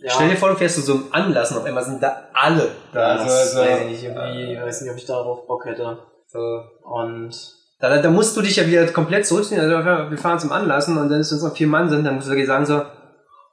Ja, 0.00 0.10
Stell 0.10 0.30
dir 0.30 0.36
vor, 0.36 0.48
du 0.48 0.56
fährst 0.56 0.74
zu 0.76 0.80
so 0.80 0.94
einem 0.94 1.04
Anlass 1.12 1.52
und 1.52 1.58
auf 1.58 1.64
einmal 1.64 1.84
sind 1.84 2.02
da 2.02 2.28
alle 2.34 2.68
da. 2.92 3.18
das 3.18 3.52
so, 3.52 3.58
so, 3.58 3.64
weiß 3.64 3.80
ich 3.82 3.86
nicht, 3.86 4.04
irgendwie, 4.04 4.56
weiß 4.60 4.80
nicht, 4.82 4.90
ob 4.90 4.96
ich 4.96 5.06
darauf 5.06 5.46
Bock 5.46 5.64
hätte. 5.64 5.98
so. 6.26 6.62
Und 6.82 7.30
Da, 7.78 8.00
da 8.02 8.10
musst 8.10 8.36
du 8.36 8.42
dich 8.42 8.56
ja 8.56 8.66
wieder 8.66 8.84
komplett 8.88 9.26
zurückziehen. 9.26 9.60
Also 9.60 9.76
wir 10.10 10.18
fahren 10.18 10.40
zum 10.40 10.50
Anlassen 10.50 10.98
und 10.98 11.08
dann 11.08 11.20
ist 11.20 11.30
uns 11.32 11.42
noch 11.42 11.54
vier 11.56 11.68
Mann 11.68 11.88
sind, 11.88 12.04
dann 12.04 12.16
musst 12.16 12.26
du 12.26 12.30
wirklich 12.32 12.48
sagen 12.48 12.66
so, 12.66 12.82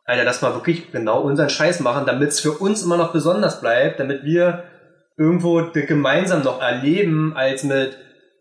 Alter, 0.05 0.24
lass 0.24 0.41
mal 0.41 0.55
wirklich 0.55 0.91
genau 0.91 1.22
unseren 1.22 1.49
Scheiß 1.49 1.82
machen, 1.82 2.07
damit 2.07 2.30
es 2.30 2.39
für 2.39 2.53
uns 2.53 2.82
immer 2.82 2.97
noch 2.97 3.14
besonders 3.14 3.62
bleibt, 3.62 3.99
damit 3.99 4.24
wir 4.24 4.64
irgendwo 5.18 5.62
gemeinsam 5.72 6.41
noch 6.41 6.60
erleben 6.62 7.34
als 7.36 7.64
mit 7.64 7.95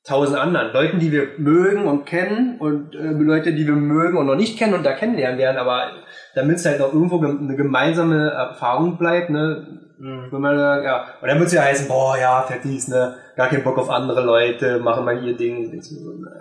tausend 0.09 0.39
anderen 0.39 0.73
Leuten, 0.73 0.99
die 0.99 1.13
wir 1.13 1.29
mögen 1.37 1.87
und 1.87 2.07
kennen 2.07 2.59
und 2.59 2.95
äh, 2.95 2.99
Leute, 2.99 3.53
die 3.53 3.67
wir 3.67 3.75
mögen 3.75 4.17
und 4.17 4.27
noch 4.27 4.35
nicht 4.35 4.59
kennen 4.59 4.75
und 4.75 4.85
da 4.85 4.93
kennenlernen 4.93 5.39
werden, 5.39 5.59
aber 5.59 5.93
damit 6.35 6.57
es 6.57 6.67
halt 6.67 6.81
noch 6.81 6.93
irgendwo 6.93 7.21
gem 7.21 7.39
eine 7.43 7.57
gemeinsame 7.57 8.31
Erfahrung 8.31 8.97
bleibt, 8.97 9.31
ne, 9.31 9.67
mh, 9.99 10.33
wenn 10.33 10.41
man, 10.41 10.59
äh, 10.59 10.85
ja, 10.85 11.05
und 11.21 11.29
dann 11.29 11.39
wird 11.39 11.49
es 11.49 11.55
ja 11.55 11.63
heißen, 11.63 11.89
boah, 11.89 12.17
ja, 12.17 12.43
Fettis, 12.43 12.89
ne, 12.89 13.17
gar 13.37 13.49
keinen 13.49 13.65
Bock 13.65 13.79
auf 13.79 13.91
andere 13.91 14.25
Leute, 14.25 14.79
machen 14.79 15.05
mal 15.05 15.23
ihr 15.23 15.37
Ding. 15.37 15.71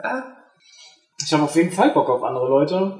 Ja, 0.04 0.24
ich 1.24 1.34
habe 1.34 1.44
auf 1.44 1.56
jeden 1.56 1.72
Fall 1.72 1.92
Bock 1.92 2.10
auf 2.10 2.24
andere 2.24 2.48
Leute, 2.48 3.00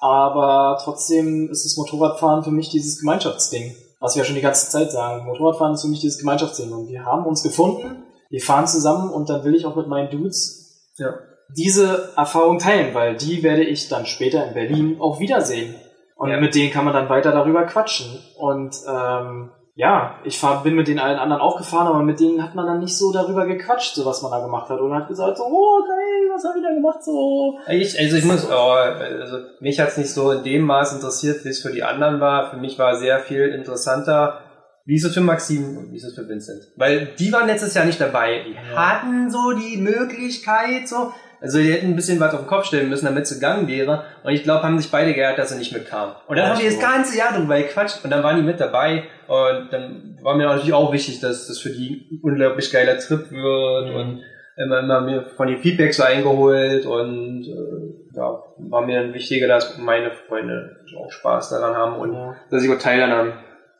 aber 0.00 0.78
trotzdem 0.82 1.48
ist 1.50 1.64
das 1.64 1.76
Motorradfahren 1.76 2.44
für 2.44 2.50
mich 2.50 2.68
dieses 2.68 3.00
Gemeinschaftsding. 3.00 3.74
Was 4.00 4.16
wir 4.16 4.22
ja 4.22 4.26
schon 4.26 4.34
die 4.34 4.42
ganze 4.42 4.68
Zeit 4.68 4.90
sagen. 4.90 5.24
Motorradfahren 5.26 5.74
ist 5.74 5.82
für 5.82 5.88
mich 5.88 6.00
dieses 6.00 6.18
Gemeinschaftsding. 6.18 6.72
Und 6.72 6.88
wir 6.88 7.04
haben 7.04 7.24
uns 7.24 7.44
gefunden, 7.44 8.02
wir 8.32 8.40
fahren 8.40 8.66
zusammen 8.66 9.10
und 9.10 9.28
dann 9.28 9.44
will 9.44 9.54
ich 9.54 9.66
auch 9.66 9.76
mit 9.76 9.88
meinen 9.88 10.10
Dudes 10.10 10.90
ja. 10.96 11.12
diese 11.54 12.14
Erfahrung 12.16 12.58
teilen, 12.58 12.94
weil 12.94 13.14
die 13.14 13.42
werde 13.42 13.62
ich 13.62 13.88
dann 13.90 14.06
später 14.06 14.46
in 14.46 14.54
Berlin 14.54 14.96
auch 15.00 15.20
wiedersehen. 15.20 15.74
Und 16.16 16.30
Ja. 16.30 16.40
mit 16.40 16.54
denen 16.54 16.72
kann 16.72 16.86
man 16.86 16.94
dann 16.94 17.10
weiter 17.10 17.32
darüber 17.32 17.64
quatschen. 17.64 18.06
Und 18.38 18.74
ähm, 18.88 19.50
ja, 19.74 20.16
ich 20.24 20.38
fahr, 20.38 20.62
bin 20.62 20.74
mit 20.74 20.88
den 20.88 20.98
allen 20.98 21.18
anderen 21.18 21.42
auch 21.42 21.58
gefahren, 21.58 21.88
aber 21.88 22.02
mit 22.02 22.20
denen 22.20 22.42
hat 22.42 22.54
man 22.54 22.66
dann 22.66 22.78
nicht 22.78 22.96
so 22.96 23.12
darüber 23.12 23.44
gequatscht, 23.44 23.94
so 23.94 24.06
was 24.06 24.22
man 24.22 24.30
da 24.30 24.40
gemacht 24.40 24.70
hat. 24.70 24.80
Oder 24.80 24.94
hat 24.96 25.08
gesagt, 25.08 25.36
so, 25.36 25.44
oh 25.44 25.82
geil, 25.86 26.30
was 26.34 26.44
hab 26.44 26.56
ich 26.56 26.62
da 26.62 26.72
gemacht? 26.72 27.02
So. 27.04 27.58
Ich, 27.68 27.98
also 27.98 28.16
ich 28.16 28.24
muss, 28.24 28.48
oh, 28.50 28.70
also 28.72 29.36
mich 29.60 29.78
hat's 29.78 29.98
nicht 29.98 30.10
so 30.10 30.30
in 30.30 30.42
dem 30.42 30.62
Maß 30.62 30.94
interessiert, 30.94 31.44
wie 31.44 31.50
es 31.50 31.60
für 31.60 31.72
die 31.72 31.82
anderen 31.82 32.18
war. 32.20 32.50
Für 32.50 32.56
mich 32.56 32.78
war 32.78 32.96
sehr 32.96 33.20
viel 33.20 33.48
interessanter, 33.48 34.38
wie 34.84 34.94
ist 34.96 35.04
es 35.04 35.14
für 35.14 35.20
Maxim 35.20 35.76
und 35.78 35.92
wie 35.92 35.96
ist 35.96 36.04
es 36.04 36.14
für 36.14 36.28
Vincent. 36.28 36.62
Weil 36.76 37.08
die 37.18 37.32
waren 37.32 37.46
letztes 37.46 37.74
Jahr 37.74 37.84
nicht 37.84 38.00
dabei. 38.00 38.42
Die 38.46 38.52
Ja. 38.54 38.76
hatten 39.00 39.30
so 39.30 39.52
die 39.52 39.76
Möglichkeit, 39.76 40.88
so. 40.88 41.12
Also 41.40 41.58
die 41.58 41.72
hätten 41.72 41.86
ein 41.88 41.96
bisschen 41.96 42.20
was 42.20 42.32
auf 42.34 42.40
den 42.42 42.46
Kopf 42.46 42.66
stellen 42.66 42.88
müssen, 42.88 43.04
damit 43.06 43.24
es 43.24 43.34
gegangen 43.34 43.66
wäre. 43.66 44.04
Und 44.22 44.32
ich 44.32 44.44
glaube, 44.44 44.62
haben 44.62 44.78
sich 44.78 44.90
beide 44.92 45.12
geärgert, 45.12 45.38
dass 45.40 45.48
sie 45.50 45.58
nicht 45.58 45.72
mitkamen. 45.72 46.14
Und 46.28 46.36
dann 46.36 46.46
Ja, 46.46 46.52
haben 46.54 46.60
die 46.60 46.66
das 46.66 46.78
ganze 46.78 47.18
Jahr 47.18 47.32
drüber 47.36 47.56
gequatscht 47.58 48.04
und 48.04 48.10
dann 48.10 48.22
waren 48.22 48.36
die 48.36 48.42
mit 48.42 48.60
dabei. 48.60 49.04
Und 49.26 49.72
dann 49.72 50.18
war 50.22 50.36
mir 50.36 50.46
natürlich 50.46 50.72
auch 50.72 50.92
wichtig, 50.92 51.18
dass 51.20 51.48
das 51.48 51.58
für 51.58 51.70
die 51.70 52.06
ein 52.12 52.20
unglaublich 52.22 52.70
geiler 52.70 52.96
Trip 52.98 53.28
wird 53.32 53.88
Mhm. 53.90 53.96
und 53.96 54.22
immer, 54.56 54.78
immer 54.80 55.00
mir 55.00 55.22
von 55.36 55.48
den 55.48 55.58
Feedbacks 55.58 55.96
so 55.96 56.04
eingeholt 56.04 56.86
und 56.86 57.44
äh, 57.48 58.16
ja, 58.16 58.40
war 58.58 58.82
mir 58.86 59.02
dann 59.02 59.14
wichtiger, 59.14 59.48
dass 59.48 59.78
meine 59.78 60.12
Freunde 60.12 60.76
auch 60.96 61.10
Spaß 61.10 61.50
daran 61.50 61.74
haben 61.74 61.96
und 61.96 62.16
dass 62.50 62.62
sie 62.62 62.70
auch 62.72 62.78
Teil 62.78 63.00
daran 63.00 63.16
haben. 63.16 63.32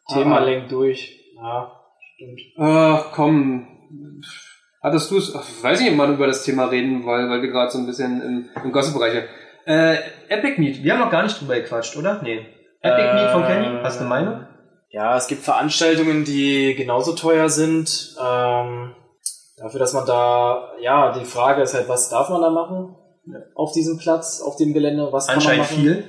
Thema 0.08 0.38
Ah. 0.38 0.44
lenkt 0.44 0.72
durch. 0.72 1.18
Ja, 1.36 1.72
stimmt. 2.14 2.40
Ach 2.58 3.12
komm, 3.12 3.66
hattest 4.82 5.10
du 5.10 5.18
es, 5.18 5.34
weiß 5.34 5.78
ich 5.80 5.84
nicht, 5.84 5.92
ob 5.92 5.98
man 5.98 6.14
über 6.14 6.26
das 6.26 6.44
Thema 6.44 6.66
reden, 6.66 7.04
weil, 7.06 7.28
weil 7.28 7.42
wir 7.42 7.50
gerade 7.50 7.70
so 7.70 7.78
ein 7.78 7.86
bisschen 7.86 8.20
im, 8.22 8.50
im 8.64 8.72
Gossip-Bereich 8.72 9.12
sind. 9.12 9.24
Äh, 9.66 9.96
Epic 10.28 10.60
Meet, 10.60 10.82
wir 10.82 10.92
haben 10.92 11.00
noch 11.00 11.10
gar 11.10 11.22
nicht 11.22 11.40
drüber 11.40 11.54
gequatscht, 11.54 11.96
oder? 11.96 12.20
Nee. 12.22 12.46
Epic 12.80 13.14
Meet 13.14 13.30
von 13.30 13.44
Kenny, 13.44 13.78
hast 13.82 13.96
du 13.96 14.00
eine 14.00 14.08
Meinung? 14.08 14.46
Ja, 14.90 15.16
es 15.16 15.26
gibt 15.28 15.42
Veranstaltungen, 15.42 16.24
die 16.24 16.74
genauso 16.74 17.14
teuer 17.14 17.48
sind. 17.48 18.14
Ähm, 18.20 18.94
dafür, 19.56 19.78
dass 19.80 19.92
man 19.94 20.04
da, 20.04 20.72
ja, 20.80 21.12
die 21.18 21.24
Frage 21.24 21.62
ist 21.62 21.74
halt, 21.74 21.88
was 21.88 22.10
darf 22.10 22.28
man 22.28 22.42
da 22.42 22.50
machen 22.50 22.96
auf 23.54 23.72
diesem 23.72 23.98
Platz, 23.98 24.42
auf 24.42 24.56
dem 24.56 24.74
Gelände? 24.74 25.08
Was 25.12 25.28
kann 25.28 25.36
man 25.36 25.44
Anscheinend 25.46 25.70
machen? 25.70 25.80
viel. 25.80 26.04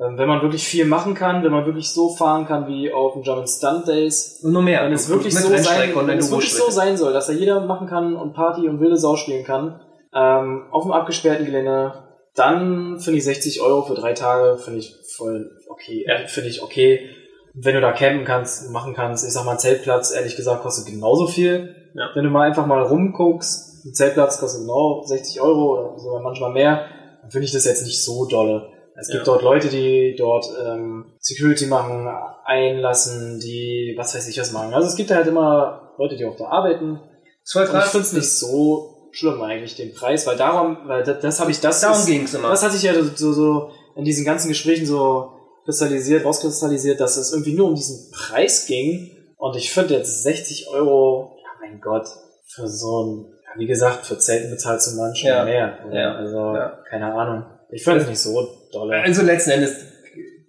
Ähm, 0.00 0.16
wenn 0.16 0.28
man 0.28 0.42
wirklich 0.42 0.66
viel 0.66 0.84
machen 0.84 1.14
kann, 1.14 1.42
wenn 1.42 1.50
man 1.50 1.66
wirklich 1.66 1.90
so 1.90 2.14
fahren 2.14 2.46
kann 2.46 2.68
wie 2.68 2.92
auf 2.92 3.14
den 3.14 3.22
German 3.22 3.48
Stunt 3.48 3.88
Days, 3.88 4.40
Und 4.44 4.52
nur 4.52 4.62
mehr. 4.62 4.84
wenn 4.84 4.92
es 4.92 5.08
wirklich 5.08 5.34
so 5.34 5.48
sein, 5.56 5.92
wenn 5.94 6.18
es 6.18 6.30
wirklich 6.30 6.54
so 6.54 6.70
sein 6.70 6.96
soll, 6.96 7.12
dass 7.12 7.26
da 7.26 7.32
jeder 7.32 7.60
machen 7.60 7.88
kann 7.88 8.14
und 8.14 8.32
Party 8.32 8.68
und 8.68 8.80
wilde 8.80 8.96
Sau 8.96 9.16
spielen 9.16 9.44
kann, 9.44 9.80
ähm, 10.14 10.66
auf 10.70 10.84
dem 10.84 10.92
abgesperrten 10.92 11.46
Gelände, 11.46 11.92
dann 12.34 13.00
finde 13.00 13.18
ich 13.18 13.24
60 13.24 13.60
Euro 13.60 13.82
für 13.82 13.94
drei 13.94 14.12
Tage, 14.12 14.58
finde 14.58 14.78
ich 14.78 14.94
voll 15.16 15.50
okay, 15.68 16.04
äh, 16.04 16.28
finde 16.28 16.50
ich 16.50 16.62
okay. 16.62 17.10
Wenn 17.54 17.74
du 17.74 17.80
da 17.80 17.92
campen 17.92 18.24
kannst, 18.24 18.70
machen 18.70 18.94
kannst, 18.94 19.26
ich 19.26 19.32
sag 19.32 19.44
mal, 19.44 19.52
ein 19.52 19.58
Zeltplatz, 19.58 20.12
ehrlich 20.12 20.36
gesagt, 20.36 20.62
kostet 20.62 20.86
genauso 20.86 21.26
viel. 21.26 21.74
Ja. 21.94 22.10
Wenn 22.14 22.24
du 22.24 22.30
mal 22.30 22.46
einfach 22.46 22.66
mal 22.66 22.82
rumguckst, 22.82 23.84
ein 23.84 23.94
Zeltplatz 23.94 24.38
kostet 24.38 24.62
genau 24.62 25.02
60 25.04 25.40
Euro 25.40 25.72
oder 25.72 25.98
sogar 25.98 26.20
manchmal 26.20 26.52
mehr, 26.52 26.84
dann 27.20 27.30
finde 27.30 27.46
ich 27.46 27.52
das 27.52 27.64
jetzt 27.64 27.84
nicht 27.84 28.04
so 28.04 28.26
dolle. 28.26 28.68
Es 29.00 29.08
gibt 29.08 29.26
Ja. 29.26 29.32
dort 29.32 29.42
Leute, 29.42 29.68
die 29.68 30.16
dort 30.18 30.44
ähm, 30.66 31.12
Security 31.20 31.66
machen, 31.66 32.08
einlassen, 32.44 33.38
die 33.40 33.94
was 33.96 34.14
weiß 34.14 34.26
ich 34.28 34.38
was 34.40 34.52
machen. 34.52 34.74
Also 34.74 34.88
es 34.88 34.96
gibt 34.96 35.10
halt 35.10 35.26
immer 35.26 35.92
Leute, 35.98 36.16
die 36.16 36.24
auch 36.26 36.36
da 36.36 36.46
arbeiten. 36.46 36.92
Und 36.92 37.00
ich 37.44 37.84
finde 37.84 38.06
es 38.06 38.12
nicht 38.12 38.30
so 38.30 39.08
schlimm 39.12 39.40
eigentlich, 39.42 39.74
den 39.76 39.94
Preis, 39.94 40.26
weil 40.26 40.36
darum, 40.36 40.78
weil 40.86 41.02
das, 41.02 41.20
das 41.20 41.40
habe 41.40 41.50
ich, 41.50 41.60
das 41.60 41.80
Darum 41.80 41.96
ist- 41.98 42.06
ging's 42.06 42.34
immer. 42.34 42.50
das 42.50 42.62
hatte 42.62 42.76
ich 42.76 42.82
ja 42.82 42.92
so, 42.94 43.32
so 43.32 43.70
in 43.96 44.04
diesen 44.04 44.24
ganzen 44.24 44.48
Gesprächen 44.48 44.84
so 44.86 45.30
kristallisiert, 45.64 46.24
rauskristallisiert, 46.24 47.00
dass 47.00 47.16
es 47.16 47.32
irgendwie 47.32 47.54
nur 47.54 47.68
um 47.68 47.74
diesen 47.74 48.10
Preis 48.12 48.66
ging. 48.66 49.10
Und 49.36 49.56
ich 49.56 49.72
finde 49.72 49.94
jetzt 49.94 50.22
60 50.24 50.68
Euro, 50.70 51.36
ja 51.42 51.48
mein 51.60 51.80
Gott, 51.80 52.06
für 52.48 52.66
so 52.68 53.02
ein, 53.04 53.32
wie 53.56 53.66
gesagt, 53.66 54.04
für 54.06 54.18
Zelten 54.18 54.50
bezahlt 54.50 54.80
du 54.86 54.96
manchmal 54.96 55.32
Ja. 55.32 55.44
mehr. 55.44 55.78
Oder? 55.86 56.00
Ja. 56.00 56.14
Also, 56.16 56.36
Ja. 56.54 56.78
keine 56.90 57.12
Ahnung. 57.14 57.44
Ich 57.70 57.84
finde 57.84 58.00
es 58.00 58.08
nicht 58.08 58.20
so 58.20 58.48
doll. 58.72 58.92
Also 58.94 59.22
letzten 59.22 59.50
Endes, 59.50 59.76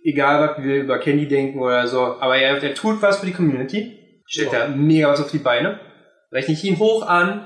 egal 0.04 0.50
was 0.50 0.64
wir 0.64 0.76
über 0.84 1.00
Candy 1.00 1.28
denken 1.28 1.60
oder 1.60 1.88
so, 1.88 2.00
aber 2.02 2.38
er, 2.38 2.62
er 2.62 2.74
tut 2.74 3.02
was 3.02 3.20
für 3.20 3.26
die 3.26 3.34
Community, 3.34 4.22
stellt 4.26 4.52
Ja. 4.54 4.68
da 4.68 4.68
mega 4.70 5.10
was 5.10 5.22
auf 5.22 5.32
die 5.32 5.40
Beine, 5.40 5.80
rechne 6.32 6.54
ich 6.54 6.64
ihn 6.64 6.80
hoch 6.80 7.06
an, 7.08 7.46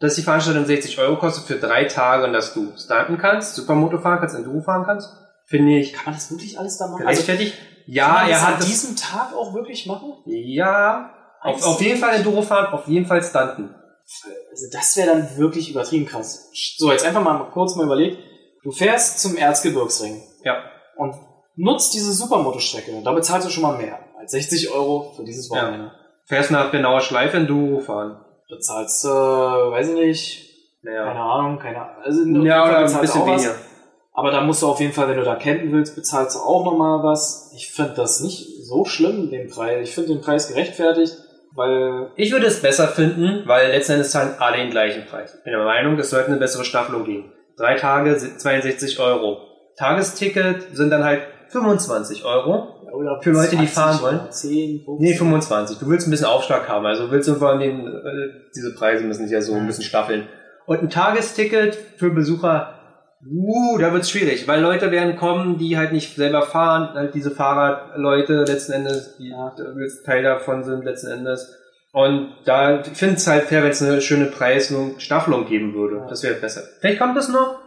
dass 0.00 0.14
die 0.14 0.22
Veranstaltung 0.22 0.64
60 0.64 0.98
Euro 0.98 1.16
kostet 1.16 1.44
für 1.44 1.56
drei 1.64 1.84
Tage 1.84 2.24
und 2.24 2.32
dass 2.32 2.54
du 2.54 2.72
stunten 2.76 3.18
kannst, 3.18 3.54
Supermoto 3.54 3.98
fahren 3.98 4.18
kannst, 4.20 4.34
Enduro 4.34 4.60
fahren 4.62 4.84
kannst, 4.86 5.10
finde 5.46 5.78
ich 5.78 5.92
Kann 5.92 6.06
man 6.06 6.14
das 6.14 6.30
wirklich 6.30 6.58
alles 6.58 6.78
da 6.78 6.86
machen? 6.86 7.06
Also, 7.06 7.22
gerechtfertigt. 7.22 7.56
kann 7.58 7.66
ja, 7.86 8.28
er 8.28 8.40
hat 8.40 8.54
an 8.54 8.60
das, 8.60 8.66
diesem 8.66 8.96
Tag 8.96 9.34
auch 9.34 9.52
wirklich 9.54 9.86
machen? 9.86 10.14
ja, 10.26 11.12
auf, 11.42 11.62
auf 11.66 11.80
jeden 11.80 11.98
Fall 11.98 12.14
Enduro 12.16 12.42
fahren, 12.42 12.72
auf 12.72 12.86
jeden 12.86 13.06
Fall 13.06 13.22
stunten. 13.22 13.74
Also 14.50 14.66
das 14.72 14.96
wäre 14.96 15.08
dann 15.08 15.36
wirklich 15.36 15.70
übertrieben 15.70 16.04
krass. 16.06 16.50
So, 16.76 16.90
jetzt 16.90 17.04
einfach 17.06 17.22
mal 17.22 17.38
kurz 17.52 17.76
mal 17.76 17.84
überlegt. 17.86 18.18
Du 18.62 18.70
fährst 18.72 19.20
zum 19.20 19.36
Erzgebirgsring 19.36 20.22
Ja. 20.44 20.62
und 20.96 21.14
nutzt 21.56 21.94
diese 21.94 22.12
Supermotostrecke. 22.12 22.92
Da 23.04 23.12
bezahlst 23.12 23.46
du 23.46 23.50
schon 23.50 23.62
mal 23.62 23.76
mehr 23.76 23.98
als 24.18 24.32
60 24.32 24.70
Euro 24.72 25.12
für 25.16 25.24
dieses 25.24 25.50
Wochenende. 25.50 25.92
Fährst 26.26 26.50
nach 26.50 26.70
genauer 26.70 27.00
Schleife 27.00 27.38
Enduro 27.38 27.80
fahren. 27.80 28.20
Bezahlst, 28.48 29.04
äh, 29.04 29.08
weiß 29.08 29.88
ich 29.90 29.94
nicht, 29.94 30.46
Naja. 30.82 31.04
Keine 31.04 31.20
Ahnung, 31.20 31.58
keine 31.58 31.76
Ahnung. 31.82 32.02
Also, 32.02 32.22
Ja, 32.42 32.64
oder 32.64 32.78
ein 32.78 33.00
bisschen 33.02 33.26
weniger. 33.26 33.54
Aber 34.14 34.30
da 34.30 34.40
musst 34.40 34.62
du 34.62 34.66
auf 34.68 34.80
jeden 34.80 34.92
Fall, 34.94 35.08
wenn 35.08 35.16
du 35.18 35.24
da 35.24 35.36
campen 35.36 35.72
willst, 35.72 35.94
bezahlst 35.94 36.36
du 36.36 36.40
auch 36.40 36.64
nochmal 36.64 37.02
was. 37.02 37.52
Ich 37.54 37.70
finde 37.70 37.92
das 37.96 38.20
nicht 38.20 38.64
so 38.64 38.84
schlimm, 38.86 39.30
den 39.30 39.48
Preis. 39.50 39.88
Ich 39.88 39.94
finde 39.94 40.14
den 40.14 40.20
Preis 40.22 40.48
gerechtfertigt, 40.48 41.16
weil 41.54 42.10
Ich 42.16 42.32
würde 42.32 42.46
es 42.46 42.62
besser 42.62 42.88
finden, 42.88 43.42
weil 43.46 43.68
letzten 43.72 43.92
Endes 43.92 44.10
zahlen 44.10 44.34
alle 44.38 44.56
den 44.56 44.70
gleichen 44.70 45.04
Preis. 45.06 45.34
Ich 45.36 45.44
bin 45.44 45.52
der 45.52 45.64
Meinung, 45.64 45.98
es 45.98 46.10
sollte 46.10 46.28
eine 46.28 46.36
bessere 46.38 46.64
Staffelung 46.64 47.04
geben. 47.04 47.30
Drei 47.60 47.74
Tage, 47.74 48.16
62 48.16 48.98
Euro. 49.00 49.38
Tagesticket 49.76 50.74
sind 50.74 50.88
dann 50.90 51.04
halt 51.04 51.22
25 51.48 52.24
Euro. 52.24 52.76
oder 52.94 53.20
Für 53.22 53.30
Leute, 53.32 53.50
die 53.56 53.66
20 53.66 53.70
fahren 53.70 54.02
wollen? 54.02 54.20
oder 54.20 54.30
10, 54.30 54.84
15. 54.84 54.96
Nee, 54.98 55.14
25. 55.14 55.78
Du 55.78 55.88
willst 55.88 56.06
ein 56.08 56.10
bisschen 56.10 56.26
Aufschlag 56.26 56.68
haben. 56.68 56.86
Also 56.86 57.06
du 57.06 57.12
willst 57.12 57.28
irgendwann 57.28 57.60
den, 57.60 57.86
äh, 57.86 57.90
diese 58.56 58.74
Preise 58.74 59.04
müssen 59.04 59.24
sich 59.24 59.32
ja 59.32 59.42
so 59.42 59.54
ein 59.54 59.66
bisschen 59.66 59.84
staffeln. 59.84 60.26
Und 60.66 60.82
ein 60.82 60.88
Tagesticket 60.90 61.74
für 61.98 62.10
Besucher, 62.10 62.74
uh, 63.30 63.76
da 63.78 63.92
wird's 63.92 64.08
schwierig, 64.10 64.48
weil 64.48 64.60
Leute 64.62 64.90
werden 64.90 65.16
kommen, 65.16 65.58
die 65.58 65.76
halt 65.76 65.92
nicht 65.92 66.16
selber 66.16 66.42
fahren, 66.42 66.94
halt 66.94 67.14
diese 67.14 67.30
Fahrradleute 67.30 68.44
letzten 68.44 68.72
Endes, 68.72 69.16
die 69.18 69.28
Ja. 69.30 69.54
Teil 70.06 70.22
davon 70.22 70.64
sind 70.64 70.84
letzten 70.84 71.08
Endes. 71.10 71.56
Und 71.92 72.34
da 72.44 72.80
ich 72.82 72.96
finde 72.96 73.16
es 73.16 73.26
halt 73.26 73.44
fair, 73.44 73.62
wenn 73.62 73.70
es 73.70 73.82
eine 73.82 74.00
schöne 74.00 74.26
Preis- 74.26 74.70
und 74.70 75.02
Staffelung 75.02 75.46
geben 75.46 75.74
würde. 75.74 75.96
Ja. 75.96 76.06
Das 76.06 76.22
wäre 76.22 76.34
besser. 76.34 76.62
Vielleicht 76.80 77.00
kommt 77.00 77.16
das 77.16 77.28
noch. 77.28 77.58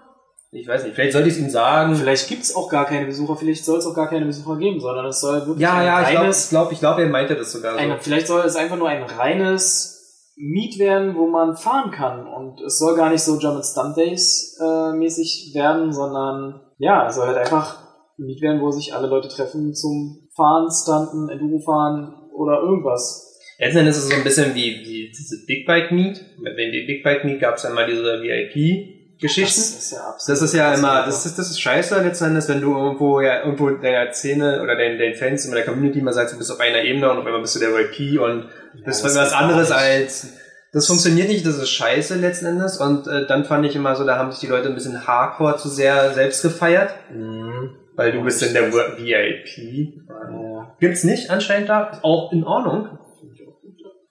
Ich 0.51 0.67
weiß 0.67 0.83
nicht, 0.83 0.93
vielleicht 0.93 1.13
sollte 1.13 1.29
ich 1.29 1.33
es 1.33 1.39
ihm 1.39 1.49
sagen. 1.49 1.95
Vielleicht 1.95 2.29
gibt's 2.29 2.55
auch 2.55 2.69
gar 2.69 2.85
keine 2.85 3.07
Besucher, 3.07 3.35
vielleicht 3.35 3.65
soll 3.65 3.79
es 3.79 3.87
auch 3.87 3.95
gar 3.95 4.07
keine 4.07 4.25
Besucher 4.27 4.55
geben, 4.57 4.79
sondern 4.79 5.07
es 5.07 5.19
soll 5.19 5.47
wirklich 5.47 5.59
Ja, 5.59 5.77
ein 5.77 5.85
ja, 5.85 6.01
ich 6.01 6.09
glaube, 6.09 6.21
reines, 6.21 6.43
ich 6.43 6.49
glaub, 6.51 6.71
ich 6.71 6.79
glaub, 6.79 6.99
er 6.99 7.07
meinte 7.07 7.35
das 7.35 7.51
sogar 7.51 7.73
so. 7.73 7.79
ein, 7.79 7.97
vielleicht 7.99 8.27
soll 8.27 8.41
es 8.45 8.55
einfach 8.55 8.77
nur 8.77 8.87
ein 8.87 9.01
reines 9.01 10.33
Miet 10.35 10.77
werden, 10.77 11.15
wo 11.15 11.27
man 11.27 11.57
fahren 11.57 11.89
kann. 11.89 12.27
Und 12.27 12.61
es 12.61 12.77
soll 12.77 12.95
gar 12.95 13.09
nicht 13.09 13.23
so 13.23 13.37
German 13.39 13.63
Stunt 13.63 13.97
Days 13.97 14.55
äh, 14.61 14.93
mäßig 14.93 15.53
werden, 15.55 15.91
sondern 15.91 16.61
ja, 16.77 17.07
es 17.07 17.15
soll 17.15 17.27
halt 17.27 17.37
einfach 17.37 17.79
ein 18.19 18.25
Miet 18.25 18.41
werden, 18.43 18.61
wo 18.61 18.69
sich 18.69 18.93
alle 18.93 19.07
Leute 19.07 19.29
treffen 19.29 19.73
zum 19.73 20.27
Fahren, 20.35 20.67
Stunten, 20.71 21.29
Enduro 21.29 21.59
fahren 21.59 22.13
oder 22.35 22.61
irgendwas. 22.61 23.32
Letzten 23.64 23.80
Endes 23.80 23.98
ist 23.98 24.03
es 24.06 24.10
so 24.10 24.15
ein 24.15 24.23
bisschen 24.23 24.53
wie, 24.56 24.81
wie 24.84 25.11
diese 25.15 25.45
Big 25.45 25.65
Bike 25.65 25.91
Meet. 25.91 26.22
Bei 26.44 26.52
den 26.52 26.72
Big 26.85 27.03
Bike 27.03 27.23
Meet 27.23 27.40
gab 27.40 27.56
es 27.56 27.65
einmal 27.65 27.85
diese 27.85 28.22
VIP-Geschichten. 28.22 29.61
Das 29.61 29.69
ist 29.80 29.91
ja 29.91 29.99
absolut. 29.99 30.38
Das 30.38 30.41
ist 30.41 30.53
ja 30.53 30.73
immer, 30.73 31.06
das 31.06 31.26
ist, 31.26 31.40
das 31.40 31.49
ist 31.49 31.61
scheiße 31.61 32.02
letzten 32.02 32.26
Endes, 32.26 32.49
wenn 32.49 32.61
du 32.61 32.76
irgendwo 32.76 33.22
ja 33.22 33.40
irgendwo 33.44 33.69
deiner 33.69 34.11
Szene 34.11 34.61
oder 34.61 34.76
deinen, 34.76 34.98
deinen 34.99 35.15
Fans 35.15 35.45
in 35.45 35.52
der 35.53 35.64
Community 35.64 36.02
mal 36.02 36.14
sagst, 36.14 36.34
du 36.34 36.38
bist 36.38 36.52
auf 36.52 36.60
einer 36.60 36.84
Ebene 36.84 37.10
und 37.10 37.18
auf 37.19 37.26
einmal 37.26 37.41
bist 37.41 37.56
du 37.56 37.60
der 37.60 37.69
VIP 37.69 38.19
und 38.19 38.48
bist 38.85 39.03
das 39.06 39.15
was 39.15 39.30
geht 39.30 39.38
anderes 39.40 39.69
gar 39.69 39.77
nicht. 39.81 40.02
als 40.02 40.34
das 40.73 40.88
funktioniert 40.88 41.27
nicht, 41.30 41.45
das 41.45 41.57
ist 41.57 41.69
scheiße 41.69 42.15
letzten 42.15 42.48
Endes 42.48 42.77
und 42.77 43.06
äh, 43.07 43.27
dann 43.27 43.45
fand 43.45 43.64
ich 43.65 43.76
immer 43.76 43.95
so, 43.95 44.06
da 44.06 44.18
haben 44.18 44.31
sich 44.31 44.40
die 44.40 44.48
Leute 44.48 44.69
ein 44.69 44.73
bisschen 44.73 45.06
hardcore 45.06 45.57
zu 45.57 45.69
sehr 45.69 46.14
selbst 46.15 46.41
gefeiert, 46.41 46.90
Mhm. 47.14 47.76
weil 47.95 48.11
du 48.11 48.23
bist 48.23 48.41
dann 48.41 48.53
der 48.53 48.73
VIP. 48.73 49.94
Ja. 50.10 50.76
Gibt's 50.80 51.03
nicht 51.03 51.30
anscheinend 51.30 51.69
da, 51.69 51.90
ist 51.91 52.03
auch 52.03 52.31
in 52.34 52.44
Ordnung. 52.44 52.98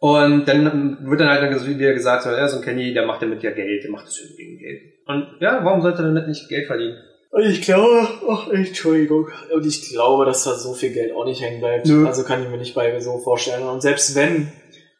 Und 0.02 0.46
dann 0.48 0.98
wird 1.08 1.20
dann 1.20 1.28
halt 1.28 1.42
dann 1.44 1.78
wieder 1.78 1.92
gesagt, 1.92 2.24
so, 2.24 2.30
ja, 2.30 2.48
so 2.48 2.56
ein 2.56 2.64
Kenny, 2.64 2.92
der 2.92 3.06
macht 3.06 3.22
damit 3.22 3.40
ja 3.44 3.52
Geld, 3.52 3.84
der 3.84 3.90
macht 3.92 4.08
das 4.08 4.18
wegen 4.36 4.58
Geld. 4.58 4.80
Und 5.06 5.36
ja, 5.38 5.64
warum 5.64 5.80
sollte 5.80 6.02
er 6.02 6.08
damit 6.08 6.26
nicht 6.26 6.48
Geld 6.48 6.66
verdienen? 6.66 6.96
Ich 7.40 7.62
glaube, 7.62 8.08
ach, 8.28 8.48
Entschuldigung, 8.48 9.28
und 9.54 9.64
ich 9.64 9.88
glaube, 9.90 10.24
dass 10.24 10.42
da 10.42 10.56
so 10.56 10.74
viel 10.74 10.90
Geld 10.90 11.14
auch 11.14 11.24
nicht 11.24 11.40
hängen 11.40 11.60
bleibt. 11.60 11.86
Nö. 11.86 12.04
Also 12.04 12.24
kann 12.24 12.42
ich 12.42 12.48
mir 12.48 12.58
nicht 12.58 12.74
bei 12.74 12.98
so 12.98 13.18
vorstellen. 13.18 13.62
Und 13.62 13.80
selbst 13.80 14.16
wenn, 14.16 14.50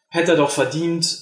hätte 0.09 0.31
er 0.33 0.37
doch 0.37 0.51
verdient, 0.51 1.19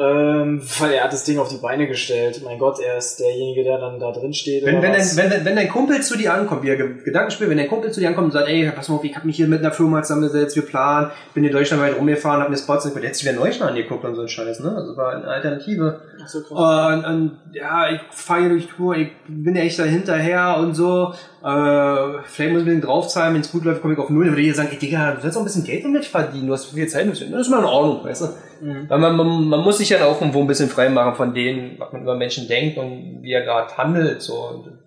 ähm, 0.00 0.62
weil 0.78 0.92
er 0.92 1.04
hat 1.04 1.12
das 1.12 1.24
Ding 1.24 1.38
auf 1.38 1.48
die 1.48 1.56
Beine 1.56 1.88
gestellt. 1.88 2.40
Mein 2.44 2.58
Gott, 2.58 2.78
er 2.78 2.98
ist 2.98 3.18
derjenige, 3.18 3.64
der 3.64 3.78
dann 3.78 3.98
da 3.98 4.12
drin 4.12 4.32
steht. 4.32 4.64
Wenn, 4.64 4.80
wenn, 4.80 4.92
dein, 4.92 5.16
wenn, 5.16 5.44
wenn 5.44 5.56
dein 5.56 5.68
Kumpel 5.68 6.00
zu 6.02 6.16
dir 6.16 6.34
ankommt, 6.34 6.62
wie 6.62 6.68
er 6.68 6.76
Ge- 6.76 7.02
Gedankenspiel, 7.04 7.50
wenn 7.50 7.58
dein 7.58 7.68
Kumpel 7.68 7.90
zu 7.90 7.98
dir 7.98 8.08
ankommt 8.08 8.26
und 8.26 8.32
sagt, 8.32 8.48
ey, 8.48 8.70
pass 8.70 8.88
mal 8.88 8.94
auf, 8.96 9.04
ich 9.04 9.16
hab 9.16 9.24
mich 9.24 9.36
hier 9.36 9.48
mit 9.48 9.58
einer 9.60 9.72
Firma 9.72 10.02
zusammengesetzt, 10.02 10.54
wir 10.54 10.64
planen, 10.64 11.10
bin 11.34 11.42
in 11.44 11.50
Deutschland 11.52 11.82
weit 11.82 11.96
rumgefahren, 11.98 12.40
hab 12.42 12.48
mir 12.50 12.56
Spots 12.56 12.84
angeguckt, 12.84 13.02
der 13.02 13.08
hätte 13.10 13.18
sich 13.18 13.28
wieder 13.28 13.40
Neuschland 13.40 13.70
angeguckt 13.72 14.04
und 14.04 14.14
so 14.14 14.22
ein 14.22 14.28
Scheiß, 14.28 14.60
ne? 14.60 14.72
Also 14.76 14.96
war 14.96 15.16
eine 15.16 15.24
Alternative. 15.26 16.00
Ach 16.22 16.28
so, 16.28 16.42
krass. 16.42 16.94
Und, 16.94 17.04
und 17.04 17.38
ja, 17.52 17.90
ich 17.90 18.00
fahre 18.12 18.40
hier 18.40 18.48
durch 18.50 18.68
Tour, 18.68 18.96
ich 18.96 19.08
bin 19.26 19.56
ja 19.56 19.62
echt 19.62 19.78
da 19.80 19.84
hinterher 19.84 20.58
und 20.60 20.74
so. 20.74 21.12
Äh, 21.42 22.22
vielleicht 22.24 22.52
muss 22.52 22.62
ich 22.62 22.62
ein 22.62 22.64
bisschen 22.64 22.80
draufzahlen, 22.82 23.34
wenn 23.34 23.40
es 23.40 23.50
gut 23.50 23.64
läuft, 23.64 23.80
komme 23.82 23.94
ich 23.94 23.98
auf 24.00 24.10
Null. 24.10 24.26
Dann 24.26 24.34
würde 24.34 24.42
ich 24.42 24.54
sagen, 24.54 24.68
ey 24.70 24.78
Digga, 24.78 25.12
du 25.14 25.22
sollst 25.22 25.36
auch 25.36 25.42
ein 25.42 25.44
bisschen 25.46 25.64
Geld 25.64 25.84
damit 25.84 26.04
verdienen, 26.04 26.46
du 26.46 26.52
hast 26.52 26.66
viel 26.66 26.86
Zeit. 26.88 27.08
Das 27.08 27.20
ist 27.20 27.50
mal 27.50 27.58
in 27.58 27.64
Ordnung, 27.64 28.04
weißt 28.04 28.22
du? 28.22 28.28
Mhm. 28.60 28.88
Weil 28.88 28.98
man, 28.98 29.16
man, 29.16 29.48
man 29.48 29.60
muss 29.60 29.78
sich 29.78 29.90
ja 29.90 30.04
auch 30.04 30.20
irgendwo 30.20 30.40
ein 30.40 30.46
bisschen 30.46 30.68
frei 30.68 30.88
machen 30.88 31.14
von 31.14 31.34
denen, 31.34 31.78
was 31.78 31.92
man 31.92 32.02
über 32.02 32.16
Menschen 32.16 32.48
denkt 32.48 32.78
und 32.78 33.22
wie 33.22 33.32
er 33.32 33.42
gerade 33.42 33.76
handelt. 33.76 34.22
So. 34.22 34.34
Und 34.34 34.78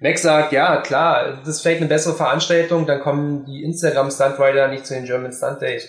Max 0.00 0.22
sagt, 0.22 0.52
ja, 0.52 0.78
klar, 0.78 1.38
das 1.40 1.48
ist 1.48 1.60
vielleicht 1.60 1.80
eine 1.80 1.88
bessere 1.88 2.14
Veranstaltung, 2.14 2.86
dann 2.86 3.00
kommen 3.00 3.44
die 3.44 3.62
Instagram-Stunt-Rider 3.62 4.68
nicht 4.68 4.86
zu 4.86 4.94
den 4.94 5.04
German 5.04 5.32
Stunt 5.32 5.60
Days. 5.60 5.88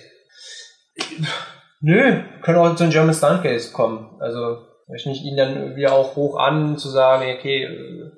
Nö, 1.79 2.21
können 2.41 2.57
auch 2.57 2.75
zu 2.75 2.83
den 2.83 2.91
German 2.91 3.15
Stunt 3.15 3.43
Days 3.43 3.71
kommen. 3.71 4.17
Also, 4.19 4.67
ich 4.93 5.05
nicht 5.05 5.23
ihn 5.23 5.37
dann 5.37 5.75
wieder 5.77 5.93
auch 5.93 6.15
hoch 6.17 6.37
an, 6.37 6.77
zu 6.77 6.89
sagen, 6.89 7.23
okay, 7.37 7.63
äh, 7.63 8.11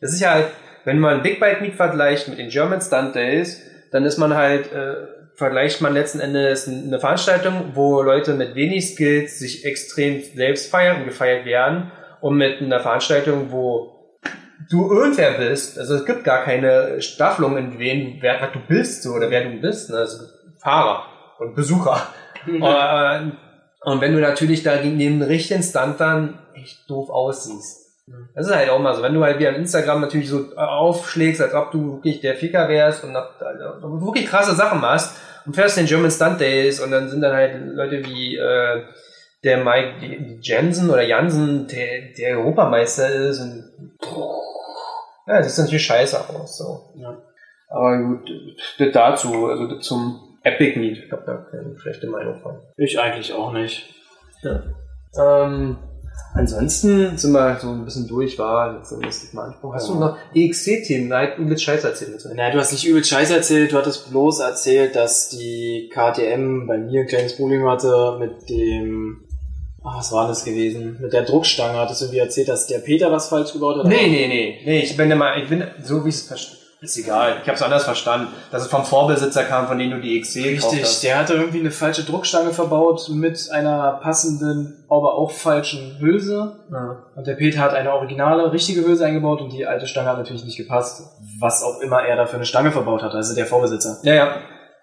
das 0.00 0.12
ist 0.12 0.20
ja 0.20 0.30
halt, 0.30 0.46
wenn 0.84 1.00
man 1.00 1.22
Big 1.22 1.40
Bike 1.40 1.60
Meet 1.60 1.74
vergleicht 1.74 2.28
mit 2.28 2.38
den 2.38 2.48
German 2.48 2.80
Stunt 2.80 3.16
Days, 3.16 3.60
dann 3.90 4.04
ist 4.04 4.18
man 4.18 4.34
halt, 4.34 4.72
äh, 4.72 5.19
vergleicht 5.40 5.80
man 5.80 5.94
letzten 5.94 6.20
Endes 6.20 6.68
eine 6.68 7.00
Veranstaltung, 7.00 7.70
wo 7.72 8.02
Leute 8.02 8.34
mit 8.34 8.54
wenig 8.54 8.90
Skills 8.90 9.38
sich 9.38 9.64
extrem 9.64 10.22
selbst 10.22 10.70
feiern 10.70 10.98
und 10.98 11.06
gefeiert 11.06 11.46
werden 11.46 11.90
und 12.20 12.36
mit 12.36 12.60
einer 12.60 12.78
Veranstaltung, 12.78 13.50
wo 13.50 14.20
du 14.70 14.92
irgendwer 14.92 15.38
bist, 15.38 15.78
also 15.78 15.94
es 15.94 16.04
gibt 16.04 16.24
gar 16.24 16.44
keine 16.44 17.00
Staffelung 17.00 17.56
in 17.56 17.78
wen, 17.78 18.18
wer 18.20 18.48
du 18.48 18.58
bist 18.68 19.02
so, 19.02 19.12
oder 19.12 19.30
wer 19.30 19.44
du 19.44 19.58
bist, 19.62 19.88
ne? 19.88 19.96
also 19.96 20.26
Fahrer 20.58 21.04
und 21.38 21.56
Besucher. 21.56 22.08
Und, 22.46 23.38
und 23.82 24.00
wenn 24.02 24.12
du 24.12 24.20
natürlich 24.20 24.62
da 24.62 24.76
gegen 24.76 24.98
den 24.98 25.22
richtigen 25.22 25.62
Stunt 25.62 25.98
dann 26.00 26.38
echt 26.54 26.88
doof 26.90 27.08
aussiehst. 27.08 27.78
Das 28.34 28.46
ist 28.46 28.54
halt 28.54 28.68
auch 28.68 28.78
mal 28.78 28.94
so, 28.94 29.02
wenn 29.02 29.14
du 29.14 29.24
halt 29.24 29.38
wie 29.38 29.48
an 29.48 29.54
Instagram 29.54 30.02
natürlich 30.02 30.28
so 30.28 30.54
aufschlägst, 30.54 31.40
als 31.40 31.54
ob 31.54 31.70
du 31.70 31.94
wirklich 31.94 32.20
der 32.20 32.34
Ficker 32.34 32.68
wärst 32.68 33.04
und 33.04 33.14
du 33.14 34.04
wirklich 34.04 34.26
krasse 34.26 34.54
Sachen 34.54 34.82
machst 34.82 35.16
und 35.46 35.54
fährst 35.54 35.76
den 35.76 35.86
German 35.86 36.10
Stunt 36.10 36.40
Days 36.40 36.80
und 36.80 36.90
dann 36.90 37.08
sind 37.08 37.20
dann 37.20 37.34
halt 37.34 37.54
Leute 37.74 38.04
wie 38.04 38.36
äh, 38.36 38.82
der 39.42 39.64
Mike 39.64 40.38
Jensen 40.40 40.90
oder 40.90 41.02
Jansen, 41.02 41.66
der, 41.66 42.12
der 42.16 42.38
Europameister 42.38 43.08
ist 43.10 43.40
und 43.40 43.70
ja, 45.26 45.38
das 45.38 45.54
sieht 45.54 45.64
natürlich 45.64 45.86
scheiße 45.86 46.28
aus. 46.28 46.58
So. 46.58 46.92
Ja. 46.96 47.16
Aber 47.68 47.98
gut, 47.98 48.30
dazu, 48.92 49.46
also 49.46 49.78
zum 49.78 50.38
Epic 50.42 50.78
Meet, 50.78 51.04
ich 51.04 51.12
habe 51.12 51.22
da 51.24 51.36
keine 51.50 51.78
schlechte 51.78 52.08
Meinung 52.08 52.40
von. 52.40 52.58
Ich 52.76 52.98
eigentlich 52.98 53.32
auch 53.32 53.52
nicht. 53.52 53.94
Ja. 54.42 54.62
Ähm, 55.16 55.76
ansonsten 56.34 57.16
sind 57.16 57.32
wir 57.32 57.58
so 57.60 57.70
ein 57.70 57.84
bisschen 57.84 58.06
durch, 58.06 58.38
war 58.38 58.80
bisschen 58.80 59.28
mal 59.32 59.46
Anspruch. 59.46 59.74
Hast 59.74 59.88
du 59.88 59.94
noch 59.94 60.16
EXC-Themen? 60.34 61.08
Nein, 61.08 61.30
du 61.36 61.48
willst 61.48 61.64
Scheiß 61.64 61.84
erzählen. 61.84 62.12
Bitte. 62.12 62.34
Naja, 62.34 62.52
du 62.52 62.58
hast 62.58 62.72
nicht 62.72 62.86
übel 62.86 63.04
Scheiß 63.04 63.30
erzählt, 63.30 63.72
du 63.72 63.76
hattest 63.76 64.10
bloß 64.10 64.40
erzählt, 64.40 64.96
dass 64.96 65.28
die 65.28 65.90
KTM 65.92 66.66
bei 66.66 66.78
mir 66.78 67.02
ein 67.02 67.06
kleines 67.06 67.36
Problem 67.36 67.68
hatte 67.68 68.16
mit 68.18 68.48
dem, 68.48 69.24
ah, 69.82 69.98
was 69.98 70.12
war 70.12 70.28
das 70.28 70.44
gewesen? 70.44 70.98
Mit 71.00 71.12
der 71.12 71.22
Druckstange 71.22 71.78
hattest 71.78 72.00
du 72.00 72.04
irgendwie 72.06 72.20
erzählt, 72.20 72.48
dass 72.48 72.66
der 72.66 72.78
Peter 72.78 73.10
was 73.10 73.28
falsch 73.28 73.52
gebaut 73.52 73.78
hat? 73.78 73.86
Nee, 73.86 74.06
nee, 74.08 74.28
nee, 74.28 74.60
nee, 74.64 74.80
ich 74.80 74.96
bin 74.96 75.08
Meinung, 75.16 75.42
ich 75.42 75.48
bin 75.48 75.64
so 75.82 76.04
wie 76.04 76.10
es 76.10 76.22
verstanden. 76.22 76.59
Ist 76.82 76.96
egal, 76.96 77.36
ich 77.42 77.48
habe 77.48 77.56
es 77.56 77.62
anders 77.62 77.84
verstanden, 77.84 78.28
dass 78.50 78.62
es 78.62 78.68
vom 78.68 78.84
Vorbesitzer 78.84 79.44
kam, 79.44 79.68
von 79.68 79.78
dem 79.78 79.90
du 79.90 80.00
die 80.00 80.18
XC 80.18 80.36
Richtig, 80.44 80.82
hast. 80.82 81.04
der 81.04 81.18
hatte 81.18 81.34
irgendwie 81.34 81.60
eine 81.60 81.70
falsche 81.70 82.04
Druckstange 82.04 82.52
verbaut 82.52 83.06
mit 83.10 83.50
einer 83.52 84.00
passenden, 84.02 84.84
aber 84.88 85.14
auch 85.14 85.30
falschen 85.30 85.98
Hülse. 85.98 86.64
Ja. 86.72 87.04
Und 87.16 87.26
der 87.26 87.34
Peter 87.34 87.60
hat 87.60 87.74
eine 87.74 87.92
originale, 87.92 88.50
richtige 88.50 88.82
Hülse 88.86 89.04
eingebaut 89.04 89.42
und 89.42 89.52
die 89.52 89.66
alte 89.66 89.86
Stange 89.86 90.08
hat 90.08 90.16
natürlich 90.16 90.44
nicht 90.44 90.56
gepasst. 90.56 91.02
Was 91.38 91.62
auch 91.62 91.80
immer 91.80 92.02
er 92.02 92.16
da 92.16 92.24
für 92.24 92.36
eine 92.36 92.46
Stange 92.46 92.72
verbaut 92.72 93.02
hat, 93.02 93.14
also 93.14 93.34
der 93.34 93.46
Vorbesitzer. 93.46 93.98
ja, 94.02 94.14
ja. 94.14 94.34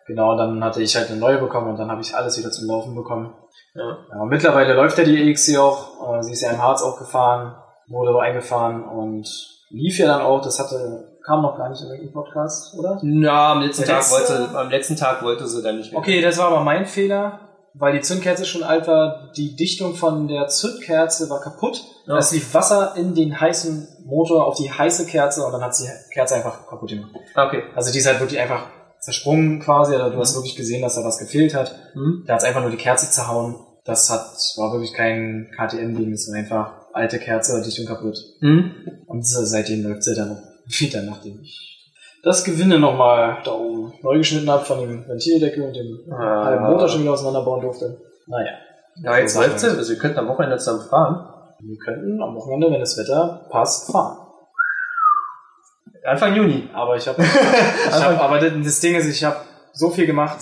Genau, 0.05 0.31
und 0.31 0.37
dann 0.37 0.63
hatte 0.63 0.81
ich 0.81 0.95
halt 0.95 1.09
eine 1.09 1.19
neue 1.19 1.37
bekommen 1.37 1.69
und 1.69 1.77
dann 1.77 1.91
habe 1.91 1.99
ich 1.99 2.15
alles 2.15 2.37
wieder 2.39 2.49
zum 2.49 2.65
Laufen 2.65 2.95
bekommen. 2.95 3.33
Ja. 3.75 3.97
Ja, 4.13 4.23
mittlerweile 4.25 4.73
läuft 4.73 4.97
ja 4.97 5.03
die 5.03 5.29
EXC 5.29 5.57
auch. 5.57 6.15
Äh, 6.17 6.23
Sie 6.23 6.31
ist 6.31 6.41
ja 6.41 6.51
im 6.51 6.61
Harz 6.63 6.81
auch 6.81 6.97
gefahren, 6.97 7.55
wurde 7.87 8.11
aber 8.11 8.21
eingefahren 8.21 8.85
und 8.85 9.27
lief 9.69 9.99
ja 9.99 10.07
dann 10.07 10.21
auch. 10.21 10.41
Das 10.41 10.59
hatte, 10.59 11.16
kam 11.27 11.41
noch 11.41 11.57
gar 11.57 11.69
nicht 11.69 11.81
in 11.81 11.87
irgendeinem 11.87 12.13
Podcast, 12.13 12.73
oder? 12.75 12.99
Na, 13.03 13.51
am 13.51 13.61
letzten, 13.61 13.83
Tag 13.83 14.09
wollte, 14.09 14.49
am 14.57 14.69
letzten 14.69 14.95
Tag 14.95 15.21
wollte 15.21 15.45
sie 15.45 15.61
dann 15.61 15.77
nicht 15.77 15.91
mehr. 15.91 15.99
Okay, 15.99 16.21
das 16.21 16.37
war 16.37 16.47
aber 16.47 16.61
mein 16.61 16.85
Fehler, 16.85 17.39
weil 17.73 17.93
die 17.93 17.99
Zündkerze 17.99 18.45
schon 18.45 18.63
alt 18.63 18.87
war. 18.87 19.29
Die 19.35 19.55
Dichtung 19.57 19.95
von 19.95 20.29
der 20.29 20.47
Zündkerze 20.47 21.29
war 21.29 21.41
kaputt. 21.41 21.83
Ja. 22.05 22.17
Es 22.17 22.31
lief 22.31 22.53
Wasser 22.53 22.93
in 22.95 23.13
den 23.13 23.39
heißen 23.39 24.05
Motor 24.05 24.45
auf 24.45 24.55
die 24.55 24.71
heiße 24.71 25.05
Kerze 25.05 25.45
und 25.45 25.51
dann 25.51 25.61
hat 25.61 25.77
die 25.77 26.13
Kerze 26.13 26.35
einfach 26.35 26.65
kaputt 26.65 26.89
gemacht. 26.89 27.11
Okay. 27.35 27.63
Also 27.75 27.91
die 27.91 27.99
ist 27.99 28.07
halt 28.07 28.21
wirklich 28.21 28.39
einfach 28.39 28.67
zersprungen 29.01 29.59
quasi. 29.59 29.95
Oder 29.95 30.09
du 30.09 30.17
hast 30.19 30.33
wirklich 30.33 30.55
gesehen, 30.55 30.81
dass 30.81 30.95
da 30.95 31.03
was 31.03 31.19
gefehlt 31.19 31.53
hat. 31.53 31.75
Hm? 31.91 32.23
Da 32.25 32.35
hat 32.35 32.45
einfach 32.45 32.61
nur 32.61 32.71
die 32.71 32.77
Kerze 32.77 33.11
zerhauen. 33.11 33.55
Das 33.83 34.09
hat, 34.09 34.31
war 34.57 34.71
wirklich 34.71 34.93
kein 34.93 35.49
KTM-Ding, 35.55 36.11
das 36.11 36.29
war 36.29 36.37
einfach 36.37 36.73
alte 36.93 37.19
Kerze 37.19 37.63
schon 37.71 37.85
kaputt. 37.85 38.17
Hm? 38.39 38.71
Und 39.05 39.25
seitdem 39.25 39.83
läuft 39.83 40.03
sie 40.03 40.15
dann 40.15 40.41
wieder, 40.67 41.01
nachdem 41.03 41.41
ich 41.41 41.73
das 42.23 42.43
Gewinne 42.43 42.79
nochmal 42.79 43.37
da 43.45 43.51
oben 43.53 43.93
neu 44.01 44.17
geschnitten 44.17 44.49
habe 44.49 44.65
von 44.65 44.79
dem 44.81 45.07
Ventildeckel 45.07 45.63
und 45.63 45.73
dem 45.75 46.11
Ah. 46.11 46.45
halben 46.45 46.65
Motor 46.65 46.89
schon 46.89 47.01
wieder 47.01 47.13
auseinanderbauen 47.13 47.61
durfte. 47.61 48.01
Naja. 48.25 48.51
Ja, 49.03 49.17
jetzt 49.19 49.35
läuft 49.37 49.59
sie. 49.59 49.67
Also 49.67 49.91
wir 49.93 49.99
könnten 49.99 50.19
am 50.19 50.27
Wochenende 50.27 50.57
zusammen 50.57 50.81
fahren. 50.89 51.33
Wir 51.59 51.77
könnten 51.77 52.21
am 52.21 52.35
Wochenende, 52.35 52.71
wenn 52.71 52.79
das 52.79 52.97
Wetter 52.97 53.47
passt, 53.49 53.91
fahren. 53.91 54.17
Anfang 56.05 56.35
Juni. 56.35 56.69
Aber 56.73 56.95
ich 56.95 57.07
habe, 57.07 57.21
ich 57.23 57.93
hab, 57.93 58.19
aber 58.21 58.39
das- 58.39 58.53
das 58.63 58.79
Ding 58.79 58.95
ist, 58.95 59.07
ich 59.07 59.23
habe 59.23 59.37
so 59.73 59.89
viel 59.89 60.05
gemacht. 60.05 60.37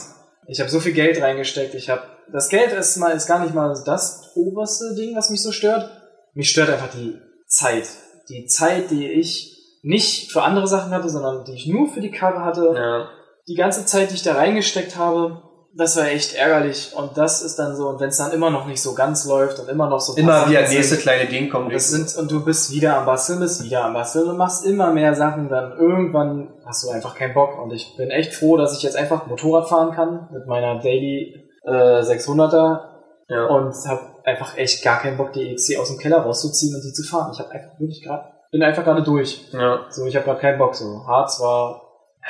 Ich 0.47 0.59
habe 0.59 0.69
so 0.69 0.79
viel 0.79 0.93
Geld 0.93 1.21
reingesteckt. 1.21 1.73
Ich 1.75 1.89
habe, 1.89 2.01
das 2.31 2.49
Geld 2.49 2.71
ist 2.71 2.97
mal, 2.97 3.09
ist 3.11 3.27
gar 3.27 3.39
nicht 3.39 3.53
mal 3.53 3.75
das 3.85 4.31
oberste 4.35 4.93
Ding, 4.95 5.15
was 5.15 5.29
mich 5.29 5.41
so 5.41 5.51
stört. 5.51 5.89
Mich 6.33 6.49
stört 6.49 6.69
einfach 6.69 6.89
die 6.93 7.19
Zeit. 7.47 7.87
Die 8.29 8.45
Zeit, 8.45 8.91
die 8.91 9.07
ich 9.11 9.54
nicht 9.85 10.31
für 10.31 10.41
andere 10.41 10.67
Sachen 10.67 10.91
hatte, 10.91 11.09
sondern 11.09 11.45
die 11.45 11.53
ich 11.53 11.67
nur 11.67 11.87
für 11.87 12.01
die 12.01 12.11
Karre 12.11 12.43
hatte. 12.43 12.73
Ja. 12.75 13.07
Die 13.47 13.53
ganze 13.53 13.85
Zeit, 13.85 14.09
die 14.09 14.15
ich 14.15 14.23
da 14.23 14.33
reingesteckt 14.33 14.97
habe, 14.97 15.43
das 15.77 15.95
war 15.97 16.07
echt 16.07 16.33
ärgerlich. 16.33 16.93
Und 16.95 17.17
das 17.17 17.43
ist 17.43 17.59
dann 17.59 17.75
so, 17.75 17.89
und 17.89 17.99
wenn 17.99 18.09
es 18.09 18.17
dann 18.17 18.31
immer 18.31 18.49
noch 18.49 18.65
nicht 18.65 18.81
so 18.81 18.95
ganz 18.95 19.25
läuft 19.25 19.59
und 19.59 19.69
immer 19.69 19.87
noch 19.87 19.99
so 19.99 20.15
Immer 20.15 20.49
wieder 20.49 20.67
nächste 20.67 20.97
kleine 20.97 21.29
Ding 21.29 21.49
kommt. 21.49 21.65
und 21.65 21.73
das 21.73 21.89
sind, 21.89 22.15
und 22.17 22.31
du 22.31 22.43
bist 22.43 22.71
wieder 22.71 22.97
am 22.97 23.05
Basteln, 23.05 23.39
bist 23.39 23.63
wieder 23.63 23.83
am 23.83 23.93
Basteln 23.93 24.27
und 24.27 24.37
machst 24.37 24.65
immer 24.65 24.91
mehr 24.91 25.13
Sachen, 25.13 25.49
dann 25.49 25.73
irgendwann 25.77 26.53
hast 26.65 26.83
du 26.83 26.89
einfach 26.89 27.13
keinen 27.13 27.33
Bock. 27.33 27.61
Und 27.61 27.71
ich 27.71 27.95
bin 27.97 28.09
echt 28.09 28.33
froh, 28.33 28.57
dass 28.57 28.75
ich 28.75 28.83
jetzt 28.83 28.95
einfach 28.95 29.27
Motorrad 29.27 29.69
fahren 29.69 29.93
kann 29.93 30.29
mit 30.31 30.47
meiner 30.47 30.79
Daily 30.79 31.45
äh, 31.63 32.01
600er 32.01 32.79
ja. 33.27 33.45
und 33.45 33.75
habe 33.87 34.01
einfach 34.23 34.57
echt 34.57 34.83
gar 34.83 34.99
keinen 34.99 35.17
Bock, 35.17 35.33
die 35.33 35.51
EXC 35.51 35.77
aus 35.77 35.89
dem 35.89 35.99
Keller 35.99 36.19
rauszuziehen 36.19 36.73
und 36.73 36.83
die 36.83 36.93
zu 36.93 37.03
fahren. 37.03 37.31
Ich 37.33 37.39
habe 37.39 37.51
einfach 37.51 37.79
wirklich 37.79 38.01
gerade, 38.01 38.23
bin 38.55 38.63
einfach 38.63 38.85
gerade 38.85 39.03
durch. 39.03 39.41
ja. 39.51 39.85
So, 39.89 40.05
ich 40.05 40.15
habe 40.15 40.23
gerade 40.25 40.39
keinen 40.39 40.57
Bock. 40.57 40.75
So, 40.75 41.05
Harz 41.05 41.41
war, 41.41 41.81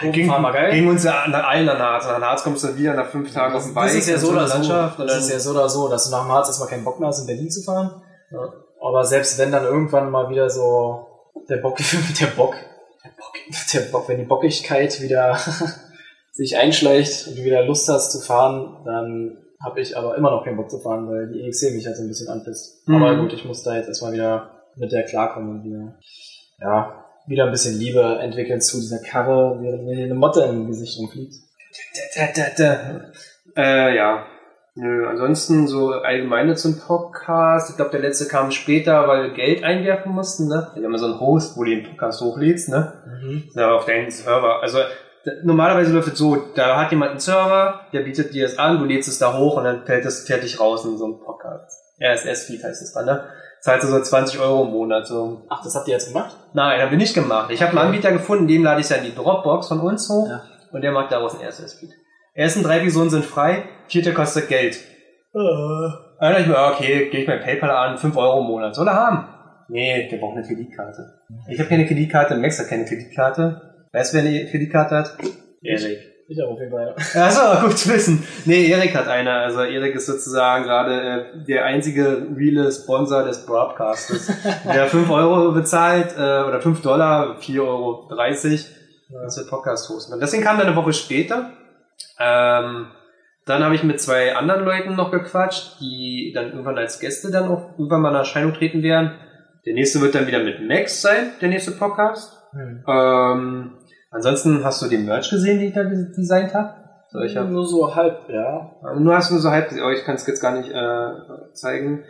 Ging, 0.02 0.28
war 0.28 0.52
geil. 0.52 0.72
ging 0.72 0.88
uns 0.90 1.04
ja 1.04 1.28
nach 1.28 1.48
allen 1.48 1.70
an 1.70 1.78
Harz. 1.78 2.06
Nach 2.06 2.20
Harz 2.20 2.44
kommst 2.44 2.64
du 2.64 2.76
wieder 2.76 2.96
nach 2.96 3.10
fünf 3.10 3.32
Tagen 3.32 3.56
auf 3.56 3.64
dem 3.64 3.76
Bike. 3.76 3.86
das 3.90 3.96
ist 3.96 4.10
ja 4.10 4.18
so 4.18 4.32
oder 4.32 4.48
so. 4.48 5.04
Das 5.04 5.18
ist 5.20 5.32
ja 5.32 5.40
so 5.40 5.52
oder 5.52 5.70
so, 5.70 5.88
dass 5.88 6.06
du 6.06 6.12
nach 6.12 6.24
dem 6.24 6.32
Harz 6.32 6.48
erstmal 6.48 6.68
keinen 6.68 6.84
Bock 6.84 7.00
mehr 7.00 7.10
hast, 7.10 7.22
in 7.22 7.28
Berlin 7.28 7.50
zu 7.52 7.62
fahren. 7.62 8.02
Ja. 8.32 8.40
Aber 8.82 9.06
selbst 9.06 9.38
wenn 9.38 9.52
dann 9.52 9.66
irgendwann 9.66 10.10
mal 10.10 10.28
wieder 10.30 10.50
so 10.50 11.06
der 11.48 11.58
Bock, 11.58 11.78
der 12.20 12.28
Bock, 12.28 12.56
der 13.04 13.10
Bock, 13.12 13.36
der 13.74 13.80
Bock, 13.92 14.10
wenn 14.10 14.18
die 14.18 14.26
Bockigkeit 14.26 15.00
wieder 15.02 15.38
sich 16.32 16.58
einschleicht 16.58 17.28
und 17.28 17.38
du 17.38 17.44
wieder 17.44 17.64
Lust 17.64 17.88
hast 17.88 18.12
zu 18.12 18.20
fahren, 18.20 18.82
dann 18.84 19.38
habe 19.64 19.80
ich 19.80 19.96
aber 19.96 20.18
immer 20.18 20.32
noch 20.32 20.44
keinen 20.44 20.58
Bock 20.58 20.72
zu 20.72 20.80
fahren, 20.80 21.08
weil 21.08 21.32
die 21.32 21.42
EXC 21.46 21.72
mich 21.76 21.86
halt 21.86 21.98
so 21.98 22.02
ein 22.04 22.08
bisschen 22.08 22.30
anpisst. 22.30 22.88
Mhm. 22.88 22.96
Aber 22.96 23.16
gut, 23.16 23.32
ich 23.32 23.46
muss 23.46 23.62
da 23.62 23.76
jetzt 23.76 23.88
erstmal 23.88 24.12
wieder 24.12 24.55
mit 24.76 24.92
der 24.92 25.04
klarkommen 25.04 25.64
wieder, 25.64 25.98
ja, 26.60 27.06
wieder 27.28 27.46
ein 27.46 27.52
bisschen 27.52 27.80
Liebe 27.80 28.20
entwickeln 28.22 28.62
zu 28.62 28.78
dieser 28.78 29.00
Karre, 29.00 29.60
während 29.62 29.86
mir 29.86 30.04
eine 30.04 30.14
Motte 30.14 30.42
im 30.44 30.68
Gesicht 30.68 31.00
rumfliegt. 31.00 31.34
Da, 32.16 32.26
da, 32.36 32.44
da, 32.58 33.12
da. 33.56 33.62
Äh, 33.62 33.96
ja. 33.96 34.26
Nö, 34.78 35.08
ansonsten 35.08 35.68
so 35.68 35.92
allgemeine 35.92 36.56
zum 36.56 36.78
Podcast. 36.78 37.70
Ich 37.70 37.78
glaube, 37.78 37.92
der 37.92 38.02
letzte 38.02 38.28
kam 38.28 38.52
später, 38.52 39.08
weil 39.08 39.24
wir 39.24 39.34
Geld 39.34 39.64
einwerfen 39.64 40.12
mussten, 40.12 40.50
ne? 40.50 40.70
Wir 40.76 40.84
haben 40.84 40.92
ja 40.92 40.98
so 40.98 41.06
einen 41.06 41.20
Host, 41.22 41.56
wo 41.56 41.64
du 41.64 41.70
den 41.70 41.84
Podcast 41.86 42.20
hochlädst, 42.20 42.68
ne? 42.68 42.92
Ja, 43.56 43.72
auf 43.72 43.86
deinen 43.86 44.12
Server. 44.12 44.62
Also 44.62 44.80
normalerweise 45.44 45.94
läuft 45.94 46.10
es 46.10 46.18
so, 46.18 46.36
da 46.56 46.82
hat 46.82 46.92
jemand 46.92 47.12
einen 47.12 47.20
Server, 47.22 47.88
der 47.94 48.02
bietet 48.02 48.34
dir 48.34 48.44
das 48.44 48.60
an, 48.60 48.80
du 48.80 48.84
lädst 48.84 49.08
es 49.08 49.18
da 49.18 49.38
hoch 49.38 49.56
und 49.56 49.64
dann 49.64 49.86
fällt 49.86 50.06
es 50.06 50.28
fertig 50.28 50.60
raus 50.60 50.84
in 50.84 50.98
so 50.98 51.06
einem 51.06 51.20
Podcast. 51.20 51.82
RSS-Feed 52.02 52.62
heißt 52.62 52.82
es 52.82 52.92
dann, 52.92 53.06
ne? 53.06 53.24
Zahlst 53.66 53.88
du 53.88 53.92
so 53.92 54.00
20 54.00 54.40
Euro 54.42 54.64
im 54.66 54.70
Monat. 54.74 55.08
So. 55.08 55.42
Ach, 55.50 55.64
das 55.64 55.74
habt 55.74 55.88
ihr 55.88 55.94
jetzt 55.96 56.10
gemacht? 56.10 56.36
Nein, 56.54 56.80
haben 56.80 56.92
wir 56.92 57.00
nicht 57.00 57.16
gemacht. 57.16 57.50
Ich 57.50 57.64
habe 57.64 57.72
einen 57.72 57.88
Anbieter 57.88 58.12
gefunden, 58.12 58.48
dem 58.48 58.64
lade 58.64 58.80
ich 58.82 58.88
ja 58.90 58.98
in 58.98 59.06
die 59.06 59.16
Dropbox 59.16 59.70
von 59.70 59.80
uns 59.80 60.08
hoch 60.08 60.30
Ja. 60.30 60.44
und 60.72 60.82
der 60.84 60.92
macht 60.92 61.12
daraus 61.12 61.34
einen 61.34 61.48
RSS-Feed. 61.50 61.90
Ersten 62.36 62.62
drei 62.62 62.78
Personen 62.78 63.10
sind 63.10 63.26
frei, 63.26 63.64
vierte 63.88 64.14
kostet 64.14 64.50
Geld. 64.50 64.78
Dann 65.34 65.92
dachte 66.20 66.42
ich 66.42 66.48
mir, 66.48 66.54
ja, 66.54 66.72
okay, 66.74 67.10
gehe 67.10 67.22
ich 67.22 67.28
mein 67.28 67.42
PayPal 67.42 67.72
an, 67.72 67.98
5 67.98 68.16
Euro 68.16 68.42
im 68.42 68.46
Monat. 68.46 68.76
Soll 68.76 68.88
er 68.88 68.94
haben? 68.94 69.28
Nee, 69.68 70.10
der 70.12 70.18
braucht 70.18 70.38
eine 70.38 70.46
Kreditkarte. 70.46 71.22
Ich 71.50 71.58
habe 71.58 71.68
keine 71.68 71.88
Kreditkarte, 71.88 72.36
Max 72.36 72.60
hat 72.60 72.68
keine 72.68 72.86
Kreditkarte. 72.86 73.88
Weißt 73.92 74.14
du, 74.14 74.18
wer 74.18 74.26
eine 74.30 74.46
Kreditkarte 74.46 74.96
hat? 74.96 75.18
Erik. 75.64 75.98
Ich 76.28 76.40
habe 76.40 76.52
auf 76.52 76.60
jeden 76.60 76.72
Fall. 76.72 76.96
Achso, 77.14 77.68
gut 77.68 77.78
zu 77.78 77.94
wissen. 77.94 78.26
Nee, 78.46 78.68
Erik 78.68 78.96
hat 78.96 79.08
eine. 79.08 79.32
Also 79.32 79.62
Erik 79.62 79.94
ist 79.94 80.08
sozusagen 80.08 80.64
gerade 80.64 81.02
äh, 81.02 81.46
der 81.46 81.66
einzige 81.66 82.28
reale 82.36 82.72
Sponsor 82.72 83.24
des 83.24 83.46
Broadcastes. 83.46 84.32
der 84.66 84.88
5 84.88 85.10
Euro 85.12 85.52
bezahlt, 85.52 86.16
äh, 86.18 86.48
oder 86.48 86.62
5 86.62 86.82
Dollar, 86.82 87.38
4,30 87.40 87.60
Euro, 87.60 88.08
dass 89.24 89.38
wir 89.38 89.48
Podcast 89.48 89.88
hosten. 89.90 90.14
Und 90.14 90.20
deswegen 90.20 90.44
kam 90.44 90.58
dann 90.58 90.68
eine 90.68 90.76
Woche 90.76 90.94
später. 90.94 91.52
Ähm, 92.20 92.88
dann 93.46 93.64
habe 93.64 93.76
ich 93.76 93.84
mit 93.84 94.02
zwei 94.02 94.36
anderen 94.36 94.66
Leuten 94.66 94.96
noch 94.96 95.12
gequatscht, 95.12 95.80
die 95.80 96.32
dann 96.34 96.50
irgendwann 96.50 96.80
als 96.80 97.00
Gäste 97.00 97.30
dann 97.30 97.48
auch 97.50 97.74
irgendwann 97.78 98.02
mal 98.02 98.10
in 98.10 98.16
Erscheinung 98.16 98.54
treten 98.54 98.82
werden. 98.82 99.12
Der 99.68 99.76
nächste 99.76 100.02
wird 100.02 100.16
dann 100.16 100.26
wieder 100.26 100.44
mit 100.44 100.68
Max 100.68 101.02
sein, 101.02 101.34
der 101.40 101.50
nächste 101.50 101.72
Podcast. 101.72 102.34
Hm. 102.54 102.84
Ähm, 102.88 103.72
ansonsten 104.16 104.64
hast 104.64 104.82
du 104.82 104.88
den 104.88 105.06
Merch 105.06 105.30
gesehen, 105.30 105.60
den 105.60 105.68
ich 105.68 105.74
da 105.74 105.84
designt 105.84 106.54
habe? 106.54 106.74
So, 107.10 107.22
ich 107.22 107.38
habe 107.38 107.50
nur 107.50 107.66
so 107.66 107.96
halb, 107.96 108.28
ja. 108.30 108.72
nur 109.00 109.16
hast 109.16 109.32
du 109.32 109.38
so 109.38 109.50
halb, 109.50 109.72
oh, 109.72 109.90
ich 109.90 110.04
kann 110.04 110.16
es 110.16 110.26
jetzt 110.26 110.42
gar 110.42 110.58
nicht 110.58 110.70
äh, 110.72 111.54
zeigen. 111.54 112.04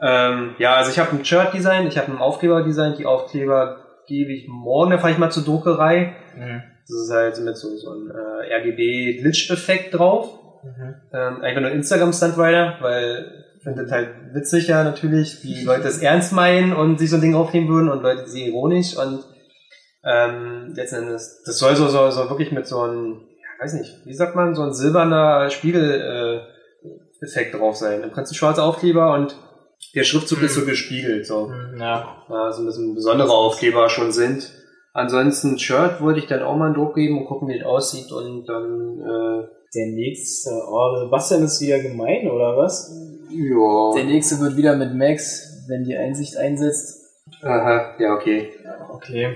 Ähm, 0.00 0.54
ja, 0.58 0.74
also 0.74 0.90
ich 0.90 0.98
habe 0.98 1.10
ein 1.10 1.24
Shirt 1.24 1.52
designt, 1.52 1.88
ich 1.88 1.98
habe 1.98 2.08
einen 2.08 2.18
Aufkleber 2.18 2.62
designt, 2.62 2.98
die 2.98 3.06
Aufkleber 3.06 3.84
gebe 4.06 4.32
ich 4.32 4.46
morgen, 4.48 4.92
da 4.92 4.98
fahre 4.98 5.12
ich 5.12 5.18
mal 5.18 5.30
zur 5.30 5.44
Druckerei. 5.44 6.14
Mhm. 6.36 6.62
Das 6.88 6.96
ist 6.96 7.12
halt 7.12 7.40
mit 7.44 7.56
so, 7.56 7.76
so 7.76 7.90
einem 7.90 8.10
äh, 8.10 8.54
RGB-Glitch-Effekt 8.54 9.98
drauf. 9.98 10.30
Mhm. 10.62 10.94
Ähm, 11.12 11.42
einfach 11.42 11.60
nur 11.60 11.70
Instagram-Stunt-Rider, 11.70 12.76
weil 12.80 13.44
ich 13.56 13.62
finde 13.62 13.82
das 13.82 13.92
halt 13.92 14.08
witzig 14.32 14.68
ja 14.68 14.84
natürlich, 14.84 15.44
wie 15.44 15.64
Leute 15.66 15.88
es 15.88 15.98
ernst 15.98 16.32
meinen 16.32 16.72
und 16.72 16.98
sich 16.98 17.10
so 17.10 17.16
ein 17.16 17.22
Ding 17.22 17.34
aufnehmen 17.34 17.68
würden 17.68 17.90
und 17.90 18.02
Leute 18.02 18.26
sie 18.26 18.46
ironisch 18.46 18.96
und 18.96 19.24
ähm, 20.04 20.72
letzten 20.74 21.04
Endes, 21.04 21.42
das 21.44 21.58
soll 21.58 21.74
so, 21.76 21.88
so, 21.88 22.10
so 22.10 22.28
wirklich 22.30 22.52
mit 22.52 22.66
so 22.66 22.80
einem, 22.80 23.20
ja, 23.30 23.64
weiß 23.64 23.74
nicht, 23.74 24.00
wie 24.04 24.14
sagt 24.14 24.34
man, 24.36 24.54
so 24.54 24.62
ein 24.62 24.72
silberner 24.72 25.50
Spiegel 25.50 26.00
äh, 26.44 27.24
Effekt 27.24 27.54
drauf 27.54 27.76
sein. 27.76 28.02
Im 28.02 28.10
Prinzip 28.10 28.36
schwarzer 28.36 28.64
Aufkleber 28.64 29.12
und 29.14 29.36
der 29.94 30.04
Schriftzug 30.04 30.42
ist 30.42 30.54
so 30.54 30.64
gespiegelt, 30.64 31.26
so. 31.26 31.48
Mhm, 31.48 31.78
Ja. 31.80 32.16
Ja, 32.28 32.52
so 32.52 32.62
ein 32.62 32.66
bisschen 32.66 32.94
besondere 32.94 33.30
Aufkleber 33.30 33.88
schon 33.88 34.12
sind. 34.12 34.50
Ansonsten 34.92 35.58
Shirt 35.58 36.00
wollte 36.00 36.18
ich 36.20 36.26
dann 36.26 36.42
auch 36.42 36.56
mal 36.56 36.66
einen 36.66 36.74
Druck 36.74 36.94
geben 36.94 37.18
und 37.18 37.26
gucken, 37.26 37.48
wie 37.48 37.58
das 37.58 37.66
aussieht 37.66 38.10
und 38.12 38.46
dann, 38.46 39.00
äh, 39.00 39.48
Der 39.74 39.86
nächste, 39.88 40.50
oh, 40.50 40.96
Sebastian 41.04 41.42
ist 41.44 41.60
wieder 41.60 41.78
gemein, 41.80 42.28
oder 42.30 42.56
was? 42.56 42.90
ja. 43.30 43.94
Der 43.94 44.04
nächste 44.04 44.40
wird 44.40 44.56
wieder 44.56 44.74
mit 44.76 44.94
Max, 44.94 45.64
wenn 45.68 45.84
die 45.84 45.94
Einsicht 45.96 46.36
einsetzt. 46.38 47.04
Aha, 47.42 47.94
ja, 47.98 48.14
okay. 48.14 48.50
Ja, 48.64 48.88
okay. 48.90 49.34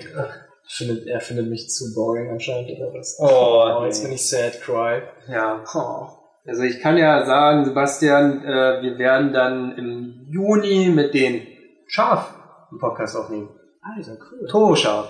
Findet, 0.75 1.07
er 1.07 1.21
findet 1.21 1.49
mich 1.49 1.69
zu 1.69 1.93
boring 1.95 2.31
anscheinend, 2.31 2.71
oder 2.79 2.95
was? 2.99 3.19
Oh, 3.21 3.81
Oh, 3.81 3.85
jetzt 3.85 3.99
nee. 4.01 4.07
bin 4.09 4.15
ich 4.15 4.27
sad, 4.29 4.61
cry. 4.63 5.03
Ja. 5.29 5.63
Oh. 5.75 6.07
Also 6.47 6.63
ich 6.63 6.81
kann 6.81 6.97
ja 6.97 7.25
sagen, 7.27 7.65
Sebastian, 7.67 8.43
äh, 8.45 8.83
wir 8.83 8.99
werden 8.99 9.33
dann 9.33 9.77
im 9.77 10.27
Juni 10.31 10.89
mit 10.89 11.13
den 11.15 11.47
Schaf 11.87 12.35
einen 12.71 12.81
Podcast 12.81 13.17
aufnehmen. 13.17 13.51
Alter, 13.83 14.17
cool. 14.33 14.49
Toro 14.49 14.75
Schaf. 14.75 15.09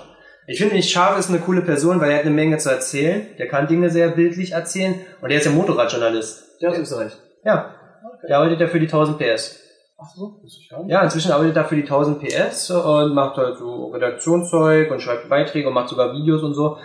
Ich 0.48 0.58
finde, 0.58 0.74
nicht 0.74 0.90
Schaf 0.90 1.16
ist 1.18 1.28
eine 1.28 1.38
coole 1.38 1.62
Person, 1.62 2.00
weil 2.00 2.10
er 2.10 2.16
hat 2.18 2.26
eine 2.26 2.34
Menge 2.34 2.58
zu 2.58 2.68
erzählen. 2.70 3.28
Der 3.38 3.46
kann 3.46 3.68
Dinge 3.68 3.88
sehr 3.90 4.08
bildlich 4.08 4.52
erzählen 4.52 4.96
und 5.20 5.30
er 5.30 5.38
ist 5.38 5.46
ja 5.46 5.52
Motorradjournalist. 5.52 6.60
Der 6.60 6.70
aus 6.70 6.78
Österreich. 6.78 7.12
Ja, 7.44 7.74
Okay. 8.14 8.26
der 8.28 8.38
arbeitet 8.38 8.60
ja 8.60 8.66
für 8.66 8.80
die 8.80 8.86
1000 8.86 9.16
PS. 9.18 9.60
Ach 10.02 10.08
so, 10.08 10.38
muss 10.42 10.58
ich 10.58 10.70
hören. 10.70 10.88
Ja, 10.88 11.02
inzwischen 11.02 11.30
arbeitet 11.30 11.56
er 11.56 11.64
für 11.64 11.76
die 11.76 11.82
1000 11.82 12.20
PS 12.20 12.70
und 12.70 13.14
macht 13.14 13.36
halt 13.36 13.56
so 13.56 13.86
Redaktionszeug 13.88 14.90
und 14.90 15.00
schreibt 15.00 15.28
Beiträge 15.28 15.68
und 15.68 15.74
macht 15.74 15.90
sogar 15.90 16.12
Videos 16.12 16.42
und 16.42 16.54
so. 16.54 16.78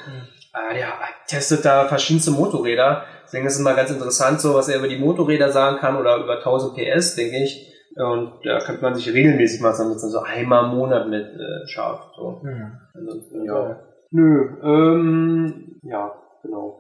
Ah, 0.53 0.73
der 0.73 0.94
testet 1.27 1.65
da 1.65 1.88
verschiedenste 1.88 2.31
Motorräder. 2.31 3.03
Deswegen 3.23 3.45
ist 3.45 3.56
es 3.56 3.61
mal 3.61 3.76
ganz 3.76 3.91
interessant, 3.91 4.39
so 4.39 4.53
was 4.53 4.69
er 4.69 4.80
über 4.80 4.88
die 4.88 4.98
Motorräder 4.98 5.52
sagen 5.52 5.77
kann 5.77 5.95
oder 5.95 6.18
über 6.18 6.38
1000 6.38 6.76
PS, 6.76 7.15
denke 7.15 7.44
ich. 7.44 7.73
Und 7.95 8.34
da 8.44 8.60
könnte 8.60 8.84
man 8.84 8.94
sich 8.94 9.11
regelmäßig 9.11 9.61
mal 9.61 9.72
zusammensetzen, 9.72 10.11
so 10.11 10.19
einmal 10.19 10.65
im 10.65 10.77
Monat 10.77 11.10
mit 11.10 11.26
äh, 11.26 11.68
Schaf. 11.68 12.11
So. 12.15 12.41
Hm. 12.44 12.72
Ansonsten, 12.94 13.44
ja. 13.44 13.80
Nö, 14.11 14.49
ähm, 14.64 15.80
ja, 15.81 16.14
genau. 16.44 16.80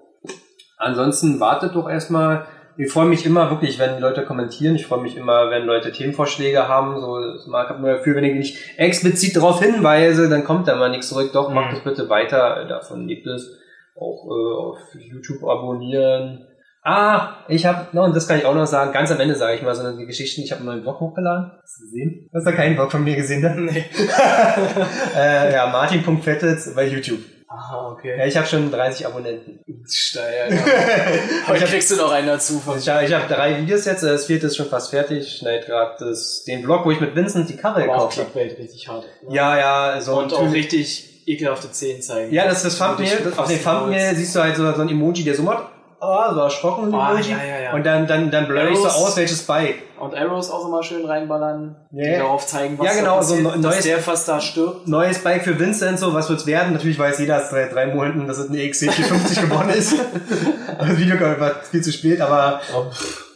Ansonsten 0.77 1.39
wartet 1.39 1.75
doch 1.75 1.89
erstmal. 1.89 2.45
Ich 2.77 2.91
freue 2.91 3.07
mich 3.07 3.25
immer 3.25 3.49
wirklich, 3.49 3.79
wenn 3.79 3.99
Leute 3.99 4.23
kommentieren. 4.23 4.75
Ich 4.75 4.85
freue 4.85 5.01
mich 5.01 5.17
immer, 5.17 5.49
wenn 5.49 5.65
Leute 5.65 5.91
Themenvorschläge 5.91 6.67
haben. 6.67 6.99
So, 7.01 7.19
ich 7.19 7.47
mir 7.79 7.97
Gefühl, 7.97 8.15
wenn 8.15 8.23
ich 8.23 8.35
nicht 8.35 8.57
explizit 8.77 9.35
darauf 9.35 9.61
hinweise, 9.61 10.29
dann 10.29 10.43
kommt 10.43 10.67
da 10.67 10.75
mal 10.75 10.89
nichts 10.89 11.09
zurück. 11.09 11.31
Doch, 11.33 11.49
macht 11.51 11.71
Mhm. 11.71 11.75
das 11.75 11.83
bitte 11.83 12.09
weiter. 12.09 12.65
Davon 12.65 13.07
lebt 13.07 13.25
es. 13.25 13.49
Auch 13.95 14.25
äh, 14.27 14.55
auf 14.59 14.77
YouTube 14.93 15.43
abonnieren. 15.43 16.45
Ah, 16.83 17.43
ich 17.49 17.65
habe, 17.65 17.87
no, 17.91 18.05
und 18.05 18.15
das 18.15 18.27
kann 18.27 18.37
ich 18.37 18.45
auch 18.45 18.55
noch 18.55 18.67
sagen, 18.67 18.93
ganz 18.93 19.11
am 19.11 19.19
Ende 19.19 19.35
sage 19.35 19.55
ich 19.55 19.61
mal 19.63 19.75
so 19.75 19.85
eine 19.85 20.05
Geschichten. 20.05 20.41
Ich 20.41 20.51
habe 20.51 20.59
einen 20.59 20.69
neuen 20.69 20.81
Blog 20.83 20.99
hochgeladen. 20.99 21.51
Hast 21.61 21.79
du 21.79 21.83
gesehen? 21.85 22.29
Du 22.31 22.37
hast 22.37 22.45
da 22.45 22.51
keinen 22.51 22.75
Blog 22.75 22.91
von 22.91 23.03
mir 23.03 23.15
gesehen, 23.15 23.41
ne? 23.41 23.55
Nee. 23.57 23.85
äh, 25.17 25.53
ja, 25.53 25.67
martin.fettels 25.67 26.75
bei 26.75 26.87
YouTube. 26.87 27.19
Aha, 27.49 27.91
okay. 27.91 28.17
Ja, 28.17 28.25
ich 28.25 28.35
habe 28.35 28.45
schon 28.45 28.69
30 28.69 29.07
Abonnenten. 29.07 29.59
Steil, 29.89 30.53
ja. 30.53 31.47
Heute 31.47 31.65
kriegst 31.65 31.89
du 31.91 31.95
noch 31.95 32.11
einen 32.11 32.27
dazu. 32.27 32.61
Ich 32.77 32.89
habe 32.89 33.09
hab 33.09 33.29
drei 33.29 33.61
Videos 33.61 33.85
jetzt, 33.85 34.03
das 34.03 34.25
vierte 34.25 34.47
ist 34.47 34.57
schon 34.57 34.67
fast 34.67 34.89
fertig. 34.89 35.19
Ich 35.19 35.37
schneide 35.37 35.65
gerade 35.65 36.13
den 36.45 36.63
Vlog, 36.63 36.85
wo 36.85 36.91
ich 36.91 36.99
mit 36.99 37.15
Vincent 37.15 37.49
die 37.49 37.55
Cover 37.55 37.81
gekauft 37.81 38.17
habe. 38.17 38.35
Richtig 38.35 38.87
hart. 38.89 39.05
ne? 39.23 39.33
Ja, 39.33 39.57
ja, 39.57 40.01
so 40.01 40.19
Und 40.19 40.33
auch 40.33 40.51
richtig 40.51 41.23
ekelhafte 41.25 41.71
Zehen 41.71 42.01
zeigen. 42.01 42.33
Ja, 42.33 42.45
das 42.45 42.63
ist 42.63 42.65
das 42.65 42.77
Thumbnail. 42.77 43.33
auf 43.35 43.47
dem 43.47 43.63
Thumbnail 43.63 44.15
siehst 44.15 44.35
du 44.35 44.41
halt 44.41 44.55
so, 44.55 44.69
so 44.73 44.81
ein 44.81 44.89
Emoji, 44.89 45.23
der 45.23 45.35
so 45.35 45.43
macht, 45.43 45.67
oh, 45.99 46.33
so 46.33 46.39
erschrocken 46.41 46.93
Ah, 46.93 47.11
Emoji. 47.11 47.31
ja, 47.31 47.37
ja, 47.43 47.59
ja. 47.61 47.73
Und 47.73 47.85
dann, 47.85 48.07
dann, 48.07 48.29
dann 48.31 48.47
blur 48.47 48.69
ich 48.69 48.77
so 48.77 48.87
aus, 48.87 49.17
welches 49.17 49.45
Bike. 49.45 49.83
Und 49.99 50.15
Arrows 50.15 50.51
auch 50.51 50.67
immer 50.67 50.83
schön 50.83 51.05
reinballern, 51.05 51.75
die 51.91 52.03
Ja. 52.03 52.19
darauf 52.19 52.45
zeigen, 52.45 52.77
was 52.77 52.85
Ja, 52.87 52.93
genau, 53.01 53.21
so 53.21 53.33
ein 53.35 53.61
neues- 53.61 53.83
der 53.83 53.97
fast 53.99 54.27
da 54.27 54.39
stirbt. 54.39 54.87
Neues 54.87 55.23
Bike 55.23 55.43
für 55.43 55.57
Vincent, 55.59 55.97
so, 55.99 56.13
was 56.13 56.29
wird's 56.29 56.45
werden? 56.45 56.73
Natürlich 56.73 56.99
weiß 56.99 57.19
jeder 57.19 57.39
seit 57.41 57.73
drei 57.73 57.87
Monaten, 57.87 58.27
dass 58.27 58.37
es 58.37 58.49
eine 58.49 58.59
XC450 58.59 59.41
geworden 59.49 59.69
ist. 59.71 59.95
Das 60.79 60.97
Video 60.97 61.19
war 61.19 61.51
viel 61.69 61.81
zu 61.81 61.91
spät, 61.91 62.21
aber 62.21 62.61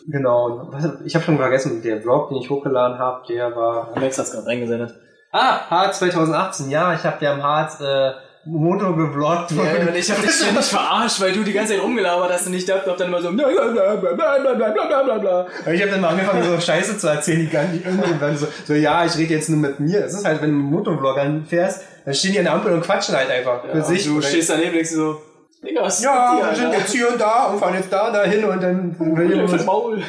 genau. 0.08 0.72
Ich 1.06 1.16
habe 1.16 1.26
schon 1.26 1.38
vergessen, 1.38 1.82
der 1.82 2.02
Vlog, 2.02 2.30
den 2.30 2.38
ich 2.38 2.50
hochgeladen 2.50 2.98
habe, 3.00 3.22
der 3.28 3.56
war 3.56 3.90
Max 4.00 4.18
hat's 4.18 4.32
gerade 4.32 4.48
reingesendet. 4.48 4.94
Ah, 5.32 5.62
Harz 5.70 6.00
2018, 6.00 6.70
ja, 6.70 6.94
ich 6.94 7.04
habe 7.04 7.24
ja 7.24 7.34
im 7.34 7.42
Harz 7.44 7.80
äh, 7.80 8.12
Motor 8.46 8.98
geblockt 8.98 9.56
wurde. 9.56 9.68
Ja, 9.68 9.88
und 9.88 9.96
ich 9.96 10.10
hab 10.10 10.20
dich 10.22 10.32
ständig 10.32 10.66
verarscht, 10.66 11.22
weil 11.22 11.32
du 11.32 11.44
die 11.44 11.54
ganze 11.54 11.74
Zeit 11.74 11.84
rumgelabert 11.84 12.34
hast 12.34 12.48
und 12.48 12.56
ich 12.56 12.66
dachte, 12.66 12.90
hab 12.90 12.98
dann 12.98 13.10
immer 13.10 13.22
so 13.22 13.32
blablabla. 13.32 15.48
Ich 15.72 15.82
habe 15.82 15.92
dann 15.92 16.02
mal 16.02 16.10
angefangen, 16.10 16.44
so 16.44 16.60
Scheiße 16.60 16.98
zu 16.98 17.08
erzählen, 17.08 17.42
die 17.42 17.50
gar 17.50 17.66
nicht 17.66 17.86
irgendwann 17.86 18.36
so, 18.36 18.48
so, 18.66 18.74
ja, 18.74 19.06
ich 19.06 19.16
rede 19.16 19.36
jetzt 19.36 19.50
nur 19.50 19.60
mit 19.60 19.80
mir. 19.80 20.06
Es 20.06 20.16
ist 20.16 20.26
halt, 20.26 20.42
wenn 20.42 20.50
du 20.50 20.56
einen 20.56 20.72
Motorvloggern 20.72 21.42
anfährst, 21.42 21.84
dann 22.04 22.16
stehen 22.16 22.32
die 22.32 22.40
an 22.40 22.46
der 22.46 22.54
Ampel 22.54 22.74
und 22.74 22.82
quatschen 22.82 23.16
halt 23.16 23.30
einfach 23.30 23.64
ja, 23.64 23.74
für 23.74 23.84
sich. 23.84 24.06
Du 24.06 24.20
stehst 24.24 24.50
daneben 24.50 24.70
und 24.70 24.76
denkst 24.76 24.92
so, 24.92 25.22
Digga, 25.64 25.84
was 25.84 26.02
Ja, 26.02 26.40
wir 26.50 26.56
sind 26.56 26.74
jetzt 26.74 26.92
hier 26.92 27.12
und 27.12 27.22
da 27.22 27.46
und 27.46 27.60
fahren 27.60 27.76
jetzt 27.76 27.94
da 27.94 28.08
und 28.08 28.14
da 28.14 28.24
hin 28.24 28.44
und 28.44 28.64
dann... 28.64 28.96
Und 28.98 29.66
Maul. 29.68 30.02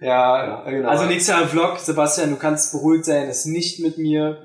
ja, 0.00 0.62
genau. 0.64 0.88
Also 0.88 1.06
nächster 1.06 1.48
Vlog, 1.48 1.80
Sebastian, 1.80 2.30
du 2.30 2.36
kannst 2.36 2.70
beruhigt 2.70 3.06
sein, 3.06 3.26
das 3.26 3.38
ist 3.38 3.46
nicht 3.46 3.80
mit 3.80 3.98
mir 3.98 4.44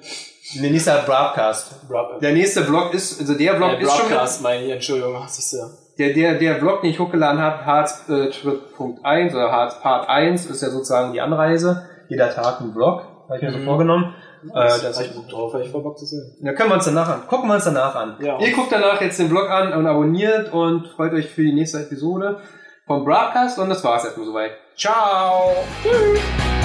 der 0.55 0.71
nächste 0.71 0.91
Broadcast. 1.05 1.87
Broad- 1.87 2.21
Der 2.21 2.33
nächste 2.33 2.63
Vlog 2.63 2.93
ist, 2.93 3.19
also 3.19 3.33
der 3.35 3.55
Vlog 3.55 3.69
Der 3.71 3.79
ist 3.81 3.91
schon... 3.95 4.07
Broadcast, 4.09 4.41
meine 4.41 4.65
ich, 4.65 4.71
Entschuldigung, 4.71 5.15
ach, 5.21 5.27
siehst 5.29 5.53
du. 5.53 5.57
Der, 5.97 6.13
der, 6.13 6.35
der 6.39 6.55
Vlog, 6.59 6.81
den 6.81 6.91
ich 6.91 6.99
hochgeladen 6.99 7.41
habe, 7.41 7.65
Harz 7.65 8.05
äh, 8.09 8.29
Punkt 8.77 9.03
1 9.05 9.33
oder 9.35 9.51
Harz 9.51 9.79
Part 9.81 10.07
1, 10.07 10.45
ist 10.45 10.61
ja 10.61 10.69
sozusagen 10.69 11.11
die 11.13 11.19
Anreise. 11.21 11.89
Jeder 12.07 12.33
Tag 12.33 12.61
ein 12.61 12.71
Vlog, 12.73 13.01
habe 13.27 13.37
ich 13.37 13.41
mir 13.43 13.51
so 13.51 13.57
Mhm. 13.59 13.65
vorgenommen. 13.65 14.15
Äh, 14.43 14.47
Das 14.53 14.81
das, 14.81 14.97
hab 14.99 15.05
ich 15.05 15.13
Bock 15.13 15.27
drauf, 15.27 15.53
ich 15.61 15.69
voll 15.69 15.83
Bock 15.83 15.97
zu 15.99 16.05
sehen. 16.05 16.37
da 16.41 16.53
können 16.53 16.69
wir 16.69 16.75
uns 16.75 16.85
danach 16.85 17.09
an. 17.09 17.27
Gucken 17.27 17.49
wir 17.49 17.55
uns 17.55 17.65
danach 17.65 17.93
an. 17.95 18.15
Ja. 18.21 18.39
Ihr 18.39 18.53
guckt 18.53 18.71
danach 18.71 19.01
jetzt 19.01 19.19
den 19.19 19.27
Vlog 19.29 19.49
an 19.49 19.73
und 19.73 19.85
abonniert 19.85 20.53
und 20.53 20.87
freut 20.95 21.11
euch 21.13 21.27
für 21.29 21.43
die 21.43 21.53
nächste 21.53 21.79
Episode 21.79 22.39
vom 22.87 23.03
Broadcast 23.03 23.59
und 23.59 23.69
das 23.69 23.83
war's 23.83 24.05
erstmal 24.05 24.25
soweit. 24.25 24.51
Ciao! 24.77 25.51
Tschüss. 25.83 26.58